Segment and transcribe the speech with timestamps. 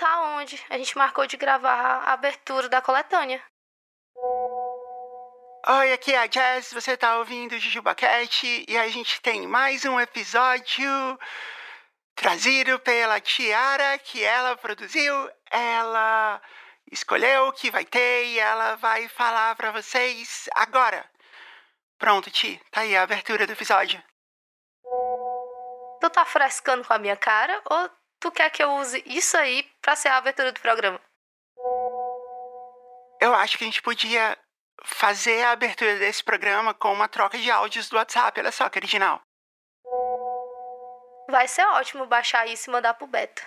[0.00, 0.58] tá onde?
[0.70, 3.42] A gente marcou de gravar a abertura da coletânea.
[5.68, 9.84] Oi, aqui é a Jess, você tá ouvindo o JujubaCast e a gente tem mais
[9.84, 10.88] um episódio
[12.14, 15.14] trazido pela Tiara, que ela produziu,
[15.50, 16.40] ela
[16.90, 21.04] escolheu o que vai ter e ela vai falar para vocês agora.
[21.98, 24.02] Pronto, Ti, tá aí a abertura do episódio.
[26.00, 29.62] Tu tá frescando com a minha cara ou tu quer que eu use isso aí
[29.80, 31.00] pra ser a abertura do programa?
[33.20, 34.38] Eu acho que a gente podia
[34.84, 38.38] fazer a abertura desse programa com uma troca de áudios do WhatsApp.
[38.38, 39.20] Olha só que original.
[41.28, 43.42] Vai ser ótimo baixar isso e mandar pro Beto.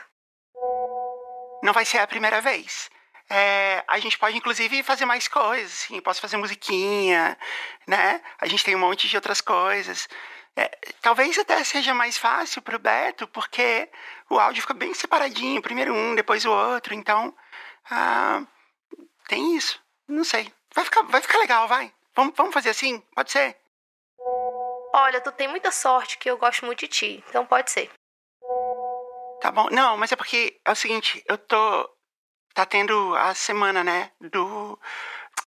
[1.64, 2.90] Não vai ser a primeira vez.
[3.30, 6.00] É, a gente pode, inclusive, fazer mais coisas, assim.
[6.02, 7.38] Posso fazer musiquinha,
[7.88, 8.22] né?
[8.40, 10.08] A gente tem um monte de outras coisas.
[10.56, 10.70] É,
[11.02, 13.90] talvez até seja mais fácil pro Beto, porque
[14.30, 15.62] o áudio fica bem separadinho.
[15.62, 16.94] Primeiro um, depois o outro.
[16.94, 17.36] Então,
[17.90, 18.44] ah,
[19.28, 19.82] tem isso.
[20.08, 20.52] Não sei.
[20.74, 21.94] Vai ficar, vai ficar legal, vai.
[22.16, 23.00] Vamos, vamos fazer assim?
[23.16, 23.58] Pode ser?
[24.96, 27.90] Olha, tu tem muita sorte que eu gosto muito de ti, então pode ser.
[29.42, 29.68] Tá bom.
[29.72, 31.90] Não, mas é porque é o seguinte, eu tô.
[32.54, 34.12] Tá tendo a semana, né?
[34.22, 34.80] Do.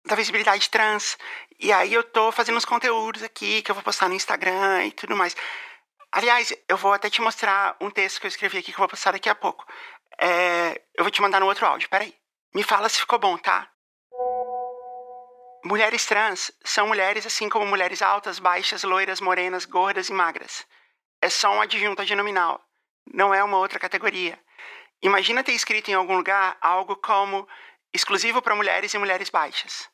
[0.04, 1.18] Da visibilidade trans.
[1.58, 4.92] E aí eu tô fazendo uns conteúdos aqui que eu vou postar no Instagram e
[4.92, 5.36] tudo mais.
[6.10, 8.88] Aliás, eu vou até te mostrar um texto que eu escrevi aqui que eu vou
[8.88, 9.66] postar daqui a pouco.
[10.19, 12.14] É, eu vou te mandar no outro áudio, peraí.
[12.54, 13.70] Me fala se ficou bom, tá?
[15.64, 20.66] Mulheres trans são mulheres assim como mulheres altas, baixas, loiras, morenas, gordas e magras.
[21.20, 22.64] É só um adjunto adnominal,
[23.12, 24.38] não é uma outra categoria.
[25.02, 27.46] Imagina ter escrito em algum lugar algo como
[27.98, 29.88] exclusivo para mulheres e mulheres baixas.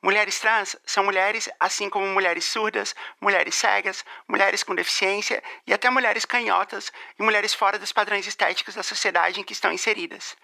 [0.00, 5.90] Mulheres trans são mulheres assim como mulheres surdas, mulheres cegas, mulheres com deficiência e até
[5.90, 10.36] mulheres canhotas e mulheres fora dos padrões estéticos da sociedade em que estão inseridas.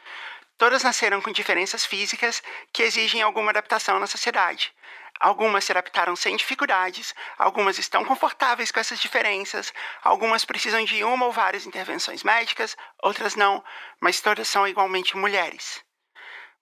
[0.58, 4.74] Todas nasceram com diferenças físicas que exigem alguma adaptação na sociedade.
[5.20, 9.72] Algumas se adaptaram sem dificuldades, algumas estão confortáveis com essas diferenças,
[10.02, 13.62] algumas precisam de uma ou várias intervenções médicas, outras não,
[14.00, 15.84] mas todas são igualmente mulheres.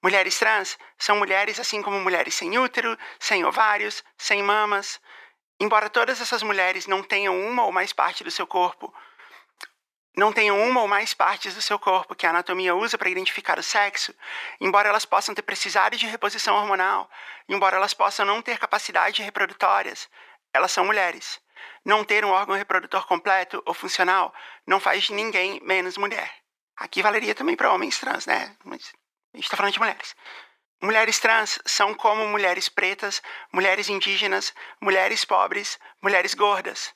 [0.02, 5.00] Mulheres trans são mulheres assim como mulheres sem útero, sem ovários, sem mamas.
[5.60, 8.92] Embora todas essas mulheres não tenham uma ou mais parte do seu corpo
[10.16, 13.58] não tenham uma ou mais partes do seu corpo que a anatomia usa para identificar
[13.58, 14.14] o sexo,
[14.60, 17.08] embora elas possam ter precisado de reposição hormonal,
[17.48, 20.08] embora elas possam não ter capacidade reprodutórias,
[20.52, 21.40] elas são mulheres.
[21.84, 24.34] Não ter um órgão reprodutor completo ou funcional
[24.66, 26.30] não faz de ninguém menos mulher.
[26.76, 28.56] Aqui valeria também para homens trans, né?
[28.64, 28.92] Mas
[29.32, 30.16] a gente está falando de mulheres.
[30.82, 36.94] Mulheres trans são como mulheres pretas, mulheres indígenas, mulheres pobres, mulheres gordas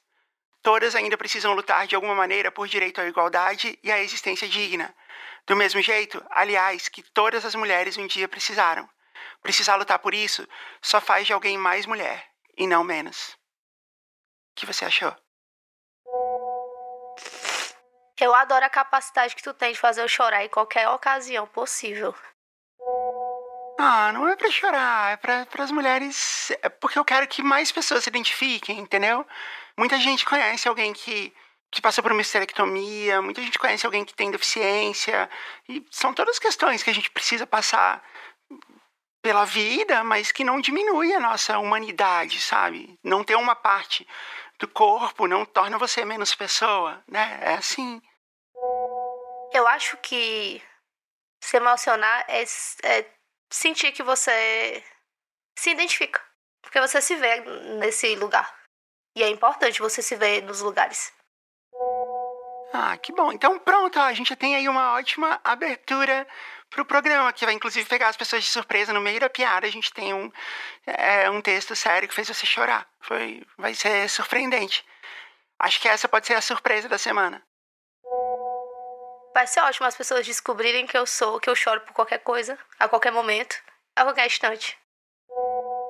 [0.64, 4.92] todas ainda precisam lutar de alguma maneira por direito à igualdade e à existência digna.
[5.46, 8.88] Do mesmo jeito, aliás, que todas as mulheres um dia precisaram.
[9.42, 10.48] Precisar lutar por isso
[10.80, 13.36] só faz de alguém mais mulher e não menos.
[14.52, 15.14] O que você achou?
[18.20, 22.14] Eu adoro a capacidade que tu tem de fazer eu chorar em qualquer ocasião possível.
[23.78, 26.50] Ah, não é pra chorar, é pra, as mulheres.
[26.62, 29.26] É porque eu quero que mais pessoas se identifiquem, entendeu?
[29.76, 31.34] Muita gente conhece alguém que,
[31.72, 35.28] que passou por uma esterectomia, muita gente conhece alguém que tem deficiência,
[35.68, 38.00] e são todas questões que a gente precisa passar
[39.20, 42.98] pela vida, mas que não diminui a nossa humanidade, sabe?
[43.02, 44.06] Não ter uma parte
[44.58, 47.40] do corpo não torna você menos pessoa, né?
[47.42, 48.00] É assim.
[49.52, 50.62] Eu acho que
[51.42, 53.14] se emocionar é, é
[53.52, 54.82] sentir que você
[55.58, 56.22] se identifica.
[56.62, 57.40] Porque você se vê
[57.78, 58.62] nesse lugar.
[59.16, 61.12] E é importante você se ver nos lugares.
[62.76, 63.30] Ah, que bom.
[63.32, 66.26] Então pronto, ó, a gente já tem aí uma ótima abertura
[66.68, 69.64] pro programa, que vai inclusive pegar as pessoas de surpresa no meio da piada.
[69.64, 70.28] A gente tem um,
[70.84, 72.84] é, um texto sério que fez você chorar.
[73.00, 74.84] Foi, vai ser surpreendente.
[75.56, 77.40] Acho que essa pode ser a surpresa da semana.
[79.32, 82.58] Vai ser ótimo as pessoas descobrirem que eu sou, que eu choro por qualquer coisa,
[82.80, 83.54] a qualquer momento,
[83.94, 84.76] a qualquer instante.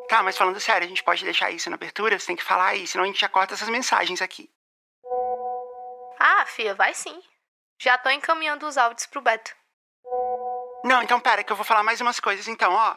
[0.07, 2.19] Tá, mas falando sério, a gente pode deixar isso na abertura?
[2.19, 4.51] Você tem que falar aí, senão a gente já corta essas mensagens aqui.
[6.19, 7.23] Ah, Fia, vai sim.
[7.79, 9.55] Já tô encaminhando os áudios pro Beto.
[10.85, 12.97] Não, então pera, que eu vou falar mais umas coisas então, ó.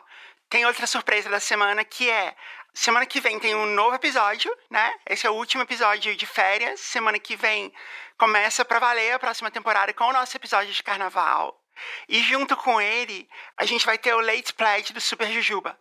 [0.50, 2.36] Tem outra surpresa da semana que é.
[2.74, 4.94] Semana que vem tem um novo episódio, né?
[5.06, 6.80] Esse é o último episódio de férias.
[6.80, 7.74] Semana que vem
[8.18, 11.60] começa pra valer a próxima temporada com o nosso episódio de carnaval.
[12.08, 13.28] E junto com ele,
[13.58, 15.78] a gente vai ter o Late Pledge do Super Jujuba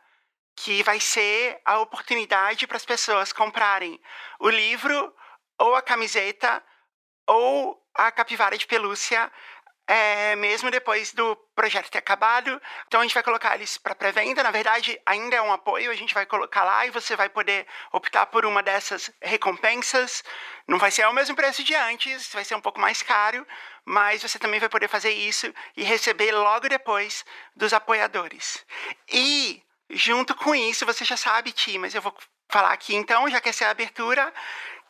[0.56, 4.00] que vai ser a oportunidade para as pessoas comprarem
[4.40, 5.14] o livro
[5.58, 6.64] ou a camiseta
[7.26, 9.30] ou a capivara de pelúcia
[9.86, 12.60] é, mesmo depois do projeto ter acabado.
[12.86, 14.42] Então a gente vai colocar eles para pré-venda.
[14.42, 17.66] Na verdade, ainda é um apoio, a gente vai colocar lá e você vai poder
[17.92, 20.24] optar por uma dessas recompensas.
[20.66, 23.46] Não vai ser o mesmo preço de antes, vai ser um pouco mais caro,
[23.84, 27.24] mas você também vai poder fazer isso e receber logo depois
[27.54, 28.64] dos apoiadores.
[29.08, 32.14] E junto com isso, você já sabe, Ti, mas eu vou
[32.48, 34.32] falar aqui então, já que essa é a abertura,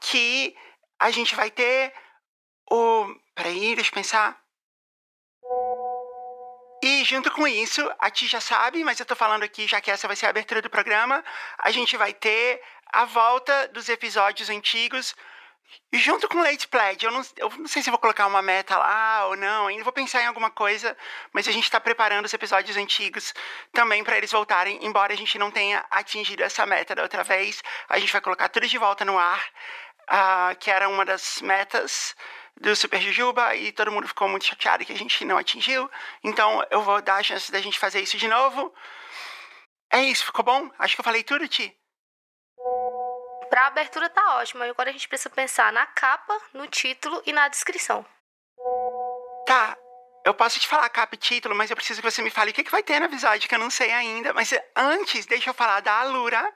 [0.01, 0.57] que
[0.99, 1.93] a gente vai ter
[2.71, 3.15] o.
[3.35, 4.41] Peraí, deixa eu pensar.
[6.83, 9.91] E junto com isso, a Ti já sabe, mas eu tô falando aqui, já que
[9.91, 11.25] essa vai ser a abertura do programa,
[11.59, 15.15] a gente vai ter a volta dos episódios antigos
[15.93, 17.05] junto com o Late Pledge.
[17.05, 19.93] Eu não, eu não sei se vou colocar uma meta lá ou não, ainda vou
[19.93, 20.97] pensar em alguma coisa,
[21.33, 23.35] mas a gente está preparando os episódios antigos
[23.73, 27.63] também para eles voltarem, embora a gente não tenha atingido essa meta da outra vez.
[27.89, 29.45] A gente vai colocar tudo de volta no ar,
[30.11, 32.15] uh, que era uma das metas
[32.61, 35.91] do Super Jujuba e todo mundo ficou muito chateado que a gente não atingiu.
[36.23, 38.75] Então eu vou dar a chance da gente fazer isso de novo.
[39.93, 40.71] É isso, ficou bom?
[40.79, 41.75] Acho que eu falei tudo, Ti.
[43.49, 47.49] Pra abertura tá ótimo, agora a gente precisa pensar na capa, no título e na
[47.49, 48.05] descrição.
[49.47, 49.77] Tá,
[50.25, 52.55] eu posso te falar capa e título, mas eu preciso que você me fale o
[52.55, 54.33] que, que vai ter no episódio, que eu não sei ainda.
[54.33, 56.53] Mas antes, deixa eu falar da Alura,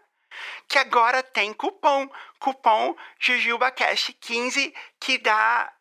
[0.67, 2.09] que agora tem cupom.
[2.41, 5.73] Cupom JujubaCast 15, que dá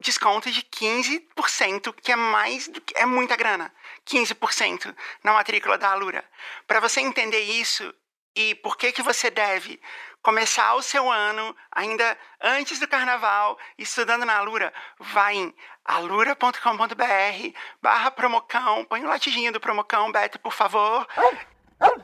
[0.00, 3.72] desconto de 15%, que é mais do que é muita grana.
[4.06, 6.24] 15% na matrícula da Alura.
[6.66, 7.94] Para você entender isso
[8.36, 9.80] e por que que você deve
[10.22, 15.54] começar o seu ano ainda antes do carnaval estudando na Alura, vai em
[15.84, 21.06] alura.com.br barra promocão, põe o um latijinho do promocão, Beto, por favor,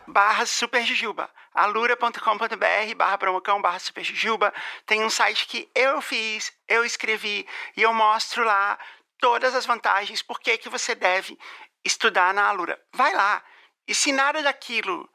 [0.07, 4.53] barra superjujuba alura.com.br barra promocão barra superjujuba.
[4.87, 7.47] Tem um site que eu fiz, eu escrevi
[7.77, 8.79] e eu mostro lá
[9.19, 11.39] todas as vantagens, por que você deve
[11.85, 12.81] estudar na Alura.
[12.93, 13.43] Vai lá.
[13.87, 15.09] E se nada daquilo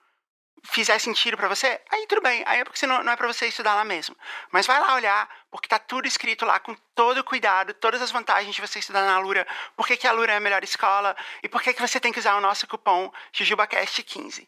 [0.64, 2.44] fizer sentido para você, aí tudo bem.
[2.46, 4.16] Aí é porque não, não é para você estudar lá mesmo.
[4.52, 8.56] Mas vai lá olhar, porque tá tudo escrito lá com todo cuidado, todas as vantagens
[8.56, 11.50] de você estudar na Alura, por que, que a Alura é a melhor escola e
[11.50, 14.48] por que, que você tem que usar o nosso cupom JujubaCast15.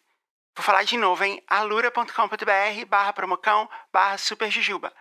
[0.55, 1.43] Vou falar de novo, hein?
[1.47, 4.91] alura.com.br barra promocão barra superjujuba.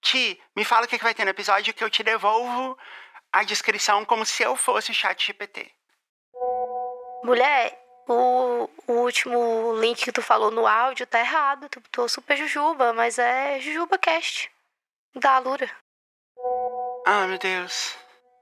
[0.00, 2.78] Ti, me fala o que, que vai ter no episódio que eu te devolvo
[3.30, 5.70] a descrição como se eu fosse o chat GPT.
[7.22, 7.78] Mulher,
[8.12, 11.68] o, o, último link que tu falou no áudio tá errado.
[11.68, 14.50] Tu botou super jujuba, mas é JujubaCast.
[15.14, 15.70] Da Alura.
[17.06, 17.96] Ah, meu Deus.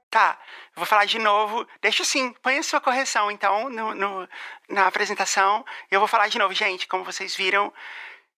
[0.09, 0.39] Tá,
[0.75, 1.67] vou falar de novo.
[1.81, 4.29] Deixa assim, põe a sua correção, então, no, no,
[4.69, 5.65] na apresentação.
[5.91, 7.73] Eu vou falar de novo, gente, como vocês viram.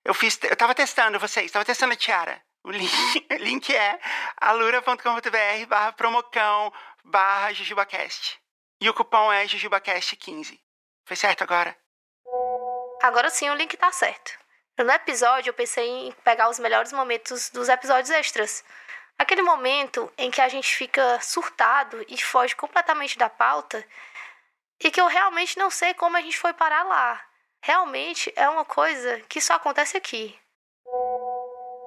[0.03, 2.41] Eu fiz, eu tava testando vocês, tava testando a Tiara.
[2.63, 2.91] O link,
[3.31, 3.99] o link é
[4.37, 6.73] alura.com.br barra promocão
[7.03, 8.39] barra jujubacast.
[8.81, 10.59] E o cupom é jujubacast15.
[11.09, 11.75] Foi certo agora?
[13.01, 14.31] Agora sim, o link tá certo.
[14.77, 18.63] No episódio, eu pensei em pegar os melhores momentos dos episódios extras.
[19.17, 23.83] Aquele momento em que a gente fica surtado e foge completamente da pauta
[24.79, 27.19] e que eu realmente não sei como a gente foi parar lá.
[27.59, 30.39] Realmente é uma coisa que só acontece aqui.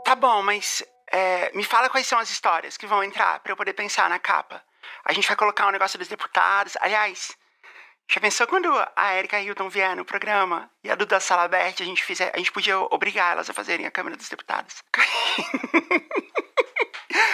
[0.04, 0.82] Tá bom, mas
[1.12, 4.19] é, me fala quais são as histórias que vão entrar para eu poder pensar na
[4.19, 4.60] capa.
[5.04, 6.76] A gente vai colocar um negócio dos deputados.
[6.80, 7.36] Aliás,
[8.10, 12.05] já pensou quando a Erika Hilton vier no programa e a Duda Salabert, a gente
[12.05, 14.82] fizer, a gente podia obrigar elas a fazerem a Câmara dos Deputados?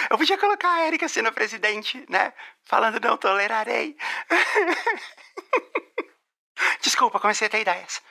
[0.09, 2.33] Eu podia colocar a Erika sendo presidente, né?
[2.63, 3.95] Falando não tolerarei.
[6.81, 8.01] Desculpa, comecei a ter ideias.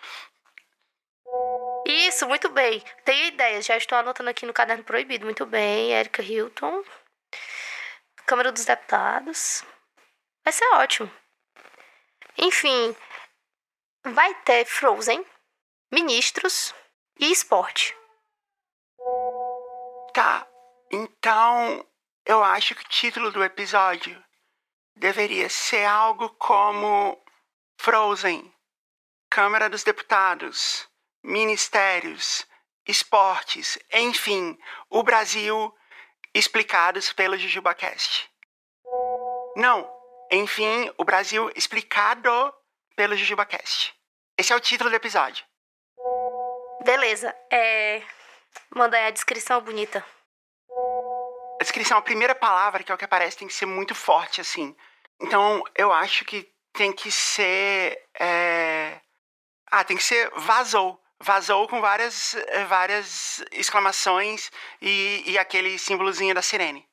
[1.87, 2.82] Isso, muito bem.
[3.04, 5.25] Tenho ideias, já estou anotando aqui no caderno proibido.
[5.25, 6.82] Muito bem, Erika Hilton.
[8.26, 9.64] Câmara dos Deputados.
[10.44, 11.11] Vai ser ótimo.
[12.40, 12.95] Enfim,
[14.04, 15.25] vai ter Frozen,
[15.90, 16.73] ministros
[17.18, 17.97] e esporte.
[20.14, 20.47] Tá,
[20.92, 21.85] então,
[22.25, 24.25] eu acho que o título do episódio
[24.95, 27.21] deveria ser algo como
[27.80, 28.54] Frozen,
[29.28, 30.88] Câmara dos Deputados,
[31.25, 32.47] Ministérios,
[32.87, 34.57] Esportes, enfim,
[34.88, 35.75] o Brasil
[36.33, 38.30] explicados pelo JujubaCast.
[39.57, 39.98] Não,
[40.30, 42.30] enfim, o Brasil explicado
[42.97, 43.94] pelo JujubaCast.
[44.37, 45.44] Esse é o título do episódio.
[46.85, 48.02] Beleza, é.
[48.75, 50.04] Manda aí a descrição bonita
[51.61, 54.40] a descrição, a primeira palavra, que é o que aparece, tem que ser muito forte,
[54.40, 54.76] assim.
[55.20, 58.00] Então, eu acho que tem que ser.
[58.18, 59.00] É...
[59.70, 61.00] Ah, tem que ser vazou.
[61.20, 62.37] Vazou com várias,
[62.68, 66.88] várias exclamações e, e aquele símbolozinho da sirene.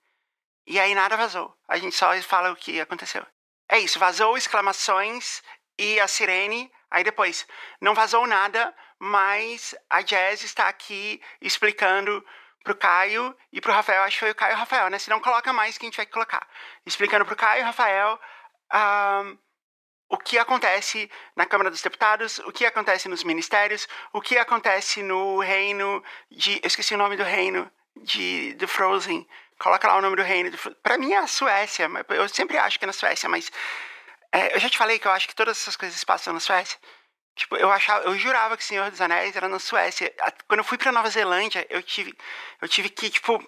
[0.66, 1.56] E aí nada vazou.
[1.68, 3.26] A gente só fala o que aconteceu.
[3.70, 5.42] É isso, vazou exclamações
[5.78, 6.72] e a sirene.
[6.90, 7.46] Aí depois,
[7.82, 12.26] não vazou nada, mas a Jazz está aqui explicando
[12.64, 14.98] pro Caio e pro Rafael, acho que foi o Caio e o Rafael, né?
[14.98, 16.48] Se não coloca mais, que a gente vai colocar.
[16.86, 18.20] Explicando pro Caio e Rafael
[18.74, 19.38] um,
[20.10, 25.04] o que acontece na Câmara dos Deputados, o que acontece nos ministérios, o que acontece
[25.04, 26.56] no reino de.
[26.56, 29.28] Eu esqueci o nome do reino de, de Frozen.
[29.60, 30.52] Coloca lá o nome do reino.
[30.84, 31.90] Pra mim é a Suécia.
[32.10, 33.52] Eu sempre acho que é na Suécia, mas.
[34.32, 36.78] É, eu já te falei que eu acho que todas essas coisas passam na Suécia.
[37.36, 40.14] Tipo, eu achava, eu jurava que Senhor dos Anéis era na Suécia.
[40.48, 42.18] Quando eu fui para Nova Zelândia, eu tive,
[42.62, 43.44] eu tive que, tipo,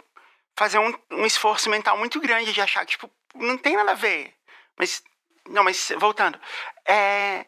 [0.58, 3.96] fazer um, um esforço mental muito grande de achar que, tipo, não tem nada a
[3.96, 4.34] ver.
[4.78, 5.02] Mas,
[5.48, 6.40] não, mas voltando.
[6.86, 7.46] É,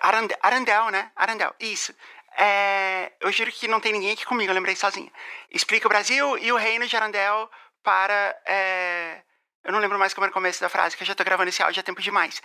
[0.00, 1.12] Arandel, Arandel né?
[1.14, 1.94] Arandel, isso.
[2.38, 5.10] É, eu juro que não tem ninguém aqui comigo, eu lembrei sozinha.
[5.50, 7.50] Explica o Brasil e o reino de Arandel
[7.86, 8.36] para.
[8.44, 9.22] É,
[9.62, 11.48] eu não lembro mais como era o começo da frase, que eu já tô gravando
[11.48, 12.42] esse áudio há tempo demais.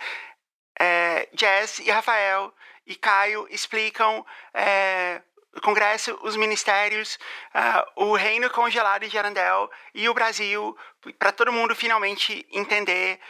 [0.78, 1.28] É,
[1.80, 2.54] e Rafael
[2.86, 5.20] e Caio explicam é,
[5.56, 7.18] o Congresso, os ministérios,
[7.54, 10.76] uh, o reino congelado de Arandel e o Brasil,
[11.18, 13.20] para todo mundo finalmente entender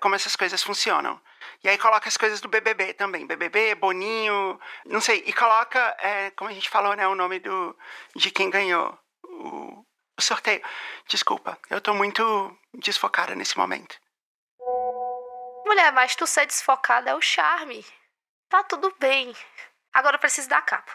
[0.00, 1.20] como essas coisas funcionam.
[1.62, 6.30] E aí coloca as coisas do BBB também, BBB, Boninho, não sei, e coloca, é,
[6.30, 7.76] como a gente falou, né, o nome do,
[8.14, 9.85] de quem ganhou o,
[10.18, 10.62] o sorteio.
[11.08, 13.96] Desculpa, eu tô muito desfocada nesse momento.
[15.66, 17.84] Mulher, mas tu ser desfocada é o charme.
[18.48, 19.34] Tá tudo bem.
[19.92, 20.92] Agora eu preciso da capa.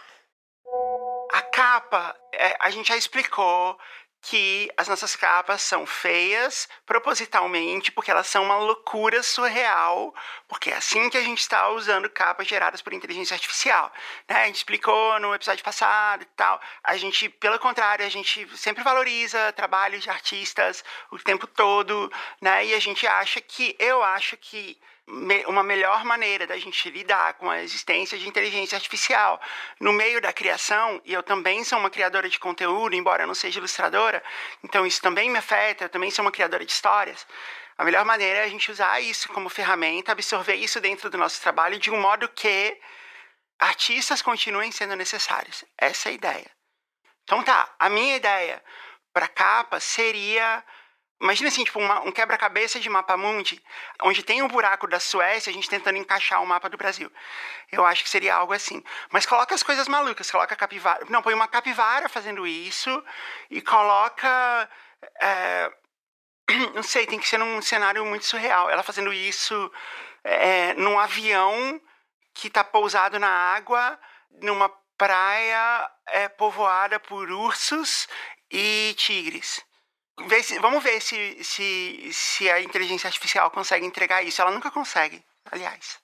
[1.33, 3.79] A capa, é, a gente já explicou
[4.21, 10.13] que as nossas capas são feias propositalmente, porque elas são uma loucura surreal,
[10.47, 13.91] porque é assim que a gente está usando capas geradas por inteligência artificial.
[14.29, 14.43] Né?
[14.43, 16.61] A gente explicou no episódio passado e tal.
[16.83, 22.65] A gente, pelo contrário, a gente sempre valoriza trabalhos de artistas o tempo todo, né?
[22.65, 24.79] E a gente acha que, eu acho que
[25.47, 29.41] uma melhor maneira da gente lidar com a existência de inteligência artificial
[29.79, 33.35] no meio da criação, e eu também sou uma criadora de conteúdo, embora eu não
[33.35, 34.23] seja ilustradora,
[34.63, 37.27] então isso também me afeta, eu também sou uma criadora de histórias.
[37.77, 41.41] A melhor maneira é a gente usar isso como ferramenta, absorver isso dentro do nosso
[41.41, 42.79] trabalho de um modo que
[43.59, 45.65] artistas continuem sendo necessários.
[45.77, 46.51] Essa é a ideia.
[47.23, 48.63] Então tá, a minha ideia
[49.13, 50.63] para capa seria
[51.21, 53.61] Imagina assim, tipo, uma, um quebra-cabeça de mapa mundi,
[54.01, 57.11] onde tem um buraco da Suécia, a gente tentando encaixar o mapa do Brasil.
[57.71, 58.83] Eu acho que seria algo assim.
[59.11, 61.05] Mas coloca as coisas malucas, coloca capivara.
[61.09, 63.03] Não, põe uma capivara fazendo isso
[63.51, 64.67] e coloca.
[65.21, 65.71] É,
[66.73, 68.67] não sei, tem que ser num cenário muito surreal.
[68.71, 69.71] Ela fazendo isso
[70.23, 71.79] é, num avião
[72.33, 73.99] que está pousado na água,
[74.41, 78.07] numa praia é, povoada por ursos
[78.49, 79.63] e tigres
[80.43, 84.41] se, vamos ver se, se, se a inteligência artificial consegue entregar isso.
[84.41, 85.99] Ela nunca consegue, aliás.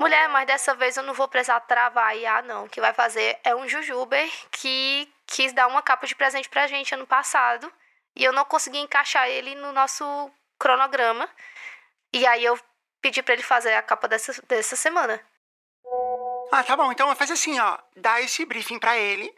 [0.00, 2.64] Mulher, mas dessa vez eu não vou precisar travar a IA, não.
[2.64, 6.66] O que vai fazer é um Jujuber que quis dar uma capa de presente pra
[6.66, 7.72] gente ano passado.
[8.16, 10.04] E eu não consegui encaixar ele no nosso
[10.58, 11.28] cronograma.
[12.12, 12.58] E aí eu
[13.00, 15.20] pedi para ele fazer a capa dessa, dessa semana.
[16.50, 16.90] Ah, tá bom.
[16.92, 17.78] Então faz assim, ó.
[17.96, 19.34] Dá esse briefing para ele,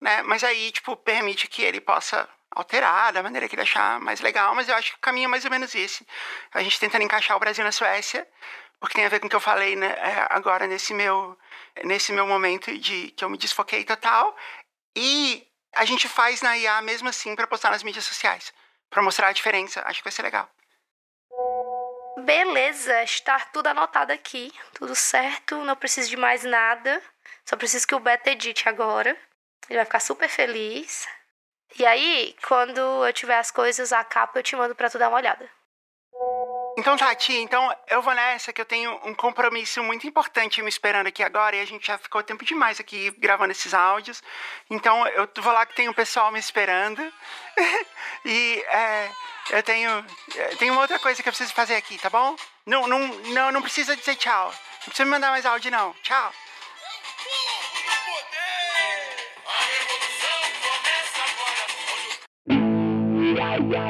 [0.00, 0.22] né?
[0.22, 4.54] Mas aí, tipo, permite que ele possa alterar da maneira que ele achar mais legal,
[4.54, 6.06] mas eu acho que o caminho é mais ou menos esse.
[6.52, 8.26] A gente tentando encaixar o Brasil na Suécia,
[8.80, 11.38] porque tem a ver com o que eu falei né, é, agora nesse meu,
[11.84, 14.36] nesse meu momento de que eu me desfoquei total.
[14.96, 18.52] E a gente faz na IA mesmo assim para postar nas mídias sociais,
[18.88, 19.82] para mostrar a diferença.
[19.84, 20.50] Acho que vai ser legal.
[22.18, 27.02] Beleza, está tudo anotado aqui, tudo certo, não preciso de mais nada.
[27.44, 29.16] Só preciso que o Beto edite agora.
[29.68, 31.06] Ele vai ficar super feliz.
[31.78, 35.08] E aí, quando eu tiver as coisas, a capa eu te mando pra tu dar
[35.08, 35.48] uma olhada.
[36.78, 41.08] Então, Tati, então eu vou nessa que eu tenho um compromisso muito importante me esperando
[41.08, 44.22] aqui agora e a gente já ficou tempo demais aqui gravando esses áudios.
[44.70, 47.02] Então eu vou lá que tem um pessoal me esperando.
[48.24, 49.10] e é,
[49.50, 50.06] eu tenho,
[50.58, 52.36] tenho uma outra coisa que eu preciso fazer aqui, tá bom?
[52.64, 54.46] Não, não, não, não precisa dizer tchau.
[54.46, 55.92] Não precisa me mandar mais áudio, não.
[56.02, 56.32] Tchau.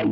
[0.01, 0.07] Oi,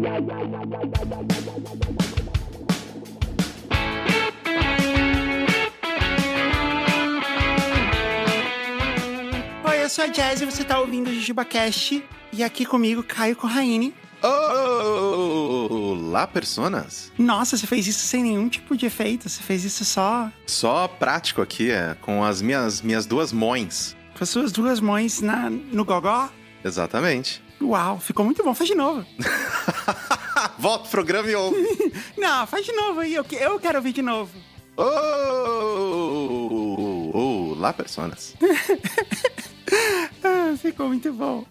[9.82, 12.04] eu sou a Jazz e você tá ouvindo o JujubaCast.
[12.34, 13.94] E aqui comigo, Caio Corraine.
[15.10, 17.10] Olá, personas!
[17.16, 20.30] Nossa, você fez isso sem nenhum tipo de efeito, você fez isso só.
[20.46, 23.96] Só prático aqui, é, com as minhas, minhas duas mãos.
[24.18, 26.28] Com as suas duas mãos na, no gogó?
[26.62, 27.47] Exatamente.
[27.60, 29.04] Uau, ficou muito bom, faz de novo.
[30.58, 31.56] Volta pro programa e ouve.
[32.16, 33.14] Não, faz de novo aí.
[33.14, 34.32] Eu, eu quero ouvir de novo.
[34.76, 34.84] Oh,
[36.50, 38.34] oh, oh, lá, personas.
[40.24, 41.44] Ah, ficou muito bom.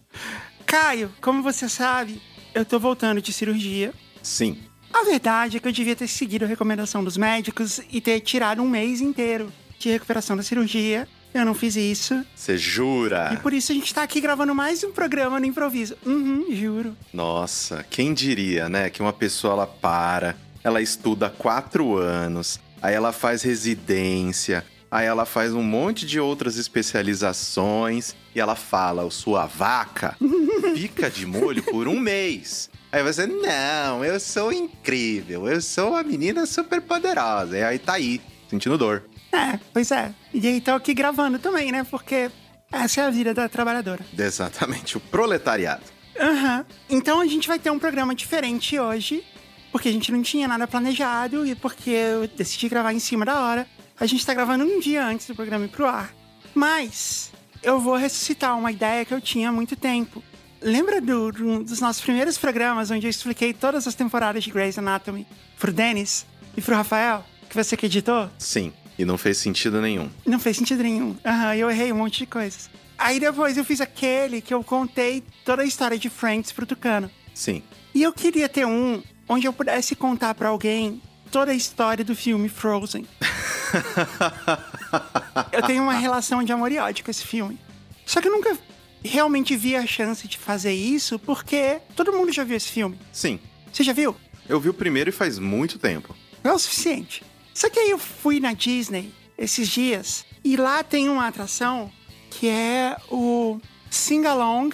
[0.66, 2.22] Caio, como você sabe,
[2.54, 3.94] eu tô voltando de cirurgia.
[4.24, 4.58] Sim.
[4.92, 8.62] A verdade é que eu devia ter seguido a recomendação dos médicos e ter tirado
[8.62, 11.08] um mês inteiro de recuperação da cirurgia.
[11.38, 12.26] Eu não fiz isso.
[12.36, 13.40] Você E jura?
[13.44, 15.96] por isso a gente tá aqui gravando mais um programa no improviso.
[16.04, 16.98] Uhum, juro.
[17.14, 18.90] Nossa, quem diria, né?
[18.90, 25.26] Que uma pessoa ela para, ela estuda quatro anos, aí ela faz residência, aí ela
[25.26, 30.16] faz um monte de outras especializações e ela fala: "O sua vaca
[30.76, 32.68] fica de molho por um mês.
[32.92, 37.58] Aí você, não, eu sou incrível, eu sou uma menina super poderosa.
[37.58, 39.04] E aí tá aí, sentindo dor.
[39.38, 40.14] É, pois é.
[40.34, 41.84] E aí tô aqui gravando também, né?
[41.84, 42.30] Porque
[42.72, 44.06] essa é a vida da trabalhadora.
[44.18, 45.84] Exatamente, o proletariado.
[46.20, 46.66] Aham.
[46.90, 49.24] Então a gente vai ter um programa diferente hoje,
[49.72, 53.40] porque a gente não tinha nada planejado e porque eu decidi gravar em cima da
[53.42, 53.68] hora.
[54.00, 56.14] A gente tá gravando um dia antes do programa ir pro ar.
[56.56, 60.24] Mas eu vou ressuscitar uma ideia que eu tinha há muito tempo.
[60.62, 64.78] Lembra do- do- dos nossos primeiros programas onde eu expliquei todas as temporadas de Grey's
[64.78, 65.28] Anatomy
[65.60, 66.26] pro Denis
[66.56, 68.28] e pro Rafael, que você que editou?
[68.40, 70.10] Sim, e não fez sentido nenhum.
[70.26, 71.16] Não fez sentido nenhum.
[71.26, 72.70] Aham, eu errei um monte de coisas.
[72.98, 77.10] Aí depois eu fiz aquele que eu contei toda a história de Friends pro Tucano.
[77.34, 77.62] Sim.
[77.94, 81.02] E eu queria ter um onde eu pudesse contar pra alguém
[81.32, 83.06] toda a história do filme Frozen.
[85.52, 87.60] eu tenho uma relação de amor e ódio com esse filme.
[88.06, 88.58] Só que eu nunca
[89.04, 92.98] realmente vi a chance de fazer isso porque todo mundo já viu esse filme.
[93.12, 93.40] Sim.
[93.72, 94.16] Você já viu?
[94.50, 96.16] Eu vi o primeiro e faz muito tempo.
[96.44, 97.24] É o suficiente.
[97.58, 101.92] Só que aí eu fui na Disney esses dias e lá tem uma atração
[102.30, 103.60] que é o
[103.90, 104.72] Sing Along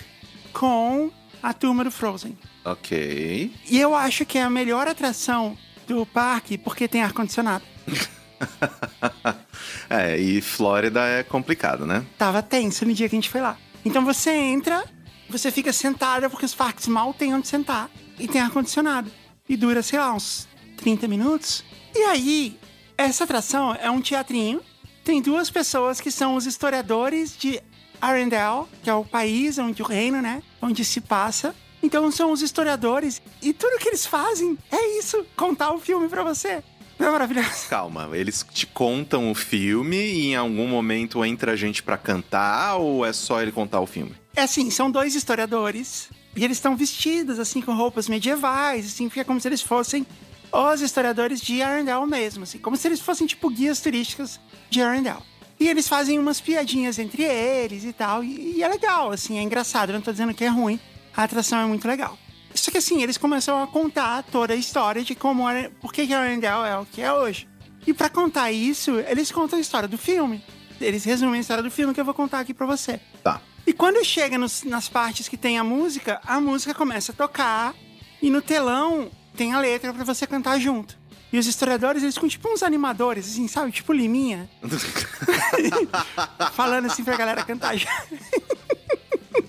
[0.52, 1.10] com
[1.42, 2.38] a turma do Frozen.
[2.66, 3.54] Ok.
[3.70, 7.64] E eu acho que é a melhor atração do parque porque tem ar-condicionado.
[9.90, 12.06] é, e Flórida é complicado, né?
[12.18, 13.58] Tava tenso no dia que a gente foi lá.
[13.86, 14.84] Então você entra,
[15.30, 19.10] você fica sentada porque os parques mal tem onde sentar e tem ar-condicionado.
[19.48, 21.64] E dura, sei lá, uns 30 minutos.
[21.96, 22.60] E aí,
[22.98, 24.62] essa atração é um teatrinho.
[25.04, 27.60] Tem duas pessoas que são os historiadores de
[28.02, 30.42] Arendelle, que é o país onde o reino, né?
[30.62, 31.56] Onde se passa.
[31.82, 36.24] Então são os historiadores e tudo que eles fazem é isso, contar o filme pra
[36.24, 36.64] você.
[36.98, 37.68] Não é maravilhoso?
[37.70, 42.76] Calma, eles te contam o filme e em algum momento entra a gente pra cantar
[42.78, 44.16] ou é só ele contar o filme?
[44.36, 49.26] É assim, são dois historiadores e eles estão vestidos assim com roupas medievais, assim, fica
[49.26, 50.08] como se eles fossem
[50.54, 54.40] os historiadores de Arendelle mesmo, assim, como se eles fossem tipo guias turísticos
[54.70, 55.24] de Arendelle.
[55.60, 59.42] E eles fazem umas piadinhas entre eles e tal, e, e é legal, assim, é
[59.42, 60.80] engraçado, eu não tô dizendo que é ruim,
[61.16, 62.18] a atração é muito legal.
[62.54, 65.44] Só que assim, eles começam a contar toda a história de como,
[65.82, 67.48] por que Arendelle é o que é hoje.
[67.86, 70.44] E pra contar isso, eles contam a história do filme.
[70.80, 73.00] Eles resumem a história do filme que eu vou contar aqui pra você.
[73.24, 73.42] Tá.
[73.66, 77.74] E quando chega nos- nas partes que tem a música, a música começa a tocar
[78.22, 80.98] e no telão tem a letra pra você cantar junto.
[81.32, 83.72] E os historiadores, eles ficam tipo uns animadores, assim, sabe?
[83.72, 84.48] Tipo Liminha.
[86.54, 87.92] falando assim pra galera cantar junto.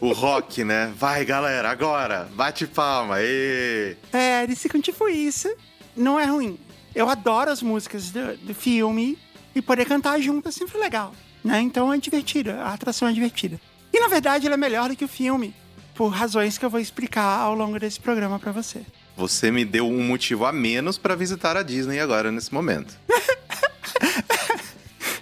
[0.00, 0.92] o rock, né?
[0.96, 2.28] Vai, galera, agora!
[2.34, 3.16] Bate palma!
[3.20, 3.96] ê!
[4.12, 5.54] É, eles ficam tipo isso.
[5.94, 6.58] Não é ruim.
[6.94, 9.18] Eu adoro as músicas do, do filme
[9.54, 11.12] e poder cantar junto é sempre legal,
[11.44, 11.60] né?
[11.60, 13.60] Então é divertido, a atração é divertida.
[13.92, 15.54] E na verdade ela é melhor do que o filme,
[15.94, 18.82] por razões que eu vou explicar ao longo desse programa pra você.
[19.16, 22.94] Você me deu um motivo a menos pra visitar a Disney agora, nesse momento.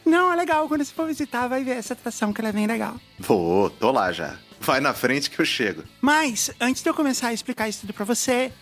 [0.04, 0.66] Não, é legal.
[0.66, 2.96] Quando você for visitar, vai ver essa atração que ela é bem legal.
[3.18, 4.36] Vou, tô lá já.
[4.60, 5.82] Vai na frente que eu chego.
[6.00, 8.52] Mas, antes de eu começar a explicar isso tudo pra você,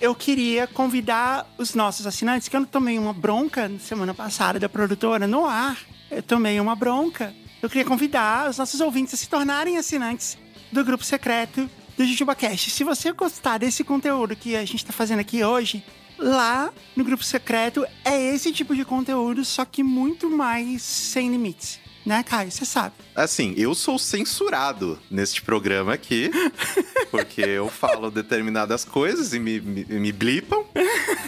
[0.00, 4.68] eu queria convidar os nossos assinantes, que eu tomei uma bronca na semana passada da
[4.68, 5.78] produtora no ar.
[6.10, 7.34] Eu tomei uma bronca.
[7.62, 10.38] Eu queria convidar os nossos ouvintes a se tornarem assinantes
[10.72, 12.70] do grupo secreto do JujubaCast.
[12.70, 15.82] Se você gostar desse conteúdo que a gente tá fazendo aqui hoje,
[16.18, 21.80] lá no grupo secreto é esse tipo de conteúdo, só que muito mais sem limites.
[22.04, 22.50] Né, Caio?
[22.50, 22.94] Você sabe.
[23.14, 26.30] Assim, eu sou censurado neste programa aqui,
[27.10, 30.64] porque eu falo determinadas coisas e me, me, me blipam,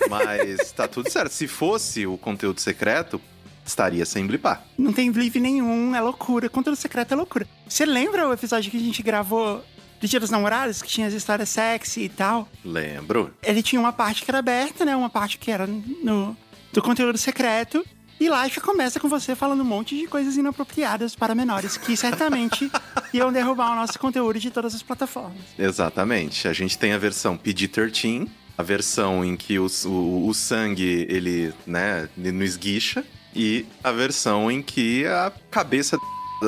[0.08, 1.30] mas tá tudo certo.
[1.30, 3.20] Se fosse o conteúdo secreto,
[3.64, 4.64] estaria sem blipar.
[4.76, 6.48] Não tem blip nenhum, é loucura.
[6.48, 7.46] Conteúdo secreto é loucura.
[7.68, 9.62] Você lembra o episódio que a gente gravou
[10.02, 12.48] do Dia dos Namorados, que tinha as histórias sexy e tal?
[12.64, 13.32] Lembro.
[13.40, 14.96] Ele tinha uma parte que era aberta, né?
[14.96, 16.36] Uma parte que era no,
[16.72, 17.86] do conteúdo secreto.
[18.18, 21.96] E lá já começa com você falando um monte de coisas inapropriadas para menores, que
[21.96, 22.70] certamente
[23.14, 25.40] iam derrubar o nosso conteúdo de todas as plataformas.
[25.56, 26.48] Exatamente.
[26.48, 31.06] A gente tem a versão PG-13, a A versão em que o, o, o sangue,
[31.08, 33.04] ele, né, não esguicha.
[33.34, 35.96] E a versão em que a cabeça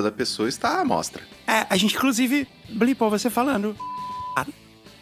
[0.02, 1.22] da pessoa está à mostra.
[1.46, 3.76] É, a gente inclusive blipou você falando.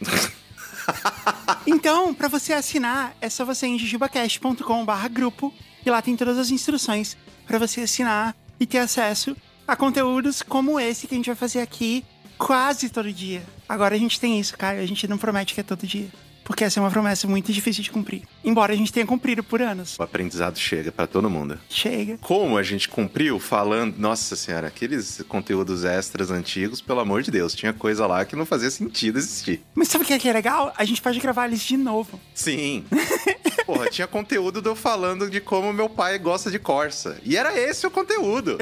[1.66, 5.52] então, para você assinar, é só você ir em jujubacast.com/grupo
[5.84, 10.78] e lá tem todas as instruções para você assinar e ter acesso a conteúdos como
[10.78, 12.04] esse que a gente vai fazer aqui
[12.36, 13.42] quase todo dia.
[13.68, 16.08] Agora a gente tem isso, cara, a gente não promete que é todo dia
[16.44, 18.22] porque essa é uma promessa muito difícil de cumprir.
[18.44, 19.98] Embora a gente tenha cumprido por anos.
[19.98, 21.58] O aprendizado chega para todo mundo.
[21.68, 22.18] Chega.
[22.18, 27.54] Como a gente cumpriu falando, nossa senhora, aqueles conteúdos extras antigos, pelo amor de Deus,
[27.54, 29.62] tinha coisa lá que não fazia sentido existir.
[29.74, 30.72] Mas sabe o que é legal?
[30.76, 32.20] A gente pode gravar eles de novo.
[32.34, 32.84] Sim.
[33.66, 37.18] Porra, tinha conteúdo de eu falando de como meu pai gosta de Corsa.
[37.22, 38.58] E era esse o conteúdo.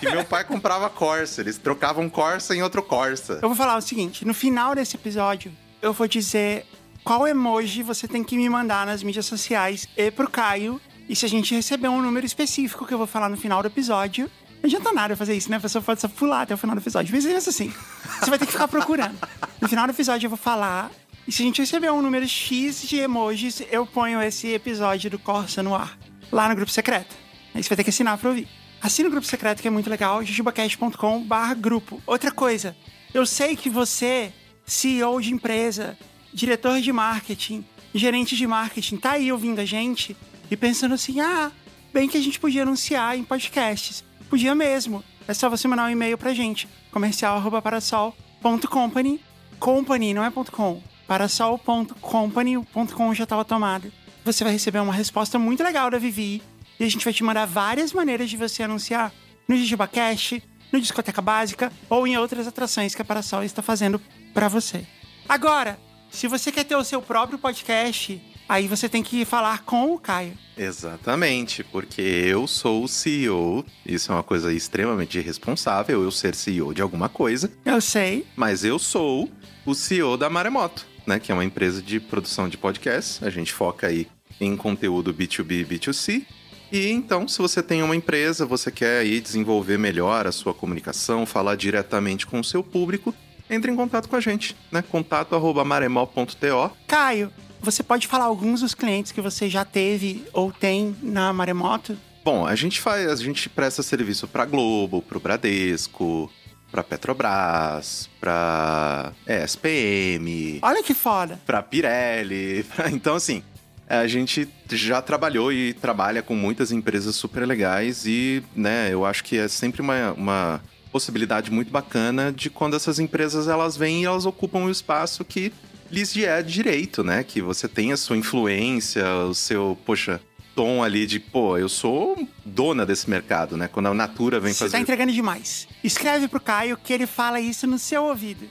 [0.00, 1.40] que meu pai comprava Corsa.
[1.40, 3.38] Eles trocavam Corsa em outro Corsa.
[3.40, 5.52] Eu vou falar o seguinte: no final desse episódio,
[5.84, 6.64] eu vou dizer
[7.04, 10.80] qual emoji você tem que me mandar nas mídias sociais e pro Caio.
[11.06, 13.68] E se a gente receber um número específico que eu vou falar no final do
[13.68, 14.30] episódio,
[14.62, 15.58] não adianta nada fazer isso, né?
[15.58, 17.14] A pessoa pode só pular até o final do episódio.
[17.14, 17.70] Mas é isso assim.
[18.18, 19.14] Você vai ter que ficar procurando.
[19.60, 20.90] No final do episódio eu vou falar.
[21.28, 25.18] E se a gente receber um número X de emojis, eu ponho esse episódio do
[25.18, 25.98] Corsa no ar.
[26.32, 27.14] Lá no grupo secreto.
[27.54, 28.48] Aí você vai ter que assinar pra ouvir.
[28.80, 31.26] Assina o grupo secreto que é muito legal, jujubacast.com
[31.58, 32.02] grupo.
[32.06, 32.74] Outra coisa,
[33.12, 34.32] eu sei que você
[34.66, 35.96] CEO de empresa,
[36.32, 40.16] diretor de marketing, gerente de marketing, tá aí ouvindo a gente
[40.50, 41.52] e pensando assim: ah,
[41.92, 44.02] bem que a gente podia anunciar em podcasts.
[44.28, 45.04] Podia mesmo.
[45.28, 49.20] É só você mandar um e-mail pra gente, comercial.parasol.company.
[49.58, 50.82] Company, não é .com.
[51.06, 53.92] Parasol.company, .com já estava tomado.
[54.24, 56.42] Você vai receber uma resposta muito legal da Vivi
[56.80, 59.12] e a gente vai te mandar várias maneiras de você anunciar
[59.46, 64.00] no JujubaCast, no Discoteca Básica ou em outras atrações que a Parasol está fazendo
[64.34, 64.84] para você.
[65.28, 65.78] Agora,
[66.10, 69.98] se você quer ter o seu próprio podcast, aí você tem que falar com o
[69.98, 70.36] Caio.
[70.56, 76.74] Exatamente, porque eu sou o CEO, isso é uma coisa extremamente irresponsável, eu ser CEO
[76.74, 77.50] de alguma coisa.
[77.64, 78.26] Eu sei.
[78.36, 79.30] Mas eu sou
[79.64, 83.22] o CEO da Maremoto, né, que é uma empresa de produção de podcasts.
[83.22, 84.06] A gente foca aí
[84.40, 86.26] em conteúdo B2B e B2C.
[86.70, 91.24] E então, se você tem uma empresa, você quer aí desenvolver melhor a sua comunicação,
[91.24, 93.14] falar diretamente com o seu público,
[93.48, 94.82] entre em contato com a gente, né?
[94.82, 96.70] Contato arroba maremol.to.
[96.86, 101.96] Caio, você pode falar alguns dos clientes que você já teve ou tem na Maremoto?
[102.24, 106.30] Bom, a gente faz, a gente presta serviço para Globo, para o Bradesco,
[106.70, 110.58] para Petrobras, para SPM.
[110.62, 111.40] Olha que foda.
[111.46, 112.64] Para Pirelli.
[112.74, 112.90] Pra...
[112.90, 113.42] Então assim,
[113.88, 119.22] a gente já trabalhou e trabalha com muitas empresas super legais e, né, eu acho
[119.22, 120.62] que é sempre uma, uma
[120.94, 125.52] possibilidade muito bacana de quando essas empresas elas vêm e elas ocupam o espaço que
[125.90, 127.24] lhes é direito, né?
[127.24, 130.20] Que você tem a sua influência, o seu, poxa,
[130.54, 133.66] tom ali de, pô, eu sou dona desse mercado, né?
[133.66, 134.70] Quando a Natura vem Você fazer.
[134.70, 135.66] Você tá entregando demais.
[135.82, 138.48] Escreve pro Caio que ele fala isso no seu ouvido.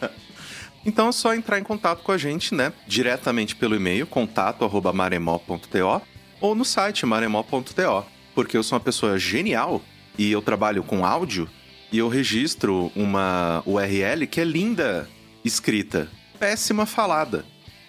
[0.84, 2.74] então é só entrar em contato com a gente, né?
[2.86, 6.02] Diretamente pelo e-mail, contato.maremó.to
[6.42, 8.04] ou no site maremó.to.
[8.34, 9.80] Porque eu sou uma pessoa genial
[10.18, 11.48] e eu trabalho com áudio
[11.92, 15.08] e eu registro uma URL que é linda
[15.44, 17.44] escrita, péssima falada,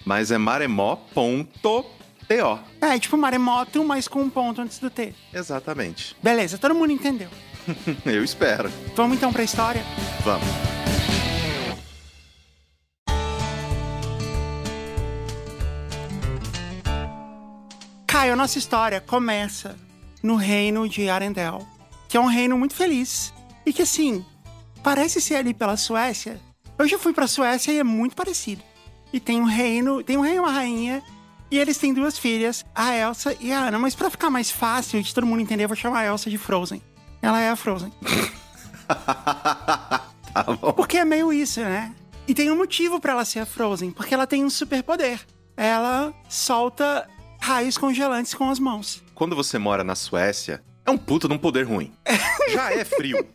[0.05, 1.85] mas é maremó.to.
[2.81, 5.13] É, tipo maremoto, mas com um ponto antes do T.
[5.31, 6.15] Exatamente.
[6.23, 7.29] Beleza, todo mundo entendeu.
[8.05, 8.71] eu espero.
[8.95, 9.83] Vamos então pra história?
[10.23, 10.47] Vamos.
[18.07, 19.75] Caio, a nossa história começa
[20.23, 21.74] no reino de Arendelle
[22.07, 23.33] que é um reino muito feliz.
[23.65, 24.25] E que, assim,
[24.83, 26.39] parece ser ali pela Suécia.
[26.77, 28.61] Eu já fui pra Suécia e é muito parecido.
[29.11, 31.01] E tem um reino, tem um rei e uma rainha,
[31.49, 33.79] e eles têm duas filhas, a Elsa e a Anna.
[33.79, 36.37] Mas para ficar mais fácil de todo mundo entender, eu vou chamar a Elsa de
[36.37, 36.81] Frozen.
[37.21, 37.91] Ela é a Frozen.
[38.87, 40.73] tá bom.
[40.73, 41.93] Porque é meio isso, né?
[42.27, 45.21] E tem um motivo para ela ser a Frozen, porque ela tem um superpoder.
[45.55, 47.07] Ela solta
[47.39, 49.03] raios congelantes com as mãos.
[49.13, 51.91] Quando você mora na Suécia, é um puto de um poder ruim.
[52.53, 53.25] Já é frio.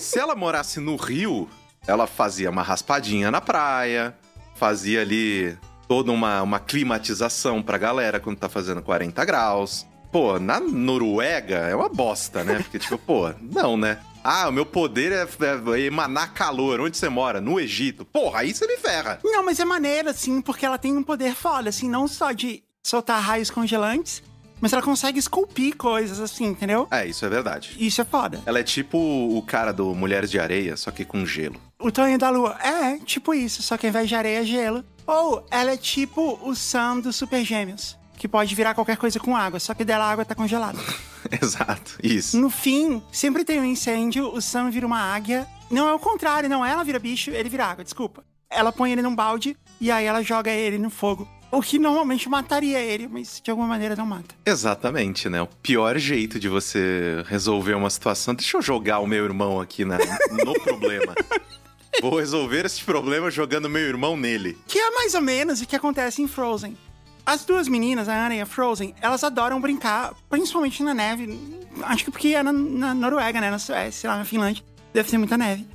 [0.00, 1.48] Se ela morasse no Rio,
[1.86, 4.16] ela fazia uma raspadinha na praia,
[4.56, 9.86] fazia ali toda uma, uma climatização pra galera quando tá fazendo 40 graus.
[10.10, 12.56] Pô, na Noruega é uma bosta, né?
[12.62, 13.98] Porque, tipo, pô, não, né?
[14.24, 16.80] Ah, o meu poder é, é, emanar calor.
[16.80, 17.40] Onde você mora?
[17.40, 18.04] No Egito.
[18.04, 19.20] Porra, aí você me ferra.
[19.22, 22.64] Não, mas é maneiro, assim, porque ela tem um poder foda, assim, não só de
[22.84, 24.22] soltar raios congelantes,
[24.60, 26.86] mas ela consegue esculpir coisas assim, entendeu?
[26.90, 27.76] É, isso é verdade.
[27.78, 28.40] Isso é foda.
[28.46, 31.60] Ela é tipo o cara do Mulheres de Areia, só que com gelo.
[31.78, 32.56] o tamanho da lua.
[32.62, 34.84] É, tipo isso, só que ao invés de areia é gelo.
[35.06, 39.36] Ou ela é tipo o Sam dos Super Gêmeos, que pode virar qualquer coisa com
[39.36, 40.78] água, só que dela a água tá congelada.
[41.40, 42.36] Exato, isso.
[42.38, 45.46] No fim, sempre tem um incêndio, o Sam vira uma águia.
[45.70, 46.64] Não é o contrário, não.
[46.64, 48.24] Ela vira bicho, ele vira água, desculpa.
[48.48, 51.28] Ela põe ele num balde e aí ela joga ele no fogo.
[51.56, 54.34] O que normalmente mataria ele, mas de alguma maneira não mata.
[54.44, 55.40] Exatamente, né?
[55.40, 58.34] O pior jeito de você resolver uma situação.
[58.34, 61.14] Deixa eu jogar o meu irmão aqui na, no problema.
[62.02, 64.58] Vou resolver esse problema jogando meu irmão nele.
[64.66, 66.76] Que é mais ou menos o que acontece em Frozen.
[67.24, 71.40] As duas meninas, a Anna e a Frozen, elas adoram brincar, principalmente na neve.
[71.84, 73.50] Acho que porque é na, na Noruega, né?
[73.50, 74.62] Na Suécia, lá na Finlândia.
[74.92, 75.66] Deve ter muita neve.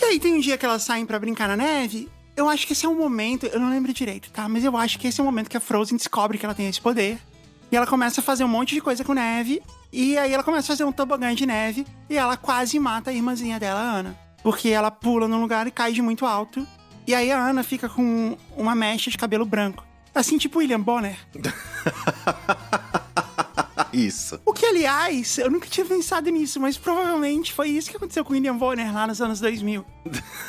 [0.00, 2.08] E aí tem um dia que elas saem para brincar na neve.
[2.38, 4.48] Eu acho que esse é um momento, eu não lembro direito, tá?
[4.48, 6.68] Mas eu acho que esse é o momento que a Frozen descobre que ela tem
[6.68, 7.18] esse poder.
[7.68, 9.60] E ela começa a fazer um monte de coisa com neve.
[9.92, 11.84] E aí ela começa a fazer um tobogã de neve.
[12.08, 14.16] E ela quase mata a irmãzinha dela, a Ana.
[14.40, 16.64] Porque ela pula num lugar e cai de muito alto.
[17.08, 19.84] E aí a Ana fica com uma mecha de cabelo branco.
[20.14, 21.18] Assim, tipo William Bonner.
[23.92, 24.40] Isso.
[24.44, 28.32] O que, aliás, eu nunca tinha pensado nisso, mas provavelmente foi isso que aconteceu com
[28.32, 29.84] o William Bonner lá nos anos 2000.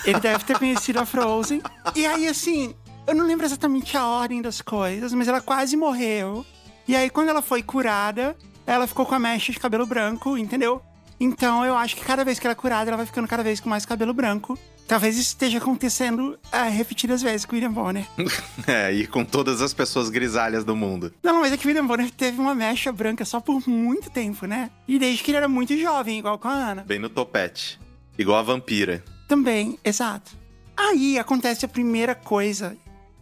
[0.05, 1.61] Ele deve ter conhecido a Frozen.
[1.95, 2.75] E aí, assim,
[3.07, 6.45] eu não lembro exatamente a ordem das coisas, mas ela quase morreu.
[6.87, 10.81] E aí, quando ela foi curada, ela ficou com a mecha de cabelo branco, entendeu?
[11.19, 13.59] Então, eu acho que cada vez que ela é curada, ela vai ficando cada vez
[13.59, 14.57] com mais cabelo branco.
[14.89, 18.07] Talvez isso esteja acontecendo é, repetidas vezes com o William Bonner.
[18.65, 21.13] é, e com todas as pessoas grisalhas do mundo.
[21.21, 24.47] Não, mas é que o William Bonner teve uma mecha branca só por muito tempo,
[24.47, 24.71] né?
[24.87, 26.83] E desde que ele era muito jovem, igual com a Ana.
[26.87, 27.79] Bem no topete.
[28.17, 29.03] Igual a vampira.
[29.27, 30.31] Também, exato.
[30.75, 32.75] Aí acontece a primeira coisa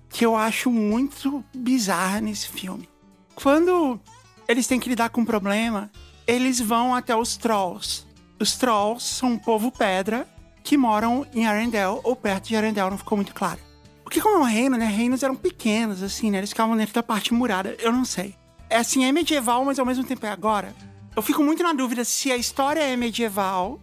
[0.08, 2.88] que eu acho muito bizarra nesse filme.
[3.36, 4.00] Quando
[4.48, 5.92] eles têm que lidar com um problema,
[6.26, 8.06] eles vão até os Trolls.
[8.40, 10.26] Os Trolls são um povo pedra
[10.68, 13.58] que moram em Arendelle ou perto de Arendelle, não ficou muito claro.
[14.04, 14.86] Porque como é um reino, né?
[14.86, 16.40] Reinos eram pequenos, assim, né?
[16.40, 18.36] Eles ficavam dentro da parte murada, eu não sei.
[18.70, 20.76] É assim, é medieval, mas ao mesmo tempo é agora.
[21.16, 23.80] Eu fico muito na dúvida se a história é medieval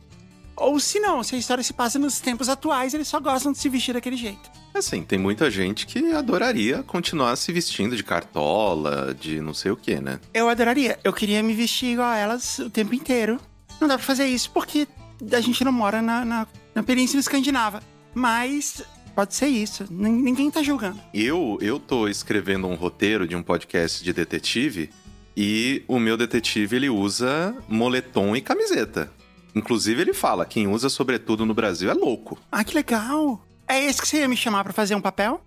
[0.54, 3.56] ou se não, se a história se passa nos tempos atuais, eles só gostam de
[3.56, 4.50] se vestir daquele jeito.
[4.74, 9.76] Assim, tem muita gente que adoraria continuar se vestindo de cartola, de não sei o
[9.76, 10.20] que, né?
[10.34, 10.98] Eu adoraria.
[11.02, 13.40] Eu queria me vestir igual a elas o tempo inteiro.
[13.80, 14.86] Não dá pra fazer isso porque
[15.32, 17.82] a gente não mora na, na na Península Escandinava.
[18.14, 18.82] Mas
[19.14, 19.84] pode ser isso.
[19.90, 21.00] Ninguém tá julgando.
[21.12, 24.90] Eu, eu tô escrevendo um roteiro de um podcast de detetive
[25.36, 29.10] e o meu detetive ele usa moletom e camiseta.
[29.54, 32.38] Inclusive ele fala, quem usa sobretudo no Brasil é louco.
[32.50, 33.40] Ah, que legal.
[33.66, 35.40] É esse que você ia me chamar para fazer um papel?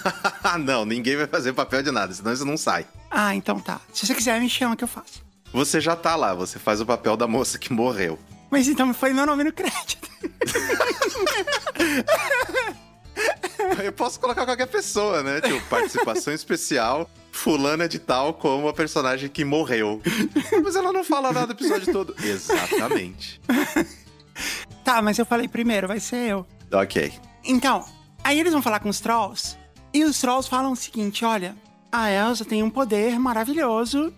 [0.64, 2.86] não, ninguém vai fazer papel de nada, senão isso não sai.
[3.10, 3.80] Ah, então tá.
[3.92, 5.22] Se você quiser, me chama que eu faço.
[5.52, 8.18] Você já tá lá, você faz o papel da moça que morreu.
[8.52, 10.10] Mas então foi meu nome no crédito.
[13.82, 15.40] Eu posso colocar qualquer pessoa, né?
[15.40, 20.02] Tipo, participação especial, fulana de tal como a personagem que morreu.
[20.62, 22.14] Mas ela não fala nada do episódio todo.
[22.22, 23.40] Exatamente.
[24.84, 26.46] Tá, mas eu falei primeiro, vai ser eu.
[26.72, 27.10] Ok.
[27.44, 27.86] Então,
[28.22, 29.56] aí eles vão falar com os trolls,
[29.94, 31.56] e os trolls falam o seguinte: olha,
[31.90, 34.12] a Elsa tem um poder maravilhoso,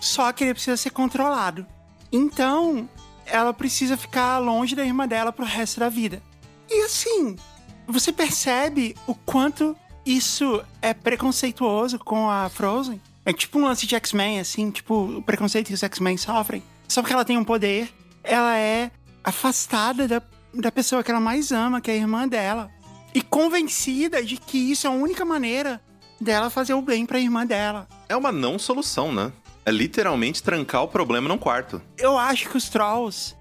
[0.00, 1.66] só que ele precisa ser controlado.
[2.12, 2.88] Então,
[3.32, 6.22] ela precisa ficar longe da irmã dela pro resto da vida.
[6.70, 7.34] E assim,
[7.86, 13.00] você percebe o quanto isso é preconceituoso com a Frozen?
[13.24, 16.62] É tipo um lance de X-Men, assim, tipo o preconceito que os X-Men sofrem.
[16.86, 17.88] Só porque ela tem um poder,
[18.22, 18.90] ela é
[19.24, 22.70] afastada da, da pessoa que ela mais ama, que é a irmã dela.
[23.14, 25.80] E convencida de que isso é a única maneira
[26.20, 27.88] dela fazer o bem pra irmã dela.
[28.08, 29.32] É uma não solução, né?
[29.64, 31.80] É literalmente trancar o problema num quarto.
[31.96, 33.34] Eu acho que os trolls,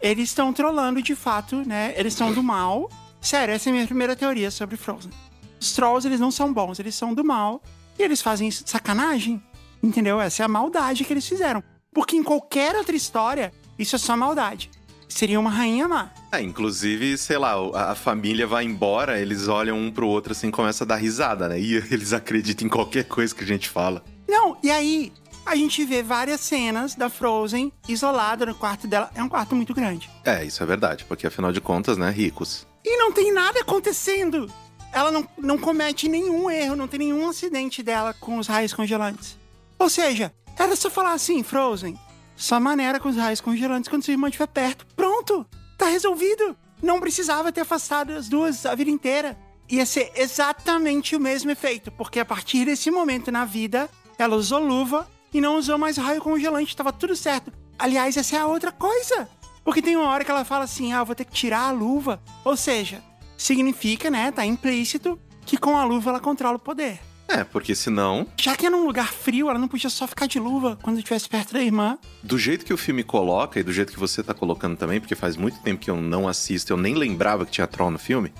[0.00, 1.94] eles estão trollando de fato, né?
[1.96, 2.90] Eles são do mal.
[3.20, 5.12] Sério, essa é a minha primeira teoria sobre Frozen.
[5.60, 7.62] Os trolls, eles não são bons, eles são do mal.
[7.98, 9.42] E eles fazem isso de sacanagem.
[9.82, 10.20] Entendeu?
[10.20, 11.62] Essa é a maldade que eles fizeram.
[11.92, 14.70] Porque em qualquer outra história, isso é só maldade.
[15.08, 16.10] Seria uma rainha má.
[16.30, 17.54] É, inclusive, sei lá,
[17.90, 21.58] a, família vai embora, eles olham um pro outro assim, começa a dar risada, né?
[21.58, 24.04] E eles acreditam em qualquer coisa que a gente fala.
[24.28, 25.12] Não, e aí,
[25.48, 29.10] a gente vê várias cenas da Frozen isolada no quarto dela.
[29.14, 30.10] É um quarto muito grande.
[30.24, 32.66] É, isso é verdade, porque afinal de contas, né, ricos.
[32.84, 34.50] E não tem nada acontecendo.
[34.92, 39.38] Ela não, não comete nenhum erro, não tem nenhum acidente dela com os raios congelantes.
[39.78, 41.98] Ou seja, era só falar assim, Frozen,
[42.36, 44.86] só maneira com os raios congelantes quando sua irmã estiver perto.
[44.94, 45.46] Pronto!
[45.78, 46.56] Tá resolvido!
[46.82, 49.36] Não precisava ter afastado as duas a vida inteira.
[49.70, 54.60] Ia ser exatamente o mesmo efeito, porque a partir desse momento na vida, ela usou
[54.60, 55.08] luva
[55.38, 57.52] e não usou mais raio congelante, tava tudo certo.
[57.78, 59.28] Aliás, essa é a outra coisa.
[59.64, 62.20] Porque tem uma hora que ela fala assim: ah, vou ter que tirar a luva.
[62.44, 63.02] Ou seja,
[63.36, 66.98] significa, né, tá implícito que com a luva ela controla o poder.
[67.28, 70.40] É, porque senão, Já que é num lugar frio, ela não podia só ficar de
[70.40, 71.98] luva quando estivesse perto da irmã.
[72.22, 75.14] do jeito que o filme coloca e do jeito que você tá colocando também, porque
[75.14, 78.32] faz muito tempo que eu não assisto, eu nem lembrava que tinha Troll no filme.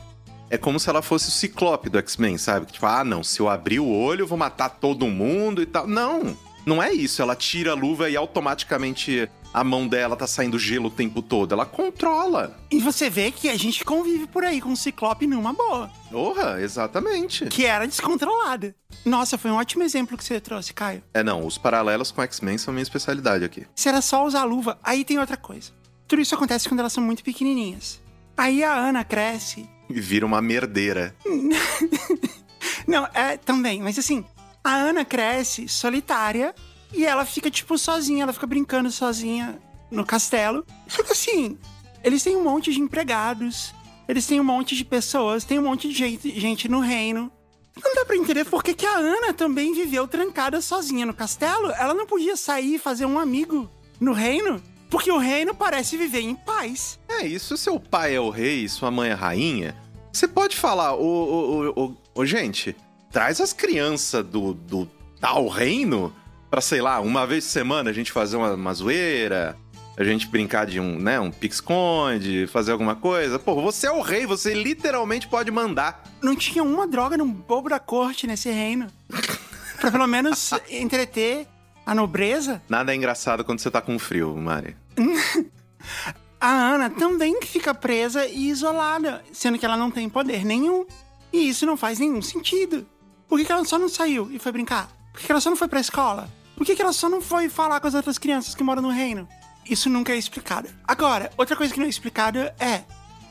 [0.48, 2.64] É como se ela fosse o ciclope do X-Men, sabe?
[2.64, 5.66] Que tipo, ah, não, se eu abrir o olho, eu vou matar todo mundo e
[5.66, 5.86] tal.
[5.86, 6.34] Não,
[6.68, 7.20] não é isso.
[7.22, 11.52] Ela tira a luva e automaticamente a mão dela tá saindo gelo o tempo todo.
[11.52, 12.56] Ela controla.
[12.70, 16.60] E você vê que a gente convive por aí com o Ciclope numa boa, Porra,
[16.60, 17.46] exatamente.
[17.46, 18.74] que era descontrolada.
[19.04, 21.02] Nossa, foi um ótimo exemplo que você trouxe, Caio.
[21.14, 23.66] É, não, os paralelos com X-Men são minha especialidade aqui.
[23.74, 25.72] Se era só usar luva, aí tem outra coisa.
[26.06, 28.00] Tudo isso acontece quando elas são muito pequenininhas.
[28.36, 29.68] Aí a Ana cresce.
[29.88, 31.14] E vira uma merdeira.
[32.86, 34.24] Não, é também, mas assim,
[34.62, 36.54] a Ana cresce solitária
[36.92, 40.64] e ela fica, tipo, sozinha, ela fica brincando sozinha no castelo.
[40.86, 41.58] Só que assim,
[42.02, 43.74] eles têm um monte de empregados,
[44.08, 47.30] eles têm um monte de pessoas, tem um monte de gente, gente no reino.
[47.82, 51.70] Não dá pra entender por que, que a Ana também viveu trancada sozinha no castelo.
[51.72, 56.20] Ela não podia sair e fazer um amigo no reino, porque o reino parece viver
[56.20, 56.98] em paz.
[57.08, 59.76] É, isso seu pai é o rei sua mãe é rainha.
[60.12, 62.74] Você pode falar, ô, ô, ô, ô, gente,
[63.10, 64.88] traz as crianças do, do
[65.20, 66.14] tal reino
[66.50, 69.56] pra, sei lá, uma vez por semana a gente fazer uma, uma zoeira,
[69.96, 73.38] a gente brincar de um, né, um pique-esconde, fazer alguma coisa.
[73.38, 76.04] Pô, você é o rei, você literalmente pode mandar.
[76.22, 78.86] Não tinha uma droga no bobo da corte nesse reino.
[79.80, 81.46] pra pelo menos entreter
[81.84, 82.62] a nobreza.
[82.68, 84.76] Nada é engraçado quando você tá com frio, Mari.
[86.40, 90.86] A Ana também fica presa e isolada, sendo que ela não tem poder nenhum.
[91.32, 92.86] E isso não faz nenhum sentido.
[93.28, 94.88] Por que, que ela só não saiu e foi brincar?
[95.12, 96.28] Por que, que ela só não foi pra escola?
[96.56, 98.90] Por que, que ela só não foi falar com as outras crianças que moram no
[98.90, 99.28] reino?
[99.68, 100.68] Isso nunca é explicado.
[100.86, 102.82] Agora, outra coisa que não é explicada é: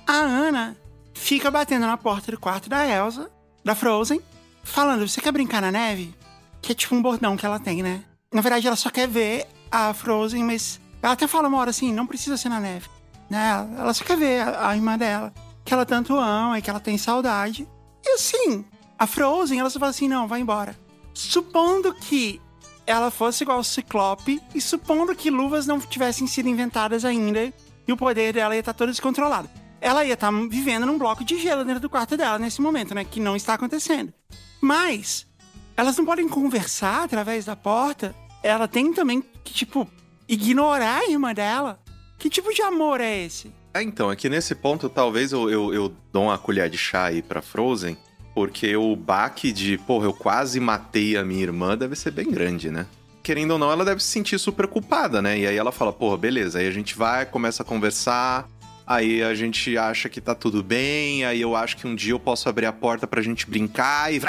[0.06, 0.78] a Ana
[1.14, 3.30] fica batendo na porta do quarto da Elsa,
[3.66, 4.22] da Frozen,
[4.64, 6.14] falando: Você quer brincar na neve?
[6.62, 8.04] Que é tipo um bordão que ela tem, né?
[8.32, 11.92] Na verdade, ela só quer ver a Frozen, mas ela até fala uma hora assim:
[11.92, 12.88] Não precisa ser na neve.
[13.30, 13.68] Né?
[13.78, 15.34] Ela só quer ver a, a irmã dela,
[15.66, 17.68] que ela tanto ama e que ela tem saudade.
[18.06, 18.64] E assim,
[18.98, 20.78] a Frozen, ela só fala assim: Não, vai embora.
[21.14, 22.42] Supondo que
[22.86, 27.54] ela fosse igual ao Ciclope e supondo que luvas não tivessem sido inventadas ainda
[27.88, 29.50] e o poder dela ia estar todo descontrolado.
[29.80, 33.04] Ela ia estar vivendo num bloco de gelo dentro do quarto dela nesse momento, né?
[33.04, 34.14] Que não está acontecendo.
[34.62, 35.28] Mas
[35.76, 38.16] elas não podem conversar através da porta.
[38.42, 39.88] Ela tem também que, tipo,
[40.28, 41.80] ignorar a irmã dela.
[42.18, 43.54] Que tipo de amor é esse?
[43.74, 47.22] É, então, aqui nesse ponto, talvez eu, eu, eu dou uma colher de chá aí
[47.22, 47.96] pra Frozen,
[48.38, 52.70] porque o baque de, porra, eu quase matei a minha irmã deve ser bem grande,
[52.70, 52.86] né?
[53.24, 55.40] Querendo ou não, ela deve se sentir super culpada, né?
[55.40, 58.48] E aí ela fala, porra, beleza, aí a gente vai, começa a conversar,
[58.86, 62.20] aí a gente acha que tá tudo bem, aí eu acho que um dia eu
[62.20, 64.22] posso abrir a porta pra gente brincar e.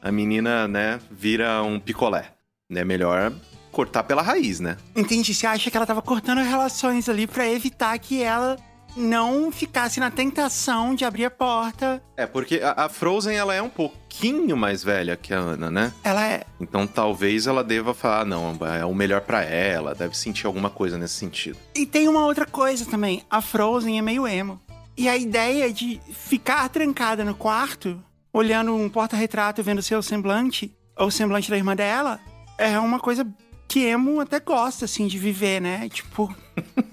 [0.00, 2.30] A menina, né, vira um picolé.
[2.70, 3.32] É melhor
[3.72, 4.76] cortar pela raiz, né?
[4.94, 5.34] Entendi.
[5.34, 8.56] Você acha que ela tava cortando relações ali pra evitar que ela
[8.98, 12.02] não ficasse na tentação de abrir a porta.
[12.16, 15.92] É, porque a, a Frozen, ela é um pouquinho mais velha que a Ana, né?
[16.02, 16.44] Ela é.
[16.60, 20.98] Então talvez ela deva falar, não, é o melhor pra ela, deve sentir alguma coisa
[20.98, 21.58] nesse sentido.
[21.74, 23.24] E tem uma outra coisa também.
[23.30, 24.60] A Frozen é meio emo.
[24.96, 31.06] E a ideia de ficar trancada no quarto, olhando um porta-retrato, vendo seu semblante, ou
[31.06, 32.18] o semblante da irmã dela,
[32.58, 33.24] é uma coisa
[33.68, 35.88] que emo até gosta, assim, de viver, né?
[35.88, 36.34] Tipo,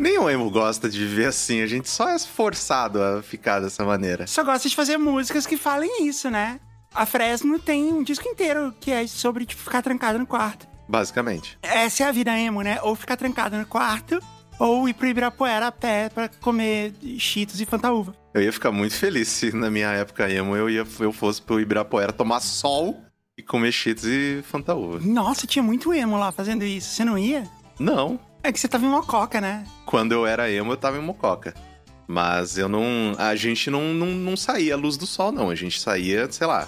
[0.00, 4.26] Nenhum emo gosta de viver assim, a gente só é forçado a ficar dessa maneira.
[4.26, 6.58] só gosta de fazer músicas que falem isso, né?
[6.94, 10.66] A Fresno tem um disco inteiro que é sobre, tipo, ficar trancada no quarto.
[10.88, 11.58] Basicamente.
[11.62, 12.78] Essa é a vida emo, né?
[12.82, 14.18] Ou ficar trancada no quarto,
[14.58, 18.14] ou ir pro Ibirapuera a pé pra comer cheetos e fantaúva.
[18.32, 21.60] Eu ia ficar muito feliz se na minha época emo eu, ia, eu fosse pro
[21.60, 23.04] Ibirapuera tomar sol
[23.36, 24.98] e comer cheetos e fantaúva.
[25.02, 26.94] Nossa, tinha muito emo lá fazendo isso.
[26.94, 27.46] Você não ia?
[27.78, 29.64] Não, É que você tava em Mococa, né?
[29.84, 31.54] quando eu era emo eu tava em Mococa.
[32.06, 33.14] Mas eu não.
[33.18, 35.48] A gente não, não, não saía à luz do sol, não.
[35.50, 36.66] A gente saía, sei lá,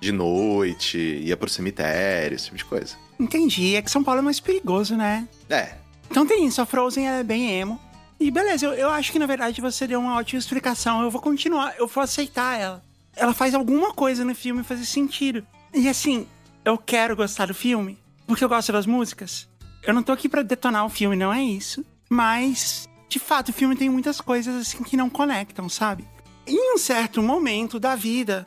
[0.00, 2.96] de noite, ia pro cemitério, esse tipo de coisa.
[3.18, 3.76] Entendi.
[3.76, 5.28] É que São Paulo é mais perigoso, né?
[5.48, 5.74] É,
[6.10, 7.78] Então tem isso, a Frozen é bem emo.
[8.18, 11.02] E beleza, eu, eu acho que na verdade você deu uma ótima explicação.
[11.02, 12.82] Eu vou continuar, eu vou aceitar ela.
[13.14, 15.46] Ela faz alguma coisa no filme fazer sentido.
[15.72, 16.26] E assim,
[16.64, 17.96] eu quero gostar do filme,
[18.26, 19.48] porque eu gosto das músicas.
[19.82, 21.84] Eu não tô aqui pra detonar o filme, não é isso.
[22.08, 26.06] Mas, de fato, o filme tem muitas coisas assim que não conectam, sabe?
[26.46, 28.44] Em um certo momento da vida,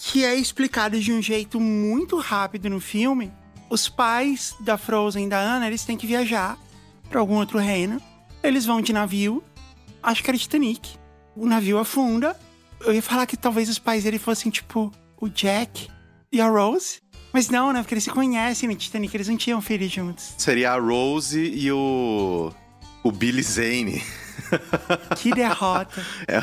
[0.00, 3.32] que é explicado de um jeito muito rápido no filme,
[3.68, 6.58] os pais da Frozen e da Anna, eles têm que viajar
[7.08, 8.00] pra algum outro reino.
[8.42, 9.44] Eles vão de navio,
[10.02, 10.98] acho que era Titanic.
[11.36, 12.36] o navio afunda.
[12.80, 15.88] Eu ia falar que talvez os pais dele fossem, tipo, o Jack
[16.32, 17.00] e a Rose.
[17.32, 17.80] Mas não, né?
[17.82, 20.34] Porque eles se conhecem no Titanic, eles não tinham filhos juntos.
[20.36, 22.52] Seria a Rose e o.
[23.02, 24.02] O Billy Zane.
[25.16, 26.04] Que derrota.
[26.28, 26.42] É.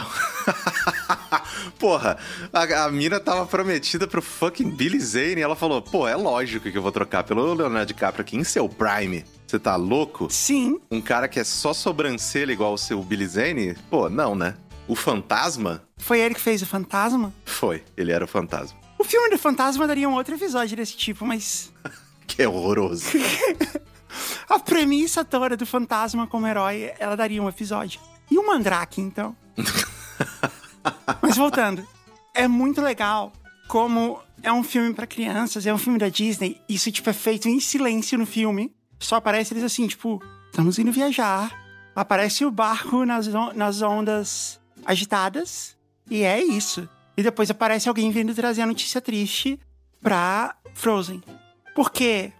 [1.78, 2.18] Porra,
[2.52, 6.72] a, a mina tava prometida pro fucking Billy Zane e ela falou: pô, é lógico
[6.72, 9.24] que eu vou trocar pelo Leonardo DiCaprio aqui em seu Prime.
[9.46, 10.28] Você tá louco?
[10.30, 13.76] Sim, Um cara que é só sobrancelha igual o seu Billy Zane?
[13.90, 14.56] Pô, não, né?
[14.88, 15.84] O fantasma?
[15.98, 17.34] foi ele que fez o fantasma.
[17.46, 18.77] Foi, ele era o fantasma.
[19.00, 21.72] O filme do fantasma daria um outro episódio desse tipo, mas
[22.28, 23.06] Que é horroroso.
[24.50, 28.00] a premissa toda do fantasma como herói, ela daria um episódio.
[28.30, 29.36] E o Mandrake, então?
[31.22, 31.86] Mas voltando,
[32.34, 33.32] é muito legal
[33.68, 37.48] como é um filme pra crianças, é um filme da Disney, isso tipo é feito
[37.48, 38.74] em silêncio no filme.
[39.00, 41.52] Só aparece eles assim, tipo, estamos indo viajar.
[41.96, 45.76] Aparece o barco nas, on- nas ondas agitadas
[46.10, 46.88] e é isso.
[47.18, 49.60] E depois aparece alguém vindo trazer a notícia triste
[50.02, 51.24] pra Frozen.
[51.74, 52.32] Porque,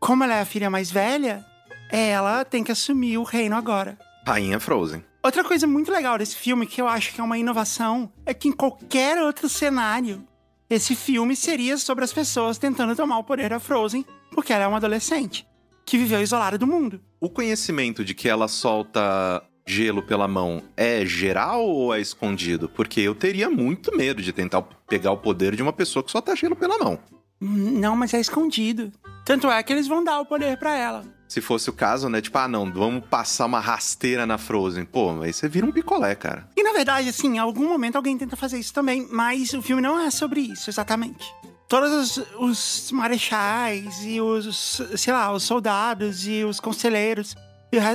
[0.00, 1.46] como ela é a filha mais velha,
[1.90, 3.96] ela tem que assumir o reino agora.
[4.26, 5.04] Rainha Frozen.
[5.22, 8.48] Outra coisa muito legal desse filme, que eu acho que é uma inovação, é que
[8.48, 10.26] em qualquer outro cenário,
[10.68, 14.66] esse filme seria sobre as pessoas tentando tomar o poder da Frozen, porque ela é
[14.66, 15.46] uma adolescente
[15.84, 17.00] que viveu isolada do mundo.
[17.20, 22.68] O conhecimento de que ela solta gelo pela mão é geral ou é escondido?
[22.68, 26.36] Porque eu teria muito medo de tentar pegar o poder de uma pessoa que solta
[26.36, 26.98] gelo pela mão.
[27.40, 28.92] Não, mas é escondido.
[29.24, 31.04] Tanto é que eles vão dar o poder pra ela.
[31.28, 32.20] Se fosse o caso, né?
[32.20, 34.84] Tipo, ah, não, vamos passar uma rasteira na Frozen.
[34.84, 36.48] Pô, aí você vira um picolé, cara.
[36.56, 39.82] E na verdade, assim, em algum momento alguém tenta fazer isso também, mas o filme
[39.82, 41.26] não é sobre isso, exatamente.
[41.68, 47.34] Todos os, os marechais e os, sei lá, os soldados e os conselheiros,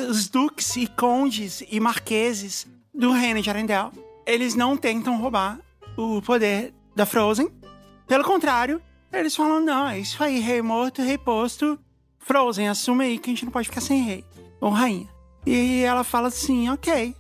[0.09, 3.91] os duques e condes e marqueses do reino de Arendelle,
[4.25, 5.59] eles não tentam roubar
[5.97, 7.49] o poder da Frozen.
[8.07, 11.79] Pelo contrário, eles falam, não, é isso aí, rei morto, rei posto,
[12.19, 14.23] Frozen, assume aí que a gente não pode ficar sem rei
[14.59, 15.09] ou rainha.
[15.45, 17.15] E ela fala assim, ok,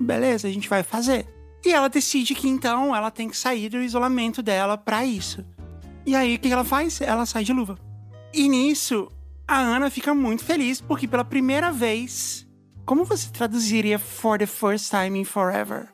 [0.00, 1.26] beleza, a gente vai fazer.
[1.64, 5.44] E ela decide que então ela tem que sair do isolamento dela pra isso.
[6.06, 7.00] E aí o que ela faz?
[7.00, 7.76] Ela sai de luva.
[8.32, 9.10] E nisso,
[9.46, 12.46] a Ana fica muito feliz porque pela primeira vez.
[12.84, 15.88] Como você traduziria for the first time in forever?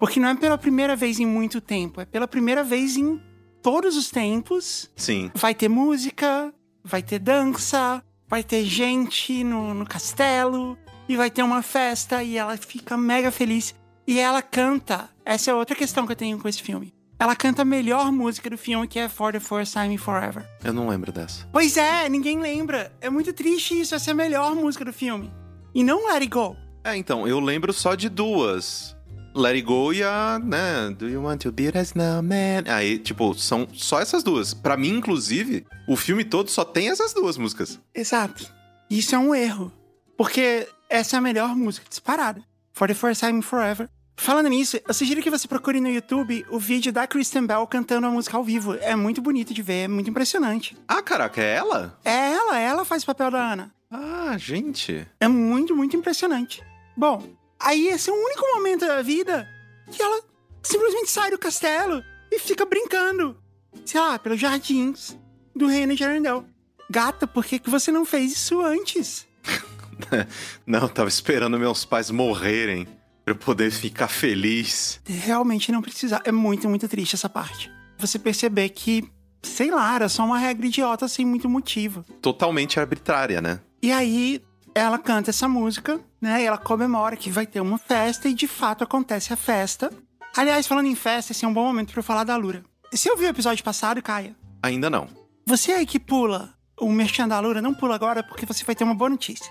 [0.00, 3.20] Porque não é pela primeira vez em muito tempo, é pela primeira vez em
[3.62, 4.90] todos os tempos.
[4.96, 5.30] Sim.
[5.34, 10.76] Vai ter música, vai ter dança, vai ter gente no, no castelo,
[11.08, 13.74] e vai ter uma festa, e ela fica mega feliz.
[14.06, 15.08] E ela canta.
[15.24, 16.92] Essa é outra questão que eu tenho com esse filme.
[17.24, 20.46] Ela canta a melhor música do filme, que é For the First Time in Forever.
[20.62, 21.48] Eu não lembro dessa.
[21.50, 22.92] Pois é, ninguém lembra.
[23.00, 25.32] É muito triste isso, essa é a melhor música do filme.
[25.74, 26.54] E não Let It Go.
[26.84, 28.94] É, então, eu lembro só de duas.
[29.34, 32.64] Let It Go e a, né, Do You Want to Be a Snowman?
[32.66, 34.52] Aí, tipo, são só essas duas.
[34.52, 37.80] Pra mim, inclusive, o filme todo só tem essas duas músicas.
[37.94, 38.52] Exato.
[38.90, 39.72] Isso é um erro.
[40.14, 42.42] Porque essa é a melhor música disparada.
[42.74, 43.88] For the First Time Forever.
[44.16, 48.06] Falando nisso, eu sugiro que você procure no YouTube o vídeo da Kristen Bell cantando
[48.06, 48.74] a música ao vivo.
[48.74, 50.76] É muito bonito de ver, é muito impressionante.
[50.86, 51.98] Ah, caraca, é ela?
[52.04, 53.74] É ela, ela faz o papel da Ana.
[53.90, 55.06] Ah, gente.
[55.20, 56.62] É muito, muito impressionante.
[56.96, 57.22] Bom,
[57.58, 59.48] aí esse é o único momento da vida
[59.90, 60.22] que ela
[60.62, 63.36] simplesmente sai do castelo e fica brincando,
[63.84, 65.16] sei lá, pelos jardins
[65.54, 66.44] do reino de Arendelle.
[66.90, 69.26] Gata, por que, que você não fez isso antes?
[70.66, 72.86] Não, eu tava esperando meus pais morrerem
[73.24, 75.00] pra eu poder ficar feliz.
[75.06, 76.20] Realmente não precisar.
[76.24, 77.70] É muito, muito triste essa parte.
[77.98, 79.08] Você perceber que,
[79.42, 82.04] sei lá, era só uma regra idiota sem muito motivo.
[82.20, 83.60] Totalmente arbitrária, né?
[83.82, 84.42] E aí
[84.74, 86.42] ela canta essa música, né?
[86.42, 89.90] E ela comemora que vai ter uma festa e de fato acontece a festa.
[90.36, 92.64] Aliás, falando em festa, esse é um bom momento pra eu falar da Lura.
[92.90, 94.34] Você ouviu o episódio passado, Caia?
[94.62, 95.08] Ainda não.
[95.46, 98.84] Você aí que pula o merchan da Lura, não pula agora porque você vai ter
[98.84, 99.50] uma boa notícia.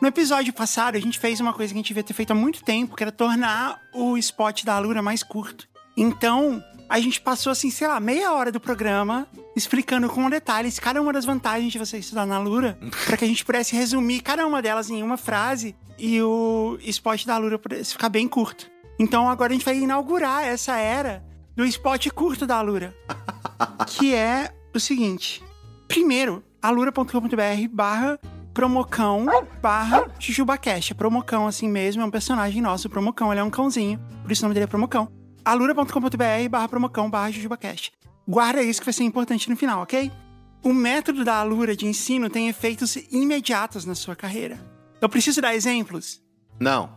[0.00, 2.34] No episódio passado, a gente fez uma coisa que a gente devia ter feito há
[2.34, 5.68] muito tempo, que era tornar o spot da Lura mais curto.
[5.96, 9.26] Então, a gente passou, assim, sei lá, meia hora do programa
[9.56, 12.76] explicando com detalhes cada uma das vantagens de você estudar na Lura,
[13.06, 17.24] para que a gente pudesse resumir cada uma delas em uma frase e o spot
[17.24, 18.70] da Lura pudesse ficar bem curto.
[18.98, 21.24] Então, agora a gente vai inaugurar essa era
[21.54, 22.94] do spot curto da Lura,
[23.86, 25.42] que é o seguinte.
[25.86, 28.18] Primeiro, alura.com.br barra
[28.54, 29.26] promocão
[29.60, 30.92] barra jujubacast.
[30.92, 34.42] É promocão assim mesmo, é um personagem nosso, promocão, ele é um cãozinho, por isso
[34.42, 35.10] o nome dele é promocão.
[35.44, 37.92] alura.com.br barra promocão barra jujubacast.
[38.26, 40.10] Guarda isso que vai ser importante no final, ok?
[40.62, 44.58] O método da Alura de ensino tem efeitos imediatos na sua carreira.
[44.98, 46.22] Eu preciso dar exemplos?
[46.58, 46.88] Não.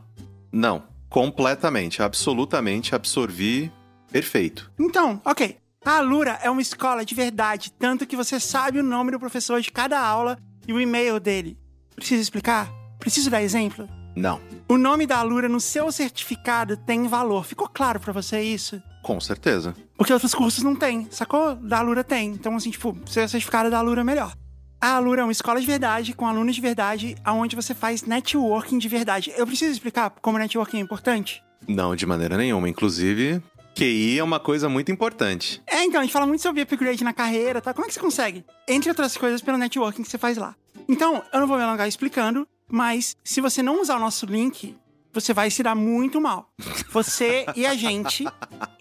[0.49, 0.83] Não.
[1.09, 3.69] Completamente, absolutamente absorvi.
[4.09, 4.71] Perfeito.
[4.79, 5.57] Então, ok.
[5.83, 9.59] A Alura é uma escola de verdade, tanto que você sabe o nome do professor
[9.59, 10.37] de cada aula
[10.67, 11.57] e o e-mail dele.
[11.95, 12.69] Preciso explicar?
[12.99, 13.87] Preciso dar exemplo?
[14.15, 17.45] Não, O nome da Alura no seu certificado tem valor.
[17.45, 18.81] Ficou claro pra você isso?
[19.03, 19.73] com certeza.
[19.95, 21.55] Porque outros cursos não tem, sacou?
[21.55, 22.31] Da Alura tem.
[22.31, 24.33] Então, assim, tipo, seu certificado da Alura é melhor.
[24.81, 28.77] A Alura é uma escola de verdade, com alunos de verdade, aonde você faz networking
[28.77, 29.31] de verdade.
[29.37, 31.41] Eu preciso explicar como networking é importante?
[31.67, 32.67] Não, de maneira nenhuma.
[32.67, 33.41] Inclusive,
[33.77, 35.61] QI é uma coisa muito importante.
[35.67, 37.75] É, então, a gente fala muito sobre upgrade na carreira, tá?
[37.75, 38.43] Como é que você consegue?
[38.67, 40.55] Entre outras coisas, pelo networking que você faz lá.
[40.89, 44.75] Então, eu não vou me alongar explicando, mas se você não usar o nosso link,
[45.13, 46.51] você vai se dar muito mal.
[46.89, 48.25] Você e a gente.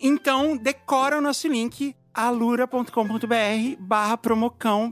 [0.01, 4.91] Então, decora o nosso link, alura.com.br barra promocão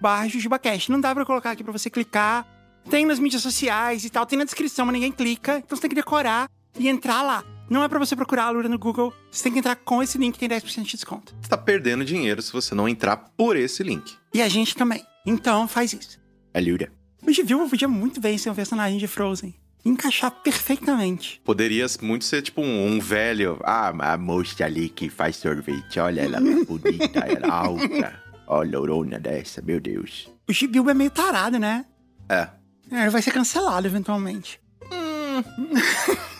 [0.00, 0.92] barra jujubacast.
[0.92, 2.46] Não dá pra colocar aqui pra você clicar.
[2.90, 5.58] Tem nas mídias sociais e tal, tem na descrição, mas ninguém clica.
[5.58, 7.42] Então você tem que decorar e entrar lá.
[7.68, 10.18] Não é pra você procurar a Alura no Google, você tem que entrar com esse
[10.18, 11.34] link que tem 10% de desconto.
[11.40, 14.16] Você tá perdendo dinheiro se você não entrar por esse link.
[14.32, 15.02] E a gente também.
[15.26, 16.20] Então faz isso.
[16.52, 16.92] Alura.
[17.26, 19.54] O Givilbo podia muito bem ser um personagem de Frozen.
[19.84, 21.40] Encaixar perfeitamente.
[21.44, 23.58] Poderia muito ser tipo um, um velho.
[23.64, 25.98] Ah, a moça ali que faz sorvete.
[25.98, 28.22] Olha, ela é bonita, ela é alta.
[28.46, 30.30] Olha a lourona dessa, meu Deus.
[30.48, 31.86] O Gibilbo é meio tarado, né?
[32.28, 32.48] É.
[32.90, 34.60] É, ele vai ser cancelado eventualmente.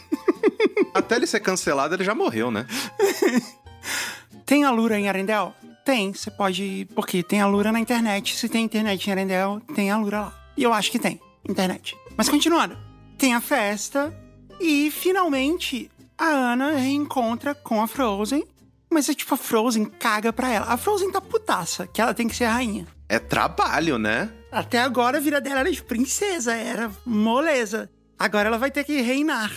[0.94, 2.66] Até ele ser cancelado, ele já morreu, né?
[4.46, 5.52] Tem a Lura em Arendelle?
[5.84, 6.88] Tem, você pode.
[6.94, 8.36] Porque tem a Lura na internet.
[8.36, 10.50] Se tem internet em Arendelle, tem a Lura lá.
[10.56, 11.96] E eu acho que tem internet.
[12.16, 12.76] Mas continuando.
[13.18, 14.14] Tem a festa.
[14.60, 18.46] E finalmente a Ana reencontra com a Frozen.
[18.90, 20.66] Mas é tipo, a Frozen caga pra ela.
[20.66, 22.86] A Frozen tá putaça, que ela tem que ser a rainha.
[23.08, 24.30] É trabalho, né?
[24.52, 27.90] Até agora a vida dela era de princesa, era moleza.
[28.18, 29.50] Agora ela vai ter que reinar.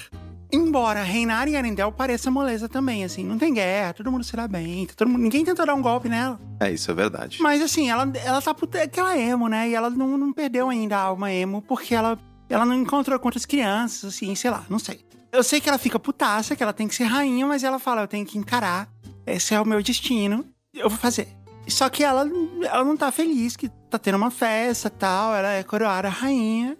[0.51, 4.47] Embora reinar em Arendelle pareça moleza também, assim, não tem guerra, todo mundo se dá
[4.47, 6.39] bem, tá todo mundo, ninguém tentou dar um golpe nela.
[6.59, 7.37] É, isso é verdade.
[7.41, 9.69] Mas assim, ela, ela tá puta, que ela é emo, né?
[9.69, 12.17] E ela não, não perdeu ainda a alma emo, porque ela,
[12.49, 15.05] ela não encontrou com outras crianças, assim, sei lá, não sei.
[15.31, 18.01] Eu sei que ela fica putaça, que ela tem que ser rainha, mas ela fala,
[18.01, 18.89] eu tenho que encarar,
[19.25, 21.27] esse é o meu destino, eu vou fazer.
[21.67, 22.25] Só que ela,
[22.63, 26.77] ela não tá feliz, que tá tendo uma festa tal, ela é coroada rainha.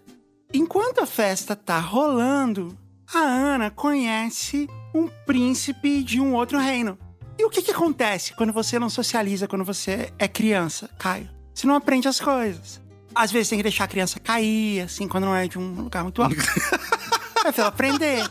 [0.53, 2.77] Enquanto a festa tá rolando,
[3.13, 6.97] a Ana conhece um príncipe de um outro reino.
[7.37, 11.29] E o que que acontece quando você não socializa, quando você é criança, Caio?
[11.53, 12.81] Você não aprende as coisas.
[13.13, 16.03] Às vezes tem que deixar a criança cair, assim, quando não é de um lugar
[16.03, 16.35] muito alto.
[17.45, 18.29] é pra ela aprender.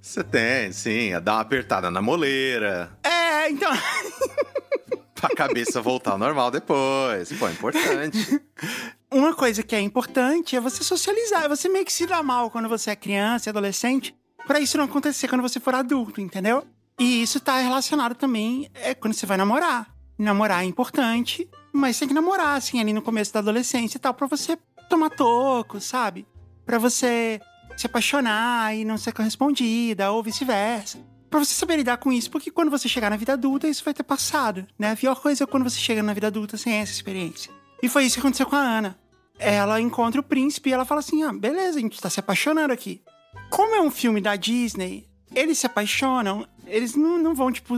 [0.00, 3.72] Você tem, sim, a dar uma apertada na moleira, É, então.
[5.14, 7.32] pra cabeça voltar ao normal depois.
[7.32, 8.40] Pô, é importante.
[9.14, 11.48] Uma coisa que é importante é você socializar.
[11.48, 14.12] Você meio que se dá mal quando você é criança e adolescente,
[14.44, 16.66] pra isso não acontecer quando você for adulto, entendeu?
[16.98, 19.88] E isso tá relacionado também é quando você vai namorar.
[20.18, 24.14] Namorar é importante, mas tem que namorar, assim, ali no começo da adolescência e tal,
[24.14, 24.58] pra você
[24.90, 26.26] tomar toco, sabe?
[26.66, 27.40] Pra você
[27.76, 30.98] se apaixonar e não ser correspondida, ou vice-versa.
[31.30, 33.94] Pra você saber lidar com isso, porque quando você chegar na vida adulta, isso vai
[33.94, 34.90] ter passado, né?
[34.90, 37.52] A pior coisa é quando você chega na vida adulta sem essa experiência.
[37.80, 39.03] E foi isso que aconteceu com a Ana.
[39.38, 42.72] Ela encontra o príncipe e ela fala assim: ah, beleza, a gente tá se apaixonando
[42.72, 43.02] aqui.
[43.50, 47.74] Como é um filme da Disney, eles se apaixonam, eles não, não vão, tipo,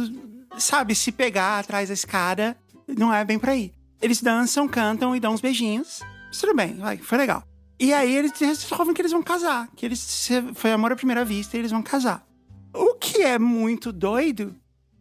[0.58, 2.56] sabe, se pegar atrás da escada.
[2.86, 3.72] Não é bem por aí.
[4.00, 6.00] Eles dançam, cantam e dão uns beijinhos.
[6.38, 7.42] Tudo bem, vai, foi legal.
[7.78, 9.68] E aí eles resolvem que eles vão casar.
[9.74, 12.26] Que eles foi amor à primeira vista e eles vão casar.
[12.72, 14.54] O que é muito doido,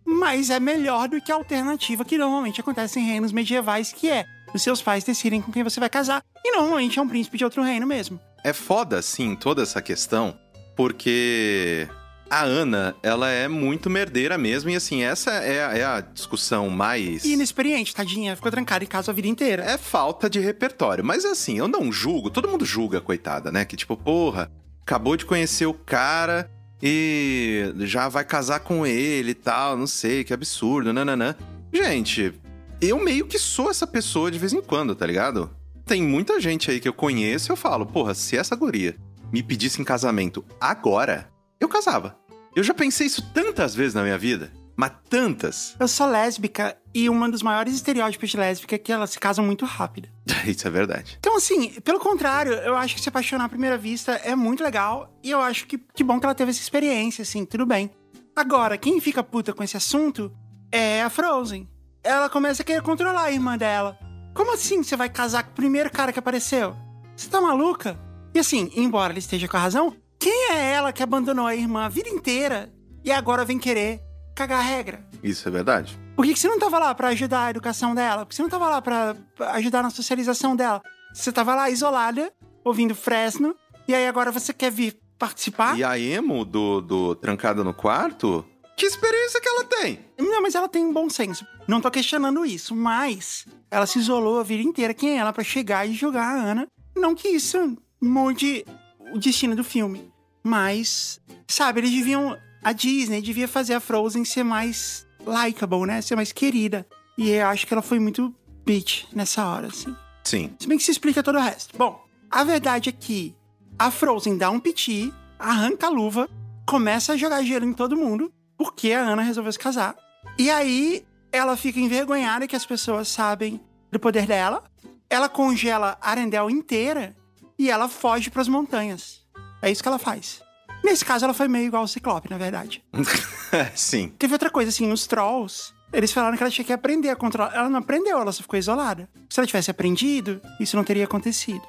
[0.06, 4.26] mas é melhor do que a alternativa que normalmente acontece em reinos medievais, que é
[4.54, 6.24] os seus pais decidem com quem você vai casar.
[6.48, 8.20] E normalmente é um príncipe de outro reino mesmo.
[8.44, 10.38] É foda, sim, toda essa questão,
[10.76, 11.88] porque
[12.30, 16.70] a Ana, ela é muito merdeira mesmo, e assim, essa é, a- é a discussão
[16.70, 17.26] mais.
[17.26, 19.64] E inexperiente, tadinha, ficou trancada em casa a vida inteira.
[19.64, 21.04] É falta de repertório.
[21.04, 23.66] Mas assim, eu não julgo, todo mundo julga, coitada, né?
[23.66, 24.52] Que tipo, porra,
[24.84, 26.48] acabou de conhecer o cara
[26.82, 31.36] e já vai casar com ele e tal, não sei, que absurdo, nananã.
[31.74, 32.32] Gente,
[32.80, 35.50] eu meio que sou essa pessoa de vez em quando, tá ligado?
[35.86, 38.98] Tem muita gente aí que eu conheço e eu falo, porra, se essa guria
[39.32, 41.30] me pedisse em casamento agora,
[41.60, 42.18] eu casava.
[42.56, 45.76] Eu já pensei isso tantas vezes na minha vida, mas tantas.
[45.80, 49.46] Eu sou lésbica e um dos maiores estereótipos de lésbica é que elas se casam
[49.46, 50.10] muito rápido.
[50.48, 51.18] Isso é verdade.
[51.20, 55.14] Então, assim, pelo contrário, eu acho que se apaixonar à primeira vista é muito legal.
[55.22, 57.92] E eu acho que que bom que ela teve essa experiência, assim, tudo bem.
[58.36, 60.32] Agora, quem fica puta com esse assunto
[60.72, 61.70] é a Frozen.
[62.04, 64.00] Ela começa a querer controlar a irmã dela.
[64.36, 66.76] Como assim você vai casar com o primeiro cara que apareceu?
[67.16, 67.98] Você tá maluca?
[68.34, 71.86] E assim, embora ela esteja com a razão, Quem é ela que abandonou a irmã
[71.86, 72.70] a vida inteira
[73.04, 74.02] e agora vem querer
[74.36, 75.06] cagar a regra?
[75.24, 75.98] Isso é verdade.
[76.16, 78.26] Por que, que você não tava lá pra ajudar a educação dela?
[78.26, 80.82] Por que você não tava lá pra pra ajudar na socialização dela?
[81.14, 82.32] Você tava lá isolada,
[82.64, 83.56] ouvindo Fresno,
[83.88, 85.78] e aí agora você quer vir participar?
[85.78, 88.46] E a emo do, do Trancada no Quarto?
[88.76, 90.00] Que experiência que ela tem?
[90.20, 91.46] Não, mas ela tem um bom senso.
[91.68, 94.94] Não tô questionando isso, mas ela se isolou a vida inteira.
[94.94, 96.68] Quem é ela pra chegar e jogar a Ana?
[96.96, 98.66] Não que isso mude
[99.12, 100.12] o destino do filme,
[100.44, 102.38] mas, sabe, eles deviam.
[102.64, 106.02] A Disney devia fazer a Frozen ser mais likable, né?
[106.02, 106.86] Ser mais querida.
[107.16, 108.34] E eu acho que ela foi muito
[108.66, 109.96] bitch nessa hora, assim.
[110.24, 110.56] Sim.
[110.60, 111.78] Se bem que se explica todo o resto.
[111.78, 113.36] Bom, a verdade é que
[113.78, 116.28] a Frozen dá um piti, arranca a luva,
[116.66, 119.96] começa a jogar gelo em todo mundo, porque a Ana resolveu se casar.
[120.38, 121.06] E aí
[121.36, 123.60] ela fica envergonhada que as pessoas sabem
[123.92, 124.64] do poder dela.
[125.10, 127.16] Ela congela Arendelle inteira
[127.58, 129.24] e ela foge pras montanhas.
[129.62, 130.42] É isso que ela faz.
[130.84, 132.84] Nesse caso, ela foi meio igual o Ciclope, na verdade.
[133.74, 134.10] Sim.
[134.20, 137.56] Teve outra coisa, assim, nos Trolls, eles falaram que ela tinha que aprender a controlar.
[137.56, 139.10] Ela não aprendeu, ela só ficou isolada.
[139.30, 141.64] Se ela tivesse aprendido, isso não teria acontecido.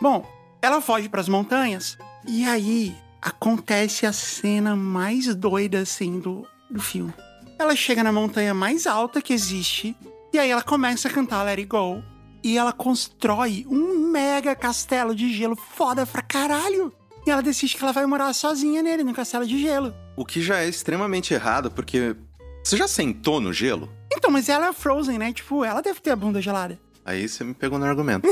[0.00, 0.26] Bom,
[0.60, 1.96] ela foge pras montanhas
[2.26, 7.14] e aí acontece a cena mais doida, assim, do, do filme.
[7.58, 9.96] Ela chega na montanha mais alta que existe
[10.32, 12.02] e aí ela começa a cantar Let It Go.
[12.44, 16.92] E ela constrói um mega castelo de gelo foda pra caralho.
[17.26, 19.92] E ela decide que ela vai morar sozinha nele, no castelo de gelo.
[20.16, 22.14] O que já é extremamente errado, porque.
[22.62, 23.90] Você já sentou no gelo?
[24.12, 25.32] Então, mas ela é Frozen, né?
[25.32, 26.78] Tipo, ela deve ter a bunda gelada.
[27.04, 28.28] Aí você me pegou no argumento.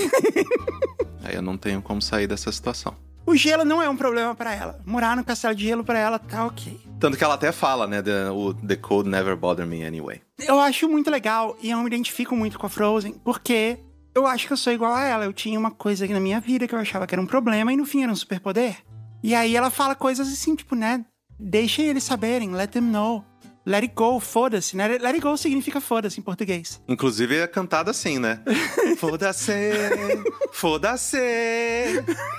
[1.25, 2.95] Aí eu não tenho como sair dessa situação.
[3.27, 4.81] O gelo não é um problema pra ela.
[4.87, 6.81] Morar no castelo de gelo pra ela tá ok.
[7.01, 8.01] Tanto que ela até fala, né?
[8.01, 10.23] The, o The Cold Never Bother Me Anyway.
[10.47, 13.79] Eu acho muito legal e eu me identifico muito com a Frozen, porque
[14.15, 15.25] eu acho que eu sou igual a ela.
[15.25, 17.73] Eu tinha uma coisa aqui na minha vida que eu achava que era um problema
[17.73, 18.77] e no fim era um superpoder.
[19.23, 21.05] E aí ela fala coisas assim, tipo, né?
[21.39, 23.25] Deixem eles saberem, let them know.
[23.67, 24.87] Let it go, foda-se, né?
[24.87, 26.81] Let it go significa foda-se em português.
[26.87, 28.41] Inclusive é cantada assim, né?
[28.97, 29.53] Foda-se,
[30.53, 31.19] foda-se.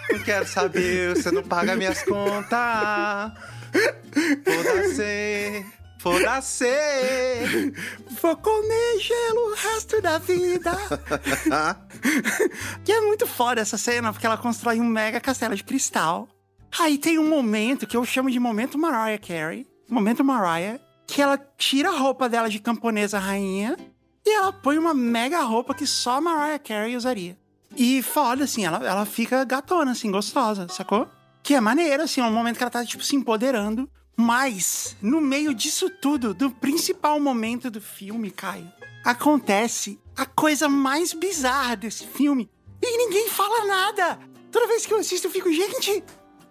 [0.09, 3.33] Não quero saber, você não paga minhas contas.
[4.45, 5.65] Foda-se,
[5.99, 7.73] foda-se.
[8.21, 10.71] Vou comer gelo o resto da vida.
[12.87, 16.29] e é muito foda essa cena, porque ela constrói um mega castelo de cristal.
[16.79, 19.67] Aí tem um momento que eu chamo de momento Mariah Carey.
[19.89, 23.77] Momento Mariah, que ela tira a roupa dela de camponesa rainha
[24.25, 27.37] e ela põe uma mega roupa que só Mariah Carey usaria.
[27.75, 31.07] E foda, assim, ela, ela fica gatona, assim, gostosa, sacou?
[31.41, 33.89] Que é maneiro, assim, é um momento que ela tá, tipo, se empoderando.
[34.17, 38.69] Mas, no meio disso tudo, do principal momento do filme, Caio,
[39.05, 42.49] acontece a coisa mais bizarra desse filme.
[42.81, 44.19] E ninguém fala nada.
[44.51, 46.03] Toda vez que eu assisto, eu fico, gente,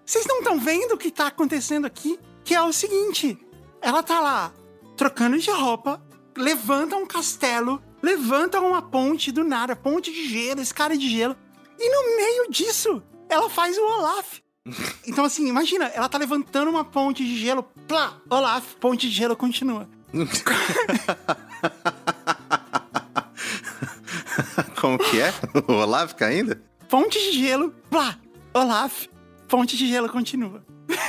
[0.05, 2.19] vocês não estão vendo o que tá acontecendo aqui?
[2.45, 3.37] Que é o seguinte:
[3.81, 4.53] ela tá lá
[4.97, 6.03] trocando de roupa,
[6.37, 11.37] levanta um castelo, levanta uma ponte do nada, ponte de gelo, escada de gelo.
[11.79, 14.39] E no meio disso, ela faz o Olaf.
[15.07, 19.37] Então, assim, imagina, ela tá levantando uma ponte de gelo, plá, Olaf, ponte de gelo
[19.37, 19.89] continua.
[24.81, 25.33] Como que é?
[25.69, 26.57] O Olaf caindo?
[26.89, 28.19] Ponte de gelo, plá,
[28.53, 29.07] Olaf,
[29.47, 30.65] ponte de gelo continua.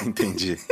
[0.05, 0.59] Entendi.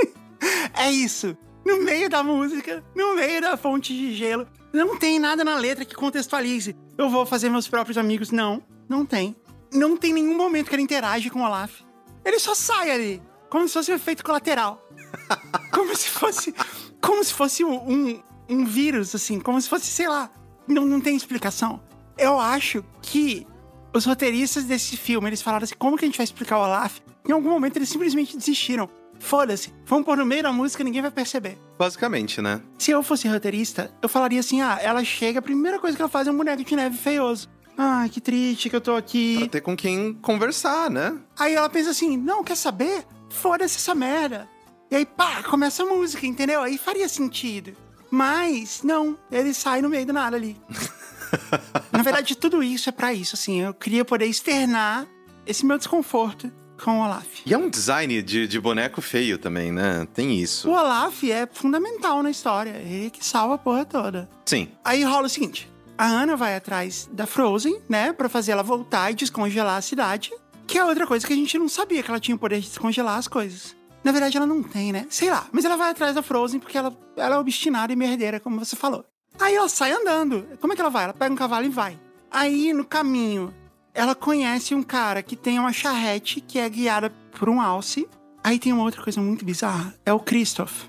[0.77, 1.35] É isso.
[1.65, 5.83] No meio da música, no meio da fonte de gelo, não tem nada na letra
[5.83, 6.75] que contextualize.
[6.97, 8.29] Eu vou fazer meus próprios amigos.
[8.29, 9.35] Não, não tem.
[9.73, 11.81] Não tem nenhum momento que ele interage com o Olaf.
[12.23, 14.81] Ele só sai ali, como se fosse um efeito colateral.
[15.71, 16.53] Como se fosse.
[17.01, 19.39] Como se fosse um, um, um vírus, assim.
[19.39, 20.29] Como se fosse, sei lá.
[20.67, 21.81] Não, não tem explicação.
[22.17, 23.45] Eu acho que
[23.93, 26.99] os roteiristas desse filme, eles falaram assim: como que a gente vai explicar o Olaf?
[27.27, 28.89] Em algum momento eles simplesmente desistiram.
[29.19, 31.57] Foda-se, vamos pôr no meio da música ninguém vai perceber.
[31.79, 32.61] Basicamente, né?
[32.77, 36.09] Se eu fosse roteirista, eu falaria assim: ah, ela chega, a primeira coisa que ela
[36.09, 37.49] faz é um boneco de neve feioso.
[37.77, 39.49] Ai, que triste que eu tô Pra aqui.
[39.51, 41.17] ter com quem conversar, né?
[41.37, 43.03] Aí ela pensa assim: não, quer saber?
[43.29, 44.47] Foda-se essa merda.
[44.91, 46.61] E aí, pá, começa a música, entendeu?
[46.61, 47.75] Aí faria sentido.
[48.11, 50.55] Mas, não, ele sai no meio do nada ali.
[51.91, 53.61] Na verdade, tudo isso é pra isso, assim.
[53.61, 55.05] Eu queria poder externar
[55.45, 56.51] esse meu desconforto
[56.83, 57.41] com o Olaf.
[57.45, 60.07] E é um design de, de boneco feio também, né?
[60.13, 60.69] Tem O isso.
[60.69, 62.71] Olaf é fundamental na história.
[62.85, 64.29] Ele que salva a porra toda.
[64.45, 64.69] Sim.
[64.83, 69.11] Aí rola o seguinte: a Ana vai atrás da Frozen, né, Pra fazer ela voltar
[69.11, 70.31] e descongelar a cidade.
[70.67, 72.67] Que é outra coisa que a gente não sabia que ela tinha o poder de
[72.67, 73.75] descongelar as coisas.
[74.03, 75.05] Na verdade, ela não tem, né?
[75.09, 75.47] Sei lá.
[75.51, 78.75] Mas ela vai atrás da Frozen porque ela, ela é obstinada e merdeira, como você
[78.75, 79.05] falou.
[79.39, 80.47] Aí ela sai andando.
[80.59, 81.03] Como é que ela vai?
[81.05, 81.99] Ela pega um cavalo e vai.
[82.31, 83.53] Aí, no caminho,
[83.95, 88.07] ela conhece um cara que tem uma charrete que é guiada por um alce.
[88.43, 90.83] Aí tem uma outra coisa muito bizarra, é o Christoph.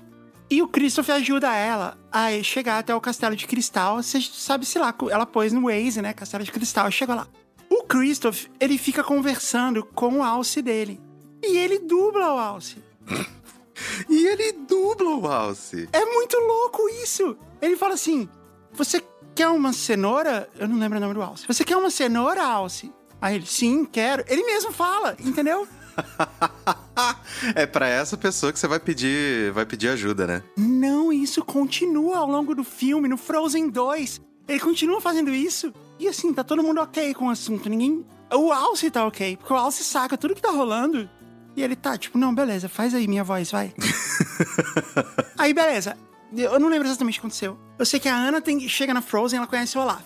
[0.49, 4.01] E o Christoph ajuda ela a chegar até o castelo de cristal.
[4.01, 6.13] Você sabe, se lá, ela pôs no Waze, né?
[6.13, 7.27] Castelo de cristal, chega lá.
[7.69, 11.01] O Christoph, ele fica conversando com o Alce dele.
[11.43, 12.77] E ele dubla o Alce.
[14.09, 15.87] E ele dubla o Alce.
[15.93, 17.37] É muito louco isso!
[17.61, 18.27] Ele fala assim:
[18.73, 19.03] Você
[19.35, 20.49] quer uma cenoura?
[20.57, 21.45] Eu não lembro o nome do Alce.
[21.47, 22.91] Você quer uma cenoura, Alce?
[23.21, 24.23] Aí ele, sim, quero.
[24.27, 25.67] Ele mesmo fala, entendeu?
[27.55, 30.43] é para essa pessoa que você vai pedir, vai pedir ajuda, né?
[30.55, 34.21] Não, isso continua ao longo do filme, no Frozen 2.
[34.47, 35.73] Ele continua fazendo isso.
[35.99, 37.69] E assim, tá todo mundo ok com o assunto.
[37.69, 38.05] Ninguém.
[38.33, 41.09] O Alce tá ok, porque o Alce saca tudo que tá rolando.
[41.55, 43.73] E ele tá, tipo, não, beleza, faz aí minha voz, vai.
[45.37, 45.97] aí, beleza.
[46.31, 47.57] Eu não lembro exatamente o que aconteceu.
[47.79, 50.03] Eu sei que a Ana tem, chega na Frozen, ela conhece o Olaf.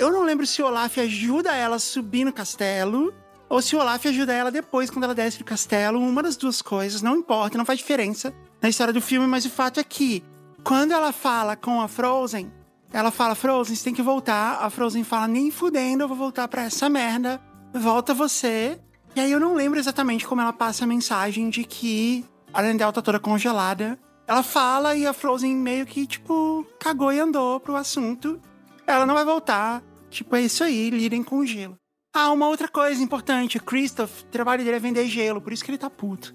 [0.00, 3.12] Eu não lembro se Olaf ajuda ela a subir no castelo
[3.50, 6.00] ou se Olaf ajuda ela depois, quando ela desce do castelo.
[6.00, 8.32] Uma das duas coisas, não importa, não faz diferença
[8.62, 10.24] na história do filme, mas o fato é que
[10.64, 12.50] quando ela fala com a Frozen,
[12.90, 14.64] ela fala: Frozen, você tem que voltar.
[14.64, 17.38] A Frozen fala: nem fudendo, eu vou voltar pra essa merda.
[17.70, 18.80] Volta você.
[19.14, 22.24] E aí eu não lembro exatamente como ela passa a mensagem de que
[22.54, 23.98] a Lendel tá toda congelada.
[24.26, 28.40] Ela fala e a Frozen meio que, tipo, cagou e andou pro assunto.
[28.86, 29.82] Ela não vai voltar.
[30.10, 31.78] Tipo, é isso aí, lidem com gelo.
[32.12, 33.56] Ah, uma outra coisa importante.
[33.56, 36.34] O Christoph, o trabalho dele é vender gelo, por isso que ele tá puto.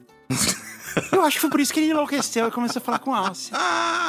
[1.12, 3.52] Eu acho que foi por isso que ele enlouqueceu e começou a falar com Alce.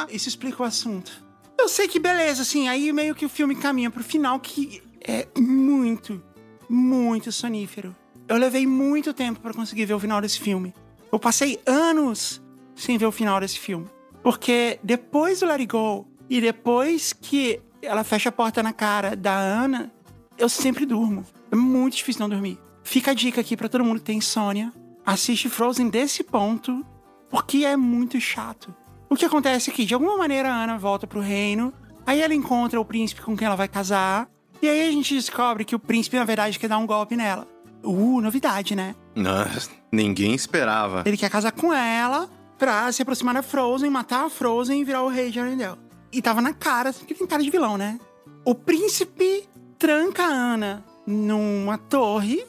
[0.09, 1.25] Isso explica o assunto.
[1.59, 5.27] Eu sei que beleza, assim, aí meio que o filme caminha pro final que é
[5.37, 6.23] muito,
[6.69, 7.93] muito sonífero.
[8.27, 10.73] Eu levei muito tempo para conseguir ver o final desse filme.
[11.11, 12.41] Eu passei anos
[12.75, 13.87] sem ver o final desse filme.
[14.23, 19.15] Porque depois do Let It Go e depois que ela fecha a porta na cara
[19.15, 19.91] da Ana,
[20.37, 21.25] eu sempre durmo.
[21.51, 22.59] É muito difícil não dormir.
[22.83, 24.71] Fica a dica aqui para todo mundo que tem insônia.
[25.05, 26.85] Assiste Frozen desse ponto,
[27.29, 28.75] porque é muito chato.
[29.09, 31.73] O que acontece é que, de alguma maneira, a Ana volta pro reino,
[32.05, 34.29] aí ela encontra o príncipe com quem ela vai casar,
[34.61, 37.47] e aí a gente descobre que o príncipe, na verdade, quer dar um golpe nela.
[37.83, 38.95] Uh, novidade, né?
[39.15, 41.03] Nossa, ninguém esperava.
[41.05, 45.03] Ele quer casar com ela pra se aproximar da Frozen, matar a Frozen e virar
[45.03, 45.86] o rei de Arendelle.
[46.11, 47.99] E tava na cara, porque tem cara de vilão, né?
[48.45, 49.47] O príncipe
[49.77, 52.45] tranca a Ana numa torre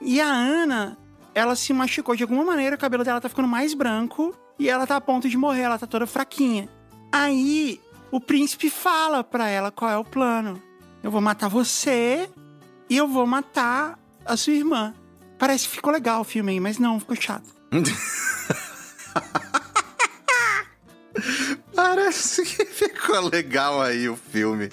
[0.00, 0.96] e a Ana,
[1.34, 4.86] ela se machucou de alguma maneira, o cabelo dela tá ficando mais branco e ela
[4.86, 6.68] tá a ponto de morrer, ela tá toda fraquinha.
[7.12, 7.80] Aí
[8.10, 10.62] o príncipe fala pra ela qual é o plano.
[11.02, 12.28] Eu vou matar você
[12.88, 14.94] e eu vou matar a sua irmã.
[15.38, 17.48] Parece que ficou legal o filme aí, mas não, ficou chato.
[23.08, 24.70] ficou legal aí o filme.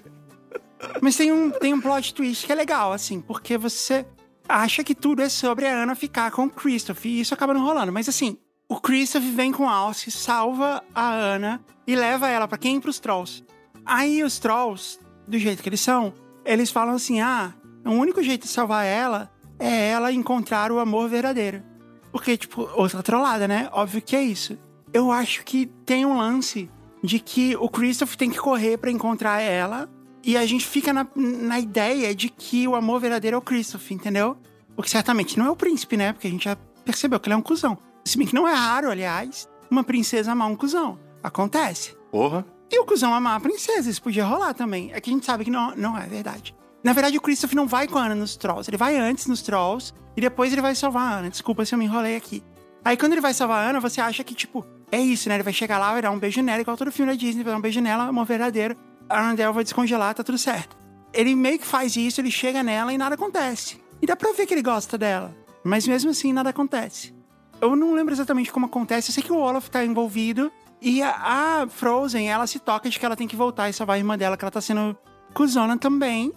[1.01, 4.05] Mas tem um, tem um plot twist que é legal, assim, porque você
[4.47, 7.63] acha que tudo é sobre a Ana ficar com o Christoph, e isso acaba não
[7.63, 7.93] rolando.
[7.93, 12.79] Mas assim, o Christoph vem com Alce, salva a Ana e leva ela para quem?
[12.79, 13.43] Pros Trolls.
[13.85, 16.13] Aí os Trolls, do jeito que eles são,
[16.43, 17.53] eles falam assim: ah,
[17.85, 21.63] o único jeito de salvar ela é ela encontrar o amor verdadeiro.
[22.11, 23.69] Porque, tipo, outra trollada, né?
[23.71, 24.57] Óbvio que é isso.
[24.93, 26.69] Eu acho que tem um lance
[27.05, 29.89] de que o Christoph tem que correr para encontrar ela.
[30.23, 33.91] E a gente fica na, na ideia de que o amor verdadeiro é o Christoph,
[33.91, 34.35] entendeu?
[34.75, 36.11] Porque certamente não é o príncipe, né?
[36.11, 37.77] Porque a gente já percebeu que ele é um cuzão.
[38.03, 40.99] Se bem que não é raro, aliás, uma princesa amar um cuzão.
[41.21, 41.95] Acontece.
[42.11, 42.45] Porra.
[42.71, 44.91] E o cuzão amar a princesa, isso podia rolar também.
[44.93, 46.55] É que a gente sabe que não, não é verdade.
[46.83, 48.69] Na verdade, o Christoph não vai com a Ana nos Trolls.
[48.69, 51.29] Ele vai antes nos Trolls e depois ele vai salvar a Ana.
[51.29, 52.43] Desculpa se eu me enrolei aqui.
[52.83, 55.35] Aí quando ele vai salvar a Ana, você acha que, tipo, é isso, né?
[55.35, 57.53] Ele vai chegar lá, vai dar um beijo nela, igual todo filme da Disney, vai
[57.53, 58.75] dar um beijo nela, amor verdadeiro.
[59.09, 60.77] A Arendelle vai descongelar, tá tudo certo.
[61.13, 63.81] Ele meio que faz isso, ele chega nela e nada acontece.
[64.01, 65.35] E dá pra ver que ele gosta dela.
[65.63, 67.13] Mas mesmo assim, nada acontece.
[67.61, 70.51] Eu não lembro exatamente como acontece, eu sei que o Olaf tá envolvido.
[70.81, 73.95] E a, a Frozen, ela se toca de que ela tem que voltar e salvar
[73.95, 74.95] a irmã dela, que ela tá sendo
[75.33, 76.33] cuzona também.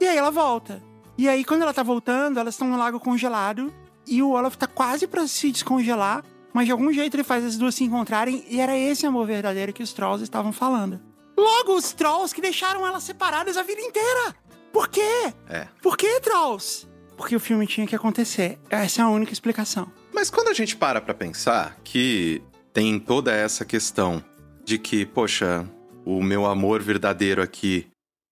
[0.00, 0.82] E aí ela volta.
[1.18, 3.72] E aí, quando ela tá voltando, elas estão no lago congelado.
[4.06, 6.24] E o Olaf tá quase para se descongelar.
[6.52, 8.44] Mas de algum jeito ele faz as duas se encontrarem.
[8.48, 11.00] E era esse amor verdadeiro que os Trolls estavam falando.
[11.36, 14.34] Logo, os Trolls que deixaram elas separadas a vida inteira.
[14.72, 15.32] Por quê?
[15.48, 15.66] É.
[15.82, 16.86] Por que, Trolls?
[17.16, 18.58] Porque o filme tinha que acontecer.
[18.68, 19.90] Essa é a única explicação.
[20.12, 22.42] Mas quando a gente para pra pensar que
[22.72, 24.22] tem toda essa questão
[24.64, 25.68] de que, poxa,
[26.04, 27.86] o meu amor verdadeiro aqui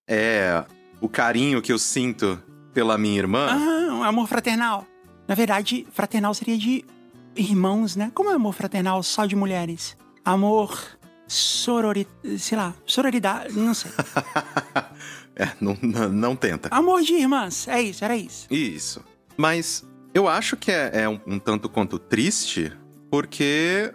[0.08, 0.64] é
[1.00, 2.42] o carinho que eu sinto
[2.72, 3.48] pela minha irmã.
[3.50, 4.86] Ah, um amor fraternal.
[5.26, 6.84] Na verdade, fraternal seria de
[7.38, 8.10] irmãos, né?
[8.14, 9.96] Como é amor fraternal só de mulheres?
[10.24, 13.90] Amor sororidade, sei lá, sororidade, não sei.
[15.36, 16.68] é, não, não, não, tenta.
[16.72, 18.46] Amor de irmãs, é isso, era isso.
[18.50, 19.04] Isso.
[19.36, 19.84] Mas
[20.14, 22.72] eu acho que é, é um, um tanto quanto triste
[23.10, 23.92] porque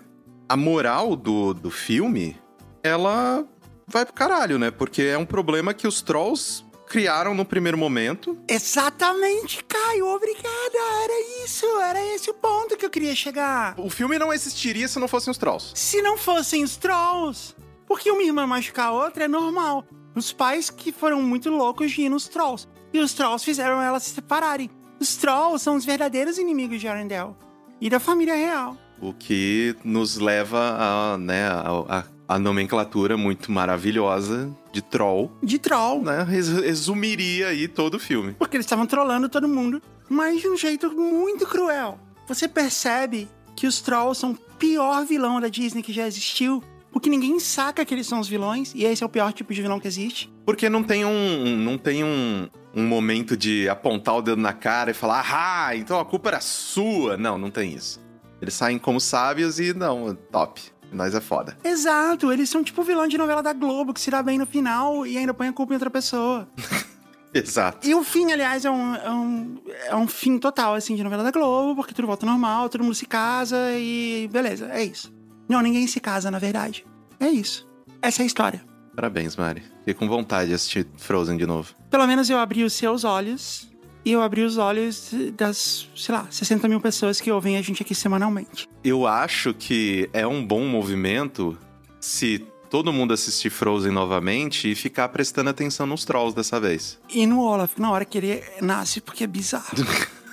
[0.47, 2.37] a moral do, do filme,
[2.83, 3.45] ela
[3.87, 4.71] vai pro caralho, né?
[4.71, 6.63] Porque é um problema que os trolls
[6.93, 8.37] criaram no primeiro momento.
[8.47, 10.77] Exatamente, Caio, obrigada.
[11.03, 13.73] Era isso, era esse o ponto que eu queria chegar.
[13.79, 15.71] O filme não existiria se não fossem os trolls.
[15.73, 17.55] Se não fossem os trolls,
[17.87, 19.83] porque uma irmã machucar a outra é normal.
[20.13, 22.67] Os pais que foram muito loucos de ir nos trolls.
[22.93, 24.69] E os trolls fizeram elas se separarem.
[24.99, 27.33] Os trolls são os verdadeiros inimigos de Arendelle.
[27.81, 28.77] E da família real.
[29.01, 35.59] O que nos leva a, né, a, a a nomenclatura muito maravilhosa de troll, De
[35.59, 36.01] troll.
[36.03, 36.23] né?
[36.23, 38.33] res- Resumiria aí todo o filme.
[38.33, 41.99] Porque eles estavam trollando todo mundo, mas de um jeito muito cruel.
[42.27, 47.09] Você percebe que os trolls são o pior vilão da Disney que já existiu, porque
[47.09, 49.79] ninguém saca que eles são os vilões, e esse é o pior tipo de vilão
[49.79, 50.31] que existe.
[50.45, 51.57] Porque não tem um.
[51.57, 55.99] Não tem um, um momento de apontar o dedo na cara e falar, ah, então
[55.99, 57.17] a culpa era sua.
[57.17, 57.99] Não, não tem isso.
[58.41, 60.61] Eles saem como sábios e não, top.
[60.93, 61.57] Nós é foda.
[61.63, 65.05] Exato, eles são tipo vilão de novela da Globo, que se dá bem no final
[65.05, 66.47] e ainda põe a culpa em outra pessoa.
[67.33, 67.87] Exato.
[67.87, 71.23] E o fim, aliás, é um, é um, é um fim total, assim, de novela
[71.23, 75.11] da Globo, porque tudo volta normal, todo mundo se casa e beleza, é isso.
[75.49, 76.85] Não, ninguém se casa, na verdade.
[77.19, 77.67] É isso.
[78.01, 78.63] Essa é a história.
[78.95, 79.63] Parabéns, Mari.
[79.79, 81.73] Fiquei com vontade de assistir Frozen de novo.
[81.89, 83.72] Pelo menos eu abri os seus olhos
[84.05, 87.81] e eu abri os olhos das, sei lá, 60 mil pessoas que ouvem a gente
[87.81, 88.69] aqui semanalmente.
[88.83, 91.57] Eu acho que é um bom movimento
[91.99, 96.99] se todo mundo assistir Frozen novamente e ficar prestando atenção nos trolls dessa vez.
[97.09, 99.73] E no Olaf, na hora que ele nasce, porque é bizarro.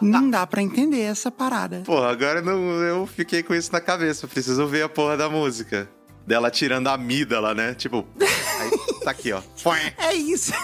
[0.00, 1.82] Não dá pra entender essa parada.
[1.84, 4.26] Porra, agora não, eu fiquei com isso na cabeça.
[4.26, 5.88] Preciso ver a porra da música.
[6.26, 7.74] Dela tirando a amígdala, né?
[7.74, 8.70] Tipo, aí,
[9.04, 9.42] tá aqui, ó.
[9.98, 10.52] É isso.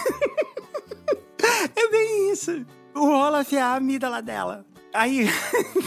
[1.75, 2.65] é bem isso.
[2.95, 4.65] O Olaf é a amígdala dela.
[4.93, 5.27] Aí.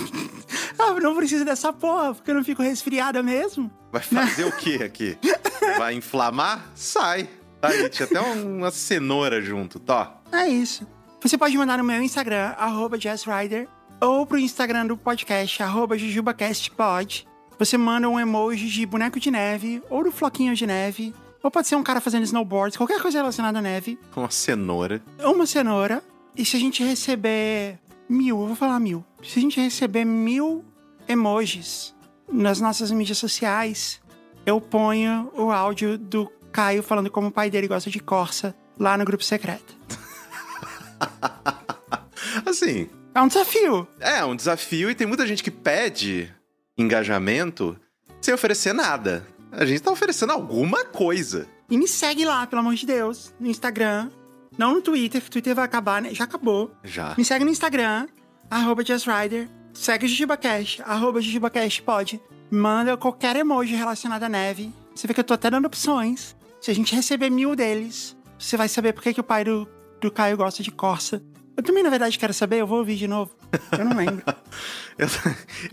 [0.79, 3.71] ah, não preciso dessa porra, porque eu não fico resfriada mesmo.
[3.93, 5.17] Vai fazer o que aqui?
[5.79, 6.67] Vai inflamar?
[6.75, 7.29] Sai.
[7.63, 10.21] Aí, tinha até um- uma cenoura junto, tá?
[10.33, 10.87] É isso.
[11.23, 13.69] Você pode mandar no meu Instagram, arroba JazzRider,
[14.01, 17.27] ou pro Instagram do podcast, arroba JujubaCastPod.
[17.59, 21.69] Você manda um emoji de boneco de neve, ou do floquinho de neve, ou pode
[21.69, 25.03] ser um cara fazendo snowboard, qualquer coisa relacionada à neve, Uma cenoura.
[25.23, 26.03] ou uma cenoura.
[26.37, 27.79] E se a gente receber
[28.09, 29.05] mil, eu vou falar mil.
[29.23, 30.65] Se a gente receber mil
[31.09, 31.95] emojis
[32.31, 34.01] nas nossas mídias sociais,
[34.45, 38.99] eu ponho o áudio do Caio falando como o pai dele gosta de Corsa lá
[38.99, 39.77] no grupo secreto.
[42.45, 43.87] Assim, É um desafio.
[44.01, 46.33] é um desafio e tem muita gente que pede
[46.77, 47.77] engajamento
[48.21, 49.27] sem oferecer nada.
[49.53, 51.49] A gente tá oferecendo alguma coisa.
[51.71, 54.11] E me segue lá, pelo amor de Deus, no Instagram.
[54.57, 56.15] Não no Twitter, que o Twitter vai acabar, né?
[56.15, 56.71] Já acabou.
[56.85, 57.15] Já.
[57.17, 58.07] Me segue no Instagram,
[58.51, 59.49] arroba JustRider.
[59.75, 62.21] Segue o JujubaCast, arroba JujubaCast pode.
[62.51, 64.73] Manda qualquer emoji relacionado à neve.
[64.95, 66.35] Você vê que eu tô até dando opções.
[66.61, 69.69] Se a gente receber mil deles, você vai saber por que, que o pai do,
[70.01, 71.23] do Caio gosta de Corsa.
[71.57, 73.31] Eu também, na verdade, quero saber, eu vou ouvir de novo.
[73.73, 74.23] Eu não lembro.
[74.99, 75.09] Eu,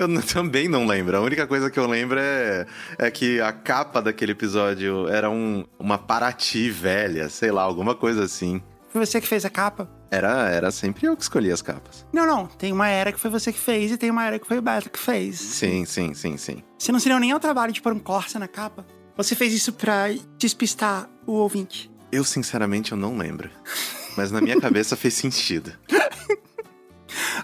[0.09, 1.15] eu também não lembro.
[1.15, 2.65] A única coisa que eu lembro é,
[2.97, 8.25] é que a capa daquele episódio era um, uma Paraty velha, sei lá, alguma coisa
[8.25, 8.61] assim.
[8.89, 9.89] Foi você que fez a capa?
[10.11, 12.05] Era, era sempre eu que escolhia as capas.
[12.11, 12.47] Não, não.
[12.47, 14.61] Tem uma era que foi você que fez e tem uma era que foi o
[14.61, 15.39] Beto que fez.
[15.39, 16.61] Sim, sim, sim, sim.
[16.77, 18.85] Você não se deu nem ao trabalho de pôr um Corsa na capa?
[19.15, 20.07] Você fez isso pra
[20.37, 21.89] despistar o ouvinte?
[22.11, 23.49] Eu, sinceramente, eu não lembro.
[24.15, 25.71] Mas na minha cabeça fez sentido.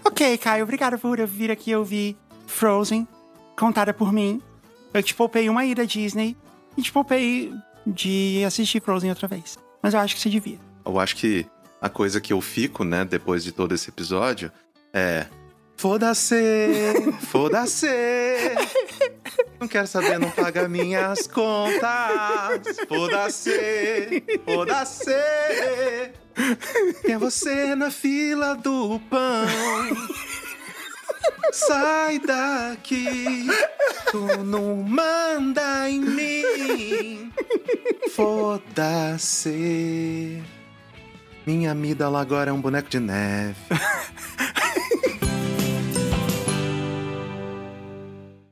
[0.03, 2.17] Ok, Caio, obrigado por vir aqui ouvir
[2.47, 3.07] Frozen,
[3.57, 4.41] contada por mim.
[4.93, 6.35] Eu te poupei uma ida à Disney
[6.75, 7.53] e te poupei
[7.85, 9.57] de assistir Frozen outra vez.
[9.81, 10.59] Mas eu acho que você devia.
[10.85, 11.45] Eu acho que
[11.81, 14.51] a coisa que eu fico, né, depois de todo esse episódio
[14.93, 15.25] é.
[15.77, 16.35] Foda-se!
[17.29, 17.87] Foda-se!
[19.59, 22.77] Não quero saber, não paga minhas contas!
[22.87, 24.23] Foda-se!
[24.45, 25.11] Foda-se!
[27.01, 29.47] Quem é você na fila do pão?
[31.51, 33.47] Sai daqui!
[34.11, 37.33] Tu não manda em mim!
[38.15, 39.49] Foda-se!
[41.45, 43.55] Minha amígdala agora é um boneco de neve.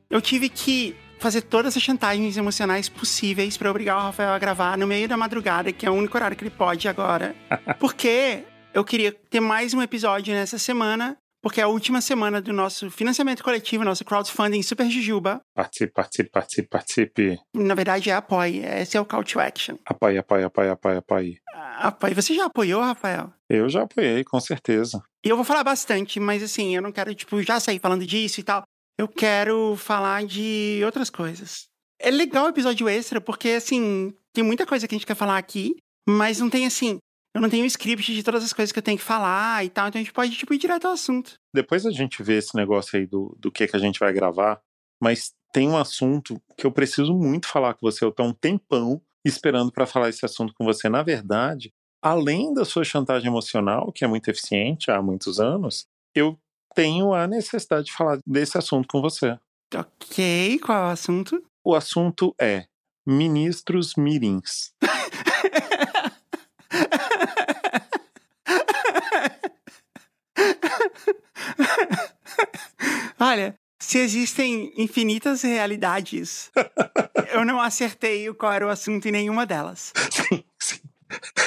[0.10, 4.78] Eu tive que fazer todas as chantagens emocionais possíveis pra obrigar o Rafael a gravar
[4.78, 7.36] no meio da madrugada, que é o único horário que ele pode agora.
[7.80, 8.44] Porque
[8.74, 12.90] eu queria ter mais um episódio nessa semana, porque é a última semana do nosso
[12.90, 15.42] financiamento coletivo, nosso crowdfunding Super Jujuba.
[15.56, 17.40] Participe, participe, participe, participe.
[17.54, 19.76] Na verdade é apoie, esse é o call to action.
[19.86, 21.38] Apoie, apoie, apoie, apoie, apoie.
[21.80, 22.14] Apoie.
[22.14, 23.32] Você já apoiou, Rafael?
[23.50, 25.02] Eu já apoiei, com certeza.
[25.24, 28.40] E eu vou falar bastante, mas assim, eu não quero, tipo, já sair falando disso
[28.40, 28.64] e tal.
[28.98, 31.68] Eu quero falar de outras coisas.
[32.00, 35.38] É legal o episódio extra, porque, assim, tem muita coisa que a gente quer falar
[35.38, 35.76] aqui,
[36.08, 37.00] mas não tem, assim,
[37.34, 39.70] eu não tenho um script de todas as coisas que eu tenho que falar e
[39.70, 41.36] tal, então a gente pode, tipo, ir direto ao assunto.
[41.54, 44.60] Depois a gente vê esse negócio aí do, do que, que a gente vai gravar,
[45.02, 48.04] mas tem um assunto que eu preciso muito falar com você.
[48.04, 50.90] Eu tô um tempão esperando para falar esse assunto com você.
[50.90, 51.72] Na verdade,
[52.02, 55.86] além da sua chantagem emocional, que é muito eficiente há muitos anos,
[56.16, 56.38] eu
[56.78, 59.36] tenho a necessidade de falar desse assunto com você.
[59.74, 61.44] Ok, qual é o assunto?
[61.66, 62.68] O assunto é
[63.04, 64.74] ministros mirins.
[73.20, 76.52] Olha, se existem infinitas realidades,
[77.34, 79.92] eu não acertei qual era o assunto em nenhuma delas.
[80.12, 80.80] Sim, sim.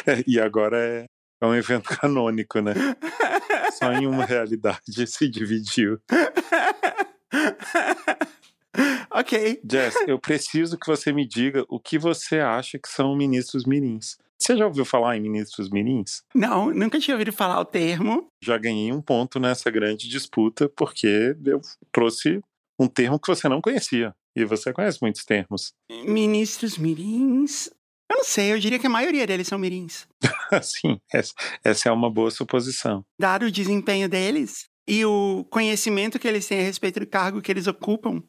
[0.07, 1.05] É, e agora é,
[1.41, 2.75] é um evento canônico, né?
[3.71, 5.99] Só em uma realidade se dividiu.
[9.11, 9.61] ok.
[9.69, 14.17] Jess, eu preciso que você me diga o que você acha que são ministros mirins.
[14.39, 16.23] Você já ouviu falar em ministros mirins?
[16.35, 18.29] Não, nunca tinha ouvido falar o termo.
[18.43, 21.61] Já ganhei um ponto nessa grande disputa porque eu
[21.93, 22.41] trouxe
[22.79, 24.15] um termo que você não conhecia.
[24.35, 25.75] E você conhece muitos termos.
[25.91, 27.69] Ministros mirins.
[28.11, 30.07] Eu não sei, eu diria que a maioria deles são mirins.
[30.63, 31.33] Sim, essa,
[31.65, 33.05] essa é uma boa suposição.
[33.19, 37.51] Dado o desempenho deles e o conhecimento que eles têm a respeito do cargo que
[37.51, 38.23] eles ocupam,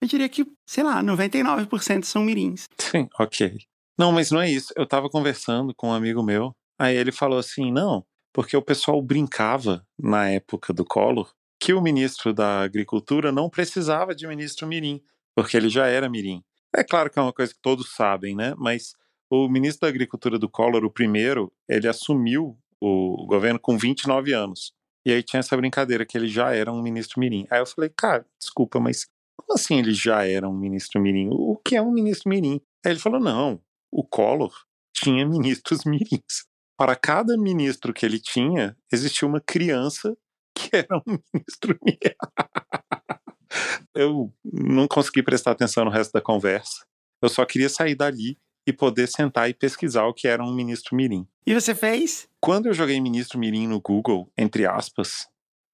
[0.00, 2.68] eu diria que, sei lá, 99% são mirins.
[2.78, 3.58] Sim, ok.
[3.98, 4.72] Não, mas não é isso.
[4.76, 9.00] Eu tava conversando com um amigo meu, aí ele falou assim: não, porque o pessoal
[9.00, 15.00] brincava na época do Collor que o ministro da Agricultura não precisava de ministro Mirim,
[15.32, 16.42] porque ele já era Mirim.
[16.74, 18.54] É claro que é uma coisa que todos sabem, né?
[18.58, 18.94] Mas
[19.34, 24.74] o ministro da Agricultura do Collor, o primeiro, ele assumiu o governo com 29 anos.
[25.06, 27.46] E aí tinha essa brincadeira que ele já era um ministro Mirim.
[27.50, 31.30] Aí eu falei, cara, desculpa, mas como assim ele já era um ministro Mirim?
[31.32, 32.60] O que é um ministro Mirim?
[32.84, 33.58] Aí ele falou, não,
[33.90, 34.52] o Collor
[34.94, 36.44] tinha ministros mirins.
[36.76, 40.14] Para cada ministro que ele tinha, existia uma criança
[40.54, 41.98] que era um ministro mirim.
[43.94, 46.84] Eu não consegui prestar atenção no resto da conversa.
[47.22, 50.96] Eu só queria sair dali e poder sentar e pesquisar o que era um ministro
[50.96, 51.26] mirim.
[51.46, 52.28] E você fez?
[52.40, 55.26] Quando eu joguei ministro mirim no Google, entre aspas,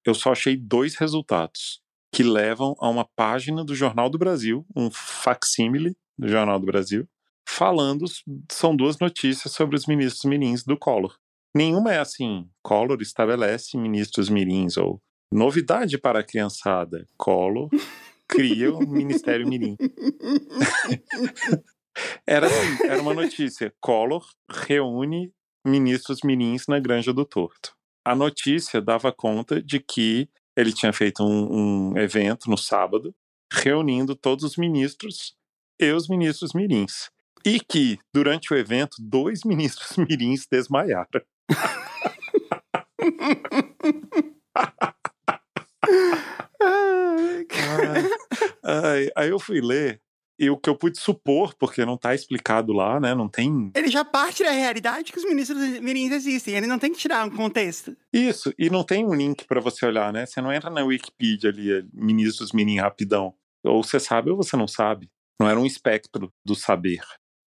[0.05, 1.81] eu só achei dois resultados
[2.11, 7.07] que levam a uma página do Jornal do Brasil, um facsímile do Jornal do Brasil,
[7.47, 8.05] falando,
[8.51, 11.15] são duas notícias sobre os ministros mirins do Collor.
[11.53, 17.69] Nenhuma é assim, Collor estabelece ministros mirins, ou novidade para a criançada, Collor
[18.27, 19.75] cria o Ministério Mirim.
[22.25, 25.31] era assim, era uma notícia, Collor reúne
[25.65, 27.73] ministros mirins na Granja do Torto.
[28.05, 33.13] A notícia dava conta de que ele tinha feito um, um evento no sábado,
[33.51, 35.35] reunindo todos os ministros
[35.79, 37.09] e os ministros mirins.
[37.45, 41.21] E que, durante o evento, dois ministros mirins desmaiaram.
[48.63, 50.01] Ai, aí eu fui ler
[50.39, 53.13] e o que eu pude supor, porque não está explicado lá, né?
[53.13, 53.71] Não tem.
[53.75, 56.55] Ele já parte da realidade que os ministros mirins existem.
[56.55, 57.95] Ele não tem que tirar um contexto.
[58.13, 60.25] Isso, e não tem um link para você olhar, né?
[60.25, 63.33] Você não entra na Wikipedia ali, é, ministros mirim rapidão.
[63.63, 65.09] Ou você sabe ou você não sabe.
[65.39, 67.01] Não era um espectro do saber.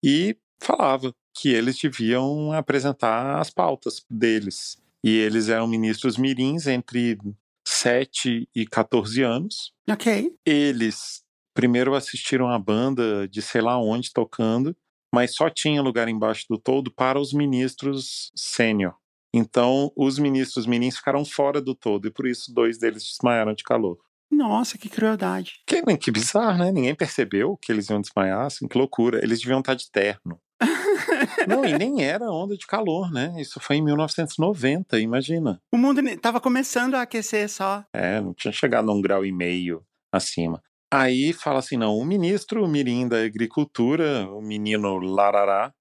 [0.04, 4.76] E falava que eles deviam apresentar as pautas deles.
[5.02, 7.18] E eles eram ministros mirins entre
[7.66, 9.72] 7 e 14 anos.
[9.88, 10.34] Ok.
[10.44, 11.21] Eles
[11.54, 14.76] primeiro assistiram a banda de sei lá onde tocando,
[15.14, 18.94] mas só tinha lugar embaixo do todo para os ministros sênior.
[19.34, 23.64] Então, os ministros mirins ficaram fora do todo e por isso dois deles desmaiaram de
[23.64, 23.98] calor.
[24.30, 25.60] Nossa, que crueldade.
[25.66, 26.72] Que, que bizarro, né?
[26.72, 29.22] Ninguém percebeu que eles iam desmaiar, assim, que loucura.
[29.22, 30.40] Eles deviam estar de terno.
[31.46, 33.34] Não, e nem era onda de calor, né?
[33.38, 35.60] Isso foi em 1990, imagina.
[35.72, 37.84] O mundo estava começando a aquecer só.
[37.92, 40.62] É, não tinha chegado a um grau e meio acima.
[40.92, 45.72] Aí fala assim, não, o ministro Mirim da Agricultura, o menino Larará,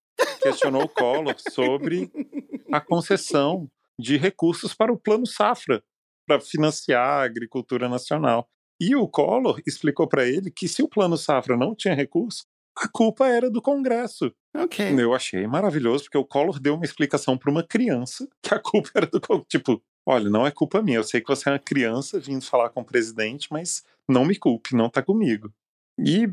[0.41, 2.09] questionou o Collor sobre
[2.71, 5.83] a concessão de recursos para o Plano Safra,
[6.25, 8.47] para financiar a agricultura nacional.
[8.79, 12.45] E o Collor explicou para ele que se o Plano Safra não tinha recurso,
[12.77, 14.33] a culpa era do Congresso.
[14.55, 14.95] Ok.
[14.97, 18.91] Eu achei maravilhoso, porque o Collor deu uma explicação para uma criança que a culpa
[18.95, 19.49] era do Congresso.
[19.49, 22.69] Tipo, olha, não é culpa minha, eu sei que você é uma criança vindo falar
[22.69, 25.51] com o presidente, mas não me culpe, não tá comigo.
[25.99, 26.27] E,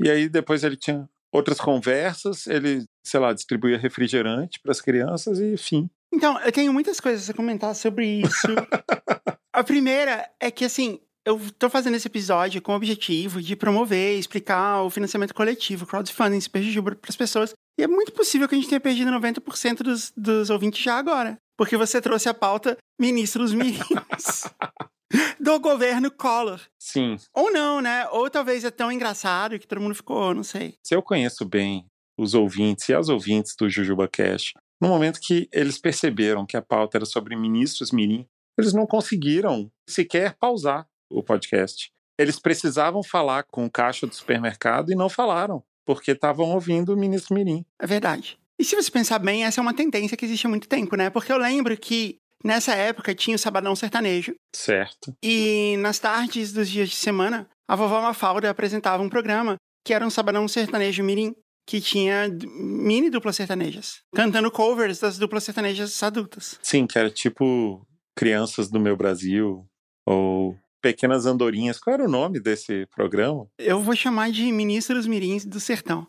[0.00, 5.38] e aí depois ele tinha outras conversas, ele, sei lá, distribuía refrigerante para as crianças
[5.38, 5.88] e enfim.
[6.12, 8.46] Então, eu tenho muitas coisas a comentar sobre isso.
[9.52, 14.18] a primeira é que, assim, eu tô fazendo esse episódio com o objetivo de promover,
[14.18, 17.52] explicar o financiamento coletivo, crowdfunding, Super Jujuba para as pessoas.
[17.78, 21.36] E é muito possível que a gente tenha perdido 90% dos, dos ouvintes já agora.
[21.56, 24.44] Porque você trouxe a pauta ministros mirins
[25.40, 26.60] do governo Collor.
[26.78, 27.16] Sim.
[27.34, 28.06] Ou não, né?
[28.08, 30.76] Ou talvez é tão engraçado que todo mundo ficou, não sei.
[30.82, 31.86] Se eu conheço bem
[32.18, 36.62] os ouvintes e as ouvintes do Jujuba Cash, no momento que eles perceberam que a
[36.62, 38.26] pauta era sobre ministros mirim,
[38.58, 41.90] eles não conseguiram sequer pausar o podcast.
[42.18, 46.96] Eles precisavam falar com o caixa do supermercado e não falaram, porque estavam ouvindo o
[46.96, 47.64] ministro mirim.
[47.78, 48.38] É verdade.
[48.58, 51.10] E se você pensar bem, essa é uma tendência que existe há muito tempo, né?
[51.10, 54.34] Porque eu lembro que nessa época tinha o Sabadão Sertanejo.
[54.54, 55.14] Certo.
[55.22, 60.06] E nas tardes dos dias de semana, a vovó Mafalda apresentava um programa que era
[60.06, 61.34] um Sabadão Sertanejo Mirim,
[61.66, 66.58] que tinha mini duplas sertanejas, cantando covers das duplas sertanejas adultas.
[66.62, 67.86] Sim, que era tipo
[68.16, 69.66] Crianças do Meu Brasil,
[70.06, 71.78] ou Pequenas Andorinhas.
[71.78, 73.46] Qual era o nome desse programa?
[73.58, 76.06] Eu vou chamar de Ministros Mirins do Sertão.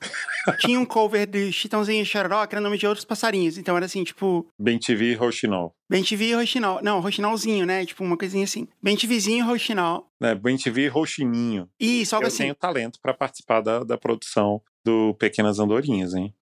[0.60, 3.58] Tinha um cover de Chitãozinho e Chororó, que era nome de outros passarinhos.
[3.58, 4.48] Então era assim, tipo...
[4.60, 5.76] Bem TV e Roxinol.
[5.90, 6.82] Bem TV e Roxinol.
[6.84, 7.86] Não, Roxinolzinho, né?
[7.86, 8.68] Tipo uma coisinha assim.
[8.82, 10.10] Bem TVzinho e Roxinol.
[10.22, 11.70] É, Bem TV e Roxininho.
[11.80, 12.44] Isso, algo Eu assim.
[12.44, 16.34] tenho talento para participar da, da produção do Pequenas Andorinhas, hein?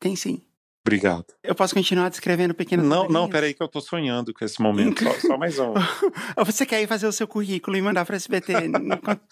[0.00, 0.42] Tem sim.
[0.84, 1.26] Obrigado.
[1.44, 5.04] Eu posso continuar descrevendo pequenas Não, não, peraí que eu tô sonhando com esse momento.
[5.04, 5.74] Só, só mais um.
[6.44, 8.52] Você quer ir fazer o seu currículo e mandar para SBT?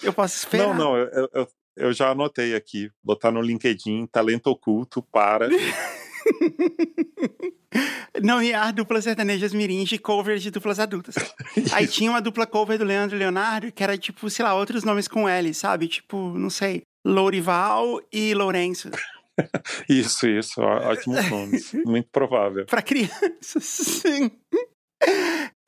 [0.03, 0.69] eu posso esperar.
[0.69, 2.89] Não, não, eu, eu, eu já anotei aqui.
[3.03, 5.49] Botar no LinkedIn, talento oculto para.
[8.23, 11.15] Nomear duplas sertanejas mirins de covers de duplas adultas.
[11.73, 14.85] Aí tinha uma dupla cover do Leandro e Leonardo, que era tipo, sei lá, outros
[14.85, 15.89] nomes com L, sabe?
[15.89, 18.91] Tipo, não sei, Lourival e Lourenço.
[19.89, 20.61] Isso, isso.
[20.61, 21.73] ó- Ótimos nomes.
[21.87, 22.67] Muito provável.
[22.67, 24.31] Pra crianças, sim.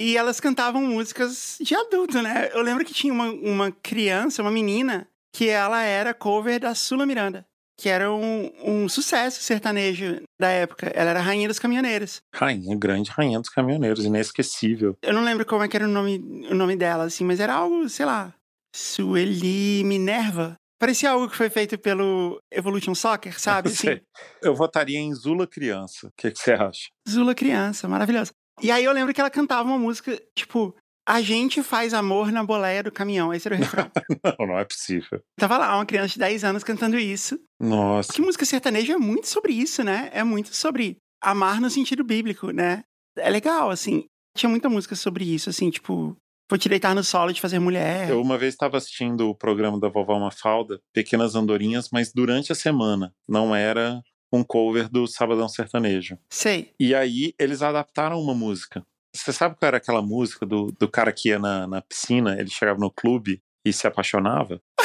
[0.01, 2.51] E elas cantavam músicas de adulto, né?
[2.53, 7.07] Eu lembro que tinha uma, uma criança, uma menina, que ela era cover da Sula
[7.07, 7.47] Miranda,
[7.81, 10.93] que era um, um sucesso sertanejo da época.
[10.95, 12.21] Ela era rainha dos caminhoneiros.
[12.35, 14.97] Rainha, grande rainha dos caminhoneiros, inesquecível.
[15.03, 16.19] Eu não lembro como é que era o nome,
[16.51, 18.35] o nome dela, assim, mas era algo, sei lá,
[18.75, 20.57] Sueli Minerva.
[20.83, 23.69] Parecia algo que foi feito pelo Evolution Soccer, sabe?
[23.71, 24.03] Assim, Sei.
[24.43, 26.09] Eu votaria em Zula Criança.
[26.09, 26.89] O que, que você acha?
[27.09, 28.33] Zula criança, maravilhosa.
[28.61, 30.75] E aí eu lembro que ela cantava uma música, tipo,
[31.09, 33.33] a gente faz amor na boleia do caminhão.
[33.33, 33.89] Esse era o refrão.
[34.41, 35.23] Não, não é possível.
[35.39, 37.39] Tava lá uma criança de 10 anos cantando isso.
[37.61, 38.09] Nossa.
[38.09, 40.11] Porque música sertaneja é muito sobre isso, né?
[40.13, 42.83] É muito sobre amar no sentido bíblico, né?
[43.17, 44.07] É legal, assim.
[44.37, 46.17] Tinha muita música sobre isso, assim, tipo,
[46.49, 48.11] vou te deitar no solo de fazer mulher.
[48.11, 52.55] Eu uma vez estava assistindo o programa da Vovó Mafalda, Pequenas Andorinhas, mas durante a
[52.55, 53.15] semana.
[53.29, 56.19] Não era um cover do Sabadão Sertanejo.
[56.31, 56.73] Sei.
[56.81, 58.85] E aí eles adaptaram uma música.
[59.15, 62.49] Você sabe qual era aquela música do, do cara que ia na, na piscina, ele
[62.49, 64.61] chegava no clube e se apaixonava?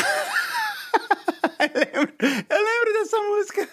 [1.93, 2.16] eu, lembro,
[2.49, 3.70] eu lembro dessa música.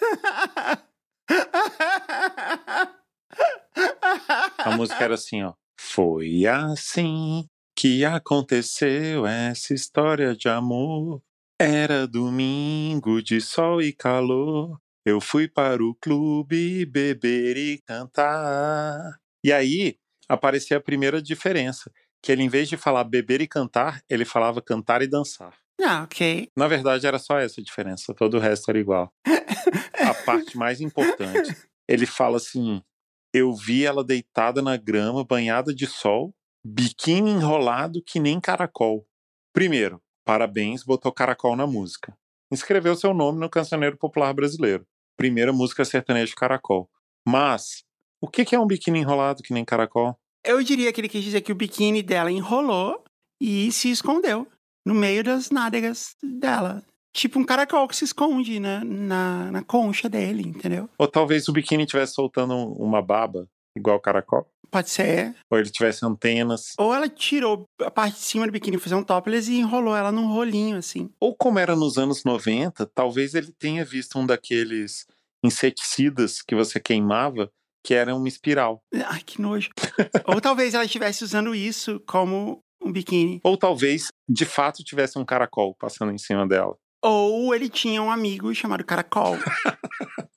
[4.59, 5.53] A música era assim, ó.
[5.77, 7.45] Foi assim
[7.75, 11.21] que aconteceu essa história de amor.
[11.59, 14.79] Era domingo de sol e calor.
[15.05, 19.19] Eu fui para o clube beber e cantar.
[19.43, 19.97] E aí
[20.27, 21.91] aparecia a primeira diferença,
[22.23, 25.53] que ele em vez de falar beber e cantar, ele falava cantar e dançar.
[25.79, 26.49] Ah, ok.
[26.57, 29.13] Na verdade era só essa diferença, todo o resto era igual.
[29.93, 31.55] A parte mais importante,
[31.87, 32.81] ele fala assim:
[33.33, 36.33] eu vi ela deitada na grama, banhada de sol,
[36.67, 39.05] biquíni enrolado que nem caracol.
[39.53, 42.17] Primeiro, parabéns, botou caracol na música.
[42.51, 44.83] Inscreveu seu nome no Cancioneiro Popular Brasileiro.
[45.15, 46.89] Primeira música sertaneja de caracol.
[47.27, 47.83] Mas,
[48.19, 50.19] o que que é um biquíni enrolado que nem caracol?
[50.43, 53.03] Eu diria que ele quis dizer que o biquíni dela enrolou
[53.39, 54.47] e se escondeu
[54.83, 56.83] no meio das nádegas dela.
[57.13, 60.89] Tipo um caracol que se esconde na, na, na concha dele, entendeu?
[60.97, 64.47] Ou talvez o biquíni estivesse soltando uma baba, igual caracol?
[64.71, 65.35] Pode ser.
[65.49, 66.73] Ou ele tivesse antenas.
[66.77, 70.11] Ou ela tirou a parte de cima do biquíni, fazer um topless e enrolou ela
[70.11, 71.09] num rolinho, assim.
[71.19, 75.05] Ou como era nos anos 90, talvez ele tenha visto um daqueles
[75.43, 77.49] inseticidas que você queimava,
[77.83, 78.81] que era uma espiral.
[78.93, 79.69] Ai, que nojo.
[80.27, 83.39] Ou talvez ela estivesse usando isso como um biquíni.
[83.43, 86.75] Ou talvez, de fato, tivesse um caracol passando em cima dela.
[87.03, 89.37] Ou ele tinha um amigo chamado Caracol.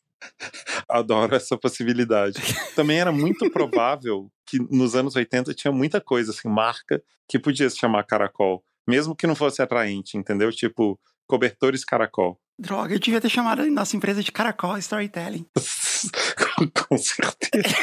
[0.88, 2.40] Adoro essa possibilidade.
[2.74, 7.68] Também era muito provável que nos anos 80 tinha muita coisa, assim, marca que podia
[7.68, 8.64] se chamar caracol.
[8.86, 10.50] Mesmo que não fosse atraente, entendeu?
[10.50, 12.40] Tipo, cobertores caracol.
[12.58, 15.46] Droga, eu devia ter chamado a nossa empresa de Caracol Storytelling.
[16.88, 17.76] Com certeza.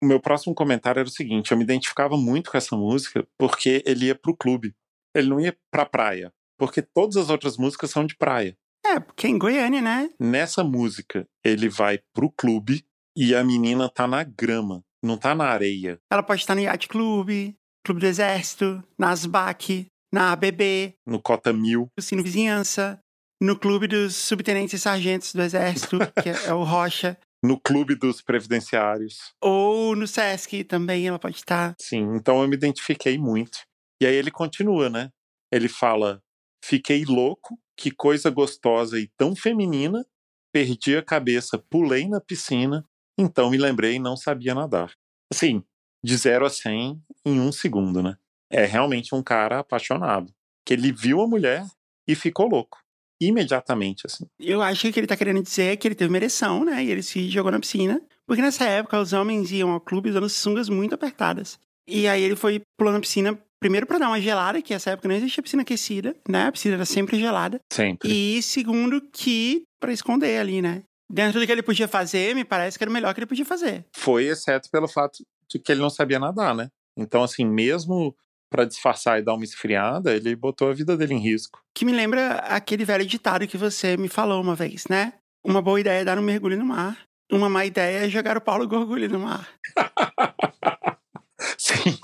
[0.00, 3.82] o meu próximo comentário era o seguinte: eu me identificava muito com essa música porque
[3.84, 4.74] ele ia pro clube.
[5.12, 6.32] Ele não ia pra praia.
[6.56, 8.56] Porque todas as outras músicas são de praia.
[8.94, 10.10] É, porque é em Goiânia, né?
[10.20, 12.84] Nessa música, ele vai pro clube
[13.16, 15.98] e a menina tá na grama, não tá na areia.
[16.10, 21.52] Ela pode estar no Yacht Clube, Clube do Exército, na ASBAC, na ABB, No Cota
[21.52, 21.88] Mil.
[21.96, 23.00] no Sino Vizinhança,
[23.42, 27.94] no Clube dos Subtenentes e Sargentos do Exército, que é, é o Rocha, No Clube
[27.96, 29.32] dos Previdenciários.
[29.42, 31.74] ou no Sesc também ela pode estar.
[31.80, 33.58] Sim, então eu me identifiquei muito.
[34.00, 35.10] E aí ele continua, né?
[35.52, 36.20] Ele fala:
[36.64, 40.06] Fiquei louco, que coisa gostosa e tão feminina.
[40.52, 42.84] Perdi a cabeça, pulei na piscina,
[43.18, 44.92] então me lembrei e não sabia nadar.
[45.32, 45.64] Assim,
[46.04, 48.16] de 0 a 100 em um segundo, né?
[48.50, 50.32] É realmente um cara apaixonado.
[50.64, 51.66] Que ele viu a mulher
[52.06, 52.78] e ficou louco.
[53.20, 54.26] Imediatamente, assim.
[54.38, 56.84] Eu acho que ele tá querendo dizer que ele teve uma ereção, né?
[56.84, 58.00] E ele se jogou na piscina.
[58.26, 61.58] Porque nessa época os homens iam ao clube usando sungas muito apertadas.
[61.88, 65.08] E aí ele foi pulando na piscina, primeiro pra dar uma gelada, que nessa época
[65.08, 66.48] não existia piscina aquecida, né?
[66.48, 67.58] A piscina era sempre gelada.
[67.72, 68.12] Sempre.
[68.12, 70.82] E segundo que pra esconder ali, né?
[71.10, 73.44] Dentro do que ele podia fazer, me parece que era o melhor que ele podia
[73.46, 73.86] fazer.
[73.96, 76.68] Foi, exceto pelo fato de que ele não sabia nadar, né?
[76.94, 78.14] Então, assim, mesmo
[78.50, 81.58] pra disfarçar e dar uma esfriada, ele botou a vida dele em risco.
[81.74, 85.14] Que me lembra aquele velho ditado que você me falou uma vez, né?
[85.42, 86.98] Uma boa ideia é dar um mergulho no mar.
[87.32, 89.48] Uma má ideia é jogar o Paulo Gorgulho no mar.
[91.56, 91.98] Sim,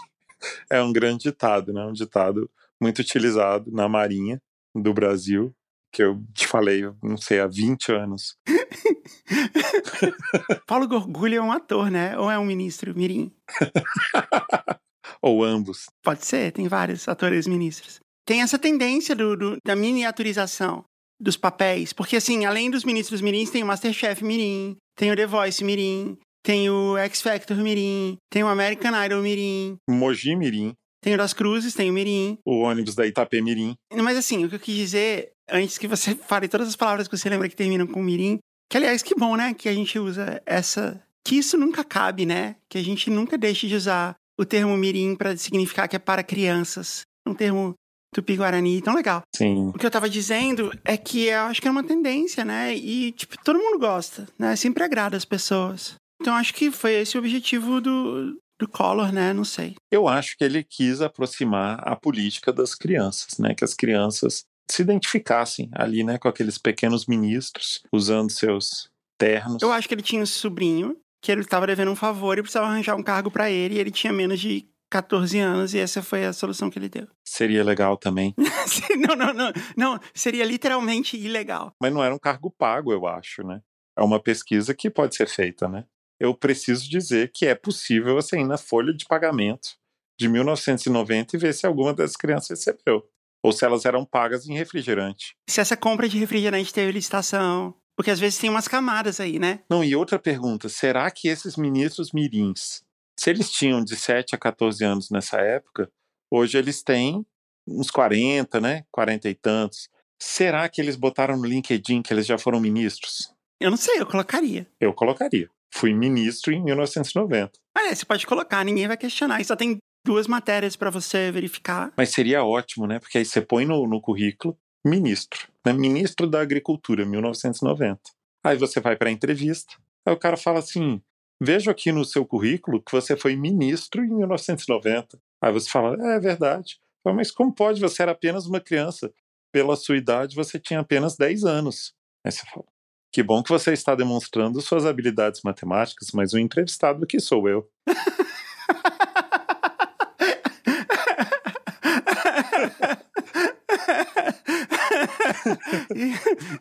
[0.70, 1.84] é um grande ditado, né?
[1.84, 4.40] Um ditado muito utilizado na Marinha
[4.74, 5.52] do Brasil,
[5.92, 8.36] que eu te falei, não sei, há 20 anos.
[10.66, 12.16] Paulo Gorgulho é um ator, né?
[12.18, 13.32] Ou é um ministro mirim?
[15.22, 15.86] Ou ambos.
[16.02, 18.00] Pode ser, tem vários atores ministros.
[18.26, 20.84] Tem essa tendência do, do- da miniaturização
[21.20, 21.92] dos papéis.
[21.92, 26.16] Porque, assim, além dos ministros mirins, tem o Masterchef mirim, tem o The Voice mirim,
[26.42, 31.32] tem o X Factor mirim, tem o American Idol mirim, Mogi Mirim, tem o Das
[31.32, 32.38] Cruzes, tem o mirim.
[32.44, 33.74] o ônibus da Itapemirim.
[33.92, 37.16] Mas, assim, o que eu quis dizer, antes que você fale todas as palavras que
[37.16, 38.38] você lembra que terminam com mirim,
[38.70, 41.02] que, aliás, que bom, né, que a gente usa essa...
[41.24, 42.56] Que isso nunca cabe, né?
[42.68, 46.22] Que a gente nunca deixe de usar o termo mirim para significar que é para
[46.22, 47.02] crianças.
[47.26, 47.74] Um termo
[48.14, 49.22] tupi-guarani tão legal.
[49.36, 52.74] Sim, O que eu tava dizendo é que eu acho que é uma tendência, né?
[52.74, 54.56] E, tipo, todo mundo gosta, né?
[54.56, 55.94] Sempre agrada as pessoas.
[56.20, 59.32] Então acho que foi esse o objetivo do, do Collor, né?
[59.32, 59.74] Não sei.
[59.90, 63.54] eu acho que ele quis aproximar a política das crianças, né?
[63.54, 66.18] Que as crianças se identificassem ali, né?
[66.18, 69.62] Com aqueles pequenos ministros usando seus ternos.
[69.62, 72.66] Eu acho que ele tinha um sobrinho que ele tava devendo um favor e precisava
[72.66, 76.24] arranjar um cargo pra ele e ele tinha menos de 14 anos e essa foi
[76.24, 77.06] a solução que ele deu.
[77.24, 78.34] Seria legal também.
[79.06, 79.52] não, não, não.
[79.76, 81.72] Não, seria literalmente ilegal.
[81.80, 83.60] Mas não era um cargo pago, eu acho, né?
[83.96, 85.84] É uma pesquisa que pode ser feita, né?
[86.20, 89.70] Eu preciso dizer que é possível você ir na folha de pagamento
[90.18, 93.02] de 1990 e ver se alguma das crianças recebeu.
[93.42, 95.34] Ou se elas eram pagas em refrigerante.
[95.48, 97.74] Se essa compra de refrigerante teve licitação.
[97.96, 99.60] Porque às vezes tem umas camadas aí, né?
[99.70, 102.82] Não, e outra pergunta: será que esses ministros mirins,
[103.18, 105.90] se eles tinham de 7 a 14 anos nessa época,
[106.30, 107.24] hoje eles têm
[107.66, 108.84] uns 40, né?
[108.90, 109.88] 40 e tantos.
[110.18, 113.34] Será que eles botaram no LinkedIn que eles já foram ministros?
[113.58, 114.66] Eu não sei, eu colocaria.
[114.78, 115.50] Eu colocaria.
[115.72, 117.52] Fui ministro em 1990.
[117.76, 119.40] Olha, você pode colocar, ninguém vai questionar.
[119.40, 121.92] E só tem duas matérias pra você verificar.
[121.96, 122.98] Mas seria ótimo, né?
[122.98, 125.72] Porque aí você põe no, no currículo ministro, né?
[125.72, 128.00] Ministro da Agricultura, 1990.
[128.44, 129.74] Aí você vai para a entrevista,
[130.04, 131.00] aí o cara fala assim:
[131.40, 135.20] vejo aqui no seu currículo que você foi ministro em 1990.
[135.42, 136.80] Aí você fala: é, é verdade.
[137.04, 137.80] Mas como pode?
[137.80, 139.12] Você era apenas uma criança.
[139.52, 141.94] Pela sua idade, você tinha apenas 10 anos.
[142.24, 142.64] Aí você fala:
[143.12, 147.68] que bom que você está demonstrando suas habilidades matemáticas, mas o entrevistado aqui sou eu.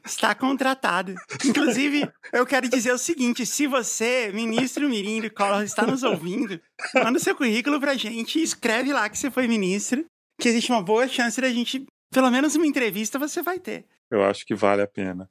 [0.03, 1.13] Está contratado.
[1.45, 6.59] Inclusive, eu quero dizer o seguinte: se você, ministro Mirim do Collor, está nos ouvindo,
[6.93, 10.05] manda seu currículo pra gente e escreve lá que você foi ministro,
[10.39, 13.85] que existe uma boa chance da gente, pelo menos uma entrevista, você vai ter.
[14.11, 15.27] Eu acho que vale a pena.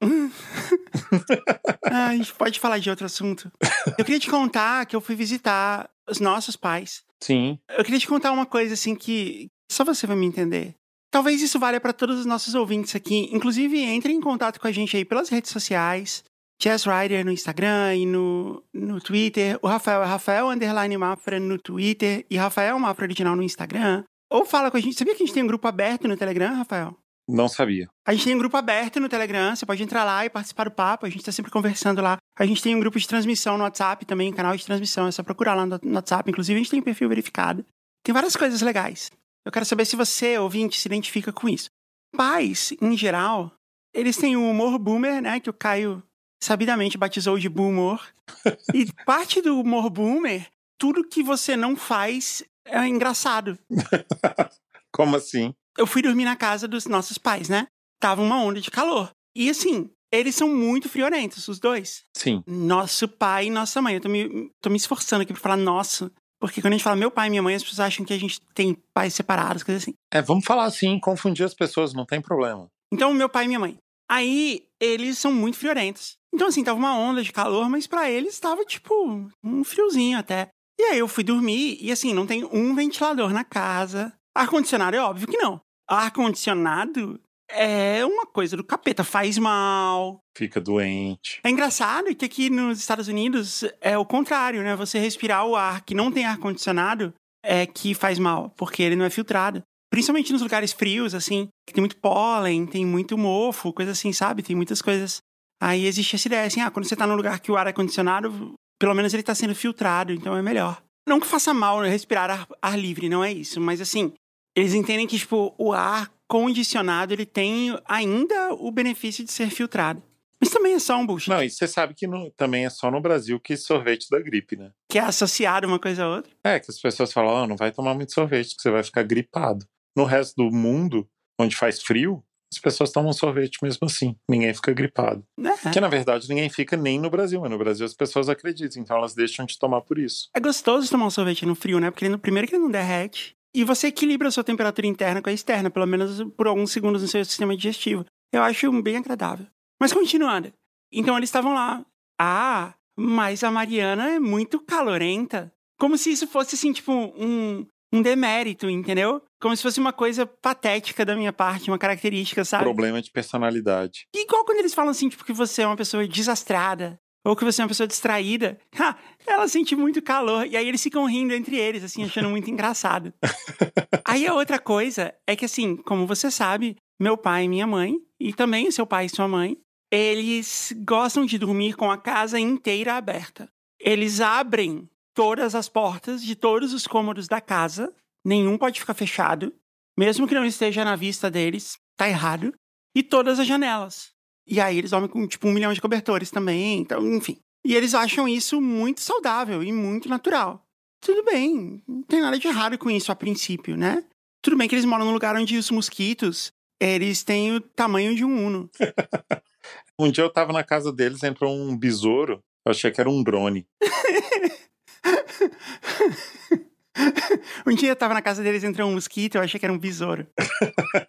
[1.85, 3.51] Ah, a gente pode falar de outro assunto.
[3.99, 7.03] Eu queria te contar que eu fui visitar os nossos pais.
[7.23, 10.75] Sim, Eu queria te contar uma coisa assim que só você vai me entender.
[11.11, 13.29] Talvez isso valha para todos os nossos ouvintes aqui.
[13.33, 16.23] Inclusive, entre em contato com a gente aí pelas redes sociais.
[16.61, 19.59] Jazz Rider no Instagram e no, no Twitter.
[19.63, 24.05] O Rafael é Rafael Underline Mafra no Twitter e Rafael Mafra Original no Instagram.
[24.31, 24.97] Ou fala com a gente.
[24.97, 26.97] Sabia que a gente tem um grupo aberto no Telegram, Rafael?
[27.29, 27.89] Não sabia.
[28.07, 30.71] A gente tem um grupo aberto no Telegram, você pode entrar lá e participar do
[30.71, 32.17] papo, a gente tá sempre conversando lá.
[32.39, 35.13] A gente tem um grupo de transmissão no WhatsApp também, um canal de transmissão, é
[35.13, 36.31] só procurar lá no WhatsApp.
[36.31, 37.67] Inclusive, a gente tem um perfil verificado.
[38.03, 39.11] Tem várias coisas legais.
[39.45, 41.69] Eu quero saber se você, ouvinte, se identifica com isso.
[42.17, 43.53] Pais, em geral,
[43.93, 46.03] eles têm o humor boomer, né, que o Caio
[46.43, 48.01] sabidamente batizou de boomer.
[48.75, 50.47] e parte do humor boomer,
[50.79, 53.59] tudo que você não faz é engraçado.
[54.93, 55.55] Como assim?
[55.79, 57.69] Eu fui dormir na casa dos nossos pais, né?
[58.01, 59.11] Tava uma onda de calor.
[59.35, 62.03] E assim, eles são muito friorentos, os dois.
[62.17, 62.43] Sim.
[62.47, 63.95] Nosso pai e nossa mãe.
[63.95, 66.11] Eu tô me, tô me esforçando aqui pra falar nosso.
[66.41, 68.19] Porque quando a gente fala meu pai e minha mãe, as pessoas acham que a
[68.19, 69.95] gente tem pais separados, coisas assim.
[70.13, 72.69] É, vamos falar assim, confundir as pessoas, não tem problema.
[72.93, 73.77] Então, meu pai e minha mãe.
[74.11, 76.17] Aí, eles são muito friorentos.
[76.33, 80.49] Então, assim, tava uma onda de calor, mas para eles tava, tipo, um friozinho até.
[80.81, 84.13] E aí eu fui dormir e, assim, não tem um ventilador na casa.
[84.35, 85.61] Ar-condicionado é óbvio que não.
[85.89, 87.21] Ar-condicionado
[87.51, 90.21] é uma coisa do capeta, faz mal.
[90.37, 91.41] Fica doente.
[91.43, 94.77] É engraçado que aqui nos Estados Unidos é o contrário, né?
[94.77, 99.05] Você respirar o ar que não tem ar-condicionado é que faz mal, porque ele não
[99.05, 99.63] é filtrado.
[99.91, 104.43] Principalmente nos lugares frios, assim, que tem muito pólen, tem muito mofo, coisa assim, sabe?
[104.43, 105.23] Tem muitas coisas.
[105.61, 107.73] Aí existe essa ideia, assim, ah, quando você tá num lugar que o ar é
[107.73, 110.83] condicionado, pelo menos ele tá sendo filtrado, então é melhor.
[111.09, 114.13] Não que faça mal respirar ar, ar livre, não é isso, mas assim,
[114.59, 120.03] eles entendem que, tipo, o ar condicionado, ele tem ainda o benefício de ser filtrado.
[120.41, 121.31] Mas também é só um bullshit.
[121.31, 124.57] Não, e você sabe que no, também é só no Brasil que sorvete da gripe,
[124.57, 124.71] né?
[124.89, 126.33] Que é associado uma coisa a outra.
[126.45, 129.03] É, que as pessoas falam, oh, não vai tomar muito sorvete, que você vai ficar
[129.03, 129.67] gripado.
[129.97, 131.09] No resto do mundo,
[131.41, 132.23] onde faz frio,
[132.53, 134.17] as pessoas tomam sorvete mesmo assim.
[134.29, 135.25] Ninguém fica gripado.
[135.39, 135.71] É.
[135.71, 138.97] Que na verdade ninguém fica nem no Brasil, mas no Brasil as pessoas acreditam, então
[138.97, 140.29] elas deixam de tomar por isso.
[140.35, 141.91] É gostoso tomar um sorvete no frio, né?
[141.91, 143.37] Porque ele, no primeiro que ele não derrete.
[143.59, 147.03] E você equilibra a sua temperatura interna com a externa, pelo menos por alguns segundos
[147.03, 148.05] no seu sistema digestivo.
[148.33, 149.49] Eu acho bem agradável.
[149.81, 150.53] Mas continuando.
[150.93, 151.85] Então eles estavam lá.
[152.21, 155.53] Ah, mas a Mariana é muito calorenta.
[155.77, 159.21] Como se isso fosse, assim, tipo, um, um demérito, entendeu?
[159.41, 162.63] Como se fosse uma coisa patética da minha parte, uma característica, sabe?
[162.63, 164.07] Problema de personalidade.
[164.15, 166.97] Igual quando eles falam assim, tipo, que você é uma pessoa desastrada.
[167.25, 168.59] Ou que você é uma pessoa distraída.
[169.27, 170.47] Ela sente muito calor.
[170.47, 173.13] E aí eles ficam rindo entre eles, assim, achando muito engraçado.
[174.05, 177.99] aí a outra coisa é que, assim, como você sabe, meu pai e minha mãe,
[178.19, 179.57] e também seu pai e sua mãe,
[179.91, 183.49] eles gostam de dormir com a casa inteira aberta.
[183.81, 187.93] Eles abrem todas as portas de todos os cômodos da casa,
[188.25, 189.53] nenhum pode ficar fechado,
[189.99, 192.55] mesmo que não esteja na vista deles, tá errado,
[192.95, 194.13] e todas as janelas.
[194.49, 197.39] E aí eles dormem com tipo um milhão de cobertores também, então, enfim.
[197.65, 200.65] E eles acham isso muito saudável e muito natural.
[201.01, 204.05] Tudo bem, não tem nada de errado com isso a princípio, né?
[204.43, 208.25] Tudo bem que eles moram num lugar onde os mosquitos, eles têm o tamanho de
[208.25, 208.71] um uno.
[209.99, 213.23] um dia eu tava na casa deles, entrou um besouro, eu achei que era um
[213.23, 213.67] drone.
[217.67, 219.79] um dia eu tava na casa deles, entrou um mosquito, eu achei que era um
[219.79, 220.27] besouro.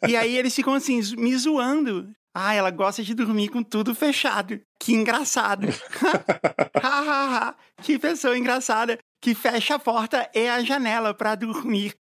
[0.08, 2.14] e aí eles ficam assim, me zoando.
[2.34, 4.62] Ah, ela gosta de dormir com tudo fechado.
[4.80, 5.68] Que engraçado.
[7.82, 9.00] que pessoa engraçada.
[9.22, 11.94] Que fecha a porta e a janela para dormir.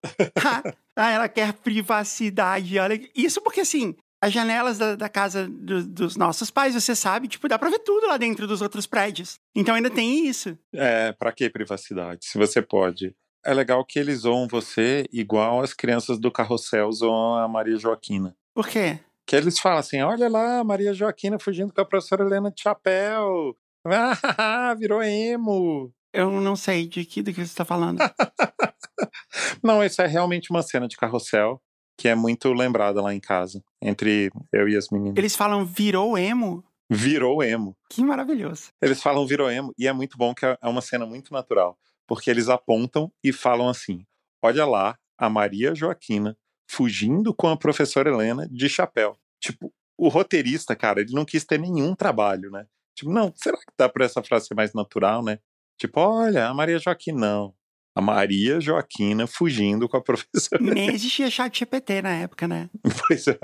[0.96, 2.78] ah, ela quer privacidade.
[2.78, 7.28] Olha, isso porque assim, as janelas da, da casa do, dos nossos pais, você sabe,
[7.28, 9.38] tipo, dá pra ver tudo lá dentro dos outros prédios.
[9.54, 10.58] Então ainda tem isso.
[10.74, 12.26] É, pra que privacidade?
[12.26, 13.14] Se você pode.
[13.44, 18.36] É legal que eles zoam você igual as crianças do carrossel zoam a Maria Joaquina.
[18.52, 18.98] Por quê?
[19.26, 23.56] Que eles falam assim: olha lá, Maria Joaquina fugindo com a professora Helena de chapéu.
[23.84, 25.92] Ah, virou emo.
[26.12, 27.98] Eu não sei de que do que você está falando.
[29.62, 31.60] não, isso é realmente uma cena de carrossel
[31.98, 35.16] que é muito lembrada lá em casa, entre eu e as meninas.
[35.16, 36.62] Eles falam virou emo?
[36.90, 37.76] Virou emo.
[37.90, 38.68] Que maravilhoso.
[38.80, 41.76] Eles falam virou emo, e é muito bom que é, é uma cena muito natural,
[42.06, 44.04] porque eles apontam e falam assim:
[44.42, 46.36] olha lá, a Maria Joaquina
[46.68, 49.16] fugindo com a professora Helena de chapéu.
[49.40, 52.66] Tipo, o roteirista, cara, ele não quis ter nenhum trabalho, né?
[52.96, 55.38] Tipo, não, será que dá pra essa frase ser mais natural, né?
[55.78, 57.54] Tipo, olha, a Maria Joaquina, não
[57.96, 60.62] a Maria Joaquina fugindo com a professora.
[60.62, 62.68] Nem existia chat GPT na época, né?
[63.08, 63.38] Pois é.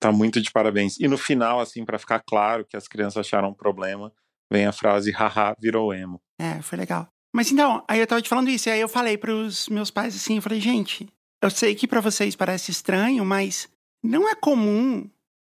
[0.00, 0.98] Tá muito de parabéns.
[0.98, 4.10] E no final, assim, para ficar claro que as crianças acharam um problema,
[4.50, 6.20] vem a frase, haha, virou emo.
[6.40, 7.08] É, foi legal.
[7.34, 10.14] Mas então, aí eu tava te falando isso, e aí eu falei pros meus pais
[10.14, 11.06] assim, eu falei, gente,
[11.44, 13.68] eu sei que para vocês parece estranho, mas
[14.02, 15.08] não é comum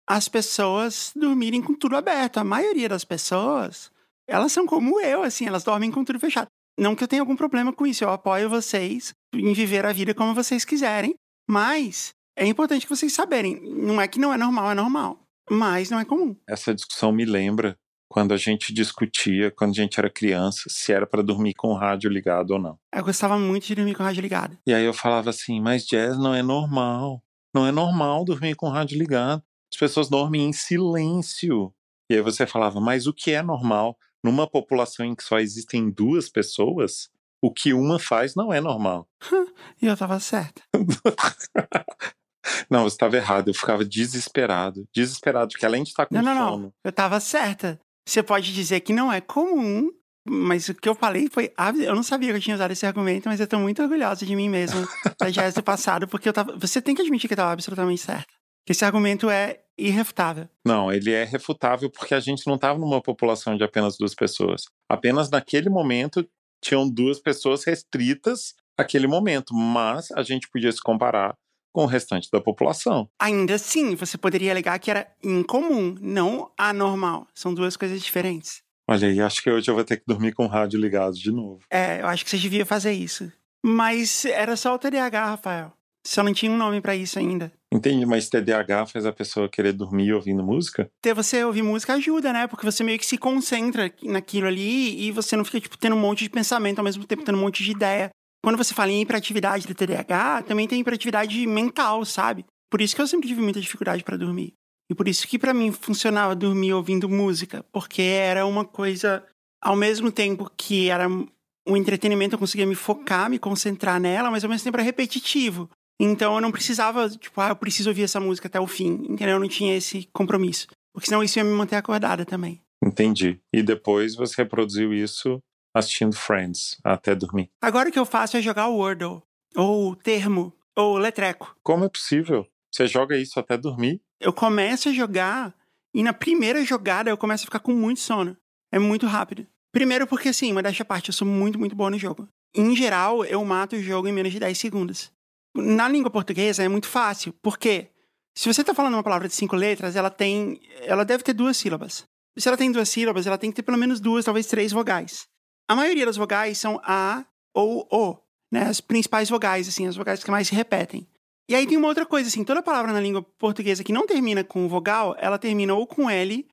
[0.07, 2.39] as pessoas dormirem com tudo aberto.
[2.39, 3.91] A maioria das pessoas,
[4.27, 6.49] elas são como eu, assim, elas dormem com tudo fechado.
[6.79, 10.15] Não que eu tenha algum problema com isso, eu apoio vocês em viver a vida
[10.15, 11.15] como vocês quiserem,
[11.47, 13.61] mas é importante que vocês saberem.
[13.61, 15.19] Não é que não é normal, é normal.
[15.51, 16.35] Mas não é comum.
[16.49, 17.77] Essa discussão me lembra
[18.13, 21.75] quando a gente discutia, quando a gente era criança, se era para dormir com o
[21.75, 22.79] rádio ligado ou não.
[22.95, 24.59] Eu gostava muito de dormir com o rádio ligado.
[24.67, 27.23] E aí eu falava assim, mas jazz não é normal.
[27.55, 29.43] Não é normal dormir com o rádio ligado.
[29.73, 31.73] As pessoas dormem em silêncio.
[32.11, 33.97] E aí você falava, mas o que é normal?
[34.23, 37.09] Numa população em que só existem duas pessoas,
[37.43, 39.09] o que uma faz não é normal.
[39.81, 40.63] e eu tava certa.
[42.71, 43.49] não, você estava errado.
[43.49, 44.87] Eu ficava desesperado.
[44.95, 46.63] Desesperado, porque além de estar com não, não, sono.
[46.65, 46.73] Não.
[46.85, 47.81] Eu tava certa.
[48.07, 49.91] Você pode dizer que não é comum,
[50.29, 51.53] mas o que eu falei foi.
[51.85, 54.37] Eu não sabia que eu tinha usado esse argumento, mas eu tô muito orgulhosa de
[54.37, 54.87] mim mesmo,
[55.19, 56.57] da jazz do passado, porque eu tava.
[56.59, 58.33] Você tem que admitir que eu tava absolutamente certa.
[58.65, 60.49] Que esse argumento é irrefutável.
[60.65, 64.65] Não, ele é refutável porque a gente não estava numa população de apenas duas pessoas.
[64.89, 66.25] Apenas naquele momento
[66.63, 71.35] tinham duas pessoas restritas àquele momento, mas a gente podia se comparar
[71.73, 73.09] com o restante da população.
[73.19, 77.27] Ainda assim, você poderia alegar que era incomum, não anormal.
[77.35, 78.63] São duas coisas diferentes.
[78.89, 81.31] Olha aí, acho que hoje eu vou ter que dormir com o rádio ligado de
[81.31, 81.61] novo.
[81.71, 83.33] É, eu acho que você devia fazer isso.
[83.65, 85.73] Mas era só o TDAH, Rafael.
[86.05, 87.53] Só não tinha um nome para isso ainda.
[87.73, 90.91] Entendi, mas TDAH faz a pessoa querer dormir ouvindo música?
[91.01, 92.47] Ter você ouvir música ajuda, né?
[92.49, 96.01] Porque você meio que se concentra naquilo ali e você não fica, tipo, tendo um
[96.01, 98.11] monte de pensamento ao mesmo tempo, tendo um monte de ideia.
[98.43, 102.45] Quando você fala em hiperatividade do TDAH, também tem hiperatividade mental, sabe?
[102.71, 104.55] Por isso que eu sempre tive muita dificuldade para dormir.
[104.91, 109.25] E por isso que para mim funcionava dormir ouvindo música, porque era uma coisa
[109.63, 114.43] ao mesmo tempo que era um entretenimento, eu conseguia me focar, me concentrar nela, mas
[114.43, 115.71] ao mesmo tempo era repetitivo.
[116.01, 119.37] Então eu não precisava, tipo, ah, eu preciso ouvir essa música até o fim, entendeu?
[119.37, 120.67] Eu não tinha esse compromisso.
[120.93, 122.61] Porque senão isso ia me manter acordada também.
[122.85, 123.39] Entendi.
[123.53, 125.39] E depois você reproduziu isso
[125.75, 127.51] assistindo Friends até dormir.
[127.61, 129.23] Agora o que eu faço é jogar o Wordle,
[129.57, 131.57] ou Termo, ou Letreco.
[131.63, 132.47] Como é possível?
[132.71, 134.01] Você joga isso até dormir?
[134.21, 135.55] Eu começo a jogar
[135.95, 138.37] e na primeira jogada eu começo a ficar com muito sono.
[138.71, 139.47] É muito rápido.
[139.71, 142.29] Primeiro porque, assim, uma desta parte, eu sou muito, muito boa no jogo.
[142.55, 145.11] Em geral, eu mato o jogo em menos de 10 segundos.
[145.55, 147.89] Na língua portuguesa é muito fácil, porque
[148.35, 150.61] se você está falando uma palavra de cinco letras, ela tem.
[150.81, 152.05] Ela deve ter duas sílabas.
[152.39, 155.27] Se ela tem duas sílabas, ela tem que ter pelo menos duas, talvez três vogais.
[155.69, 157.25] A maioria das vogais são A
[157.55, 158.17] ou O,
[158.53, 158.65] né?
[158.65, 161.07] As principais vogais, assim, as vogais que mais se repetem.
[161.49, 164.45] E aí tem uma outra coisa, assim, toda palavra na língua portuguesa que não termina
[164.45, 166.47] com vogal, ela termina ou com L,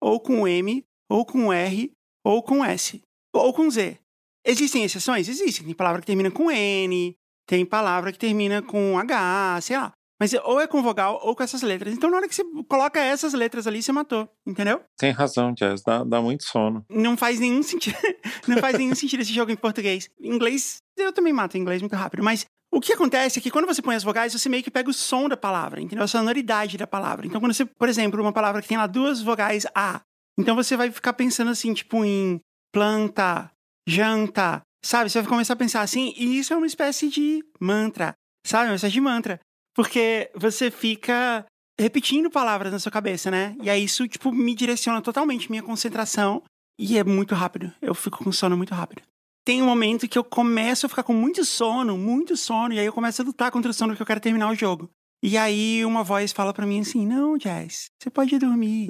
[0.00, 1.92] ou com M, ou com R,
[2.24, 3.98] ou com S, ou com Z.
[4.44, 5.28] Existem exceções?
[5.28, 5.64] Existem.
[5.64, 7.16] Tem palavra que termina com N,
[7.46, 9.92] tem palavra que termina com H, sei lá.
[10.20, 11.92] Mas ou é com vogal ou com essas letras.
[11.92, 14.80] Então, na hora que você coloca essas letras ali, você matou, entendeu?
[14.96, 15.82] Tem razão, Jazz.
[15.82, 16.84] Dá, dá muito sono.
[16.88, 17.96] Não faz nenhum sentido.
[18.46, 20.08] não faz nenhum sentido esse jogo em português.
[20.20, 22.22] Em inglês, eu também mato em inglês muito rápido.
[22.22, 24.90] Mas o que acontece é que quando você põe as vogais, você meio que pega
[24.90, 26.04] o som da palavra, entendeu?
[26.04, 27.26] A sonoridade da palavra.
[27.26, 30.00] Então, quando você, por exemplo, uma palavra que tem lá duas vogais A,
[30.38, 32.40] então você vai ficar pensando assim, tipo, em
[32.72, 33.50] planta,
[33.88, 35.08] janta, sabe?
[35.08, 38.12] Você vai começar a pensar assim, e isso é uma espécie de mantra,
[38.44, 38.70] sabe?
[38.70, 39.40] Uma espécie de mantra.
[39.74, 41.44] Porque você fica
[41.78, 43.56] repetindo palavras na sua cabeça, né?
[43.62, 46.42] E aí isso, tipo, me direciona totalmente minha concentração.
[46.78, 47.72] E é muito rápido.
[47.80, 49.02] Eu fico com sono muito rápido.
[49.44, 52.86] Tem um momento que eu começo a ficar com muito sono, muito sono, e aí
[52.86, 54.90] eu começo a lutar contra o sono porque eu quero terminar o jogo.
[55.22, 58.88] E aí uma voz fala para mim assim: Não, Jazz, você pode dormir.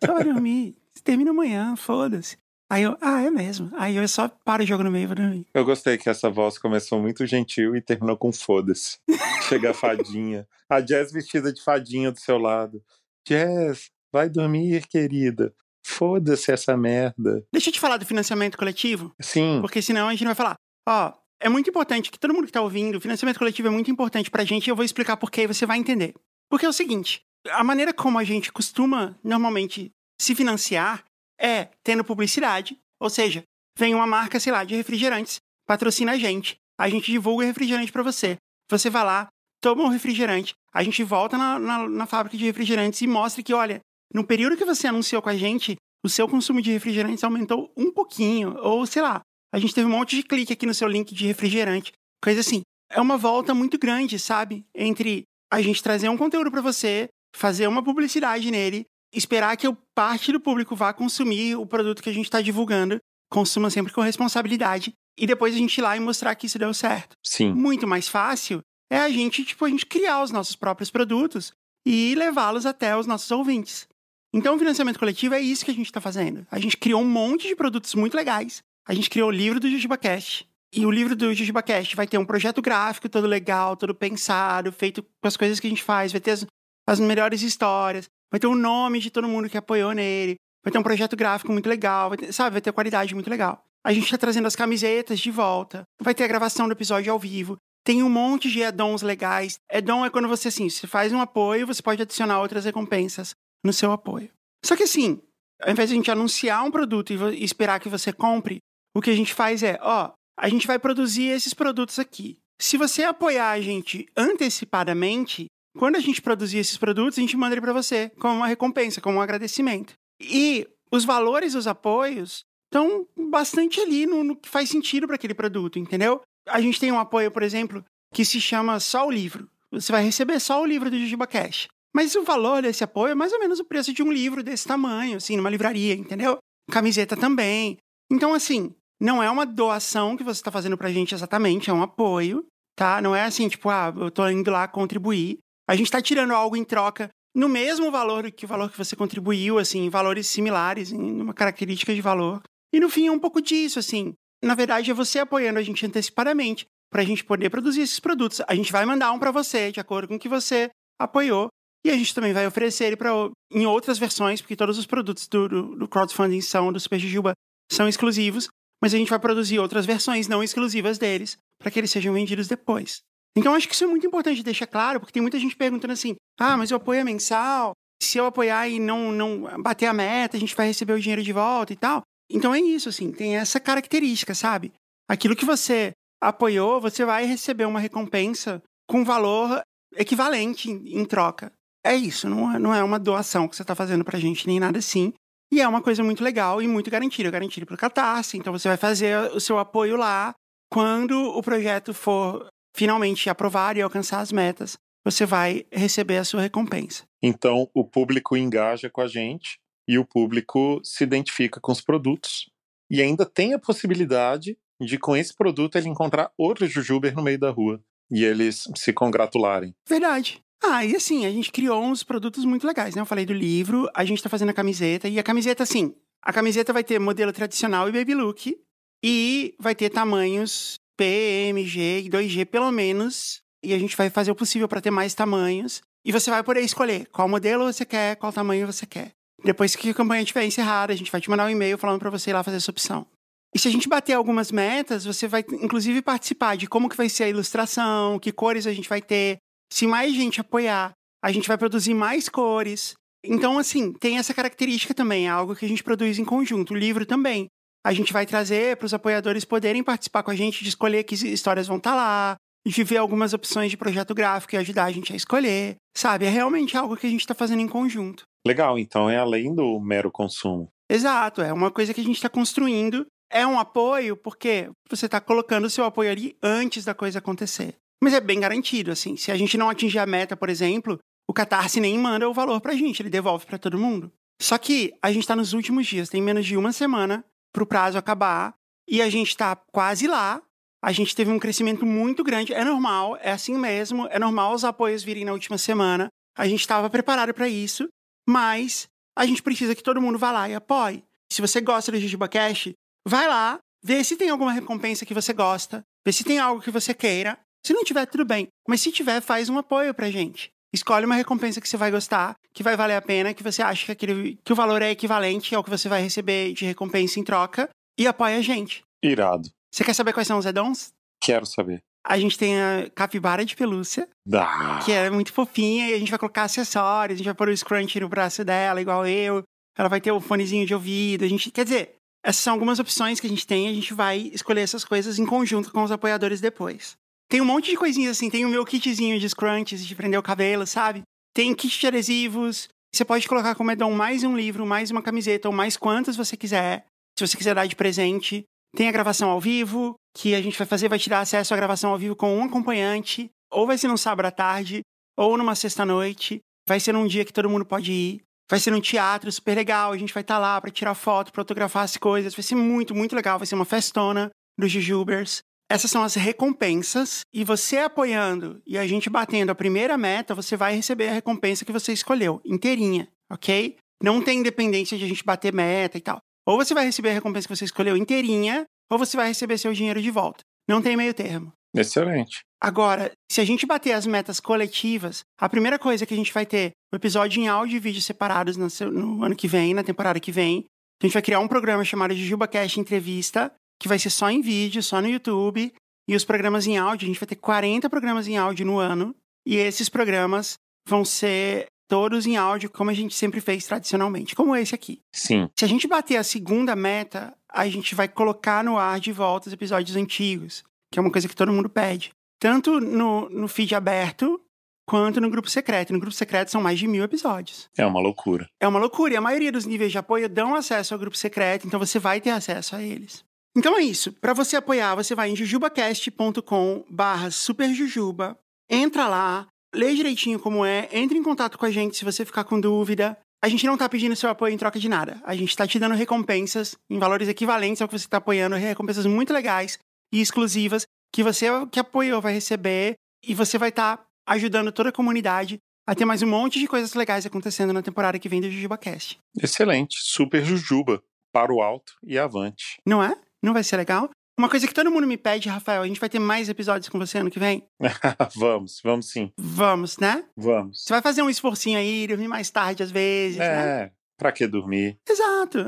[0.00, 0.76] Você vai dormir.
[0.94, 2.36] Você termina amanhã, foda-se.
[2.68, 3.70] Aí eu, ah, é mesmo.
[3.76, 5.46] Aí eu só paro o jogo no meio e vou dormir.
[5.54, 8.98] Eu gostei que essa voz começou muito gentil e terminou com foda-se.
[9.48, 10.46] Chega a fadinha.
[10.68, 12.82] A Jazz vestida de fadinha do seu lado.
[13.26, 15.54] Jazz, vai dormir, querida.
[15.86, 17.44] Foda-se essa merda.
[17.52, 19.14] Deixa eu te falar do financiamento coletivo.
[19.20, 19.58] Sim.
[19.60, 20.56] Porque senão a gente não vai falar.
[20.88, 23.90] Ó, é muito importante que todo mundo que tá ouvindo, o financiamento coletivo é muito
[23.90, 26.14] importante pra gente e eu vou explicar por que e você vai entender.
[26.50, 31.04] Porque é o seguinte, a maneira como a gente costuma normalmente se financiar
[31.38, 33.42] é tendo publicidade, ou seja,
[33.78, 37.92] vem uma marca, sei lá, de refrigerantes, patrocina a gente, a gente divulga o refrigerante
[37.92, 38.36] para você.
[38.70, 39.28] Você vai lá,
[39.60, 43.54] toma um refrigerante, a gente volta na, na, na fábrica de refrigerantes e mostra que,
[43.54, 43.80] olha,
[44.12, 47.92] no período que você anunciou com a gente, o seu consumo de refrigerantes aumentou um
[47.92, 49.20] pouquinho, ou sei lá,
[49.52, 51.92] a gente teve um monte de clique aqui no seu link de refrigerante,
[52.22, 52.62] coisa assim.
[52.90, 54.64] É uma volta muito grande, sabe?
[54.74, 58.86] Entre a gente trazer um conteúdo para você, fazer uma publicidade nele
[59.16, 62.98] esperar que parte do público vá consumir o produto que a gente está divulgando,
[63.30, 66.72] consuma sempre com responsabilidade, e depois a gente ir lá e mostrar que isso deu
[66.74, 67.16] certo.
[67.24, 67.52] Sim.
[67.52, 68.60] Muito mais fácil
[68.90, 71.52] é a gente, tipo, a gente criar os nossos próprios produtos
[71.86, 73.88] e levá-los até os nossos ouvintes.
[74.32, 76.46] Então, o financiamento coletivo é isso que a gente está fazendo.
[76.50, 78.62] A gente criou um monte de produtos muito legais.
[78.86, 80.46] A gente criou o livro do JujubaCast.
[80.72, 85.02] E o livro do JujubaCast vai ter um projeto gráfico todo legal, todo pensado, feito
[85.02, 86.46] com as coisas que a gente faz, vai ter as,
[86.86, 90.78] as melhores histórias, vai ter o nome de todo mundo que apoiou nele, vai ter
[90.78, 93.62] um projeto gráfico muito legal, vai ter, sabe, vai ter qualidade muito legal.
[93.84, 97.18] A gente tá trazendo as camisetas de volta, vai ter a gravação do episódio ao
[97.18, 99.60] vivo, tem um monte de addons legais.
[99.70, 103.72] Addon é quando você, assim, você faz um apoio, você pode adicionar outras recompensas no
[103.72, 104.28] seu apoio.
[104.64, 105.20] Só que assim,
[105.62, 108.58] ao invés de a gente anunciar um produto e esperar que você compre,
[108.92, 112.38] o que a gente faz é, ó, a gente vai produzir esses produtos aqui.
[112.60, 115.46] Se você apoiar a gente antecipadamente,
[115.78, 119.00] quando a gente produzir esses produtos, a gente manda ele para você como uma recompensa,
[119.00, 119.94] como um agradecimento.
[120.20, 125.34] E os valores dos apoios estão bastante ali no, no que faz sentido para aquele
[125.34, 126.20] produto, entendeu?
[126.48, 129.48] A gente tem um apoio, por exemplo, que se chama Só o Livro.
[129.70, 131.66] Você vai receber só o livro do Jujuba Cash.
[131.94, 134.66] Mas o valor desse apoio é mais ou menos o preço de um livro desse
[134.66, 136.38] tamanho, assim, numa livraria, entendeu?
[136.70, 137.78] Camiseta também.
[138.10, 141.82] Então, assim, não é uma doação que você está fazendo pra gente exatamente, é um
[141.82, 142.46] apoio,
[142.76, 143.00] tá?
[143.00, 145.38] Não é assim, tipo, ah, eu tô indo lá contribuir.
[145.68, 148.96] A gente está tirando algo em troca no mesmo valor que o valor que você
[148.96, 152.42] contribuiu, assim, em valores similares, em uma característica de valor.
[152.72, 154.14] E no fim é um pouco disso, assim.
[154.42, 158.40] Na verdade, é você apoiando a gente antecipadamente para a gente poder produzir esses produtos.
[158.46, 161.48] A gente vai mandar um para você, de acordo com o que você apoiou.
[161.84, 163.10] E a gente também vai oferecer ele pra,
[163.52, 167.32] em outras versões, porque todos os produtos do, do, do crowdfunding são do Super Jujuba
[167.70, 168.48] são exclusivos,
[168.82, 172.48] mas a gente vai produzir outras versões não exclusivas deles para que eles sejam vendidos
[172.48, 173.02] depois.
[173.36, 176.16] Então acho que isso é muito importante deixar claro, porque tem muita gente perguntando assim:
[176.40, 177.72] "Ah, mas o apoio é mensal?
[178.02, 181.22] Se eu apoiar e não não bater a meta, a gente vai receber o dinheiro
[181.22, 184.72] de volta e tal?" Então é isso, assim, tem essa característica, sabe?
[185.08, 189.60] Aquilo que você apoiou, você vai receber uma recompensa com valor
[189.94, 191.52] equivalente em, troca.
[191.84, 194.58] É isso, não é, não é uma doação que você está fazendo pra gente, nem
[194.58, 195.12] nada assim.
[195.52, 198.36] E é uma coisa muito legal e muito garantida, garantida pro Catarse.
[198.36, 200.34] Então você vai fazer o seu apoio lá
[200.68, 206.42] quando o projeto for finalmente aprovado e alcançar as metas, você vai receber a sua
[206.42, 207.04] recompensa.
[207.22, 209.58] Então o público engaja com a gente
[209.88, 212.50] e o público se identifica com os produtos.
[212.90, 217.38] E ainda tem a possibilidade de, com esse produto, ele encontrar outro Jujuber no meio
[217.38, 217.80] da rua
[218.10, 219.74] e eles se congratularem.
[219.88, 220.40] Verdade.
[220.62, 223.00] Ah, e assim, a gente criou uns produtos muito legais, né?
[223.00, 226.32] Eu falei do livro, a gente tá fazendo a camiseta, e a camiseta, assim, a
[226.32, 228.56] camiseta vai ter modelo tradicional e baby look,
[229.02, 231.04] e vai ter tamanhos P,
[231.48, 234.90] M, G e 2G pelo menos, e a gente vai fazer o possível para ter
[234.90, 239.12] mais tamanhos, e você vai poder escolher qual modelo você quer, qual tamanho você quer.
[239.44, 242.10] Depois que a campanha estiver encerrada, a gente vai te mandar um e-mail falando para
[242.10, 243.06] você ir lá fazer essa opção.
[243.54, 247.08] E se a gente bater algumas metas, você vai inclusive participar de como que vai
[247.08, 249.38] ser a ilustração, que cores a gente vai ter.
[249.72, 250.92] Se mais gente apoiar,
[251.22, 252.94] a gente vai produzir mais cores.
[253.24, 256.72] Então, assim, tem essa característica também, é algo que a gente produz em conjunto.
[256.72, 257.48] O livro também.
[257.86, 261.14] A gente vai trazer para os apoiadores poderem participar com a gente, de escolher que
[261.14, 262.36] histórias vão estar tá lá,
[262.66, 265.76] de ver algumas opções de projeto gráfico e ajudar a gente a escolher.
[265.96, 266.24] Sabe?
[266.26, 268.24] É realmente algo que a gente está fazendo em conjunto.
[268.44, 270.66] Legal, então é além do mero consumo.
[270.90, 273.06] Exato, é uma coisa que a gente está construindo.
[273.30, 277.76] É um apoio porque você está colocando o seu apoio ali antes da coisa acontecer.
[278.02, 279.16] Mas é bem garantido, assim.
[279.16, 280.98] Se a gente não atingir a meta, por exemplo,
[281.30, 284.10] o Catarse nem manda o valor pra gente, ele devolve para todo mundo.
[284.42, 287.24] Só que a gente está nos últimos dias, tem menos de uma semana
[287.56, 288.54] para o prazo acabar
[288.86, 290.40] e a gente está quase lá.
[290.84, 294.64] A gente teve um crescimento muito grande, é normal, é assim mesmo, é normal os
[294.64, 296.08] apoios virem na última semana.
[296.38, 297.88] A gente estava preparado para isso
[298.28, 301.04] mas a gente precisa que todo mundo vá lá e apoie.
[301.32, 302.72] Se você gosta do Jujuba Cash,
[303.06, 306.70] vai lá, vê se tem alguma recompensa que você gosta, vê se tem algo que
[306.70, 307.38] você queira.
[307.64, 308.48] Se não tiver, tudo bem.
[308.68, 310.50] Mas se tiver, faz um apoio pra gente.
[310.72, 313.86] Escolhe uma recompensa que você vai gostar, que vai valer a pena, que você acha
[313.86, 317.24] que, aquele, que o valor é equivalente ao que você vai receber de recompensa em
[317.24, 317.68] troca,
[317.98, 318.82] e apoia a gente.
[319.02, 319.48] Irado.
[319.72, 320.92] Você quer saber quais são os addons?
[321.20, 321.82] Quero saber.
[322.04, 324.80] A gente tem a capivara de pelúcia, ah.
[324.84, 327.56] que é muito fofinha, e a gente vai colocar acessórios, a gente vai pôr o
[327.56, 329.42] scrunch no braço dela, igual eu.
[329.76, 331.24] Ela vai ter o fonezinho de ouvido.
[331.24, 334.18] A gente, quer dizer, essas são algumas opções que a gente tem, a gente vai
[334.32, 336.96] escolher essas coisas em conjunto com os apoiadores depois.
[337.28, 340.22] Tem um monte de coisinhas assim, tem o meu kitzinho de scrunchies de prender o
[340.22, 341.02] cabelo, sabe?
[341.34, 342.68] Tem kit de adesivos.
[342.94, 346.36] Você pode colocar como addon mais um livro, mais uma camiseta, ou mais quantas você
[346.36, 346.86] quiser.
[347.18, 348.44] Se você quiser dar de presente.
[348.76, 351.56] Tem a gravação ao vivo, que a gente vai fazer, vai te dar acesso à
[351.56, 353.28] gravação ao vivo com um acompanhante.
[353.50, 354.82] Ou vai ser num sábado à tarde,
[355.16, 356.40] ou numa sexta-noite.
[356.68, 358.22] Vai ser num dia que todo mundo pode ir.
[358.48, 359.92] Vai ser num teatro super legal.
[359.92, 362.34] A gente vai estar tá lá para tirar foto, para fotografar as coisas.
[362.34, 363.38] Vai ser muito, muito legal.
[363.38, 365.42] Vai ser uma festona dos Jujubers.
[365.68, 367.20] Essas são as recompensas.
[367.32, 371.64] E você apoiando e a gente batendo a primeira meta, você vai receber a recompensa
[371.64, 373.76] que você escolheu, inteirinha, ok?
[374.02, 376.18] Não tem independência de a gente bater meta e tal.
[376.46, 379.72] Ou você vai receber a recompensa que você escolheu inteirinha, ou você vai receber seu
[379.72, 380.44] dinheiro de volta.
[380.68, 381.52] Não tem meio termo.
[381.74, 382.40] Excelente.
[382.60, 386.46] Agora, se a gente bater as metas coletivas, a primeira coisa que a gente vai
[386.46, 390.32] ter um episódio em áudio e vídeo separados no, ano que vem, na temporada que
[390.32, 390.64] vem.
[391.02, 394.82] A gente vai criar um programa chamado JujubaCast Entrevista, que vai ser só em vídeo,
[394.82, 395.72] só no YouTube.
[396.08, 399.14] E os programas em áudio, a gente vai ter 40 programas em áudio no ano.
[399.46, 400.58] E esses programas
[400.88, 405.00] vão ser todos em áudio, como a gente sempre fez tradicionalmente, como esse aqui.
[405.12, 405.48] Sim.
[405.56, 409.48] Se a gente bater a segunda meta, a gente vai colocar no ar de volta
[409.48, 412.10] os episódios antigos, que é uma coisa que todo mundo pede.
[412.40, 414.40] Tanto no, no feed aberto,
[414.86, 415.92] quanto no grupo secreto.
[415.92, 417.68] No grupo secreto são mais de mil episódios.
[417.76, 418.48] É uma loucura.
[418.60, 421.66] É uma loucura, e a maioria dos níveis de apoio dão acesso ao grupo secreto,
[421.66, 423.24] então você vai ter acesso a eles.
[423.56, 424.12] Então é isso.
[424.12, 428.38] Para você apoiar, você vai em jujubacast.com barra superjujuba,
[428.70, 432.44] entra lá, lê direitinho como é, entre em contato com a gente se você ficar
[432.44, 433.16] com dúvida.
[433.42, 435.20] A gente não tá pedindo seu apoio em troca de nada.
[435.24, 439.06] A gente tá te dando recompensas em valores equivalentes ao que você tá apoiando, recompensas
[439.06, 439.78] muito legais
[440.12, 444.92] e exclusivas que você que apoiou vai receber e você vai estar ajudando toda a
[444.92, 448.50] comunidade a ter mais um monte de coisas legais acontecendo na temporada que vem do
[448.50, 449.18] JujubaCast.
[449.40, 449.96] Excelente.
[450.00, 451.02] Super Jujuba.
[451.32, 452.80] Para o alto e avante.
[452.86, 453.14] Não é?
[453.46, 454.10] Não vai ser legal?
[454.36, 456.98] Uma coisa que todo mundo me pede, Rafael, a gente vai ter mais episódios com
[456.98, 457.62] você ano que vem?
[458.34, 459.32] vamos, vamos sim.
[459.38, 460.24] Vamos, né?
[460.36, 460.82] Vamos.
[460.82, 463.84] Você vai fazer um esforcinho aí, dormir mais tarde às vezes, né?
[463.84, 464.98] É, pra que dormir?
[465.08, 465.58] Exato.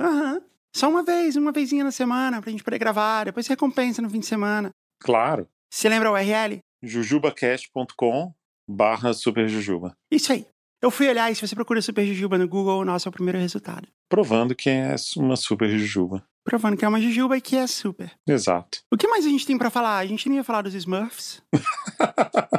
[0.74, 4.18] Só uma vez, uma vezinha na semana pra gente poder gravar, depois recompensa no fim
[4.18, 4.70] de semana.
[4.98, 5.48] Claro.
[5.72, 6.58] Você lembra o URL?
[6.82, 8.34] jujubacast.com
[8.68, 9.96] barra superjujuba.
[10.10, 10.44] Isso aí.
[10.82, 13.12] Eu fui olhar e se você procura Super Jujuba no Google, o nosso é o
[13.12, 13.86] primeiro resultado.
[14.08, 16.24] Provando que é uma super jujuba.
[16.48, 18.10] Provando que é uma Jujuba e que é super.
[18.26, 18.78] Exato.
[18.90, 19.98] O que mais a gente tem pra falar?
[19.98, 21.42] A gente não ia falar dos Smurfs?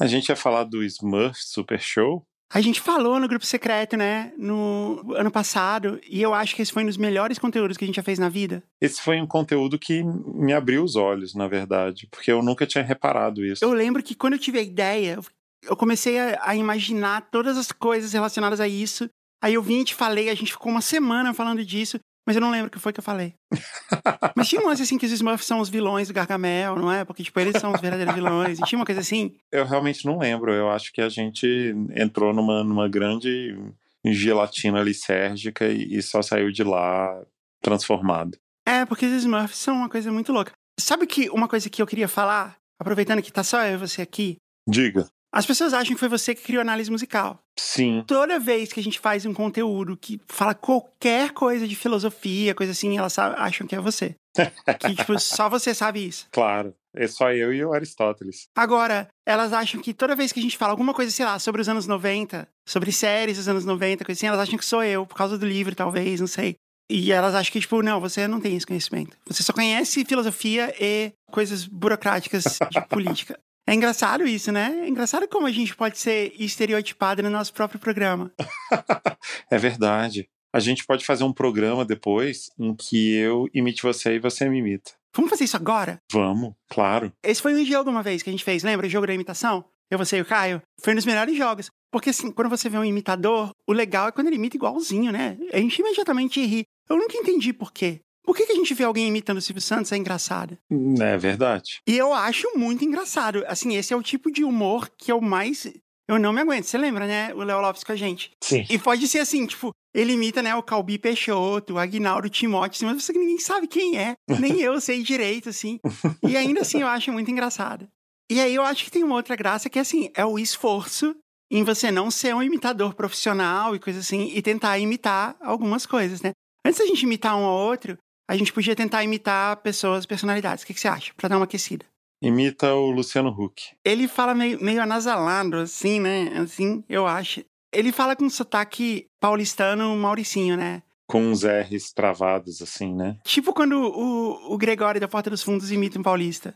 [0.00, 2.24] A gente ia falar do Smurf Super Show.
[2.52, 4.32] A gente falou no grupo secreto, né?
[4.38, 7.86] No ano passado, e eu acho que esse foi um dos melhores conteúdos que a
[7.86, 8.62] gente já fez na vida.
[8.80, 12.82] Esse foi um conteúdo que me abriu os olhos, na verdade, porque eu nunca tinha
[12.82, 13.62] reparado isso.
[13.62, 15.24] Eu lembro que quando eu tive a ideia, eu-
[15.70, 19.10] eu comecei a, a imaginar todas as coisas relacionadas a isso.
[19.44, 22.42] Aí eu vim e te falei, a gente ficou uma semana falando disso, mas eu
[22.42, 23.32] não lembro o que foi que eu falei.
[24.36, 27.02] mas tinha um lance assim que os Smurfs são os vilões do Gargamel, não é?
[27.02, 28.58] Porque, tipo, eles são os verdadeiros vilões.
[28.58, 29.34] E tinha uma coisa assim.
[29.50, 30.52] Eu realmente não lembro.
[30.52, 33.56] Eu acho que a gente entrou numa, numa grande
[34.04, 37.18] gelatina lisérgica e, e só saiu de lá
[37.62, 38.36] transformado.
[38.66, 40.52] É, porque os Smurfs são uma coisa muito louca.
[40.78, 44.02] Sabe que uma coisa que eu queria falar, aproveitando que tá só eu e você
[44.02, 44.36] aqui?
[44.68, 45.08] Diga.
[45.32, 47.38] As pessoas acham que foi você que criou análise musical.
[47.58, 48.02] Sim.
[48.06, 52.72] Toda vez que a gente faz um conteúdo que fala qualquer coisa de filosofia, coisa
[52.72, 54.14] assim, elas acham que é você.
[54.80, 56.26] que, tipo, só você sabe isso.
[56.32, 56.74] Claro.
[56.94, 58.48] É só eu e o Aristóteles.
[58.56, 61.60] Agora, elas acham que toda vez que a gente fala alguma coisa, sei lá, sobre
[61.60, 65.06] os anos 90, sobre séries dos anos 90, coisa assim, elas acham que sou eu,
[65.06, 66.56] por causa do livro, talvez, não sei.
[66.90, 69.16] E elas acham que, tipo, não, você não tem esse conhecimento.
[69.26, 73.38] Você só conhece filosofia e coisas burocráticas de política.
[73.68, 74.80] É engraçado isso, né?
[74.84, 78.32] É engraçado como a gente pode ser estereotipado no nosso próprio programa.
[79.50, 80.28] É verdade.
[80.52, 84.58] A gente pode fazer um programa depois em que eu imite você e você me
[84.58, 84.92] imita.
[85.14, 85.98] Vamos fazer isso agora?
[86.10, 87.12] Vamos, claro.
[87.22, 88.86] Esse foi um jogo uma vez que a gente fez, lembra?
[88.86, 89.64] O jogo da imitação?
[89.90, 90.62] Eu, você e o Caio.
[90.82, 91.70] Foi um dos melhores jogos.
[91.90, 95.38] Porque, assim, quando você vê um imitador, o legal é quando ele imita igualzinho, né?
[95.52, 96.64] A gente imediatamente ri.
[96.88, 98.00] Eu nunca entendi por quê.
[98.28, 100.58] Por que, que a gente vê alguém imitando o Silvio Santos é engraçado?
[101.00, 101.80] É verdade.
[101.88, 103.42] E eu acho muito engraçado.
[103.46, 105.66] Assim, esse é o tipo de humor que eu mais.
[106.06, 106.64] Eu não me aguento.
[106.64, 107.32] Você lembra, né?
[107.34, 108.30] O Léo Lopes com a gente.
[108.44, 108.66] Sim.
[108.68, 112.84] E pode ser assim, tipo, ele imita, né, o Calbi Peixoto, o Agnaldo Timóteo, assim,
[112.84, 114.12] mas você que ninguém sabe quem é.
[114.38, 115.80] Nem eu sei direito, assim.
[116.22, 117.88] E ainda assim eu acho muito engraçado.
[118.30, 121.16] E aí eu acho que tem uma outra graça que, assim, é o esforço
[121.50, 126.20] em você não ser um imitador profissional e coisa assim, e tentar imitar algumas coisas,
[126.20, 126.32] né?
[126.62, 127.96] Antes da gente imitar um ao outro,
[128.28, 130.62] a gente podia tentar imitar pessoas, personalidades.
[130.62, 131.12] O que, que você acha?
[131.16, 131.86] Pra dar uma aquecida.
[132.22, 133.70] Imita o Luciano Huck.
[133.84, 136.36] Ele fala meio, meio anasalado, assim, né?
[136.38, 137.42] Assim, eu acho.
[137.72, 140.82] Ele fala com sotaque paulistano mauricinho, né?
[141.08, 143.18] Com uns R's travados, assim, né?
[143.24, 146.54] Tipo quando o, o Gregório da Porta dos Fundos imita um paulista.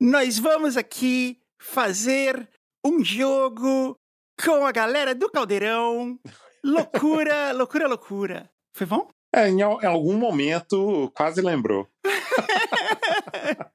[0.00, 2.48] Nós vamos aqui fazer
[2.84, 3.96] um jogo
[4.44, 6.18] com a galera do Caldeirão.
[6.62, 8.50] Loucura, loucura, loucura.
[8.76, 9.08] Foi bom?
[9.38, 11.88] É, em, em algum momento quase lembrou.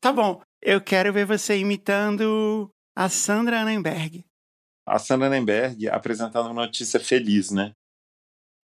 [0.00, 0.40] Tá bom.
[0.62, 4.24] Eu quero ver você imitando a Sandra Annenberg.
[4.86, 7.72] A Sandra Nemberg apresentando uma notícia feliz, né?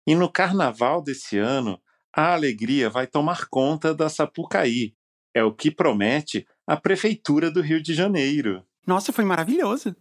[0.06, 1.80] E no carnaval desse ano,
[2.14, 4.94] a alegria vai tomar conta da Sapucaí.
[5.34, 8.62] É o que promete a Prefeitura do Rio de Janeiro.
[8.86, 9.96] Nossa, foi maravilhoso.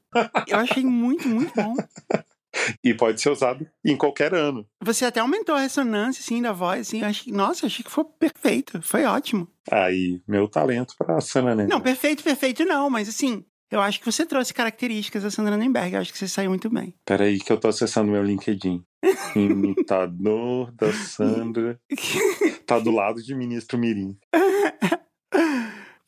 [0.48, 1.76] Eu achei muito, muito bom.
[2.84, 4.66] E pode ser usado em qualquer ano.
[4.84, 7.02] Você até aumentou a ressonância, assim, da voz, assim.
[7.02, 8.82] eu Achei, nossa, achei que foi perfeito.
[8.82, 9.48] Foi ótimo.
[9.72, 11.72] Aí, meu talento pra Sandra Nenberg.
[11.72, 15.94] Não, perfeito, perfeito não, mas assim, eu acho que você trouxe características da Sandra Nenberg.
[15.94, 16.94] Eu acho que você saiu muito bem.
[17.06, 18.84] Peraí que eu tô acessando meu LinkedIn.
[19.36, 21.80] Imitador da Sandra.
[22.66, 24.18] Tá do lado de Ministro Mirim.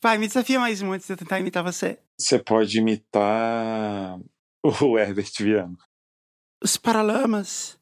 [0.02, 1.98] Vai, me desafia mais um antes de eu tentar imitar você.
[2.18, 4.18] Você pode imitar
[4.64, 5.76] o Herbert Viana.
[6.64, 7.78] Os Paralamas,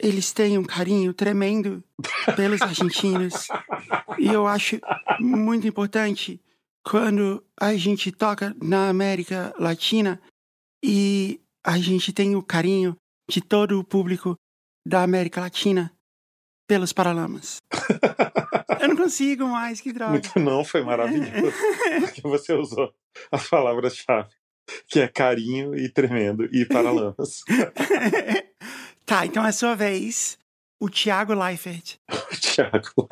[0.00, 1.82] eles têm um carinho tremendo
[2.36, 3.48] pelos argentinos.
[4.16, 4.78] E eu acho
[5.18, 6.40] muito importante
[6.84, 10.20] quando a gente toca na América Latina
[10.84, 12.96] e a gente tem o carinho
[13.28, 14.36] de todo o público
[14.86, 15.92] da América Latina
[16.68, 17.56] pelos Paralamas.
[18.80, 20.12] Eu não consigo mais, que droga.
[20.12, 21.56] Muito não, foi maravilhoso.
[22.02, 22.94] Porque você usou
[23.32, 24.28] as palavras-chave,
[24.88, 27.42] que é carinho e tremendo e paralamas.
[29.04, 30.38] tá, então é a sua vez.
[30.80, 31.96] O Thiago Leifert.
[32.10, 33.08] o Thiago,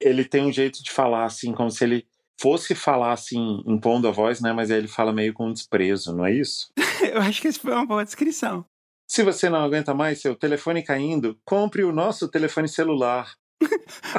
[0.00, 2.06] ele tem um jeito de falar assim, como se ele
[2.40, 4.52] fosse falar assim, impondo a voz, né?
[4.52, 6.70] Mas aí ele fala meio com desprezo, não é isso?
[7.12, 8.64] Eu acho que isso foi uma boa descrição.
[9.08, 13.34] Se você não aguenta mais seu telefone caindo, compre o nosso telefone celular.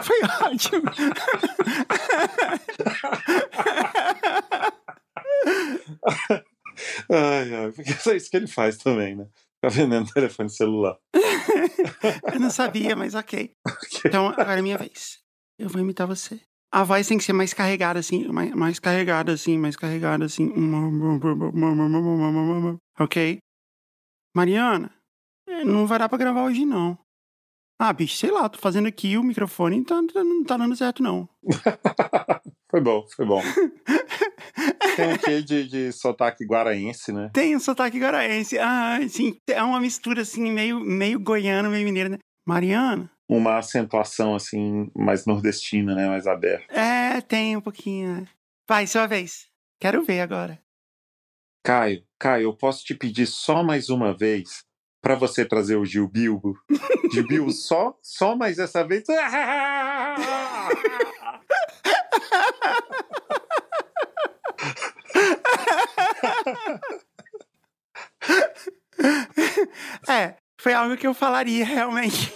[0.04, 0.92] Foi ótimo.
[7.10, 9.28] Ai, ai, porque é isso que ele faz também, né?
[9.62, 10.98] Tá vendendo telefone celular.
[12.34, 13.54] Eu não sabia, mas ok.
[14.06, 15.20] Então, agora é minha vez.
[15.58, 16.42] Eu vou imitar você.
[16.74, 20.52] A voz tem que ser mais carregada, assim, mais, mais carregada, assim, mais carregada, assim.
[22.98, 23.40] Ok?
[24.36, 24.92] Mariana,
[25.48, 26.98] é, não vai dar pra gravar hoje, não.
[27.78, 31.04] Ah, bicho, sei lá, tô fazendo aqui o microfone e tá, não tá dando certo,
[31.04, 31.28] não.
[32.72, 33.42] foi bom, foi bom.
[34.96, 37.30] Tem um quê de, de sotaque guaraense, né?
[37.34, 38.58] Tem um sotaque guaraense.
[38.58, 42.18] Ah, sim, é uma mistura, assim, meio, meio goiano, meio mineiro, né?
[42.48, 43.12] Mariana?
[43.30, 46.08] Uma acentuação, assim, mais nordestina, né?
[46.08, 46.74] Mais aberta.
[46.74, 48.28] É, tem um pouquinho, né?
[48.68, 49.48] Vai, sua vez.
[49.80, 50.58] Quero ver agora.
[51.64, 54.64] Caio, Caio, eu posso te pedir só mais uma vez
[55.02, 56.58] para você trazer o Gil Bilbo?
[57.12, 59.04] Gil Bilbo só, só mais essa vez.
[70.08, 72.34] É, foi algo que eu falaria realmente.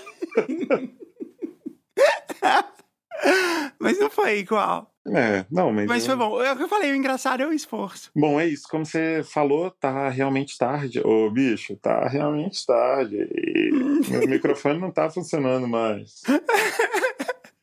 [3.80, 4.92] mas não foi igual.
[5.08, 5.86] É, não, mas.
[5.86, 6.42] Mas foi bom.
[6.42, 8.10] É o que eu falei, o engraçado é o esforço.
[8.16, 8.64] Bom, é isso.
[8.70, 11.00] Como você falou, tá realmente tarde.
[11.06, 13.16] Ô, bicho, tá realmente tarde.
[13.16, 13.70] E
[14.10, 16.22] meu microfone não tá funcionando mais.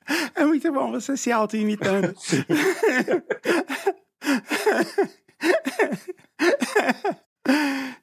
[0.34, 2.14] É muito bom você se auto-imitando.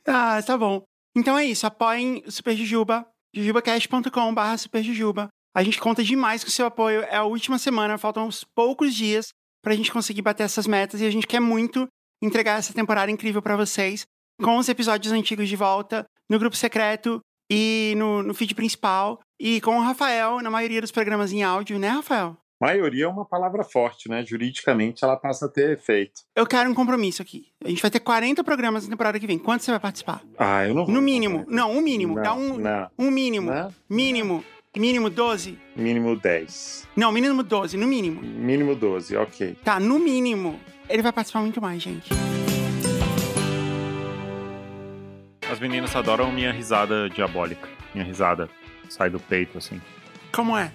[0.05, 0.83] ah, tá bom.
[1.15, 1.65] Então é isso.
[1.67, 5.29] Apoiem Super Jujuba, jujubacast.com.br superjujuba.
[5.55, 7.01] A gente conta demais com o seu apoio.
[7.01, 9.29] É a última semana, faltam uns poucos dias
[9.63, 11.87] para a gente conseguir bater essas metas e a gente quer muito
[12.21, 14.05] entregar essa temporada incrível para vocês,
[14.41, 17.19] com os episódios antigos de volta, no grupo secreto
[17.49, 21.79] e no, no feed principal, e com o Rafael na maioria dos programas em áudio,
[21.79, 22.37] né, Rafael?
[22.61, 24.23] Maioria é uma palavra forte, né?
[24.25, 26.21] Juridicamente ela passa a ter efeito.
[26.35, 27.45] Eu quero um compromisso aqui.
[27.63, 29.39] A gente vai ter 40 programas na temporada que vem.
[29.39, 30.21] Quanto você vai participar?
[30.37, 30.93] Ah, eu não vou.
[30.93, 31.45] No mínimo.
[31.47, 32.15] Não, um mínimo.
[32.15, 32.89] Não, Dá um, não.
[32.99, 33.49] um mínimo.
[33.49, 33.73] Não.
[33.89, 34.43] Mínimo.
[34.75, 35.57] Mínimo 12?
[35.75, 36.87] Mínimo 10.
[36.97, 38.21] Não, mínimo 12, no mínimo.
[38.21, 39.55] Mínimo 12, ok.
[39.63, 40.59] Tá, no mínimo.
[40.89, 42.09] Ele vai participar muito mais, gente.
[45.59, 47.67] As meninas adoram minha risada diabólica.
[47.93, 48.49] Minha risada
[48.87, 49.81] sai do peito, assim.
[50.31, 50.71] Como é?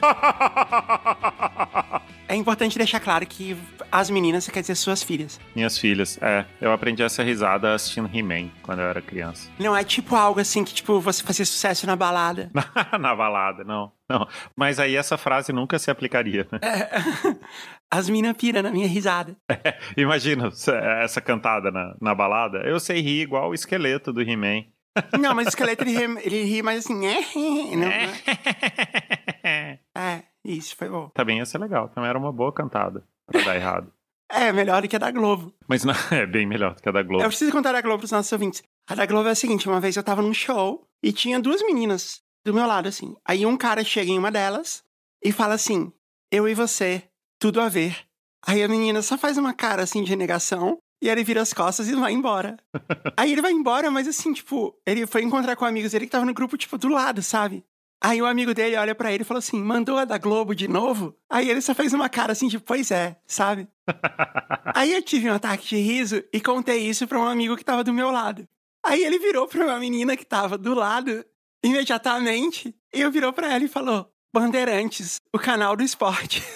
[2.28, 3.56] É importante deixar claro que
[3.90, 5.40] as meninas, você quer dizer suas filhas.
[5.54, 6.44] Minhas filhas, é.
[6.60, 9.48] Eu aprendi essa risada assistindo He-Man quando eu era criança.
[9.58, 12.50] Não é tipo algo assim que, tipo, você fazia sucesso na balada.
[12.98, 13.92] Na balada, não.
[14.08, 14.26] Não.
[14.56, 16.58] Mas aí essa frase nunca se aplicaria, né?
[16.62, 17.00] É.
[17.90, 19.36] As meninas piram na minha risada.
[19.96, 20.50] Imagina
[21.02, 22.58] essa cantada na, na balada.
[22.58, 24.64] Eu sei rir igual o esqueleto do He-Man.
[25.18, 27.06] Não, mas o esqueleto ele ri, ele ri mais assim.
[27.06, 28.08] É, não, é,
[30.44, 31.08] isso, foi bom.
[31.14, 31.88] Também ia ser legal.
[31.88, 33.92] Também era uma boa cantada pra dar errado.
[34.28, 35.54] É, melhor do que a da Globo.
[35.68, 37.22] Mas não, é bem melhor do que a da Globo.
[37.22, 38.60] Eu preciso contar a da Globo pros nossos ouvintes.
[38.88, 41.62] A da Globo é a seguinte: uma vez eu tava num show e tinha duas
[41.62, 43.14] meninas do meu lado, assim.
[43.24, 44.82] Aí um cara chega em uma delas
[45.22, 45.92] e fala assim:
[46.28, 47.04] Eu e você,
[47.38, 47.96] tudo a ver.
[48.44, 51.88] Aí a menina só faz uma cara assim de negação e ele vira as costas
[51.88, 52.56] e vai embora.
[53.16, 56.24] Aí ele vai embora, mas assim, tipo, ele foi encontrar com amigos dele que tava
[56.24, 57.64] no grupo, tipo, do lado, sabe?
[58.02, 60.68] Aí o amigo dele olha pra ele e fala assim: mandou a da Globo de
[60.68, 61.16] novo?
[61.30, 63.68] Aí ele só fez uma cara assim, tipo, pois é, sabe?
[64.74, 67.82] Aí eu tive um ataque de riso e contei isso pra um amigo que tava
[67.82, 68.46] do meu lado.
[68.84, 71.24] Aí ele virou pra uma menina que tava do lado,
[71.64, 76.42] imediatamente, e eu virou pra ela e falou: Bandeirantes, o canal do esporte.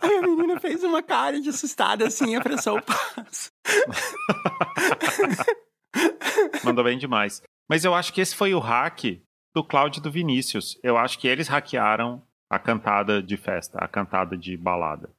[0.00, 3.50] Aí a menina fez uma cara de assustada assim e apressou o passo.
[6.64, 7.42] Mandou bem demais.
[7.68, 9.20] Mas eu acho que esse foi o hack
[9.54, 10.78] do Cláudio e do Vinícius.
[10.82, 15.10] Eu acho que eles hackearam a cantada de festa, a cantada de balada.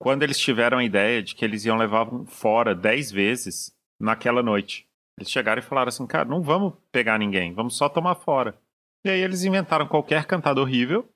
[0.00, 4.88] Quando eles tiveram a ideia de que eles iam levar fora 10 vezes naquela noite.
[5.16, 8.58] Eles chegaram e falaram assim, cara, não vamos pegar ninguém, vamos só tomar fora.
[9.04, 11.08] E aí eles inventaram qualquer cantada horrível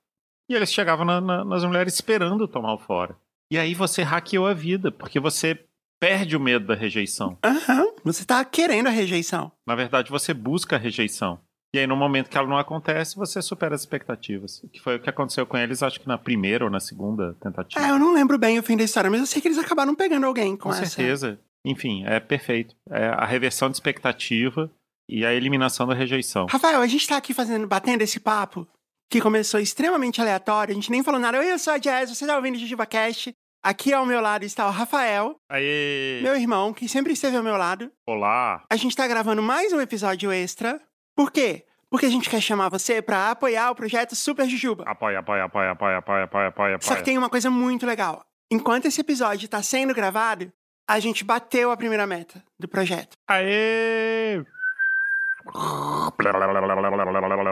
[0.48, 3.16] e eles chegavam na, na, nas mulheres esperando tomar o fora.
[3.50, 5.65] E aí você hackeou a vida, porque você
[6.00, 7.38] perde o medo da rejeição.
[7.44, 9.52] Aham, você tá querendo a rejeição.
[9.66, 11.40] Na verdade, você busca a rejeição.
[11.74, 14.62] E aí, no momento que ela não acontece, você supera as expectativas.
[14.72, 17.84] Que foi o que aconteceu com eles, acho que na primeira ou na segunda tentativa.
[17.84, 19.94] É, eu não lembro bem o fim da história, mas eu sei que eles acabaram
[19.94, 20.86] pegando alguém com, com essa.
[20.86, 21.38] certeza.
[21.66, 22.74] Enfim, é perfeito.
[22.88, 24.70] É a reversão de expectativa
[25.08, 26.46] e a eliminação da rejeição.
[26.48, 28.66] Rafael, a gente tá aqui fazendo, batendo esse papo
[29.10, 31.38] que começou extremamente aleatório, a gente nem falou nada.
[31.38, 33.32] Oi, eu sou a Jazz, você tá ouvindo o Jujuba Cast.
[33.62, 36.20] Aqui ao meu lado está o Rafael, Aê!
[36.22, 37.90] meu irmão, que sempre esteve ao meu lado.
[38.06, 38.62] Olá!
[38.70, 40.80] A gente tá gravando mais um episódio extra.
[41.16, 41.64] Por quê?
[41.90, 44.84] Porque a gente quer chamar você pra apoiar o projeto Super Jujuba.
[44.86, 46.78] Apoia, apoia, apoia, apoia, apoia, apoia, apoia.
[46.80, 48.24] Só que tem uma coisa muito legal.
[48.50, 50.52] Enquanto esse episódio tá sendo gravado,
[50.88, 53.16] a gente bateu a primeira meta do projeto.
[53.28, 54.44] Aê!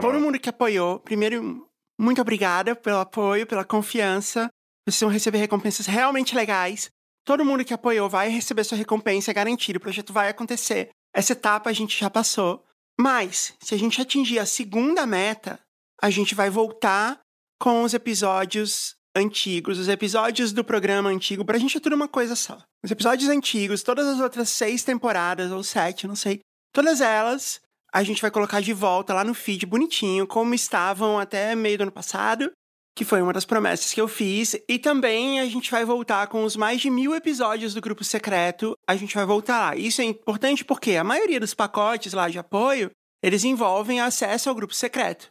[0.01, 1.67] Todo mundo que apoiou, primeiro,
[1.99, 4.49] muito obrigada pelo apoio, pela confiança.
[4.87, 6.89] Vocês vão receber recompensas realmente legais.
[7.25, 9.77] Todo mundo que apoiou vai receber sua recompensa, é garantido.
[9.77, 10.89] O projeto vai acontecer.
[11.13, 12.63] Essa etapa a gente já passou.
[12.99, 15.59] Mas, se a gente atingir a segunda meta,
[16.01, 17.19] a gente vai voltar
[17.59, 22.35] com os episódios antigos, os episódios do programa antigo, pra gente é tudo uma coisa
[22.35, 22.61] só.
[22.83, 26.41] Os episódios antigos, todas as outras seis temporadas, ou sete, não sei,
[26.73, 27.61] todas elas
[27.93, 31.83] a gente vai colocar de volta lá no feed bonitinho, como estavam até meio do
[31.83, 32.51] ano passado,
[32.95, 34.55] que foi uma das promessas que eu fiz.
[34.69, 38.75] E também a gente vai voltar com os mais de mil episódios do Grupo Secreto.
[38.87, 39.75] A gente vai voltar lá.
[39.75, 42.89] Isso é importante porque a maioria dos pacotes lá de apoio,
[43.21, 45.27] eles envolvem acesso ao Grupo Secreto.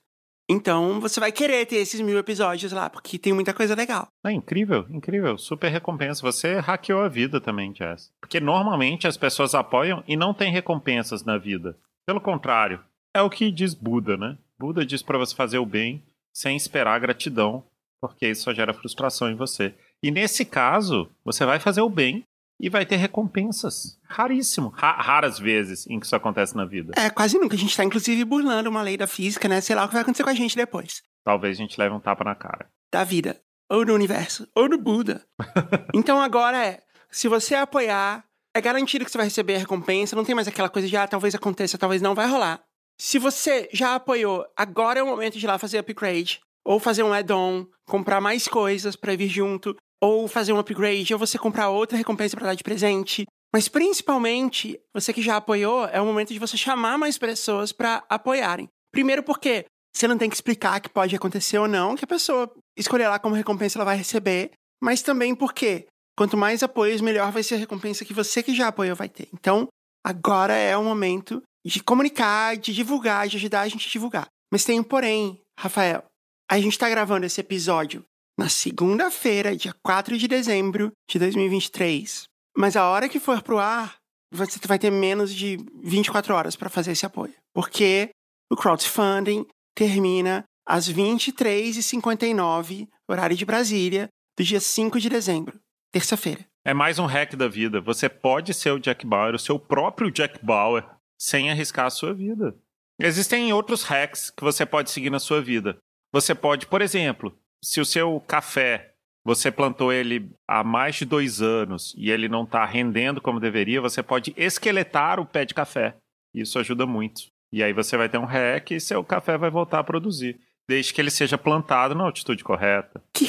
[0.47, 4.09] Então você vai querer ter esses mil episódios lá, porque tem muita coisa legal.
[4.27, 5.39] É incrível, incrível.
[5.39, 6.21] Super recompensa.
[6.21, 8.13] Você hackeou a vida também, Jess.
[8.21, 11.79] Porque normalmente as pessoas apoiam e não tem recompensas na vida.
[12.07, 12.85] Pelo contrário,
[13.15, 14.37] é o que diz Buda, né?
[14.59, 16.03] Buda diz para você fazer o bem
[16.35, 17.65] sem esperar gratidão,
[18.01, 19.73] porque isso só gera frustração em você.
[20.03, 22.25] E nesse caso, você vai fazer o bem
[22.61, 23.99] e vai ter recompensas.
[24.05, 24.69] Raríssimo.
[24.69, 26.93] Ra raras vezes em que isso acontece na vida.
[26.97, 27.55] É, quase nunca.
[27.55, 29.61] A gente tá, inclusive, burlando uma lei da física, né?
[29.61, 31.03] Sei lá o que vai acontecer com a gente depois.
[31.25, 32.69] Talvez a gente leve um tapa na cara.
[32.93, 33.41] Da vida.
[33.71, 34.47] Ou do universo.
[34.55, 35.25] Ou do Buda.
[35.95, 38.25] então agora é, se você apoiar,
[38.55, 40.15] é garantido que você vai receber a recompensa.
[40.15, 42.63] Não tem mais aquela coisa de, ah, talvez aconteça, talvez não, vai rolar.
[42.99, 46.41] Se você já apoiou, agora é o momento de ir lá fazer upgrade.
[46.65, 49.77] Ou fazer um add-on, comprar mais coisas para vir junto.
[50.01, 53.27] Ou fazer um upgrade, ou você comprar outra recompensa para dar de presente.
[53.53, 58.05] Mas principalmente, você que já apoiou, é o momento de você chamar mais pessoas para
[58.09, 58.69] apoiarem.
[58.91, 59.65] Primeiro porque
[59.95, 63.19] você não tem que explicar que pode acontecer ou não, que a pessoa escolher lá
[63.19, 64.51] como recompensa ela vai receber.
[64.83, 68.69] Mas também porque quanto mais apoios, melhor vai ser a recompensa que você que já
[68.69, 69.29] apoiou vai ter.
[69.33, 69.69] Então,
[70.05, 74.27] agora é o momento de comunicar, de divulgar, de ajudar a gente a divulgar.
[74.53, 76.05] Mas tem um porém, Rafael.
[76.51, 78.05] A gente tá gravando esse episódio
[78.39, 82.25] na segunda-feira, dia 4 de dezembro de 2023.
[82.57, 83.97] Mas a hora que for pro ar,
[84.33, 87.35] você vai ter menos de 24 horas para fazer esse apoio.
[87.55, 88.11] Porque
[88.51, 95.59] o crowdfunding termina às 23h59, horário de Brasília, do dia 5 de dezembro,
[95.93, 96.45] terça-feira.
[96.65, 97.81] É mais um hack da vida.
[97.81, 100.85] Você pode ser o Jack Bauer, o seu próprio Jack Bauer,
[101.25, 102.55] sem arriscar a sua vida.
[103.01, 105.79] Existem outros hacks que você pode seguir na sua vida.
[106.13, 108.93] Você pode, por exemplo, se o seu café
[109.25, 113.81] você plantou ele há mais de dois anos e ele não está rendendo como deveria,
[113.81, 115.97] você pode esqueletar o pé de café.
[116.35, 117.23] Isso ajuda muito.
[117.51, 120.39] E aí você vai ter um hack e seu café vai voltar a produzir.
[120.69, 123.03] Desde que ele seja plantado na altitude correta.
[123.15, 123.29] Que...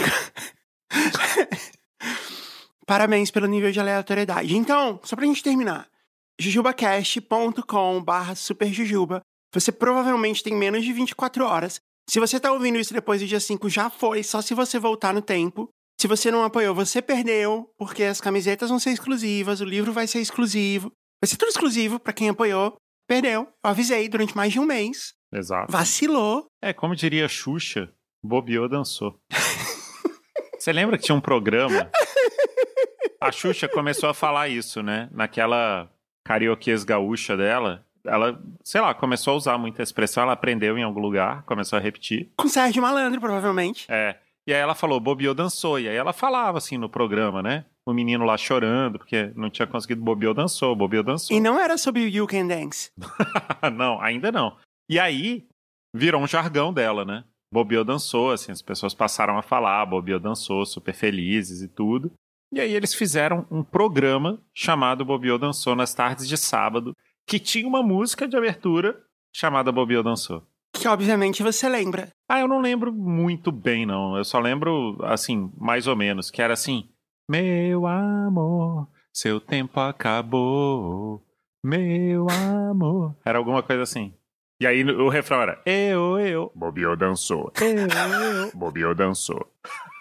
[2.85, 4.57] Parabéns pelo nível de aleatoriedade.
[4.57, 5.87] Então, só pra gente terminar.
[6.39, 9.21] jujubacast.com barra superjujuba.
[9.53, 11.79] Você provavelmente tem menos de 24 horas.
[12.09, 15.13] Se você tá ouvindo isso depois do dia 5, já foi, só se você voltar
[15.13, 15.69] no tempo.
[15.99, 20.07] Se você não apoiou, você perdeu, porque as camisetas vão ser exclusivas, o livro vai
[20.07, 20.91] ser exclusivo.
[21.23, 22.75] Vai ser tudo exclusivo para quem apoiou.
[23.07, 23.41] Perdeu.
[23.63, 25.13] Eu avisei durante mais de um mês.
[25.33, 25.71] Exato.
[25.71, 26.45] Vacilou.
[26.61, 27.91] É, como diria Xuxa,
[28.23, 29.17] bobeou, dançou.
[30.59, 31.89] Você lembra que tinha um programa?
[33.21, 35.09] A Xuxa começou a falar isso, né?
[35.11, 35.89] Naquela
[36.25, 40.99] carioquês gaúcha dela, ela, sei lá, começou a usar muita expressão, ela aprendeu em algum
[40.99, 42.29] lugar, começou a repetir.
[42.37, 43.85] Com Sérgio Malandro, provavelmente.
[43.89, 44.17] É.
[44.47, 45.79] E aí ela falou, bobeou, dançou.
[45.79, 47.65] E aí ela falava assim no programa, né?
[47.85, 51.35] O menino lá chorando, porque não tinha conseguido bobeou, dançou, bobeou, dançou.
[51.35, 52.91] E não era sobre o You Can Dance.
[53.73, 54.55] não, ainda não.
[54.89, 55.47] E aí
[55.95, 57.23] virou um jargão dela, né?
[57.51, 62.11] Bobeou dançou, assim, as pessoas passaram a falar, Bobeou dançou, super felizes e tudo.
[62.55, 66.95] E aí eles fizeram um programa chamado Bobeou dançou nas tardes de sábado,
[67.27, 68.97] que tinha uma música de abertura
[69.35, 70.41] chamada Bobeou dançou.
[70.71, 72.07] Que obviamente você lembra.
[72.29, 74.15] Ah, eu não lembro muito bem, não.
[74.15, 76.87] Eu só lembro, assim, mais ou menos, que era assim:
[77.29, 81.21] Meu amor, seu tempo acabou.
[81.61, 83.17] Meu amor.
[83.25, 84.13] Era alguma coisa assim.
[84.61, 86.53] E aí o refrão era: Eu, eu.
[86.55, 87.51] Bobeou dançou.
[87.59, 88.51] Eu, eu.
[88.57, 89.45] Bobeou dançou.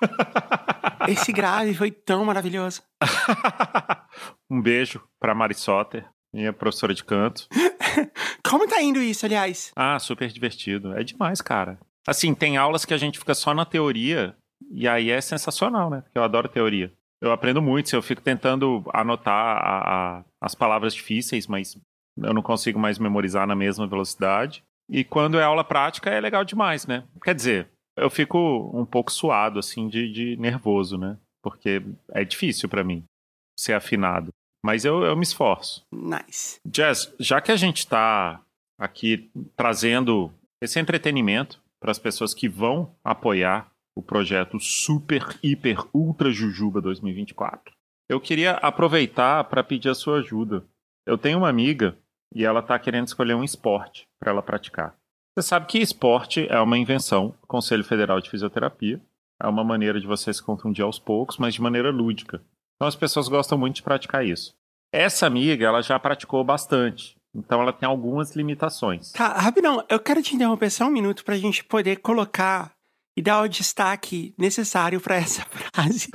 [1.09, 2.83] Esse grave foi tão maravilhoso.
[4.51, 7.47] um beijo pra Mari Soter, minha professora de canto.
[8.49, 9.73] Como tá indo isso, aliás?
[9.77, 10.97] Ah, super divertido.
[10.97, 11.79] É demais, cara.
[12.07, 14.37] Assim, tem aulas que a gente fica só na teoria
[14.71, 16.03] e aí é sensacional, né?
[16.03, 16.93] Porque eu adoro teoria.
[17.21, 21.77] Eu aprendo muito, eu fico tentando anotar a, a, as palavras difíceis, mas
[22.19, 24.63] eu não consigo mais memorizar na mesma velocidade.
[24.91, 27.05] E quando é aula prática é legal demais, né?
[27.23, 28.39] Quer dizer, eu fico
[28.75, 31.17] um pouco suado, assim, de, de nervoso, né?
[31.43, 33.05] Porque é difícil para mim
[33.59, 34.33] ser afinado.
[34.65, 35.85] Mas eu, eu me esforço.
[35.93, 36.59] Nice.
[36.67, 38.41] Jazz, já que a gente está
[38.79, 46.33] aqui trazendo esse entretenimento para as pessoas que vão apoiar o projeto Super, Hiper, Ultra
[46.33, 47.75] Jujuba 2024,
[48.09, 50.65] eu queria aproveitar para pedir a sua ajuda.
[51.07, 51.97] Eu tenho uma amiga
[52.35, 54.97] e ela está querendo escolher um esporte para ela praticar.
[55.37, 59.01] Você sabe que esporte é uma invenção Conselho Federal de Fisioterapia.
[59.43, 62.41] É uma maneira de você se contundir aos poucos, mas de maneira lúdica.
[62.77, 64.55] Então as pessoas gostam muito de praticar isso.
[64.93, 67.17] Essa amiga, ela já praticou bastante.
[67.35, 69.11] Então ela tem algumas limitações.
[69.11, 72.73] Tá, rapidão, eu quero te interromper só um minuto pra gente poder colocar
[73.17, 76.11] e dar o destaque necessário para essa frase.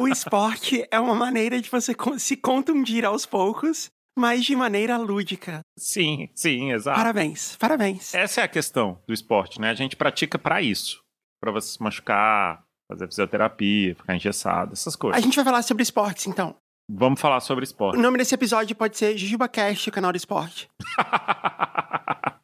[0.00, 5.60] o esporte é uma maneira de você se contundir aos poucos, mas de maneira lúdica.
[5.78, 6.96] Sim, sim, exato.
[6.96, 8.14] Parabéns, parabéns.
[8.14, 9.70] Essa é a questão do esporte, né?
[9.70, 11.02] A gente pratica para isso,
[11.40, 15.18] para você se machucar, fazer fisioterapia, ficar engessado, essas coisas.
[15.18, 16.56] A gente vai falar sobre esportes, então.
[16.88, 17.98] Vamos falar sobre esporte.
[17.98, 20.68] O nome desse episódio pode ser JujubaCast, canal do esporte.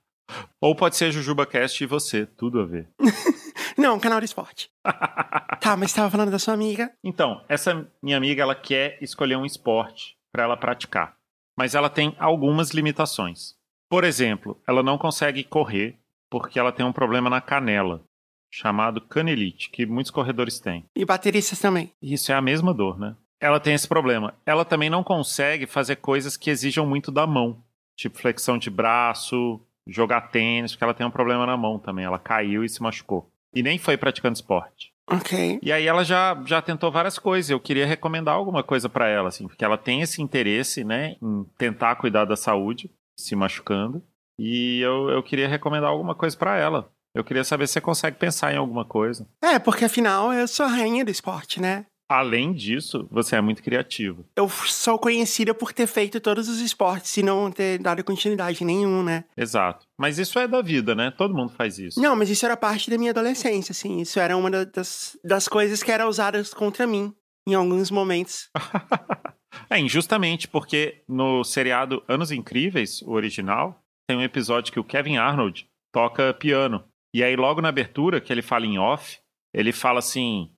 [0.61, 2.89] Ou pode ser JujubaCast e você, tudo a ver.
[3.79, 4.69] Não, canal do esporte.
[5.61, 6.93] tá, mas estava falando da sua amiga.
[7.03, 11.17] Então, essa minha amiga, ela quer escolher um esporte para ela praticar.
[11.57, 13.55] Mas ela tem algumas limitações.
[13.89, 15.99] Por exemplo, ela não consegue correr
[16.31, 18.03] porque ela tem um problema na canela
[18.51, 20.85] chamado canelite, que muitos corredores têm.
[20.95, 21.91] E bateristas também.
[22.03, 23.17] Isso é a mesma dor, né?
[23.41, 24.35] Ela tem esse problema.
[24.47, 27.63] Ela também não consegue fazer coisas que exijam muito da mão,
[27.97, 32.05] tipo flexão de braço, jogar tênis, porque ela tem um problema na mão também.
[32.05, 33.31] Ela caiu e se machucou.
[33.55, 34.92] E nem foi praticando esporte.
[35.11, 35.59] Ok.
[35.63, 37.51] E aí ela já, já tentou várias coisas.
[37.51, 41.45] Eu queria recomendar alguma coisa para ela, assim, porque ela tem esse interesse, né, em
[41.59, 44.03] tentar cuidar da saúde, se machucando.
[44.39, 46.91] E eu, eu queria recomendar alguma coisa para ela.
[47.15, 49.29] Eu queria saber se você consegue pensar em alguma coisa.
[49.43, 51.85] É, porque afinal eu sou a rainha do esporte, né?
[52.13, 54.23] Além disso, você é muito criativo.
[54.37, 59.03] Eu sou conhecida por ter feito todos os esportes e não ter dado continuidade nenhum,
[59.03, 59.25] né?
[59.35, 59.87] Exato.
[59.99, 61.11] Mas isso é da vida, né?
[61.11, 61.99] Todo mundo faz isso.
[61.99, 63.99] Não, mas isso era parte da minha adolescência, assim.
[63.99, 67.15] Isso era uma das, das coisas que eram usadas contra mim
[67.49, 68.51] em alguns momentos.
[69.71, 75.17] é, injustamente, porque no seriado Anos Incríveis, o original, tem um episódio que o Kevin
[75.17, 76.85] Arnold toca piano.
[77.15, 79.19] E aí, logo na abertura, que ele fala em off,
[79.55, 80.51] ele fala assim: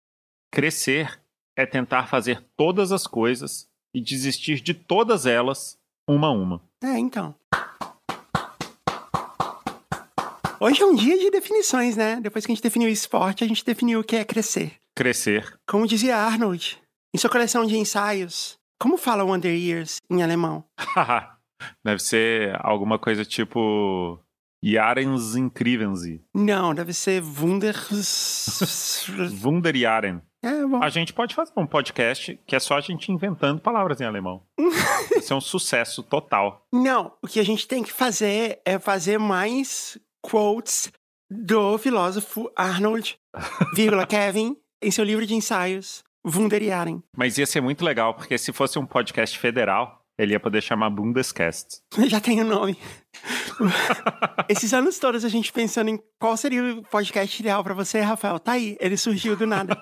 [0.52, 1.22] crescer
[1.56, 5.78] é tentar fazer todas as coisas e desistir de todas elas,
[6.08, 6.60] uma a uma.
[6.82, 7.34] É, então.
[10.60, 12.18] Hoje é um dia de definições, né?
[12.20, 14.72] Depois que a gente definiu esporte, a gente definiu o que é crescer.
[14.94, 15.58] Crescer.
[15.66, 16.80] Como dizia Arnold,
[17.14, 20.64] em sua coleção de ensaios, como fala Wonder Years em alemão?
[21.84, 24.18] Deve ser alguma coisa tipo
[24.62, 25.34] Jarens
[26.34, 27.76] Não, deve ser Wunder.
[29.44, 30.20] Wunderjaren.
[30.44, 30.82] É, bom.
[30.82, 34.42] A gente pode fazer um podcast que é só a gente inventando palavras em alemão.
[35.16, 36.66] Isso é um sucesso total.
[36.70, 40.92] Não, o que a gente tem que fazer é fazer mais quotes
[41.30, 43.16] do filósofo Arnold,
[43.74, 47.02] vírgula, Kevin, em seu livro de ensaios, Wunderjaren.
[47.16, 50.90] Mas ia ser muito legal, porque se fosse um podcast federal, ele ia poder chamar
[50.90, 51.80] Bundescast.
[52.06, 52.78] Já tem o nome.
[54.48, 58.38] Esses anos todos a gente pensando em qual seria o podcast ideal para você, Rafael.
[58.38, 59.80] Tá aí, ele surgiu do nada.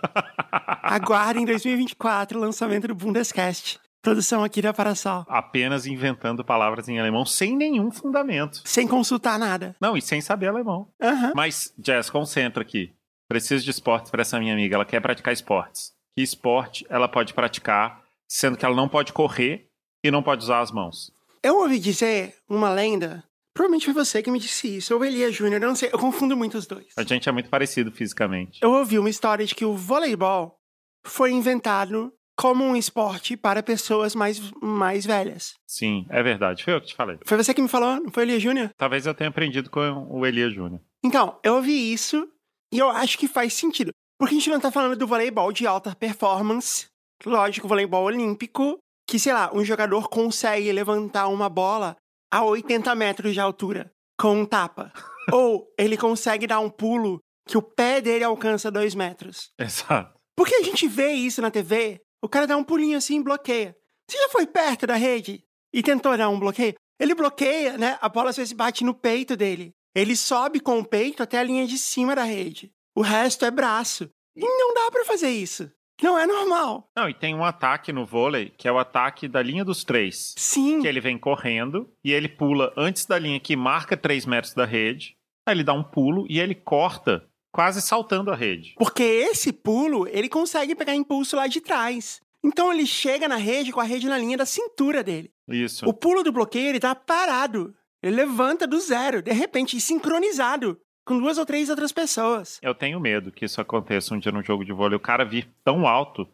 [0.83, 3.81] Aguarde em 2024 o lançamento do Bundescast.
[4.03, 5.25] Produção aqui da Parasol.
[5.29, 8.61] Apenas inventando palavras em alemão sem nenhum fundamento.
[8.65, 9.77] Sem consultar nada.
[9.81, 10.89] Não, e sem saber alemão.
[11.01, 11.33] Aham.
[11.37, 12.93] Mas, Jess, concentra aqui.
[13.29, 14.75] Preciso de esportes para essa minha amiga.
[14.75, 15.93] Ela quer praticar esportes.
[16.17, 19.69] Que esporte ela pode praticar, sendo que ela não pode correr
[20.05, 21.13] e não pode usar as mãos?
[21.43, 23.23] Eu ouvi dizer uma lenda.
[23.55, 24.95] Provavelmente foi você que me disse isso.
[24.95, 25.91] Ou Elia Júnior, eu não sei.
[25.93, 26.87] Eu confundo muito os dois.
[26.97, 28.61] A gente é muito parecido fisicamente.
[28.63, 30.59] Eu ouvi uma história de que o voleibol
[31.05, 35.55] foi inventado como um esporte para pessoas mais, mais velhas.
[35.67, 36.65] Sim, é verdade.
[36.65, 37.19] Foi eu que te falei.
[37.25, 38.71] Foi você que me falou, não foi Elia Júnior?
[38.77, 40.81] Talvez eu tenha aprendido com o Elias Júnior.
[41.05, 42.27] Então, eu ouvi isso
[42.73, 43.91] e eu acho que faz sentido.
[44.19, 46.87] Porque a gente não tá falando do voleibol de alta performance.
[47.25, 51.97] Lógico, voleibol olímpico, que, sei lá, um jogador consegue levantar uma bola
[52.33, 54.91] a 80 metros de altura com um tapa.
[55.31, 59.53] Ou ele consegue dar um pulo que o pé dele alcança 2 metros.
[59.59, 60.19] Exato.
[60.35, 63.77] Porque a gente vê isso na TV, o cara dá um pulinho assim e bloqueia.
[64.09, 66.75] Você já foi perto da rede e tentou dar um bloqueio?
[66.99, 67.99] Ele bloqueia, né?
[68.01, 69.73] A bola às vezes bate no peito dele.
[69.95, 72.73] Ele sobe com o peito até a linha de cima da rede.
[72.97, 74.09] O resto é braço.
[74.35, 75.71] E não dá pra fazer isso.
[76.01, 76.91] Não é normal.
[76.97, 80.35] Não, e tem um ataque no vôlei, que é o ataque da linha dos três.
[80.37, 80.81] Sim.
[80.81, 84.65] Que ele vem correndo e ele pula antes da linha que marca 3 metros da
[84.65, 85.17] rede.
[85.47, 88.75] Aí ele dá um pulo e ele corta, quase saltando a rede.
[88.77, 92.21] Porque esse pulo, ele consegue pegar impulso lá de trás.
[92.45, 95.31] Então ele chega na rede com a rede na linha da cintura dele.
[95.49, 95.87] Isso.
[95.87, 97.75] O pulo do bloqueio, ele tá parado.
[98.03, 102.59] Ele levanta do zero, de repente, e sincronizado com duas ou três outras pessoas.
[102.63, 104.97] Eu tenho medo que isso aconteça um dia no jogo de vôlei.
[104.97, 106.29] O cara vir tão alto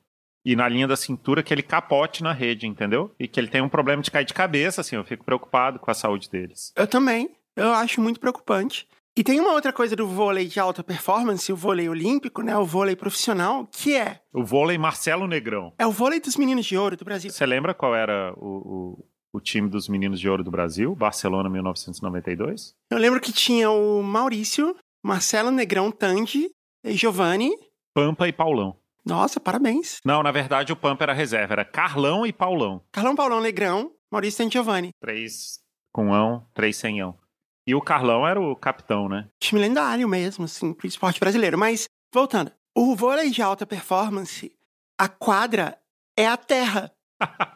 [0.44, 3.14] e na linha da cintura que ele capote na rede, entendeu?
[3.18, 4.96] E que ele tem um problema de cair de cabeça, assim.
[4.96, 6.72] Eu fico preocupado com a saúde deles.
[6.76, 7.30] Eu também.
[7.56, 8.86] Eu acho muito preocupante.
[9.16, 12.56] E tem uma outra coisa do vôlei de alta performance, o vôlei olímpico, né?
[12.56, 14.20] O vôlei profissional, que é.
[14.32, 15.72] O vôlei Marcelo Negrão.
[15.76, 17.28] É o vôlei dos meninos de ouro do Brasil.
[17.28, 20.94] Você lembra qual era o, o, time dos meninos de ouro do Brasil?
[20.94, 22.74] Barcelona 1992?
[22.90, 26.50] Eu lembro que tinha o Maurício, Marcelo Negrão Tandy,
[26.84, 27.50] e Giovanni.
[27.94, 28.76] Pampa e Paulão.
[29.04, 29.98] Nossa, parabéns.
[30.04, 31.54] Não, na verdade o Pampa era reserva.
[31.54, 32.82] Era Carlão e Paulão.
[32.92, 34.90] Carlão Paulão Negrão, Maurício Tandy Giovanni.
[35.00, 35.60] Três
[35.92, 37.18] com ão, três sem ão.
[37.66, 39.28] E o Carlão era o capitão, né?
[39.40, 41.58] Time lendário mesmo, assim, pro esporte brasileiro.
[41.58, 44.52] Mas, voltando, o vôlei de alta performance,
[44.98, 45.78] a quadra
[46.16, 46.92] é a terra.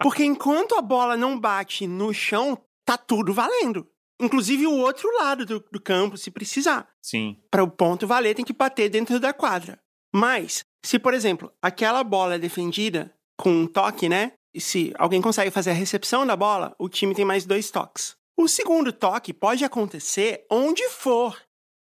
[0.00, 3.88] Porque enquanto a bola não bate no chão, tá tudo valendo.
[4.20, 6.88] Inclusive o outro lado do, do campo, se precisar.
[7.00, 7.40] Sim.
[7.50, 9.80] Para o ponto valer, tem que bater dentro da quadra.
[10.14, 14.32] Mas, se, por exemplo, aquela bola é defendida com um toque, né?
[14.54, 18.14] E se alguém consegue fazer a recepção da bola, o time tem mais dois toques.
[18.36, 21.40] O segundo toque pode acontecer onde for,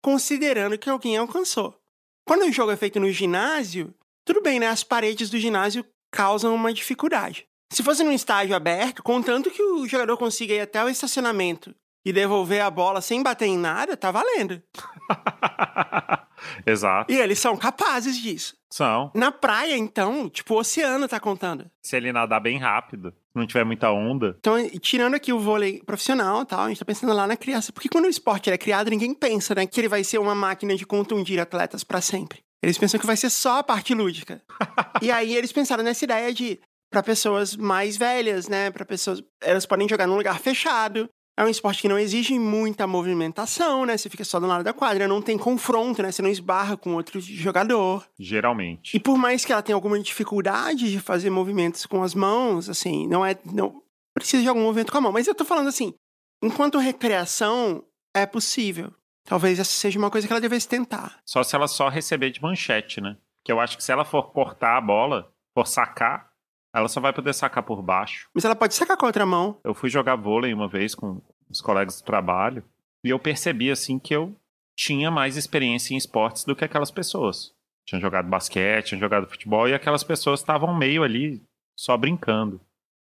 [0.03, 1.79] considerando que alguém alcançou.
[2.27, 3.93] Quando o jogo é feito no ginásio,
[4.23, 4.67] tudo bem, né?
[4.67, 7.48] As paredes do ginásio causam uma dificuldade.
[7.71, 11.73] Se fosse num estádio aberto, contanto que o jogador consiga ir até o estacionamento
[12.03, 14.61] e devolver a bola sem bater em nada, tá valendo.
[16.65, 17.11] Exato.
[17.11, 18.57] E eles são capazes disso.
[18.71, 19.11] São.
[19.13, 21.69] Na praia, então, tipo, o oceano tá contando.
[21.81, 24.35] Se ele nadar bem rápido, não tiver muita onda.
[24.39, 27.73] Então, tirando aqui o vôlei profissional tal, a gente tá pensando lá na criança.
[27.73, 30.75] Porque quando o esporte é criado, ninguém pensa, né, que ele vai ser uma máquina
[30.75, 32.39] de contundir atletas para sempre.
[32.61, 34.41] Eles pensam que vai ser só a parte lúdica.
[35.01, 36.59] e aí eles pensaram nessa ideia de
[36.89, 41.09] para pessoas mais velhas, né, para pessoas, elas podem jogar num lugar fechado.
[41.37, 43.95] É um esporte que não exige muita movimentação, né?
[43.95, 46.11] Você fica só do lado da quadra, não tem confronto, né?
[46.11, 48.05] Você não esbarra com outro jogador.
[48.19, 48.97] Geralmente.
[48.97, 53.07] E por mais que ela tenha alguma dificuldade de fazer movimentos com as mãos, assim,
[53.07, 53.37] não é.
[53.45, 53.81] Não
[54.13, 55.13] precisa de algum movimento com a mão.
[55.13, 55.93] Mas eu tô falando assim,
[56.43, 58.93] enquanto recreação, é possível.
[59.23, 61.21] Talvez essa seja uma coisa que ela devesse tentar.
[61.25, 63.15] Só se ela só receber de manchete, né?
[63.39, 66.28] Porque eu acho que se ela for cortar a bola, for sacar,
[66.73, 68.29] ela só vai poder sacar por baixo.
[68.33, 69.59] Mas ela pode sacar com a outra mão.
[69.63, 72.63] Eu fui jogar vôlei uma vez com os colegas do trabalho
[73.03, 74.35] e eu percebi assim que eu
[74.77, 77.53] tinha mais experiência em esportes do que aquelas pessoas.
[77.87, 81.41] Tinha jogado basquete, tinha jogado futebol e aquelas pessoas estavam meio ali
[81.77, 82.61] só brincando.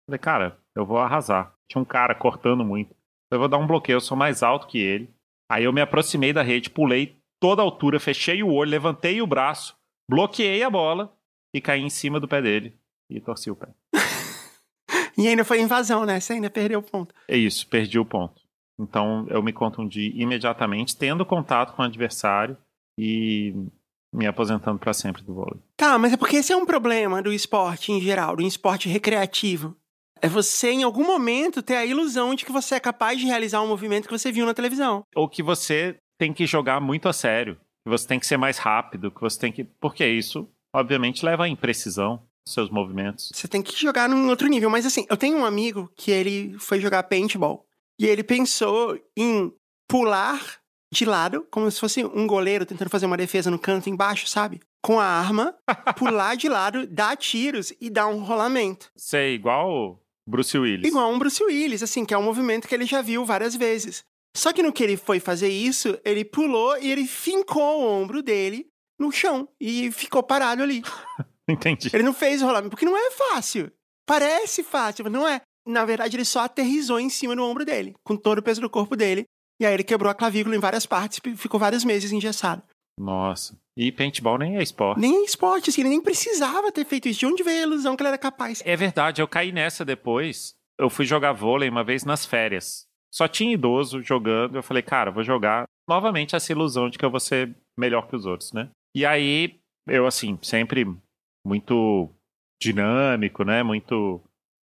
[0.06, 1.54] Falei, cara, eu vou arrasar.
[1.68, 2.94] Tinha um cara cortando muito.
[3.30, 5.08] Eu vou dar um bloqueio, eu sou mais alto que ele.
[5.50, 9.26] Aí eu me aproximei da rede, pulei toda a altura, fechei o olho, levantei o
[9.26, 9.74] braço,
[10.08, 11.12] bloqueei a bola
[11.54, 12.78] e caí em cima do pé dele
[13.10, 13.68] e torci o pé.
[15.16, 16.18] E ainda foi invasão, né?
[16.18, 17.14] Você ainda perdeu o ponto.
[17.28, 18.42] É isso, perdi o ponto.
[18.78, 22.56] Então eu me contundi imediatamente, tendo contato com o adversário
[22.98, 23.54] e
[24.12, 25.60] me aposentando para sempre do vôlei.
[25.76, 29.76] Tá, mas é porque esse é um problema do esporte em geral, do esporte recreativo.
[30.20, 33.60] É você, em algum momento, ter a ilusão de que você é capaz de realizar
[33.60, 35.04] um movimento que você viu na televisão.
[35.14, 38.56] Ou que você tem que jogar muito a sério, que você tem que ser mais
[38.56, 39.64] rápido, que você tem que.
[39.64, 42.22] Porque isso, obviamente, leva à imprecisão.
[42.46, 43.30] Seus movimentos.
[43.34, 44.70] Você tem que jogar num outro nível.
[44.70, 47.66] Mas assim, eu tenho um amigo que ele foi jogar paintball.
[47.98, 49.52] E ele pensou em
[49.88, 50.58] pular
[50.92, 54.60] de lado, como se fosse um goleiro tentando fazer uma defesa no canto embaixo, sabe?
[54.82, 55.54] Com a arma,
[55.96, 58.90] pular de lado, dar tiros e dar um rolamento.
[58.96, 60.86] Sei, igual o Bruce Willis.
[60.86, 64.04] Igual um Bruce Willis, assim, que é um movimento que ele já viu várias vezes.
[64.36, 68.22] Só que no que ele foi fazer isso, ele pulou e ele fincou o ombro
[68.22, 68.66] dele
[68.98, 70.82] no chão e ficou parado ali.
[71.50, 71.90] Entendi.
[71.92, 73.70] Ele não fez o rolamento, porque não é fácil.
[74.06, 75.40] Parece fácil, mas não é.
[75.66, 78.68] Na verdade, ele só aterrizou em cima do ombro dele, com todo o peso do
[78.68, 79.24] corpo dele.
[79.60, 82.62] E aí ele quebrou a clavícula em várias partes e ficou vários meses engessado.
[82.98, 83.56] Nossa.
[83.76, 85.00] E paintball nem é esporte.
[85.00, 87.20] Nem é esporte, assim, ele nem precisava ter feito isso.
[87.20, 88.62] De onde veio a ilusão que ele era capaz?
[88.64, 90.54] É verdade, eu caí nessa depois.
[90.78, 92.84] Eu fui jogar vôlei uma vez nas férias.
[93.12, 94.56] Só tinha idoso jogando.
[94.56, 98.16] Eu falei, cara, vou jogar novamente essa ilusão de que eu vou ser melhor que
[98.16, 98.70] os outros, né?
[98.94, 99.56] E aí,
[99.88, 100.86] eu, assim, sempre
[101.44, 102.10] muito
[102.60, 103.62] dinâmico, né?
[103.62, 104.20] Muito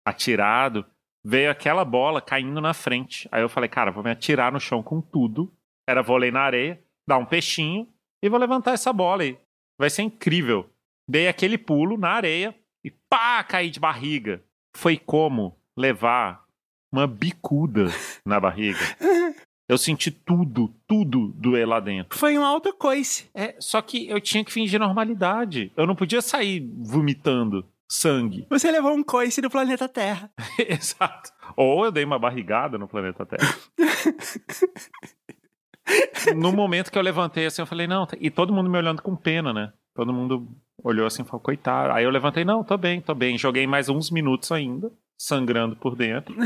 [0.07, 0.85] atirado.
[1.25, 3.29] Veio aquela bola caindo na frente.
[3.33, 5.53] Aí eu falei, cara, vou me atirar no chão com tudo.
[5.89, 7.89] Era vôlei na areia, dar um peixinho
[8.23, 9.39] e vou levantar essa bola aí.
[9.79, 10.69] Vai ser incrível.
[11.09, 14.43] Dei aquele pulo na areia e pá, caí de barriga.
[14.77, 16.45] Foi como levar
[16.93, 17.87] uma bicuda
[18.25, 18.79] na barriga.
[19.69, 22.17] Eu senti tudo, tudo doer lá dentro.
[22.17, 23.29] Foi um autocoice.
[23.35, 25.73] É, só que eu tinha que fingir normalidade.
[25.77, 28.47] Eu não podia sair vomitando sangue.
[28.49, 30.31] Você levou um coice do planeta Terra.
[30.59, 31.33] Exato.
[31.57, 33.57] Ou eu dei uma barrigada no planeta Terra.
[36.37, 39.17] no momento que eu levantei assim, eu falei, não, e todo mundo me olhando com
[39.17, 39.73] pena, né?
[39.97, 40.47] Todo mundo
[40.81, 41.93] olhou assim e falou, coitado.
[41.93, 43.37] Aí eu levantei, não, tô bem, tô bem.
[43.37, 46.37] Joguei mais uns minutos ainda, sangrando por dentro.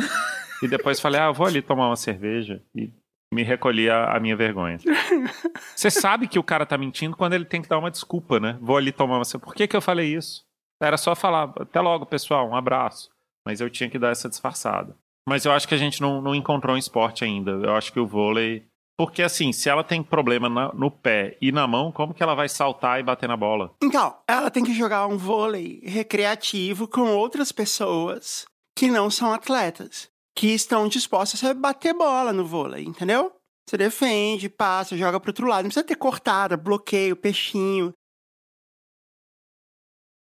[0.63, 2.63] e depois falei, ah, vou ali tomar uma cerveja.
[2.75, 2.91] E
[3.33, 4.79] me recolhi a, a minha vergonha.
[5.75, 8.59] Você sabe que o cara tá mentindo quando ele tem que dar uma desculpa, né?
[8.61, 9.41] Vou ali tomar uma.
[9.41, 10.45] Por que, que eu falei isso?
[10.83, 13.11] Era só falar, até logo, pessoal, um abraço.
[13.47, 14.97] Mas eu tinha que dar essa disfarçada.
[15.29, 17.53] Mas eu acho que a gente não, não encontrou um esporte ainda.
[17.53, 18.65] Eu acho que o vôlei.
[18.99, 22.35] Porque assim, se ela tem problema na- no pé e na mão, como que ela
[22.35, 23.73] vai saltar e bater na bola?
[23.83, 28.45] Então, ela tem que jogar um vôlei recreativo com outras pessoas
[28.77, 30.11] que não são atletas,
[30.41, 33.31] que estão dispostas a bater bola no vôlei, entendeu?
[33.69, 35.65] Você defende, passa, joga pro outro lado.
[35.65, 37.93] Não precisa ter cortada, bloqueio, peixinho.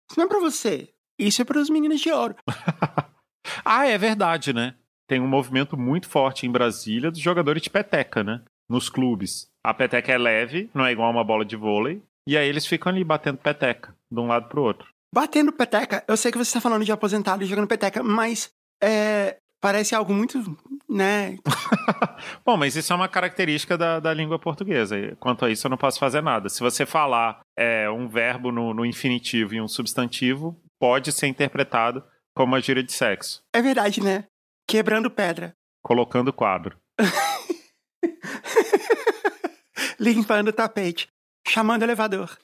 [0.09, 0.95] Isso não é pra você.
[1.19, 2.37] Isso é para os meninos de ouro.
[3.65, 4.77] ah, é verdade, né?
[5.09, 8.45] Tem um movimento muito forte em Brasília dos jogadores de peteca, né?
[8.71, 9.51] Nos clubes.
[9.65, 12.01] A peteca é leve, não é igual uma bola de vôlei.
[12.29, 14.89] E aí eles ficam ali batendo peteca, de um lado pro outro.
[15.13, 19.39] Batendo peteca, eu sei que você está falando de aposentado e jogando peteca, mas é,
[19.67, 20.57] parece algo muito,
[20.89, 21.37] né?
[22.47, 24.97] Bom, mas isso é uma característica da, da língua portuguesa.
[25.19, 26.49] Quanto a isso, eu não posso fazer nada.
[26.49, 32.05] Se você falar é, um verbo no, no infinitivo e um substantivo, pode ser interpretado
[32.33, 33.43] como uma gíria de sexo.
[33.53, 34.27] É verdade, né?
[34.69, 35.53] Quebrando pedra.
[35.83, 36.79] Colocando quadro.
[39.99, 41.09] Limpando o tapete.
[41.45, 42.39] Chamando o elevador.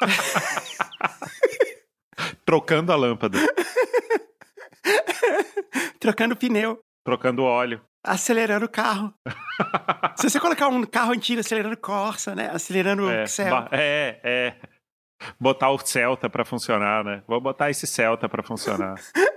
[2.46, 3.38] Trocando a lâmpada.
[6.00, 6.78] Trocando pneu.
[7.04, 7.80] Trocando óleo.
[8.04, 9.12] Acelerando o carro.
[10.16, 12.50] Se você colocar um carro antigo acelerando Corsa, né?
[12.50, 14.56] Acelerando É, ba- é, é.
[15.40, 17.22] Botar o Celta pra funcionar, né?
[17.28, 18.94] Vou botar esse Celta pra funcionar.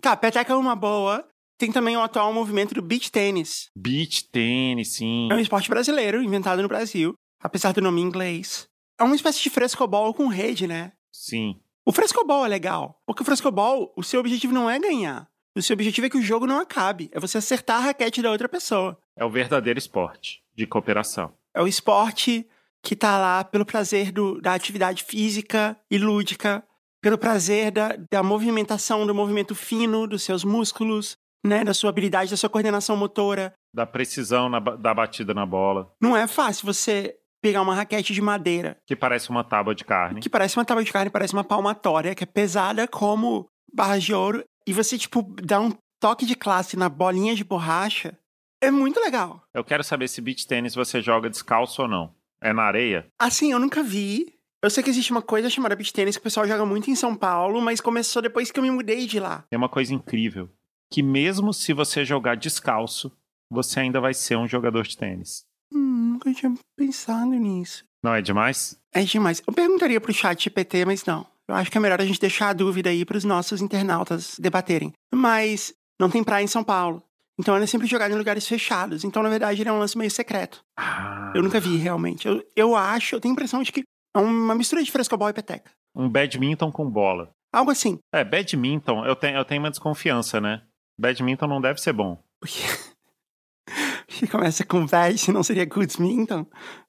[0.00, 1.26] Tá, peteca é uma boa.
[1.58, 3.68] Tem também o atual movimento do beach tênis.
[3.76, 5.28] Beach tênis, sim.
[5.30, 8.68] É um esporte brasileiro, inventado no Brasil, apesar do nome em inglês.
[9.00, 10.92] É uma espécie de frescobol com rede, né?
[11.12, 11.58] Sim.
[11.84, 15.26] O frescobol é legal, porque o frescobol, o seu objetivo não é ganhar.
[15.58, 18.30] O seu objetivo é que o jogo não acabe, é você acertar a raquete da
[18.30, 18.96] outra pessoa.
[19.16, 21.32] É o verdadeiro esporte de cooperação.
[21.52, 22.46] É o esporte
[22.80, 26.62] que tá lá pelo prazer do- da atividade física e lúdica,
[27.02, 31.64] pelo prazer da, da movimentação, do movimento fino dos seus músculos, né?
[31.64, 33.52] Da sua habilidade, da sua coordenação motora.
[33.74, 38.20] Da precisão na da batida na bola, Não é fácil você pegar uma raquete de
[38.22, 40.20] madeira que parece uma tábua de carne.
[40.20, 44.14] que parece uma tábua de carne, parece uma palmatória, que é pesada como barras de
[44.14, 48.18] ouro, e você, tipo, dá um toque de classe na bolinha de borracha,
[48.60, 49.42] é muito legal.
[49.54, 52.14] Eu quero saber se beach tênis você joga descalço ou não.
[52.38, 53.06] É na areia?
[53.18, 54.34] Assim, eu nunca vi.
[54.62, 56.94] Eu sei que existe uma coisa chamada beach tênis que o pessoal joga muito em
[56.94, 59.46] São Paulo, mas começou depois que eu me mudei de lá.
[59.50, 60.50] É uma coisa incrível.
[60.92, 63.10] Que mesmo se você jogar descalço,
[63.50, 65.46] você ainda vai ser um jogador de tênis.
[65.72, 67.86] Hum, nunca tinha pensado nisso.
[68.04, 68.78] Não é demais?
[68.92, 69.42] É demais.
[69.46, 71.26] Eu perguntaria pro chat GPT, mas não.
[71.48, 74.92] Eu acho que é melhor a gente deixar a dúvida aí pros nossos internautas debaterem.
[75.14, 77.02] Mas não tem praia em São Paulo.
[77.40, 79.04] Então ele é sempre jogado em lugares fechados.
[79.04, 80.60] Então, na verdade, ele é um lance meio secreto.
[80.76, 82.26] Ah, Eu nunca vi, realmente.
[82.26, 83.82] Eu, eu acho, eu tenho a impressão de que
[84.14, 85.70] é uma mistura de frescobol e peteca.
[85.94, 87.30] Um badminton com bola.
[87.52, 87.98] Algo assim.
[88.12, 90.62] É, badminton, eu tenho, eu tenho uma desconfiança, né?
[91.00, 92.22] Badminton não deve ser bom.
[92.40, 92.60] Porque,
[94.06, 96.44] porque começa com bad, não seria goodminton?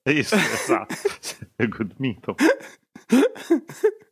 [0.06, 0.95] Isso, exato.
[1.77, 2.36] Goodminton.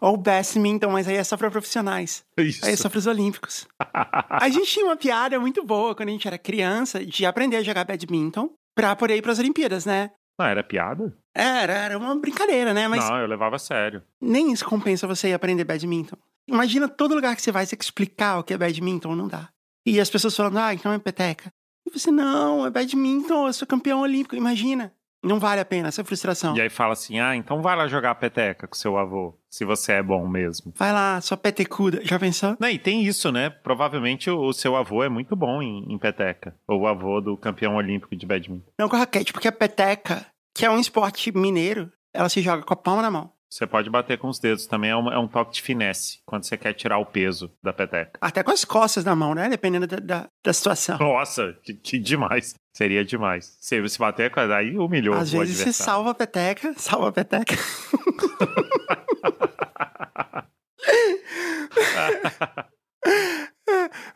[0.00, 2.24] Ou badminton, mas aí é só pra profissionais.
[2.38, 2.64] Isso.
[2.64, 3.66] Aí é só pros olímpicos.
[4.28, 7.62] A gente tinha uma piada muito boa quando a gente era criança de aprender a
[7.62, 10.10] jogar badminton pra poder ir pras Olimpíadas, né?
[10.38, 11.16] Não, era piada?
[11.34, 12.86] Era, era uma brincadeira, né?
[12.88, 14.02] Mas Não, eu levava a sério.
[14.20, 16.16] nem isso compensa você ir aprender badminton.
[16.48, 19.48] Imagina todo lugar que você vai, você que explicar o que é badminton, não dá.
[19.86, 21.50] E as pessoas falando, ah, então é peteca.
[21.86, 24.36] E você, não, é badminton, eu sou campeão olímpico.
[24.36, 24.92] Imagina.
[25.22, 26.56] Não vale a pena essa frustração.
[26.56, 29.92] E aí fala assim: ah, então vai lá jogar peteca com seu avô, se você
[29.92, 30.72] é bom mesmo.
[30.76, 32.00] Vai lá, sua petecuda.
[32.04, 32.56] Já pensou?
[32.60, 33.50] Não, e tem isso, né?
[33.50, 36.54] Provavelmente o, o seu avô é muito bom em, em peteca.
[36.68, 38.70] Ou o avô do campeão olímpico de badminton.
[38.78, 42.62] Não com a raquete, porque a peteca, que é um esporte mineiro, ela se joga
[42.62, 43.36] com a palma na mão.
[43.48, 46.44] Você pode bater com os dedos também, é um, é um toque de finesse, quando
[46.44, 48.18] você quer tirar o peso da peteca.
[48.20, 49.48] Até com as costas na mão, né?
[49.48, 50.98] Dependendo da, da, da situação.
[50.98, 52.54] Nossa, que, que demais.
[52.76, 53.56] Seria demais.
[53.58, 57.56] Se você bater aí humilhou Às o vezes você salva a peteca, salva a peteca.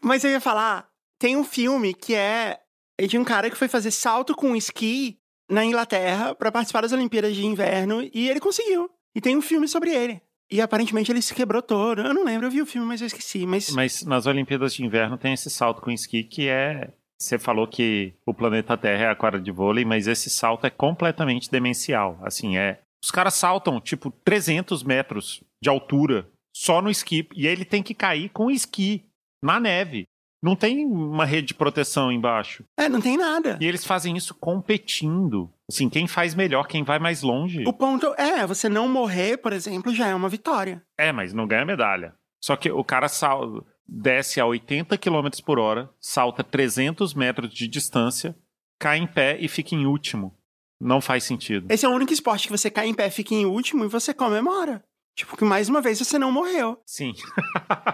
[0.03, 0.87] Mas eu ia falar,
[1.19, 2.61] tem um filme que é
[3.09, 5.19] de um cara que foi fazer salto com esqui
[5.51, 8.91] na Inglaterra pra participar das Olimpíadas de Inverno e ele conseguiu.
[9.15, 10.21] E tem um filme sobre ele.
[10.51, 12.03] E aparentemente ele se quebrou todo.
[12.03, 13.47] Eu não lembro, eu vi o filme, mas eu esqueci.
[13.47, 16.93] Mas, Mas nas Olimpíadas de Inverno tem esse salto com esqui que é.
[17.21, 20.71] Você falou que o planeta Terra é a quadra de vôlei, mas esse salto é
[20.71, 22.19] completamente demencial.
[22.23, 22.81] Assim, é.
[23.05, 27.29] Os caras saltam, tipo, 300 metros de altura só no esqui.
[27.35, 29.05] E ele tem que cair com o esqui
[29.43, 30.07] na neve.
[30.43, 32.65] Não tem uma rede de proteção embaixo.
[32.79, 33.59] é, não tem nada.
[33.61, 35.53] E eles fazem isso competindo.
[35.71, 37.63] Assim, quem faz melhor, quem vai mais longe.
[37.67, 40.83] O ponto é, você não morrer, por exemplo, já é uma vitória.
[40.99, 42.15] É, mas não ganha medalha.
[42.43, 43.67] Só que o cara sal...
[43.91, 48.37] desce a 80 km por hora, salta 300 metros de distância,
[48.79, 50.37] cai em pé e fica em último.
[50.81, 51.67] Não faz sentido.
[51.69, 54.15] Esse é o único esporte que você cai em pé, fica em último e você
[54.15, 54.83] comemora.
[55.15, 56.81] Tipo, que mais uma vez você não morreu.
[56.87, 57.13] Sim.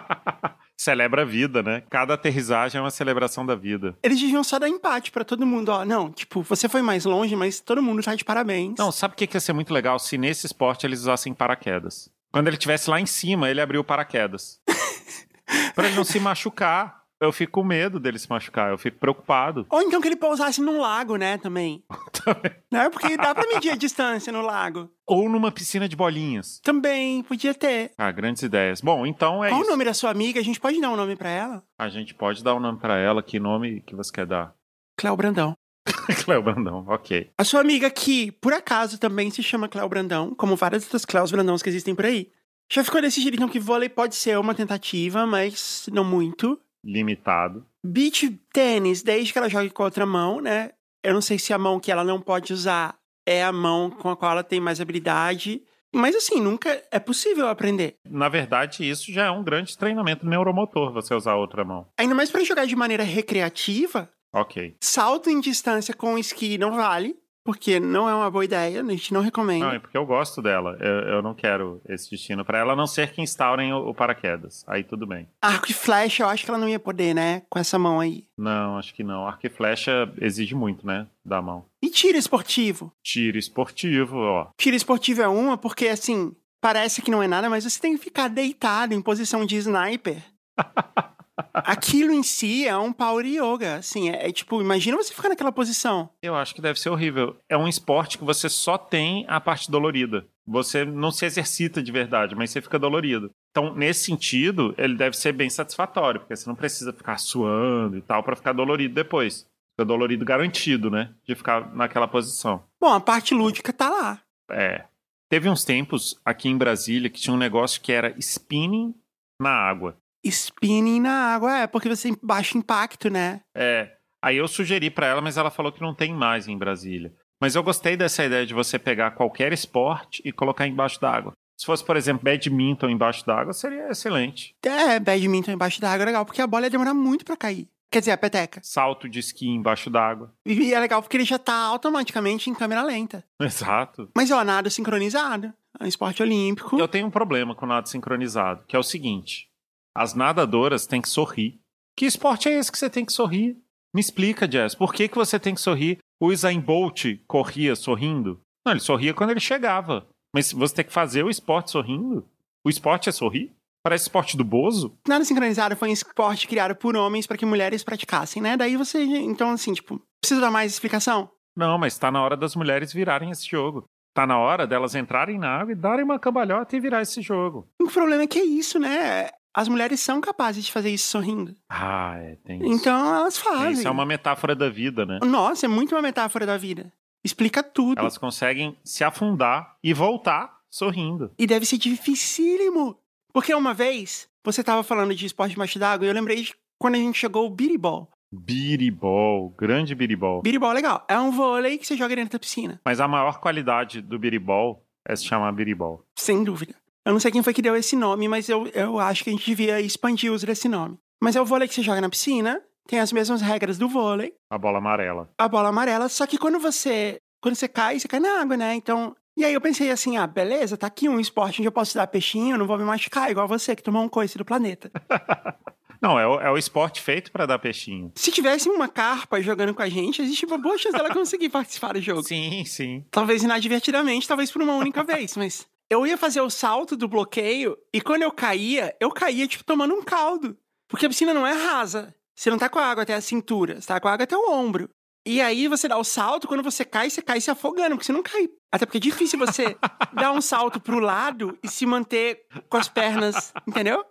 [0.79, 1.83] Celebra a vida, né?
[1.91, 3.97] Cada aterrissagem é uma celebração da vida.
[4.03, 5.85] Eles deviam só dar empate pra todo mundo, ó.
[5.85, 8.75] Não, tipo, você foi mais longe, mas todo mundo tá de parabéns.
[8.79, 12.11] Não, sabe o que que ia ser muito legal se nesse esporte eles usassem paraquedas?
[12.31, 14.61] Quando ele estivesse lá em cima, ele abriu o paraquedas.
[15.75, 17.05] pra ele não se machucar.
[17.19, 19.67] Eu fico com medo dele se machucar, eu fico preocupado.
[19.71, 21.83] Ou então que ele pousasse num lago, né, também.
[22.13, 22.53] Também.
[22.71, 22.91] Né?
[22.91, 24.91] Porque dá pra medir a distância no lago.
[25.07, 26.61] Ou numa piscina de bolinhas.
[26.63, 27.93] Também, podia ter.
[27.97, 28.81] Ah, grandes ideias.
[28.81, 29.69] Bom, então é Qual isso.
[29.69, 30.41] o nome da sua amiga?
[30.41, 31.63] A gente pode dar um nome pra ela?
[31.79, 33.23] A gente pode dar um nome pra ela.
[33.23, 34.53] Que nome que você quer dar?
[34.99, 35.57] Cléo Brandão.
[36.25, 37.31] Cléo Brandão, ok.
[37.39, 41.31] A sua amiga que, por acaso, também se chama Cléo Brandão, como várias outras Cléos
[41.31, 42.29] Brandões que existem por aí.
[42.71, 46.59] Já ficou decidido então que vôlei pode ser uma tentativa, mas não muito.
[46.85, 47.65] Limitado.
[47.85, 50.71] Beach tênis, desde que ela jogue com a outra mão, né?
[51.03, 54.09] Eu não sei se a mão que ela não pode usar é a mão com
[54.11, 55.63] a qual ela tem mais habilidade.
[55.95, 57.95] Mas assim, nunca é possível aprender.
[58.09, 61.87] Na verdade, isso já é um grande treinamento neuromotor, você usar a outra mão.
[61.97, 64.77] Ainda mais pra jogar de maneira recreativa, Ok.
[64.83, 67.17] salto em distância com esqui não vale,
[67.47, 69.65] porque não é uma boa ideia, a gente não recomenda.
[69.65, 70.77] Não, é porque eu gosto dela.
[70.81, 73.95] Eu, eu não quero esse destino pra ela, a não ser que instaurem o, o
[73.95, 74.65] paraquedas.
[74.67, 75.29] Aí tudo bem.
[75.41, 77.43] Arco e flecha, eu acho que ela não ia poder, né?
[77.49, 78.25] Com essa mão aí.
[78.37, 79.27] Não, acho que não.
[79.27, 81.07] Arco e flecha exige muito, né?
[81.25, 81.65] Da mão.
[81.81, 82.93] E tiro esportivo?
[83.03, 84.49] Tiro esportivo, ó.
[84.59, 88.03] Tiro esportivo é uma porque, assim, parece que não é nada, mas você tem que
[88.03, 90.21] ficar deitado em posição de sniper.
[91.53, 95.53] Aquilo em si é um power yoga, assim, é, é tipo, imagina você ficar naquela
[95.53, 96.09] posição.
[96.23, 97.37] Eu acho que deve ser horrível.
[97.49, 100.27] É um esporte que você só tem a parte dolorida.
[100.47, 103.31] Você não se exercita de verdade, mas você fica dolorido.
[103.51, 108.03] Então, nesse sentido, ele deve ser bem satisfatório, porque você não precisa ficar suando e
[108.03, 109.47] tal pra ficar dolorido depois.
[109.73, 111.13] Fica dolorido garantido, né?
[111.27, 112.63] De ficar naquela posição.
[112.81, 114.21] Bom, a parte lúdica tá lá.
[114.51, 114.85] É.
[115.29, 118.95] Teve uns tempos aqui em Brasília que tinha um negócio que era spinning
[119.41, 119.97] na água.
[120.29, 123.41] Spinning na água, é, porque você tem baixo impacto, né?
[123.55, 123.93] É.
[124.23, 127.13] Aí eu sugeri pra ela, mas ela falou que não tem mais em Brasília.
[127.41, 131.33] Mas eu gostei dessa ideia de você pegar qualquer esporte e colocar embaixo d'água.
[131.59, 134.55] Se fosse, por exemplo, badminton embaixo d'água, seria excelente.
[134.65, 137.69] É, badminton embaixo da água é legal, porque a bola ia demorar muito pra cair.
[137.91, 138.61] Quer dizer, a peteca.
[138.63, 140.35] Salto de esqui embaixo d'água.
[140.45, 143.25] E é legal porque ele já tá automaticamente em câmera lenta.
[143.41, 144.11] Exato.
[144.15, 145.53] Mas ó, nada sincronizado.
[145.79, 146.79] É um esporte olímpico.
[146.79, 149.49] Eu tenho um problema com nado sincronizado, que é o seguinte:
[149.97, 151.59] as nadadoras têm que sorrir.
[151.97, 153.57] Que esporte é esse que você tem que sorrir?
[153.95, 155.99] Me explica, Jess, por que, que você tem que sorrir?
[156.21, 158.41] O Usain Bolt corria sorrindo?
[158.65, 160.07] Não, ele sorria quando ele chegava.
[160.35, 162.29] Mas você tem que fazer o esporte sorrindo?
[162.65, 163.53] O esporte é sorrir?
[163.83, 164.99] Parece esporte do Bozo?
[165.09, 168.57] Nada sincronizado foi um esporte criado por homens para que mulheres praticassem, né?
[168.57, 171.31] Daí você, então assim, tipo, precisa dar mais explicação?
[171.57, 173.85] Não, mas tá na hora das mulheres virarem esse jogo.
[174.13, 177.69] Tá na hora delas entrarem na água e darem uma cambalhota e virar esse jogo.
[177.81, 179.29] O problema é que é isso, né?
[179.57, 181.57] As mulheres são capazes de fazer isso sorrindo.
[181.67, 182.75] Ah, é, tem isso.
[182.75, 183.73] Então elas fazem.
[183.73, 185.19] Isso é uma metáfora da vida, né?
[185.25, 186.93] Nossa, é muito uma metáfora da vida.
[187.25, 187.99] Explica tudo.
[187.99, 191.33] Elas conseguem se afundar e voltar sorrindo.
[191.39, 192.99] E deve ser dificílimo.
[193.33, 196.97] Porque uma vez, você tava falando de esporte debaixo d'água e eu lembrei de quando
[196.97, 198.11] a gente chegou o biribol.
[198.31, 200.43] Biribol, grande biribol.
[200.43, 201.03] Biribol é legal.
[201.09, 202.79] É um vôlei que você joga dentro da piscina.
[202.85, 206.05] Mas a maior qualidade do biribol é se chamar biribol.
[206.15, 206.75] Sem dúvida.
[207.07, 209.33] Eu não sei quem foi que deu esse nome, mas eu, eu acho que a
[209.33, 210.99] gente devia expandir o uso desse nome.
[211.23, 214.35] Mas é o vôlei que você joga na piscina, tem as mesmas regras do vôlei,
[214.51, 215.31] A bola amarela.
[215.39, 218.75] a bola amarela, só que quando você quando você cai, você cai na água, né?
[218.75, 221.95] Então, e aí eu pensei assim, ah, beleza, tá aqui um esporte onde eu posso
[221.95, 224.91] dar peixinho, eu não vou me machucar, igual você que tomou um coice do planeta.
[226.03, 228.13] Não, é o, é o esporte feito pra dar peixinho.
[228.17, 231.95] Se tivesse uma carpa jogando com a gente, existe uma boa chance dela conseguir participar
[231.95, 232.23] do jogo.
[232.23, 233.03] Sim, sim.
[233.11, 237.77] Talvez inadvertidamente, talvez por uma única vez, mas eu ia fazer o salto do bloqueio
[237.93, 240.57] e quando eu caía, eu caía tipo tomando um caldo.
[240.89, 242.15] Porque a piscina não é rasa.
[242.35, 244.37] Você não tá com a água até a cintura, você tá com a água até
[244.37, 244.91] o ombro.
[245.27, 248.13] E aí você dá o salto, quando você cai, você cai se afogando, porque você
[248.13, 248.49] não cai.
[248.71, 249.77] Até porque é difícil você
[250.15, 254.05] dar um salto pro lado e se manter com as pernas, entendeu?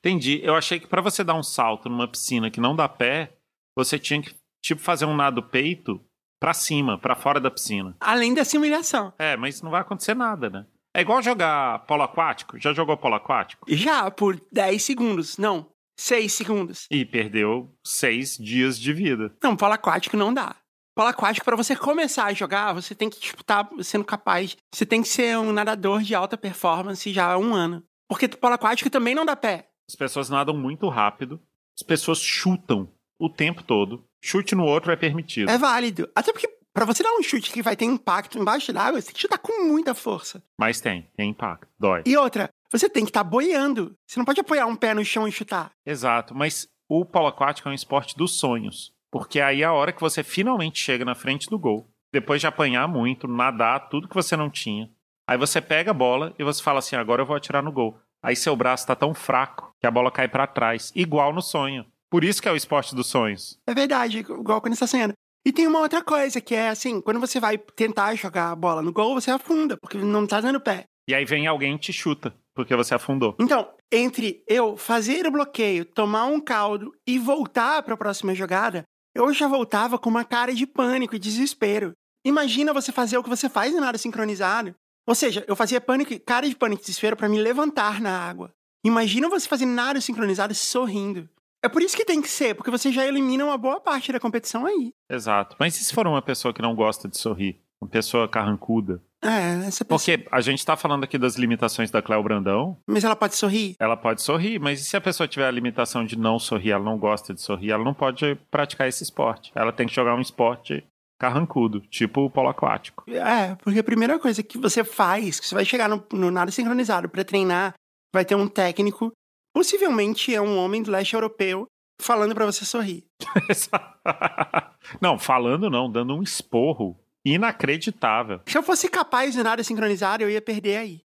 [0.00, 0.40] Entendi.
[0.42, 3.36] Eu achei que pra você dar um salto numa piscina que não dá pé,
[3.76, 4.34] você tinha que,
[4.64, 6.00] tipo, fazer um nado peito
[6.40, 7.96] pra cima, pra fora da piscina.
[8.00, 9.12] Além da simulação.
[9.18, 10.66] É, mas não vai acontecer nada, né?
[10.96, 12.58] É igual jogar polo aquático.
[12.58, 13.66] Já jogou polo aquático?
[13.68, 15.36] Já por 10 segundos.
[15.36, 16.86] Não, 6 segundos.
[16.90, 19.30] E perdeu seis dias de vida.
[19.42, 20.56] Não, polo aquático não dá.
[20.96, 24.56] Polo aquático, pra você começar a jogar, você tem que, tipo, tá sendo capaz.
[24.74, 27.84] Você tem que ser um nadador de alta performance já há um ano.
[28.08, 29.68] Porque polo aquático também não dá pé.
[29.90, 31.38] As pessoas nadam muito rápido.
[31.78, 32.90] As pessoas chutam
[33.20, 34.02] o tempo todo.
[34.24, 35.50] Chute no outro é permitido.
[35.50, 36.08] É válido.
[36.14, 39.14] Até porque, pra você dar um chute que vai ter impacto embaixo d'água, você tem
[39.14, 40.42] que chutar com muita força.
[40.58, 41.66] Mas tem, tem impacto.
[41.78, 42.02] Dói.
[42.04, 43.96] E outra, você tem que estar boiando.
[44.06, 45.70] Você não pode apoiar um pé no chão e chutar.
[45.86, 48.92] Exato, mas o polo aquático é um esporte dos sonhos.
[49.10, 51.88] Porque aí é a hora que você finalmente chega na frente do gol.
[52.12, 54.90] Depois de apanhar muito, nadar, tudo que você não tinha.
[55.26, 57.98] Aí você pega a bola e você fala assim: agora eu vou atirar no gol.
[58.22, 61.86] Aí seu braço tá tão fraco que a bola cai pra trás, igual no sonho.
[62.10, 63.58] Por isso que é o esporte dos sonhos.
[63.66, 65.14] É verdade, igual quando você tá sonhando.
[65.46, 68.82] E tem uma outra coisa, que é assim, quando você vai tentar jogar a bola
[68.82, 70.86] no gol, você afunda, porque não tá dando pé.
[71.08, 73.36] E aí vem alguém e te chuta, porque você afundou.
[73.38, 78.82] Então, entre eu fazer o bloqueio, tomar um caldo e voltar para a próxima jogada,
[79.14, 81.92] eu já voltava com uma cara de pânico e desespero.
[82.24, 84.74] Imagina você fazer o que você faz em nada sincronizado.
[85.06, 88.50] Ou seja, eu fazia pânico, cara de pânico e desespero para me levantar na água.
[88.84, 91.28] Imagina você fazer nada sincronizado sorrindo.
[91.66, 94.20] É por isso que tem que ser, porque você já elimina uma boa parte da
[94.20, 94.92] competição aí.
[95.10, 95.56] Exato.
[95.58, 97.60] Mas e se for uma pessoa que não gosta de sorrir?
[97.82, 99.02] Uma pessoa carrancuda?
[99.20, 99.98] É, essa pessoa.
[99.98, 102.78] Porque a gente tá falando aqui das limitações da Cléo Brandão.
[102.86, 103.74] Mas ela pode sorrir?
[103.80, 106.84] Ela pode sorrir, mas e se a pessoa tiver a limitação de não sorrir, ela
[106.84, 109.50] não gosta de sorrir, ela não pode praticar esse esporte.
[109.52, 110.84] Ela tem que jogar um esporte
[111.18, 113.02] carrancudo, tipo o polo aquático.
[113.10, 116.52] É, porque a primeira coisa que você faz, que você vai chegar no, no nada
[116.52, 117.74] sincronizado para treinar,
[118.14, 119.12] vai ter um técnico,
[119.56, 121.66] possivelmente é um homem do leste europeu,
[121.98, 123.06] falando para você sorrir.
[125.00, 128.42] não, falando não, dando um esporro inacreditável.
[128.44, 131.00] Se eu fosse capaz de nada sincronizado, eu ia perder aí.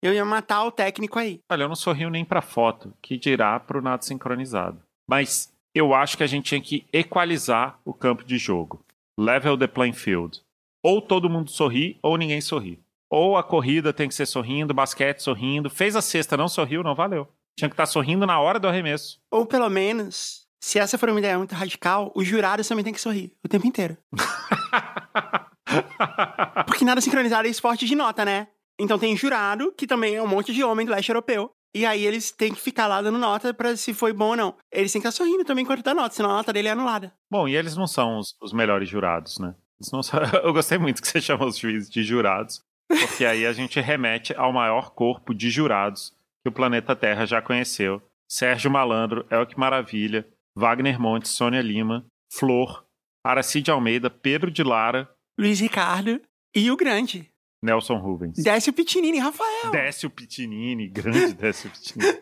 [0.00, 1.40] Eu ia matar o técnico aí.
[1.50, 4.80] Olha, eu não sorrio nem pra foto, que dirá pro nado sincronizado.
[5.10, 8.84] Mas eu acho que a gente tinha que equalizar o campo de jogo.
[9.18, 10.42] Level the playing field.
[10.80, 12.78] Ou todo mundo sorri, ou ninguém sorri.
[13.10, 15.68] Ou a corrida tem que ser sorrindo, basquete sorrindo.
[15.68, 17.28] Fez a cesta, não sorriu, não valeu.
[17.56, 19.18] Tinha que estar sorrindo na hora do arremesso.
[19.30, 23.00] Ou pelo menos, se essa for uma ideia muito radical, os jurados também têm que
[23.00, 23.96] sorrir o tempo inteiro.
[26.66, 28.48] Porque nada sincronizado é esporte de nota, né?
[28.78, 31.50] Então tem jurado, que também é um monte de homem do leste europeu.
[31.74, 34.54] E aí eles têm que ficar lá dando nota pra se foi bom ou não.
[34.72, 37.12] Eles têm que estar sorrindo também enquanto dá nota, senão a nota dele é anulada.
[37.30, 39.54] Bom, e eles não são os, os melhores jurados, né?
[39.80, 40.00] São...
[40.42, 44.34] Eu gostei muito que você chama os juízes de jurados, porque aí a gente remete
[44.34, 46.14] ao maior corpo de jurados
[46.46, 48.00] que o planeta Terra já conheceu.
[48.30, 50.24] Sérgio Malandro, Elke Maravilha,
[50.56, 52.86] Wagner Montes, Sônia Lima, Flor,
[53.24, 56.20] Aracide Almeida, Pedro de Lara, Luiz Ricardo
[56.54, 57.28] e o grande.
[57.60, 58.36] Nelson Rubens.
[58.40, 59.72] Décio Pitinini, Rafael.
[59.72, 62.18] Décio Pitinini, grande Décio Pitinini.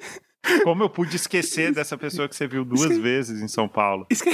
[0.62, 3.00] Como eu pude esquecer dessa pessoa que você viu duas Esque...
[3.00, 4.06] vezes em São Paulo?
[4.10, 4.30] Esque...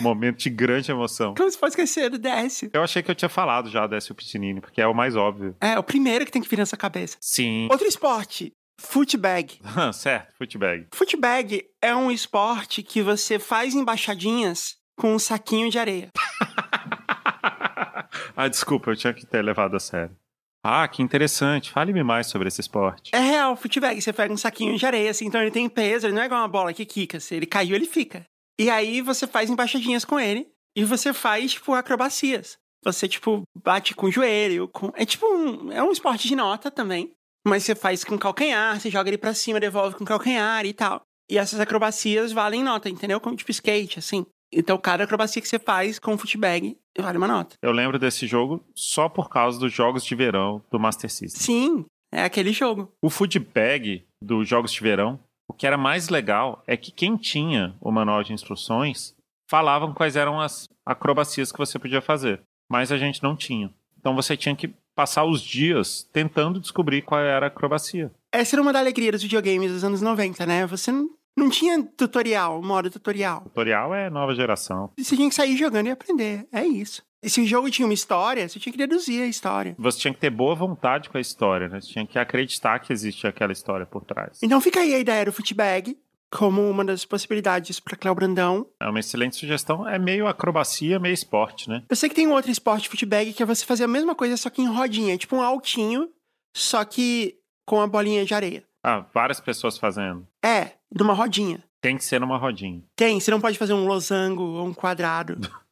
[0.00, 1.34] Um momento de grande emoção.
[1.34, 2.70] Como você pode esquecer do Décio?
[2.72, 5.54] Eu achei que eu tinha falado já Décio Pitinini, porque é o mais óbvio.
[5.60, 7.18] É, o primeiro que tem que vir nessa cabeça.
[7.20, 7.68] Sim.
[7.70, 9.60] Outro esporte footbag.
[9.92, 10.86] certo, footbag.
[10.92, 16.10] Footbag é um esporte que você faz embaixadinhas com um saquinho de areia.
[18.36, 20.16] ah, desculpa, eu tinha que ter levado a sério.
[20.68, 21.70] Ah, que interessante.
[21.70, 23.12] Fale-me mais sobre esse esporte.
[23.14, 24.00] É real, footbag.
[24.00, 26.40] Você pega um saquinho de areia, assim, então ele tem peso, ele não é igual
[26.40, 27.20] uma bola que quica.
[27.20, 28.26] Se ele caiu, ele fica.
[28.58, 32.58] E aí você faz embaixadinhas com ele e você faz, tipo, acrobacias.
[32.84, 34.90] Você, tipo, bate com o joelho, com...
[34.94, 35.72] É tipo um...
[35.72, 37.12] É um esporte de nota também.
[37.46, 41.02] Mas você faz com calcanhar, você joga ele pra cima, devolve com calcanhar e tal.
[41.30, 43.20] E essas acrobacias valem nota, entendeu?
[43.20, 44.26] Como tipo skate, assim.
[44.52, 47.54] Então, cada acrobacia que você faz com o footbag vale uma nota.
[47.62, 51.40] Eu lembro desse jogo só por causa dos jogos de verão do Master System.
[51.40, 52.92] Sim, é aquele jogo.
[53.02, 57.76] O footbag dos jogos de verão, o que era mais legal é que quem tinha
[57.80, 59.14] o manual de instruções
[59.48, 63.72] falavam quais eram as acrobacias que você podia fazer, mas a gente não tinha.
[63.98, 68.10] Então você tinha que passar os dias tentando descobrir qual era a acrobacia.
[68.32, 70.66] Essa era uma das alegrias dos videogames dos anos 90, né?
[70.66, 73.42] Você não, não tinha tutorial, modo tutorial.
[73.42, 74.90] Tutorial é nova geração.
[74.98, 76.46] Você tinha que sair jogando e aprender.
[76.50, 77.02] É isso.
[77.22, 79.74] E se o jogo tinha uma história, você tinha que deduzir a história.
[79.78, 81.80] Você tinha que ter boa vontade com a história, né?
[81.80, 84.38] Você tinha que acreditar que existe aquela história por trás.
[84.42, 85.96] Então fica aí a ideia do footbag
[86.30, 88.66] como uma das possibilidades para Cléo Brandão.
[88.80, 89.88] É uma excelente sugestão.
[89.88, 91.82] É meio acrobacia, meio esporte, né?
[91.88, 94.36] Eu sei que tem um outro esporte footbag que é você fazer a mesma coisa,
[94.36, 95.16] só que em rodinha.
[95.16, 96.10] Tipo um altinho,
[96.56, 98.64] só que com a bolinha de areia.
[98.84, 100.26] Ah, várias pessoas fazendo.
[100.44, 101.62] É, numa rodinha.
[101.80, 102.82] Tem que ser numa rodinha.
[102.94, 105.38] Tem, você não pode fazer um losango ou um quadrado.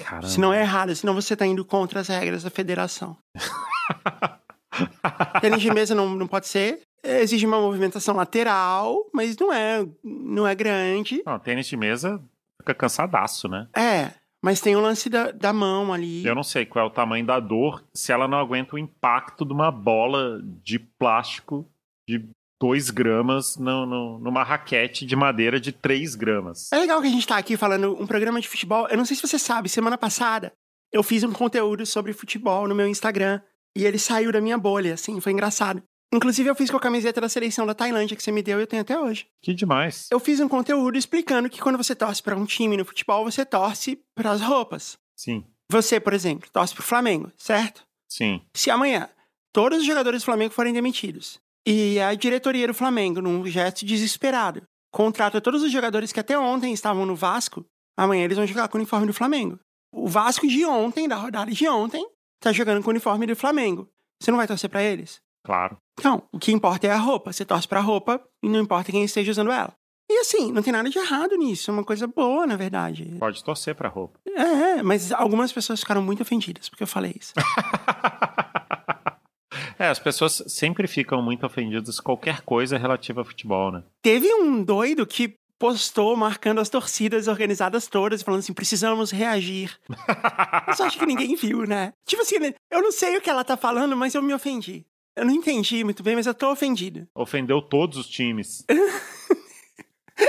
[0.00, 0.28] Caramba.
[0.28, 3.16] Senão é errado, senão você tá indo contra as regras da federação.
[5.40, 6.80] Tênis de mesa não, não pode ser.
[7.02, 11.22] Exige uma movimentação lateral, mas não é, não é grande.
[11.24, 12.22] Não, tênis de mesa
[12.60, 13.68] fica cansadaço, né?
[13.74, 14.10] É,
[14.42, 16.24] mas tem o lance da, da mão ali.
[16.24, 19.44] Eu não sei qual é o tamanho da dor se ela não aguenta o impacto
[19.44, 21.66] de uma bola de plástico
[22.08, 22.28] de
[22.60, 26.70] 2 gramas no, no, numa raquete de madeira de 3 gramas.
[26.72, 28.86] É legal que a gente tá aqui falando um programa de futebol.
[28.88, 30.52] Eu não sei se você sabe, semana passada
[30.92, 33.40] eu fiz um conteúdo sobre futebol no meu Instagram
[33.76, 35.82] e ele saiu da minha bolha, assim, foi engraçado.
[36.12, 38.62] Inclusive, eu fiz com a camiseta da seleção da Tailândia que você me deu e
[38.62, 39.26] eu tenho até hoje.
[39.42, 40.08] Que demais.
[40.10, 43.44] Eu fiz um conteúdo explicando que quando você torce para um time no futebol, você
[43.44, 44.98] torce para as roupas.
[45.16, 47.82] Sim, Você, por exemplo, torce pro Flamengo, certo?
[48.08, 48.42] sim.
[48.56, 49.08] Se amanhã
[49.52, 54.62] todos os jogadores do Flamengo forem demitidos e a diretoria do Flamengo, num gesto desesperado,
[54.92, 57.64] contrata todos os jogadores que até ontem estavam no Vasco,
[57.96, 59.60] amanhã eles vão jogar com o uniforme do Flamengo.
[59.94, 62.04] O Vasco de ontem, da rodada de ontem,
[62.40, 63.88] tá jogando com o uniforme do Flamengo.
[64.20, 65.20] Você não vai torcer pra eles?
[65.44, 65.76] Claro.
[66.02, 67.32] Não, o que importa é a roupa.
[67.32, 69.74] Você torce pra roupa e não importa quem esteja usando ela.
[70.10, 71.70] E assim, não tem nada de errado nisso.
[71.70, 73.16] É uma coisa boa, na verdade.
[73.18, 74.18] Pode torcer pra roupa.
[74.26, 77.32] É, mas algumas pessoas ficaram muito ofendidas porque eu falei isso.
[79.78, 83.84] é, as pessoas sempre ficam muito ofendidas com qualquer coisa relativa a futebol, né?
[84.02, 89.78] Teve um doido que postou marcando as torcidas organizadas todas, falando assim: precisamos reagir.
[90.66, 91.92] Eu só acho que ninguém viu, né?
[92.06, 92.36] Tipo assim,
[92.70, 94.86] eu não sei o que ela tá falando, mas eu me ofendi.
[95.16, 97.06] Eu não entendi muito bem, mas eu tô ofendido.
[97.14, 98.64] Ofendeu todos os times.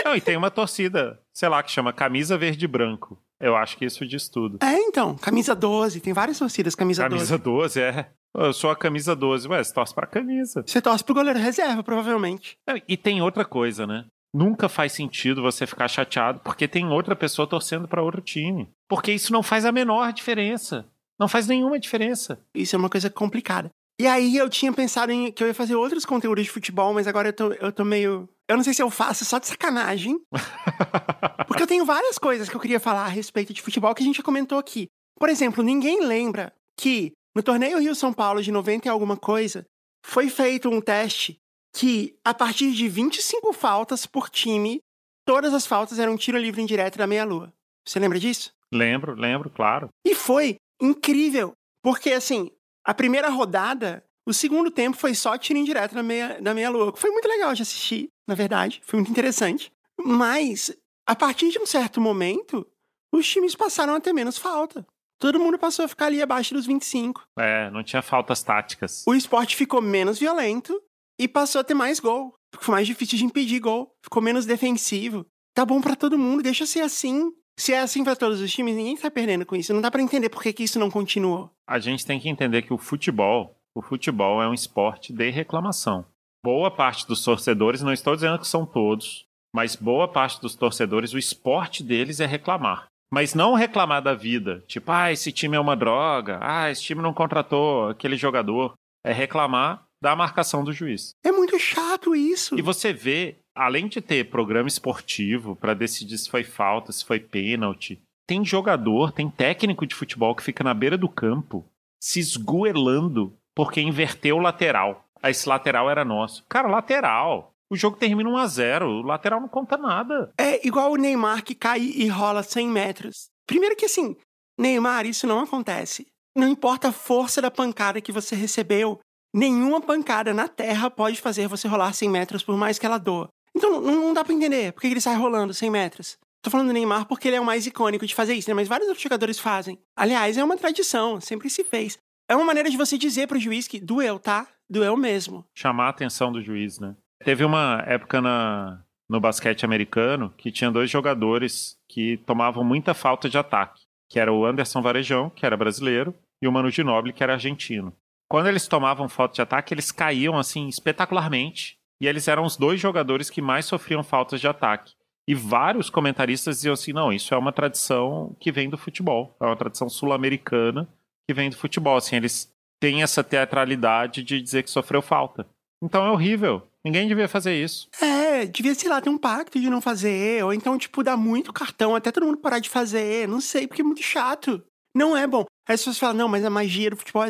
[0.05, 3.21] Não, e tem uma torcida, sei lá, que chama Camisa Verde e Branco.
[3.39, 4.57] Eu acho que isso diz tudo.
[4.61, 7.77] É, então, camisa 12, tem várias torcidas, camisa, Camisa 12.
[7.77, 8.09] 12, é.
[8.33, 9.47] Eu sou a camisa 12.
[9.49, 10.63] Ué, você torce pra camisa.
[10.65, 12.57] Você torce pro goleiro reserva, provavelmente.
[12.65, 14.05] Não, E tem outra coisa, né?
[14.33, 18.69] Nunca faz sentido você ficar chateado porque tem outra pessoa torcendo pra outro time.
[18.87, 20.85] Porque isso não faz a menor diferença.
[21.19, 22.39] Não faz nenhuma diferença.
[22.55, 23.69] Isso é uma coisa complicada.
[24.01, 27.05] E aí eu tinha pensado em que eu ia fazer outros conteúdos de futebol, mas
[27.05, 28.27] agora eu tô, eu tô meio.
[28.49, 30.19] Eu não sei se eu faço só de sacanagem.
[31.47, 34.05] Porque eu tenho várias coisas que eu queria falar a respeito de futebol que a
[34.05, 34.87] gente já comentou aqui.
[35.19, 39.67] Por exemplo, ninguém lembra que no torneio Rio-São Paulo de 90 e alguma coisa,
[40.03, 41.37] foi feito um teste
[41.71, 44.79] que, a partir de 25 faltas por time,
[45.27, 47.53] todas as faltas eram tiro livre indireto da meia-lua.
[47.87, 48.51] Você lembra disso?
[48.73, 49.89] lembro, lembro, claro.
[50.03, 51.51] E foi incrível,
[51.83, 52.49] porque assim,
[52.85, 56.93] a primeira rodada, o segundo tempo foi só tiro indireto da meia, da meia lua.
[56.95, 59.71] Foi muito legal de assistir, na verdade, foi muito interessante.
[60.03, 60.75] Mas,
[61.05, 62.65] a partir de um certo momento,
[63.11, 64.85] os times passaram a ter menos falta.
[65.19, 67.23] Todo mundo passou a ficar ali abaixo dos 25.
[67.37, 69.03] É, não tinha faltas táticas.
[69.05, 70.81] O esporte ficou menos violento
[71.19, 72.33] e passou a ter mais gol.
[72.51, 73.93] Ficou mais difícil de impedir gol.
[74.03, 75.25] Ficou menos defensivo.
[75.53, 77.31] Tá bom pra todo mundo, deixa ser assim.
[77.57, 79.73] Se é assim pra todos os times, ninguém tá perdendo com isso.
[79.73, 81.51] Não dá pra entender por que, que isso não continuou.
[81.67, 86.05] A gente tem que entender que o futebol, o futebol é um esporte de reclamação.
[86.43, 89.25] Boa parte dos torcedores, não estou dizendo que são todos,
[89.55, 92.87] mas boa parte dos torcedores, o esporte deles é reclamar.
[93.13, 97.01] Mas não reclamar da vida, tipo, ah, esse time é uma droga, ah, esse time
[97.01, 98.73] não contratou aquele jogador.
[99.05, 101.11] É reclamar da marcação do juiz.
[101.23, 102.57] É muito chato isso.
[102.57, 107.19] E você vê, além de ter programa esportivo para decidir se foi falta, se foi
[107.19, 111.65] pênalti, tem jogador, tem técnico de futebol que fica na beira do campo
[112.01, 115.05] se esgoelando porque inverteu o lateral.
[115.21, 116.43] Aí esse lateral era nosso.
[116.49, 117.51] Cara, lateral.
[117.69, 120.31] O jogo termina 1 a 0 O lateral não conta nada.
[120.37, 123.29] É igual o Neymar que cai e rola 100 metros.
[123.45, 124.15] Primeiro que assim,
[124.57, 126.07] Neymar, isso não acontece.
[126.35, 128.99] Não importa a força da pancada que você recebeu,
[129.33, 133.29] nenhuma pancada na terra pode fazer você rolar 100 metros por mais que ela doa.
[133.55, 136.17] Então não, não dá pra entender por que ele sai rolando 100 metros.
[136.41, 138.53] Tô falando do Neymar porque ele é o mais icônico de fazer isso, né?
[138.53, 139.77] Mas vários outros jogadores fazem.
[139.95, 141.99] Aliás, é uma tradição, sempre se fez.
[142.27, 144.47] É uma maneira de você dizer pro juiz que doeu, tá?
[144.69, 145.45] Doeu mesmo.
[145.53, 146.95] Chamar a atenção do juiz, né?
[147.23, 153.29] Teve uma época na, no basquete americano que tinha dois jogadores que tomavam muita falta
[153.29, 157.21] de ataque, que era o Anderson Varejão, que era brasileiro, e o Manu Ginóbili, que
[157.21, 157.93] era argentino.
[158.29, 162.79] Quando eles tomavam falta de ataque, eles caíam assim espetacularmente, e eles eram os dois
[162.79, 164.93] jogadores que mais sofriam faltas de ataque.
[165.27, 169.45] E vários comentaristas diziam assim: não, isso é uma tradição que vem do futebol, é
[169.45, 170.89] uma tradição sul-americana
[171.27, 171.95] que vem do futebol.
[171.95, 172.51] Assim, eles
[172.81, 175.47] têm essa teatralidade de dizer que sofreu falta.
[175.81, 176.67] Então é horrível.
[176.83, 177.87] Ninguém devia fazer isso.
[178.01, 181.53] É, devia, sei lá, ter um pacto de não fazer, ou então, tipo, dar muito
[181.53, 183.27] cartão até todo mundo parar de fazer.
[183.27, 184.63] Não sei, porque é muito chato.
[184.95, 185.45] Não é bom.
[185.67, 187.23] Aí as pessoas falam, não, mas a magia do futebol.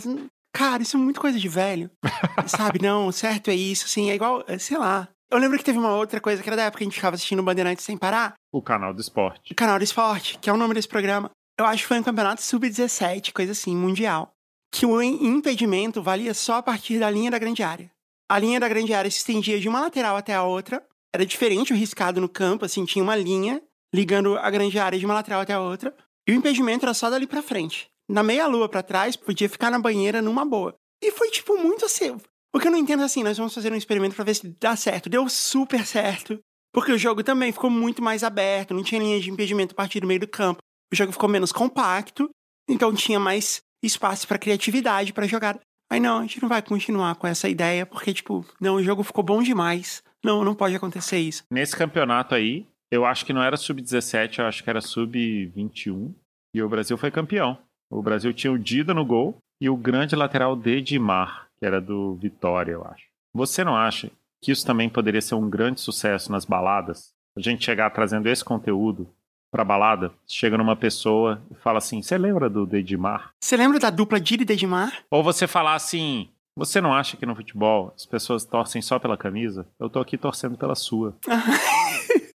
[0.53, 1.89] Cara, isso é muito coisa de velho.
[2.47, 5.07] Sabe, não, certo é isso, assim, é igual, é, sei lá.
[5.29, 7.15] Eu lembro que teve uma outra coisa que era da época que a gente ficava
[7.15, 9.53] assistindo Bandeirantes sem parar, O canal do esporte.
[9.53, 11.31] o canal do esporte, que é o nome desse programa.
[11.57, 14.33] Eu acho que foi um campeonato sub-17, coisa assim, mundial.
[14.73, 17.89] Que o im- impedimento valia só a partir da linha da grande área.
[18.29, 20.83] A linha da grande área se estendia de uma lateral até a outra.
[21.13, 23.61] Era diferente o riscado no campo, assim, tinha uma linha
[23.93, 25.93] ligando a grande área de uma lateral até a outra.
[26.27, 27.89] E o impedimento era só dali pra frente.
[28.11, 30.75] Na meia-lua pra trás, podia ficar na banheira numa boa.
[31.01, 32.17] E foi, tipo, muito assim.
[32.53, 34.53] O que eu não entendo é assim, nós vamos fazer um experimento pra ver se
[34.59, 35.09] dá certo.
[35.09, 36.37] Deu super certo.
[36.73, 40.01] Porque o jogo também ficou muito mais aberto, não tinha linha de impedimento a partir
[40.01, 40.61] do meio do campo.
[40.91, 42.29] O jogo ficou menos compacto,
[42.69, 45.59] então tinha mais espaço pra criatividade pra jogar.
[45.89, 49.03] Aí não, a gente não vai continuar com essa ideia, porque, tipo, não, o jogo
[49.03, 50.03] ficou bom demais.
[50.23, 51.43] Não, não pode acontecer isso.
[51.49, 56.13] Nesse campeonato aí, eu acho que não era sub-17, eu acho que era sub-21.
[56.53, 57.57] E o Brasil foi campeão.
[57.91, 62.15] O Brasil tinha o Dida no gol e o grande lateral Dedimar, que era do
[62.15, 63.03] Vitória, eu acho.
[63.33, 64.09] Você não acha
[64.41, 67.11] que isso também poderia ser um grande sucesso nas baladas?
[67.37, 69.09] A gente chegar trazendo esse conteúdo
[69.51, 73.31] pra balada, chega numa pessoa e fala assim: Você lembra do Dedimar?
[73.43, 75.03] Você lembra da dupla Didi e Dedimar?
[75.11, 79.17] Ou você falar assim: Você não acha que no futebol as pessoas torcem só pela
[79.17, 79.67] camisa?
[79.77, 81.13] Eu tô aqui torcendo pela sua.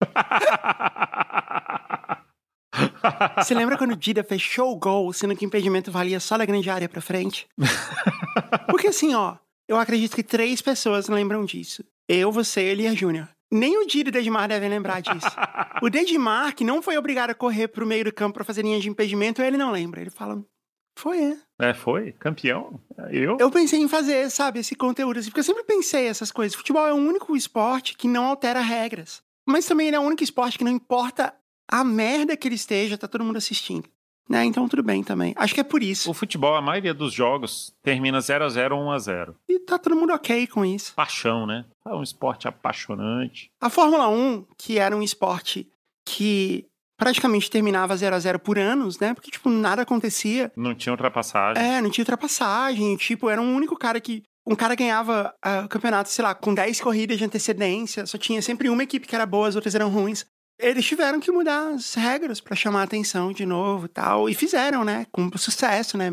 [3.39, 6.45] Você lembra quando o Dida fechou o gol, sendo que o impedimento valia só da
[6.45, 7.47] grande área pra frente?
[8.69, 9.37] Porque assim, ó,
[9.69, 11.85] eu acredito que três pessoas lembram disso.
[12.09, 13.29] Eu, você, ele e a Júnior.
[13.51, 15.31] Nem o Dida e o Dedimar devem lembrar disso.
[15.81, 18.81] O Dedimar, que não foi obrigado a correr pro meio do campo pra fazer linha
[18.81, 20.01] de impedimento, ele não lembra.
[20.01, 20.45] Ele fala,
[20.99, 21.37] foi, é.
[21.61, 22.13] É, foi?
[22.13, 22.81] Campeão?
[23.11, 23.37] Eu?
[23.39, 26.57] Eu pensei em fazer, sabe, esse conteúdo assim, porque eu sempre pensei essas coisas.
[26.57, 29.23] Futebol é o único esporte que não altera regras.
[29.47, 31.35] Mas também ele é o único esporte que não importa
[31.71, 33.89] a merda que ele esteja, tá todo mundo assistindo.
[34.29, 34.45] Né?
[34.45, 35.35] Então tudo bem também.
[35.37, 36.11] Acho que é por isso.
[36.11, 39.35] O futebol, a maioria dos jogos, termina 0x0 ou 1x0.
[39.49, 40.95] E tá todo mundo ok com isso.
[40.95, 41.67] Paixão, né?
[41.87, 43.51] É um esporte apaixonante.
[43.61, 45.69] A Fórmula 1, que era um esporte
[46.07, 49.15] que praticamente terminava 0 a 0 por anos, né?
[49.15, 50.51] Porque, tipo, nada acontecia.
[50.57, 51.63] Não tinha ultrapassagem.
[51.63, 52.97] É, não tinha ultrapassagem.
[52.97, 54.23] Tipo, era um único cara que.
[54.47, 58.05] Um cara ganhava ah, o campeonato, sei lá, com 10 corridas de antecedência.
[58.05, 60.27] Só tinha sempre uma equipe que era boa, as outras eram ruins.
[60.59, 64.29] Eles tiveram que mudar as regras pra chamar a atenção de novo e tal.
[64.29, 65.07] E fizeram, né?
[65.11, 66.13] Com sucesso, né?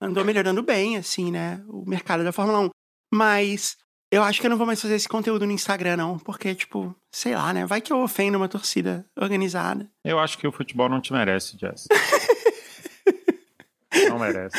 [0.00, 1.62] Andou melhorando bem, assim, né?
[1.68, 2.70] O mercado da Fórmula 1.
[3.12, 3.76] Mas
[4.10, 6.18] eu acho que eu não vou mais fazer esse conteúdo no Instagram, não.
[6.18, 7.66] Porque, tipo, sei lá, né?
[7.66, 9.90] Vai que eu ofendo uma torcida organizada.
[10.04, 11.86] Eu acho que o futebol não te merece, Jess.
[14.08, 14.56] não merece.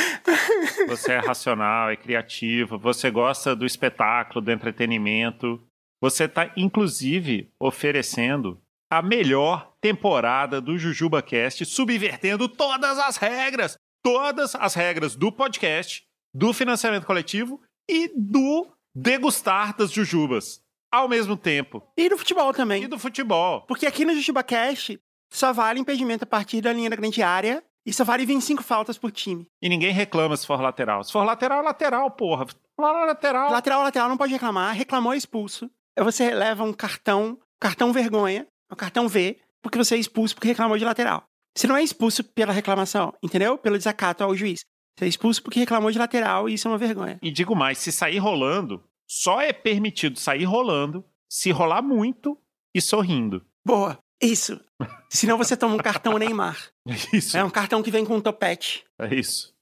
[0.87, 5.61] Você é racional, é criativo, você gosta do espetáculo, do entretenimento.
[6.01, 8.61] Você está, inclusive, oferecendo
[8.93, 13.75] a melhor temporada do JujubaCast, subvertendo todas as regras.
[14.03, 20.61] Todas as regras do podcast, do financiamento coletivo e do degustar das jujubas.
[20.91, 21.81] Ao mesmo tempo.
[21.97, 22.83] E do futebol também.
[22.83, 23.61] E do futebol.
[23.61, 24.99] Porque aqui no JujubaCast
[25.31, 28.99] só vale impedimento a partir da linha da grande área e só vale 25 faltas
[28.99, 29.47] por time.
[29.59, 31.03] E ninguém reclama se for lateral.
[31.03, 32.45] Se for lateral, é lateral, porra.
[32.77, 33.51] Lateral.
[33.51, 34.75] Lateral, lateral não pode reclamar.
[34.75, 35.67] Reclamou, é expulso.
[35.97, 40.47] Aí você leva um cartão, cartão vergonha, um cartão V, porque você é expulso porque
[40.47, 41.23] reclamou de lateral.
[41.55, 43.57] Você não é expulso pela reclamação, entendeu?
[43.57, 44.61] Pelo desacato ao juiz.
[44.97, 47.19] Você é expulso porque reclamou de lateral e isso é uma vergonha.
[47.21, 52.37] E digo mais, se sair rolando, só é permitido sair rolando se rolar muito
[52.75, 53.43] e sorrindo.
[53.65, 53.97] Boa.
[54.21, 54.59] Isso.
[55.09, 56.69] Senão você toma um cartão Neymar.
[56.87, 57.35] É isso.
[57.35, 58.83] É um cartão que vem com um topete.
[58.99, 59.53] É isso.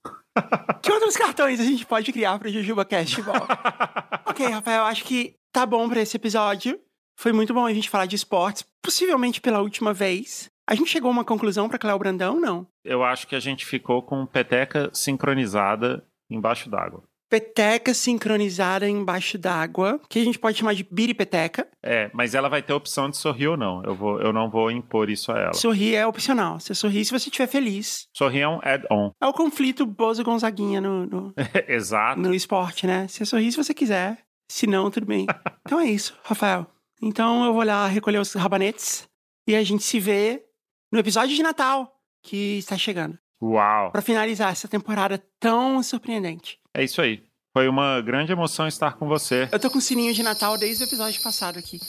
[0.82, 3.48] Que outros cartões a gente pode criar pro Jujuba Castball?
[4.26, 6.80] ok, Rafael, acho que tá bom pra esse episódio.
[7.22, 10.50] Foi muito bom a gente falar de esportes, possivelmente pela última vez.
[10.68, 12.66] A gente chegou a uma conclusão pra Cléo Brandão, não?
[12.84, 17.04] Eu acho que a gente ficou com peteca sincronizada embaixo d'água.
[17.30, 21.68] Peteca sincronizada embaixo d'água, que a gente pode chamar de biripeteca.
[21.84, 23.84] É, mas ela vai ter a opção de sorrir ou não.
[23.84, 25.54] Eu, vou, eu não vou impor isso a ela.
[25.54, 26.60] Sorrir é opcional.
[26.60, 28.08] Você sorri se você estiver feliz.
[28.18, 29.12] Sorrir é um add-on.
[29.22, 31.34] É o conflito Bozo Gonzaguinha no, no,
[31.70, 32.20] Exato.
[32.20, 33.08] no esporte, né?
[33.08, 34.18] Você sorri se você quiser.
[34.52, 35.28] Se não, tudo bem.
[35.64, 36.68] Então é isso, Rafael.
[37.02, 39.08] Então eu vou lá recolher os rabanetes
[39.48, 40.44] e a gente se vê
[40.92, 41.92] no episódio de Natal
[42.24, 43.18] que está chegando.
[43.42, 43.92] Uau.
[43.92, 46.60] Pra finalizar essa temporada tão surpreendente.
[46.74, 47.24] É isso aí.
[47.54, 49.50] Foi uma grande emoção estar com você.
[49.52, 51.80] Eu tô com o sininho de Natal desde o episódio passado aqui.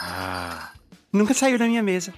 [0.00, 0.72] Ah,
[1.12, 2.14] Nunca saiu da minha mesa.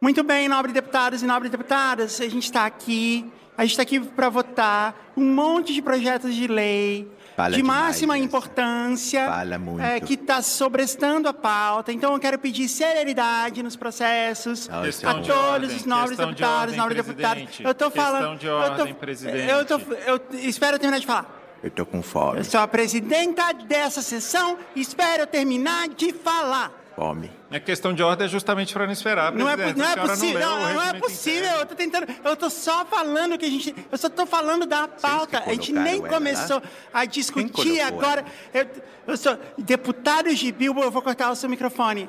[0.00, 3.30] Muito bem, nobres deputados e nobres deputadas, a gente está aqui.
[3.56, 7.86] A gente está aqui para votar um monte de projetos de lei Fala de demais,
[7.86, 9.82] máxima importância Fala muito.
[9.82, 11.92] é, que está sobrestando a pauta.
[11.92, 15.76] Então eu quero pedir celeridade nos processos isso a é todos bom.
[15.76, 17.60] os nobres Questão de deputados, ordem, nobres deputados.
[17.60, 18.38] Eu Questão falando.
[18.38, 19.50] de eu ordem, tô, presidente.
[19.50, 21.40] Eu tô, eu espero eu terminar de falar.
[21.62, 22.38] Eu tô com fome.
[22.38, 26.70] Eu sou a presidenta dessa sessão e espero eu terminar de falar.
[26.94, 27.30] Fome.
[27.56, 29.78] A questão de ordem é justamente para não esperar, Não é, presidente.
[29.84, 31.40] não é possível, não, o não é possível.
[31.40, 31.60] interno.
[31.60, 34.88] Eu tô tentando, eu tô só falando que a gente, eu só tô falando da
[34.88, 35.42] pauta.
[35.46, 38.24] A gente nem ela começou a discutir agora.
[38.52, 38.66] Eu,
[39.06, 42.08] eu sou deputado de Bilbo, eu vou cortar o seu microfone.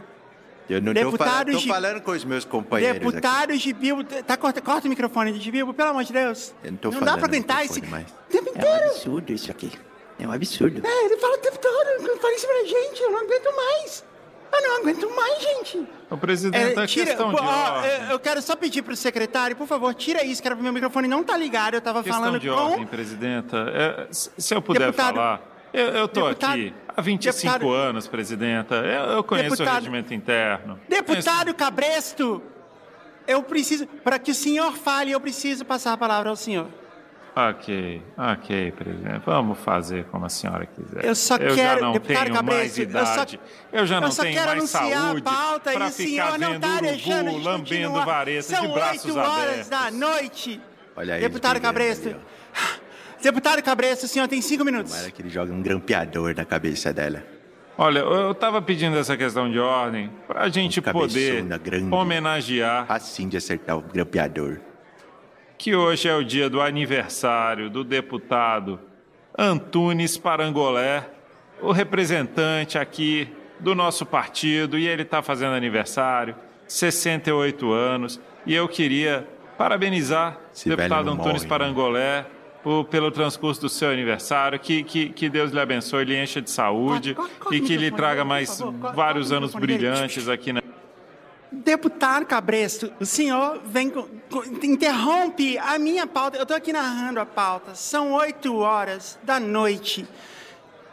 [0.67, 3.05] Eu não tô falando, tô falando com os meus companheiros aqui.
[3.05, 6.55] Deputado de Bilbo, tá corta, corta o microfone de Bilbo, pelo amor de Deus.
[6.63, 8.05] Eu não tô dá falando pra aguentar esse mais.
[8.29, 8.85] tempo É um inteiro.
[8.91, 9.71] absurdo isso aqui.
[10.17, 10.81] É um absurdo.
[10.83, 14.03] É, ele fala o tempo todo, não fala isso pra gente, eu não aguento mais.
[14.57, 15.87] Eu não aguento mais, gente.
[16.09, 18.09] O presidente, É, é tira, questão pô, de ó, ordem.
[18.11, 21.23] eu, quero só pedir pro secretário, por favor, tira isso, que era meu microfone não
[21.23, 22.55] tá ligado, eu tava Questão falando de com...
[22.55, 23.57] ordem, presidenta.
[23.73, 25.41] É, se eu puder Deputado- falar,
[25.73, 28.75] eu, Deputado- aqui há 25 deputado- anos, presidenta.
[28.75, 30.79] Eu, eu conheço Deputado- o regimento interno.
[30.87, 32.41] Deputado Cabresto,
[33.27, 36.67] eu preciso, para que o senhor fale, eu preciso passar a palavra ao senhor.
[37.37, 39.21] Ok, ok, presidente.
[39.25, 41.03] Vamos fazer como a senhora quiser.
[41.03, 43.39] Eu só já quero- não deputado tenho Cabresto, mais eu só- idade.
[43.73, 45.91] Eu, já não eu só tenho quero mais anunciar a saúde pauta pra e o
[45.91, 48.05] senhor ficar não vendo tá deixando urubu, de lambendo continuar.
[48.05, 49.67] vareta São de braços 8 horas abertos.
[49.69, 50.61] da noite.
[50.95, 51.21] Olha aí.
[51.21, 52.07] Deputado Cabresto.
[52.07, 52.17] ali.
[53.21, 54.93] Deputado Cabresto, o senhor tem cinco minutos.
[54.93, 57.21] Tomara que ele jogue um grampeador na cabeça dela.
[57.77, 61.93] Olha, eu eu tava pedindo essa questão de ordem pra gente Um poder grande.
[61.93, 64.59] homenagear Assim de acertar o grampeador.
[65.57, 68.79] Que hoje é o dia do aniversário do deputado
[69.37, 71.09] Antunes Parangolé,
[71.61, 73.27] o representante aqui
[73.59, 76.35] do nosso partido, e ele está fazendo aniversário,
[76.67, 79.27] 68 anos, e eu queria
[79.57, 81.47] parabenizar Esse o deputado Antunes morre, né?
[81.49, 82.25] Parangolé
[82.63, 86.49] por- pelo transcurso do seu aniversário, que, que, que Deus lhe abençoe, lhe encha de
[86.49, 87.15] saúde
[87.51, 88.59] e que lhe traga mais
[88.93, 90.61] vários anos brilhantes aqui na
[91.51, 93.91] Deputado Cabresto, o senhor vem
[94.63, 96.37] interrompe a minha pauta.
[96.37, 97.75] Eu estou aqui narrando a pauta.
[97.75, 100.07] São oito horas da noite.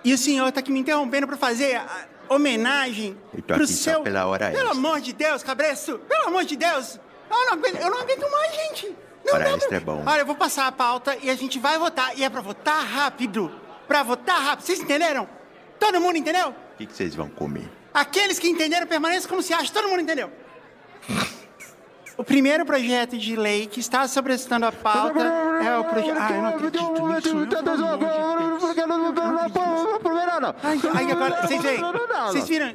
[0.04, 1.80] E o senhor está aqui me interrompendo para fazer
[2.28, 4.00] homenagem aqui só seu.
[4.02, 4.70] pela hora Pelo extra.
[4.78, 5.98] amor de Deus, Cabresto!
[6.08, 6.98] Pelo amor de Deus!
[7.30, 8.96] Eu não aguento, eu não aguento mais, gente!
[9.24, 10.02] Não Hora extra pra- é bom.
[10.04, 12.18] Olha, eu vou passar a pauta e a gente vai votar.
[12.18, 13.52] E é para votar rápido.
[13.86, 14.66] Para votar rápido.
[14.66, 15.28] Vocês entenderam?
[15.78, 16.48] Todo mundo entendeu?
[16.50, 17.70] O que vocês vão comer?
[17.94, 19.72] Aqueles que entenderam permaneçam como se acha.
[19.72, 20.30] Todo mundo entendeu?
[22.16, 25.20] O primeiro projeto de lei que está sobrestando a pauta
[25.64, 26.18] é o projeto.
[26.20, 27.00] Ah, eu não acredito nisso.
[27.00, 27.28] meu, amor de.
[30.62, 31.80] Ai, ai, agora, vocês veem?
[32.32, 32.74] Vocês viram?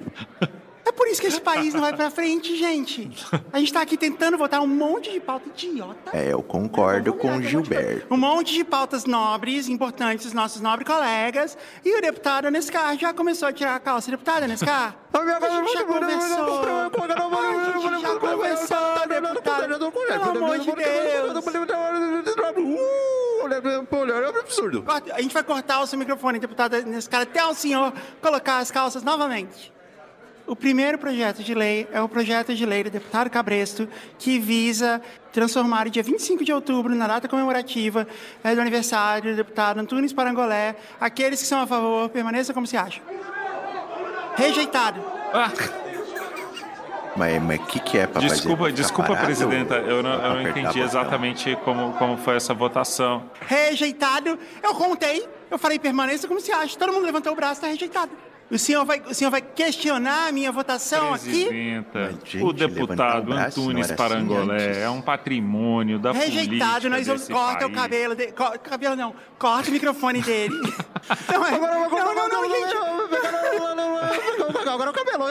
[0.88, 3.12] É por isso que esse país não vai pra frente, gente.
[3.52, 6.12] A gente tá aqui tentando votar um monte de pauta idiota.
[6.14, 8.08] É, eu concordo com o Gilberto.
[8.10, 11.58] Um monte de pautas nobres, importantes dos nossos nobres colegas.
[11.84, 14.10] E o deputado Nescar já começou a tirar a calça.
[14.10, 16.64] Deputada Nescar, a gente já conversou.
[16.64, 16.84] A
[17.82, 19.68] gente já conversou, deputado.
[19.68, 21.46] Pelo amor de Deus.
[24.10, 24.86] É um absurdo.
[25.14, 27.92] A gente vai cortar o seu microfone, deputada Nescar, até o senhor
[28.22, 29.76] colocar as calças novamente.
[30.48, 35.02] O primeiro projeto de lei é o projeto de lei do deputado Cabresto, que visa
[35.34, 38.08] transformar o dia 25 de outubro na data comemorativa
[38.42, 40.76] eh, do aniversário do deputado Antunes Parangolé.
[41.02, 43.04] Aqueles que são a favor, permaneçam como se acham.
[44.38, 45.02] Rejeitado.
[45.34, 45.52] Ah,
[47.18, 48.34] Mas o que, que é pra fazer?
[48.36, 49.26] Desculpa, Pra ficar desculpa, parado?
[49.26, 53.30] presidenta, eu não, eu não entendi exatamente como, como foi essa votação.
[53.42, 54.40] Rejeitado.
[54.64, 56.78] Eu contei, eu falei permaneça como se acha.
[56.80, 58.12] Todo mundo levantou o braço, tá rejeitado.
[58.50, 61.46] O senhor vai, o senhor vai questionar a minha votação aqui?
[61.46, 64.78] Presidenta, gente, o deputado o não Antunes assim Parangolé antes.
[64.78, 67.82] é um patrimônio da Rejeitado, política nós vamos corta o país.
[67.82, 68.32] cabelo dele.
[68.32, 70.56] Co cabelo não, corta o microfone dele.
[71.30, 72.78] não, é, não, não, não, gente.
[74.70, 75.26] Agora o cabelo.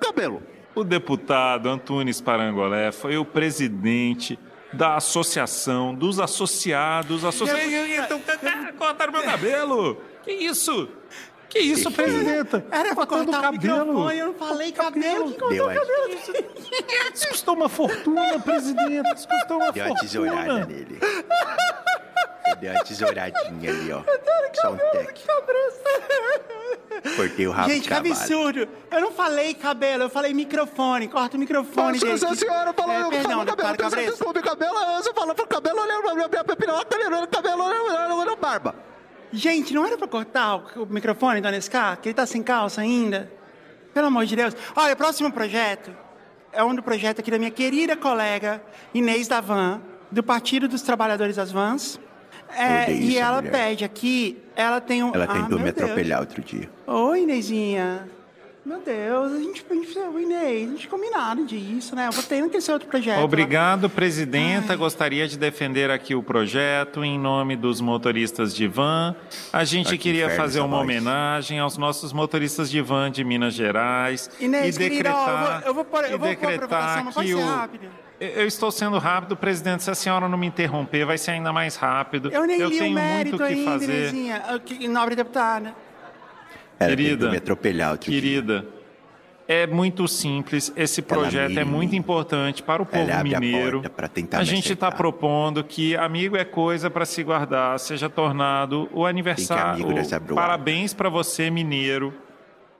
[0.00, 0.42] Cabelo.
[0.74, 4.38] O deputado Antunes Parangolé foi o presidente
[4.72, 7.24] da associação dos associados.
[7.24, 8.04] Associa...
[8.04, 8.20] Então,
[8.78, 10.02] cortaram meu cabelo!
[10.24, 10.88] Que isso?
[11.52, 12.04] Que isso, Que que é?
[12.04, 12.64] presidenta?
[12.70, 15.24] Era pra Cortando cortar o microfone, eu não falei cabelo.
[15.30, 16.08] Quem cortou Deu cabelo?
[17.14, 19.14] Isso custou uma fortuna, presidente.
[19.14, 20.66] Isso custou uma deu uma tesourada fortuna.
[20.66, 20.98] nele.
[22.58, 24.02] Deu uma tesouradinha ali, ó.
[24.54, 25.20] Só um tec.
[27.16, 28.68] Cortei o rabo Gente, de que absurdo.
[28.90, 31.08] Eu não falei cabelo, eu falei microfone.
[31.08, 32.16] Corta o microfone dele.
[32.18, 34.10] Se a senhora falou, É, eu perdão, falo cabelo, deputado você Cabresto.
[34.12, 38.74] desculpe cabelo, você fala pro cabelo, olha, minha pepinoca, olha, cabelo, olha, olha, barba.
[39.32, 41.96] Gente, não era pra cortar o, microfone do Anescar?
[41.98, 43.30] Que ele tá sem calça ainda?
[43.94, 44.54] Pelo amor de Deus.
[44.76, 45.90] Olha, o próximo projeto
[46.52, 48.62] é um do projeto aqui da minha querida colega
[48.92, 49.80] Inês Davan,
[50.10, 51.98] do Partido dos Trabalhadores das Vans.
[52.54, 53.50] É, Odeio e ela mulher.
[53.50, 55.14] pede aqui, ela tem um.
[55.14, 55.82] Ela Ah, tentou meu me Deus.
[55.90, 56.68] atropelar outro dia.
[56.86, 58.06] Oi, Inezinha.
[58.64, 62.06] Meu Deus, a gente, a gente, Oi, Inês, a gente combinado disso, né?
[62.06, 63.18] Eu votei naquele seu outro projeto.
[63.18, 63.24] lá.
[63.24, 64.76] Obrigado, presidenta.
[64.76, 69.16] Gostaria de defender aqui o projeto em nome dos motoristas de van.
[69.52, 70.82] A gente que queria fazer uma voz.
[70.82, 75.60] homenagem aos nossos motoristas de van de Minas Gerais Inês, e querida, ó, eu decretar,
[75.60, 77.46] vou- eu vou pôr- eu vou pôr a decretar provocação, mas pode que ser o
[77.46, 77.86] rápido.
[78.20, 79.82] eu eu estou sendo rápido, presidente.
[79.82, 82.30] Se a senhora não me interromper, vai ser ainda mais rápido.
[82.32, 83.92] Eu nem li o tenho mérito muito o que ainda, fazer.
[84.10, 84.42] Inezinha.
[84.64, 85.74] Que- Nobre deputada.
[86.82, 88.20] Ela Querida, me atropelar outro dia.
[88.20, 88.66] Querida,
[89.46, 90.72] é muito simples.
[90.76, 93.82] Esse projeto é muito importante para o povo a mineiro.
[94.32, 99.04] a me gente está propondo que amigo é coisa para se guardar, seja tornado o
[99.04, 99.86] aniversário.
[99.86, 100.34] o-.
[100.34, 102.14] Parabéns para você, mineiro.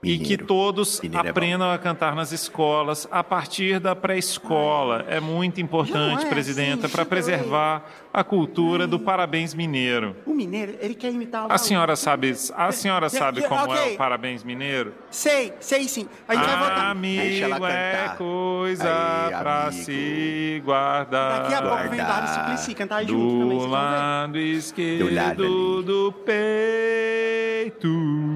[0.01, 0.45] E que Mineiro.
[0.45, 5.05] todos Mineiro é aprendam a cantar nas escolas a partir da pré-escola.
[5.07, 10.15] É muito importante, é presidenta, assim, para preservar a cultura do parabéns mineiro.
[10.23, 13.97] O mineiro, ele quer imitar o A senhora sabe, a senhora sabe como é o
[13.97, 14.93] parabéns mineiro?
[15.09, 16.07] Sei, sei sim.
[16.27, 16.91] A gente vai votar.
[16.91, 18.83] Amigo é coisa
[19.25, 19.83] Aí, pra amigo.
[19.83, 21.41] se guardar.
[21.41, 22.21] Daqui a pouco vem guardar.
[22.21, 23.39] Dário Suplicy cantar junto também.
[23.39, 23.71] Do vocês vão ver.
[23.71, 26.23] lado esquerdo Do lado ali.
[27.63, 27.87] peito.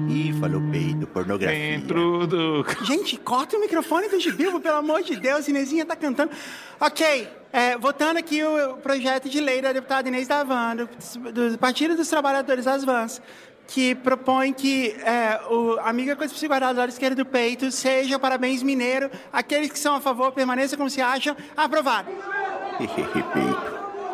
[0.08, 1.58] Ih, falou peido, pornografia.
[1.78, 2.66] Dentro do.
[2.82, 5.46] Gente, corta o microfone do Gibilbo, pelo amor de Deus.
[5.46, 6.32] Inezinha tá cantando.
[6.80, 11.96] Ok, é, votando aqui o projeto de lei da deputada Inês Davan, do, do Partido
[11.96, 13.22] dos Trabalhadores das Vans,
[13.66, 18.18] que propõe que é, o é para se guardar do lado esquerdo do peito, seja
[18.18, 22.10] parabéns mineiro, aqueles que são a favor, permaneçam como se acham, aprovado.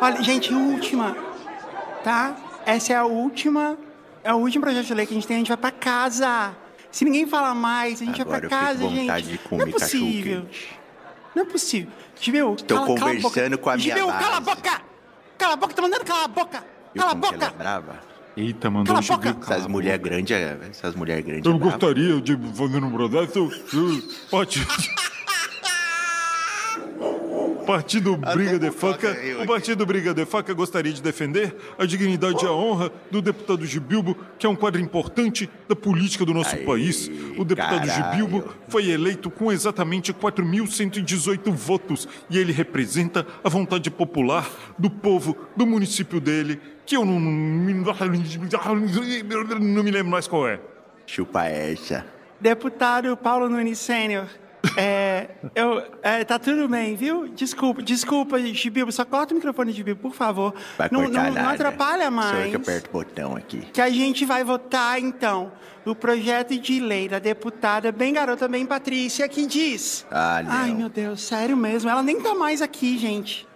[0.00, 1.16] Olha, gente, última,
[2.02, 2.36] tá?
[2.66, 3.76] Essa é a última,
[4.22, 6.54] é o último projeto de lei que a gente tem, a gente vai pra casa.
[6.90, 9.00] Se ninguém falar mais, a gente Agora vai fico casa, com gente.
[9.00, 10.46] vontade de Não é possível.
[11.34, 11.92] Não é possível.
[12.20, 13.58] Gibel, Estou cala, cala a conversando boca.
[13.58, 14.56] com a minha Gibel, cala a base.
[14.56, 14.82] boca!
[15.38, 16.64] Cala a boca, tá mandando calar a boca!
[16.94, 17.50] Viu Cala a que ela é boca!
[17.58, 18.00] brava?
[18.36, 19.52] Eita, mandou Cala a um boca.
[19.54, 20.36] Essas mulheres grandes,
[20.70, 21.44] essas mulheres grandes.
[21.46, 23.50] Eu é gostaria de fazer um projeto.
[24.30, 24.66] Partido.
[27.64, 29.16] Partido Briga de Faca.
[29.42, 29.46] O.
[29.46, 34.16] Partido Briga de Faca gostaria de defender a dignidade e a honra do deputado Gibilbo,
[34.38, 37.10] que é um quadro importante da política do nosso Aí, país.
[37.36, 38.12] O deputado caralho.
[38.12, 45.36] Gibilbo foi eleito com exatamente 4.118 votos e ele representa a vontade popular do povo
[45.56, 50.60] do município dele, que eu não, não me lembro mais qual é.
[51.06, 52.06] Chupa essa.
[52.40, 54.26] Deputado Paulo Nunes Sênior,
[54.76, 57.28] é, eu, é, tá tudo bem, viu?
[57.28, 60.54] Desculpa, desculpa, Gibilbo, só corta o microfone, Gibilbo, por favor.
[60.76, 62.50] Vai não, não, não atrapalha mais.
[62.50, 63.60] que aperto o botão aqui.
[63.72, 65.52] que a gente vai votar, então,
[65.84, 70.06] o projeto de lei da deputada bem garota, bem Patrícia, que diz...
[70.10, 70.52] Ah, não.
[70.52, 73.46] Ai, meu Deus, sério mesmo, ela nem tá mais aqui, gente.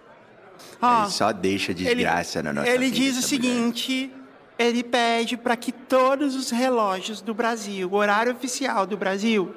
[0.81, 3.23] Ó, Ele só deixa desgraça na nossa Ele diz o mulher.
[3.23, 4.13] seguinte,
[4.59, 9.55] ele pede para que todos os relógios do Brasil, o horário oficial do Brasil,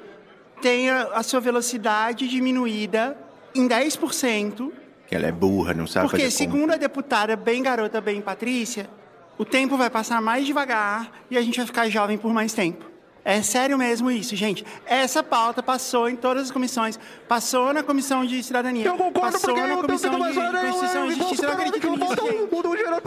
[0.62, 3.16] tenha a sua velocidade diminuída
[3.54, 4.72] em 10%,
[5.08, 8.88] Que ela é burra, não sabe porque, segundo a deputada bem garota, bem Patrícia,
[9.36, 12.91] o tempo vai passar mais devagar e a gente vai ficar jovem por mais tempo.
[13.24, 14.64] É sério mesmo isso, gente.
[14.84, 16.98] Essa pauta passou em todas as comissões.
[17.28, 18.84] Passou na Comissão de Cidadania.
[18.84, 21.42] Eu concordo passou porque na eu Comissão tenho de Constituição e Justiça.
[21.44, 22.16] Eu não acredito nisso,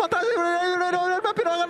[0.07, 0.27] trás.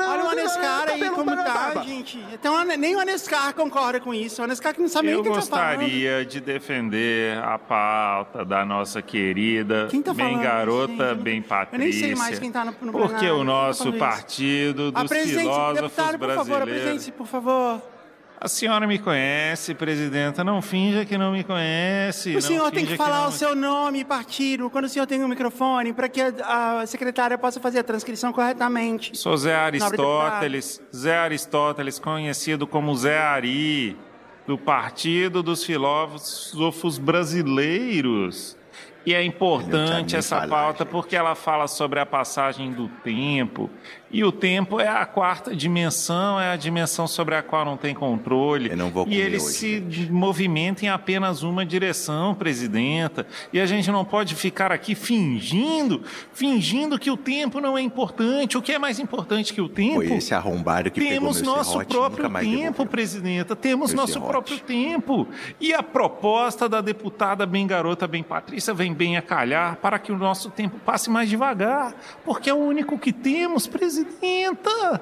[0.08, 2.24] Olha o Anescar aí como tá, gente.
[2.34, 4.42] Então, nem o Anescar concorda com isso.
[4.42, 5.80] O Anescar que não sabe nem o Eu que tá falando.
[5.80, 11.24] gostaria de defender a pauta da nossa querida Quem tá bem garota, gente?
[11.24, 11.80] bem Eu Patrícia.
[11.80, 15.82] nem sei mais quem tá no, no Porque o tá nosso partido A dos filósofos
[15.82, 16.84] deputado, por favor, a brasileiros.
[16.84, 17.95] presidente, por favor.
[18.40, 20.44] A senhora me conhece, presidenta.
[20.44, 22.32] Não finja que não me conhece.
[22.32, 25.06] O não senhor tem que falar não o seu nome e partido quando o senhor
[25.06, 29.18] tem um microfone para que a, a secretária possa fazer a transcrição corretamente.
[29.18, 33.98] Sou Zé Aristóteles, Zé Aristóteles, conhecido como Zé Ari,
[34.46, 38.58] do Partido dos Filósofos Brasileiros.
[39.06, 40.92] E é importante essa falar, pauta gente.
[40.92, 43.70] porque ela fala sobre a passagem do tempo.
[44.12, 47.94] E o tempo é a quarta dimensão, é a dimensão sobre a qual não tem
[47.94, 48.70] controle.
[48.70, 50.12] Eu não vou e comer ele hoje, se gente.
[50.12, 53.26] movimenta em apenas uma direção, presidenta.
[53.52, 56.04] E a gente não pode ficar aqui fingindo,
[56.34, 58.58] fingindo que o tempo não é importante.
[58.58, 60.08] O que é mais importante que o tempo?
[60.08, 62.86] Foi esse arrombado que Temos pegou nosso serrote, próprio tempo, devolveu.
[62.86, 63.56] presidenta.
[63.56, 64.32] Temos Meu nosso serrote.
[64.32, 65.28] próprio tempo.
[65.60, 70.12] E a proposta da deputada bem garota, bem Patrícia, vem bem a calhar para que
[70.12, 71.94] o nosso tempo passe mais devagar.
[72.24, 73.68] Porque é o único que temos,
[74.04, 75.02] presidenta.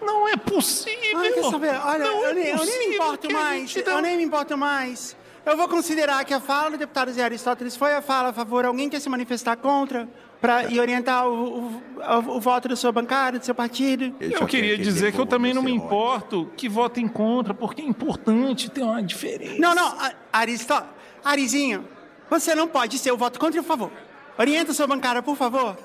[0.00, 1.18] Não é possível.
[1.18, 1.74] Ai, quer saber?
[1.82, 3.74] Olha, Não é eu, nem, eu nem me importo mais.
[3.74, 5.16] não- Eu nem me importo mais.
[5.46, 8.64] Eu vou considerar que a fala do deputado Zé Aristóteles foi a fala a favor.
[8.64, 10.08] Alguém quer se manifestar contra
[10.40, 14.14] pra, e orientar o, o, o- o voto da sua bancada, do seu partido?
[14.20, 17.84] Eu quer queria dizer que eu também não me importo que votem contra, porque é
[17.84, 19.56] importante ter uma diferença.
[19.58, 19.96] Não, não,
[20.32, 20.82] Aristó...
[21.22, 21.88] Arizinho,
[22.28, 23.90] você não pode ser o voto contra, por favor.
[24.38, 25.76] Orienta a sua bancada, por favor.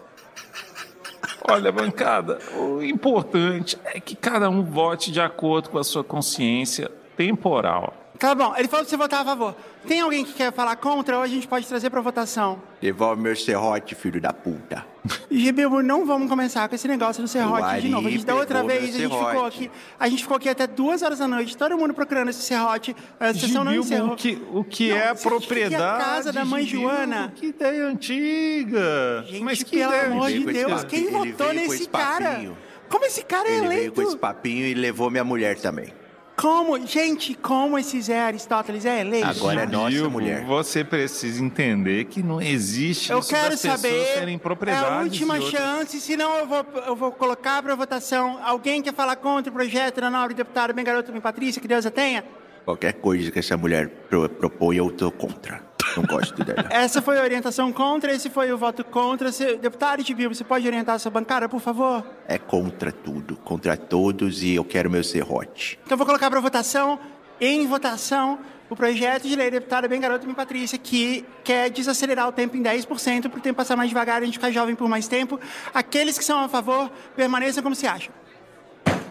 [1.51, 6.89] Olha, bancada, o importante é que cada um vote de acordo com a sua consciência
[7.17, 7.93] temporal.
[8.19, 9.55] Tá bom, ele falou que você votar a favor.
[9.87, 12.61] Tem alguém que quer falar contra ou a gente pode trazer pra votação?
[12.81, 14.85] Devolve meu serrote, filho da puta.
[15.31, 18.09] Gibibo, não vamos começar com esse negócio do serrote de novo.
[18.09, 19.71] A gente, da outra vez, a gente ficou aqui.
[19.97, 22.93] A gente ficou aqui até duas horas da noite, todo mundo procurando esse serrote.
[23.17, 24.11] A sessão não encerrou.
[24.11, 25.81] o que, o que Não, é propriedade?
[26.01, 26.89] a casa da mãe Gibilbo?
[26.89, 27.31] Joana?
[27.33, 29.23] Que ideia antiga.
[29.27, 32.31] Gente, Mas que pelo ideia amor de Ele Deus, quem ele votou nesse esse cara?
[32.31, 32.57] papinho.
[32.89, 34.01] Como esse cara é Ele veio com eleito?
[34.01, 35.93] esse papinho e levou minha mulher também.
[36.39, 36.85] Como?
[36.87, 39.27] Gente, como esse Zé Aristóteles é eleito?
[39.27, 40.45] Agora é nossa mulher.
[40.45, 44.05] Você precisa entender que não existe Eu isso quero das pessoas saber.
[44.13, 44.89] serem É propriedades.
[44.89, 48.39] a última chance, senão eu vou, eu vou colocar para votação.
[48.43, 51.85] Alguém quer falar contra o projeto da nobre deputada bem garota, bem Patrícia, que Deus
[51.85, 52.23] a tenha?
[52.65, 55.68] Qualquer coisa que essa mulher pro- propõe, eu tô contra.
[55.95, 56.67] Não gosto dela.
[56.69, 59.31] Essa foi a orientação contra, esse foi o voto contra.
[59.31, 62.05] Se, deputado Tibio, você pode orientar a sua bancada, por favor?
[62.27, 65.79] É contra tudo, contra todos e eu quero meu serrote.
[65.85, 66.99] Então vou colocar para votação,
[67.39, 72.27] em votação, o projeto de lei da deputada bem garota, bem Patrícia, que quer desacelerar
[72.27, 74.75] o tempo em 10% para o tempo passar mais devagar e a gente ficar jovem
[74.75, 75.39] por mais tempo.
[75.73, 78.13] Aqueles que são a favor, permaneçam como se acham.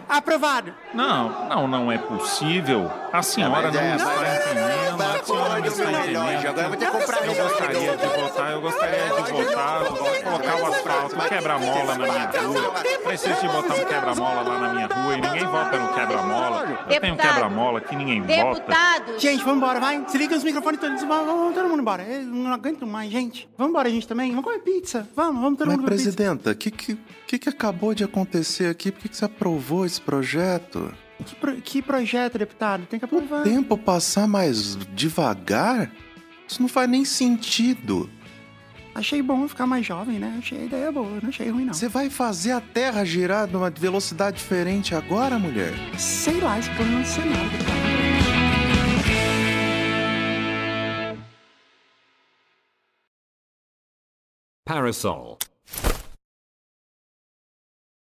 [0.09, 0.73] Aprovado.
[0.91, 2.91] Não, não, não é possível.
[3.13, 5.01] A senhora não é, está entendendo.
[5.01, 6.47] A senhora não está entendendo.
[6.49, 10.55] Agora eu vou ter que comprar Eu gostaria de votar, eu gostaria de votar, colocar
[10.55, 12.73] o asfalto, um quebra-mola na minha rua.
[13.03, 16.85] Preciso de botar um quebra-mola lá na minha rua e ninguém vota no quebra-mola.
[16.89, 18.73] Eu tenho um quebra-mola que ninguém vota.
[19.19, 20.03] Gente, vamos embora, vai.
[20.07, 21.03] Se liga os microfones todos.
[21.03, 22.03] Vamos, todo mundo embora.
[22.03, 23.47] Eu não aguento mais, gente.
[23.55, 24.29] Vamos embora, gente, também.
[24.31, 25.07] Vamos comer pizza.
[25.15, 26.97] Vamos, vamos todo Mas, mundo comer presidenta, o que, que,
[27.27, 28.91] que, que acabou de acontecer aqui?
[28.91, 30.93] Por que, que você aprovou esse projeto?
[31.25, 32.85] Que, pro- que projeto, deputado?
[32.85, 33.41] Tem que aprovar.
[33.41, 35.91] O tempo passar mais devagar?
[36.47, 38.09] Isso não faz nem sentido.
[38.95, 40.35] Achei bom ficar mais jovem, né?
[40.39, 41.73] Achei a ideia boa, não achei ruim, não.
[41.73, 45.73] Você vai fazer a Terra girar numa velocidade diferente agora, mulher?
[45.97, 47.69] Sei lá, esse plano não sei nada.
[54.65, 55.37] Parasol.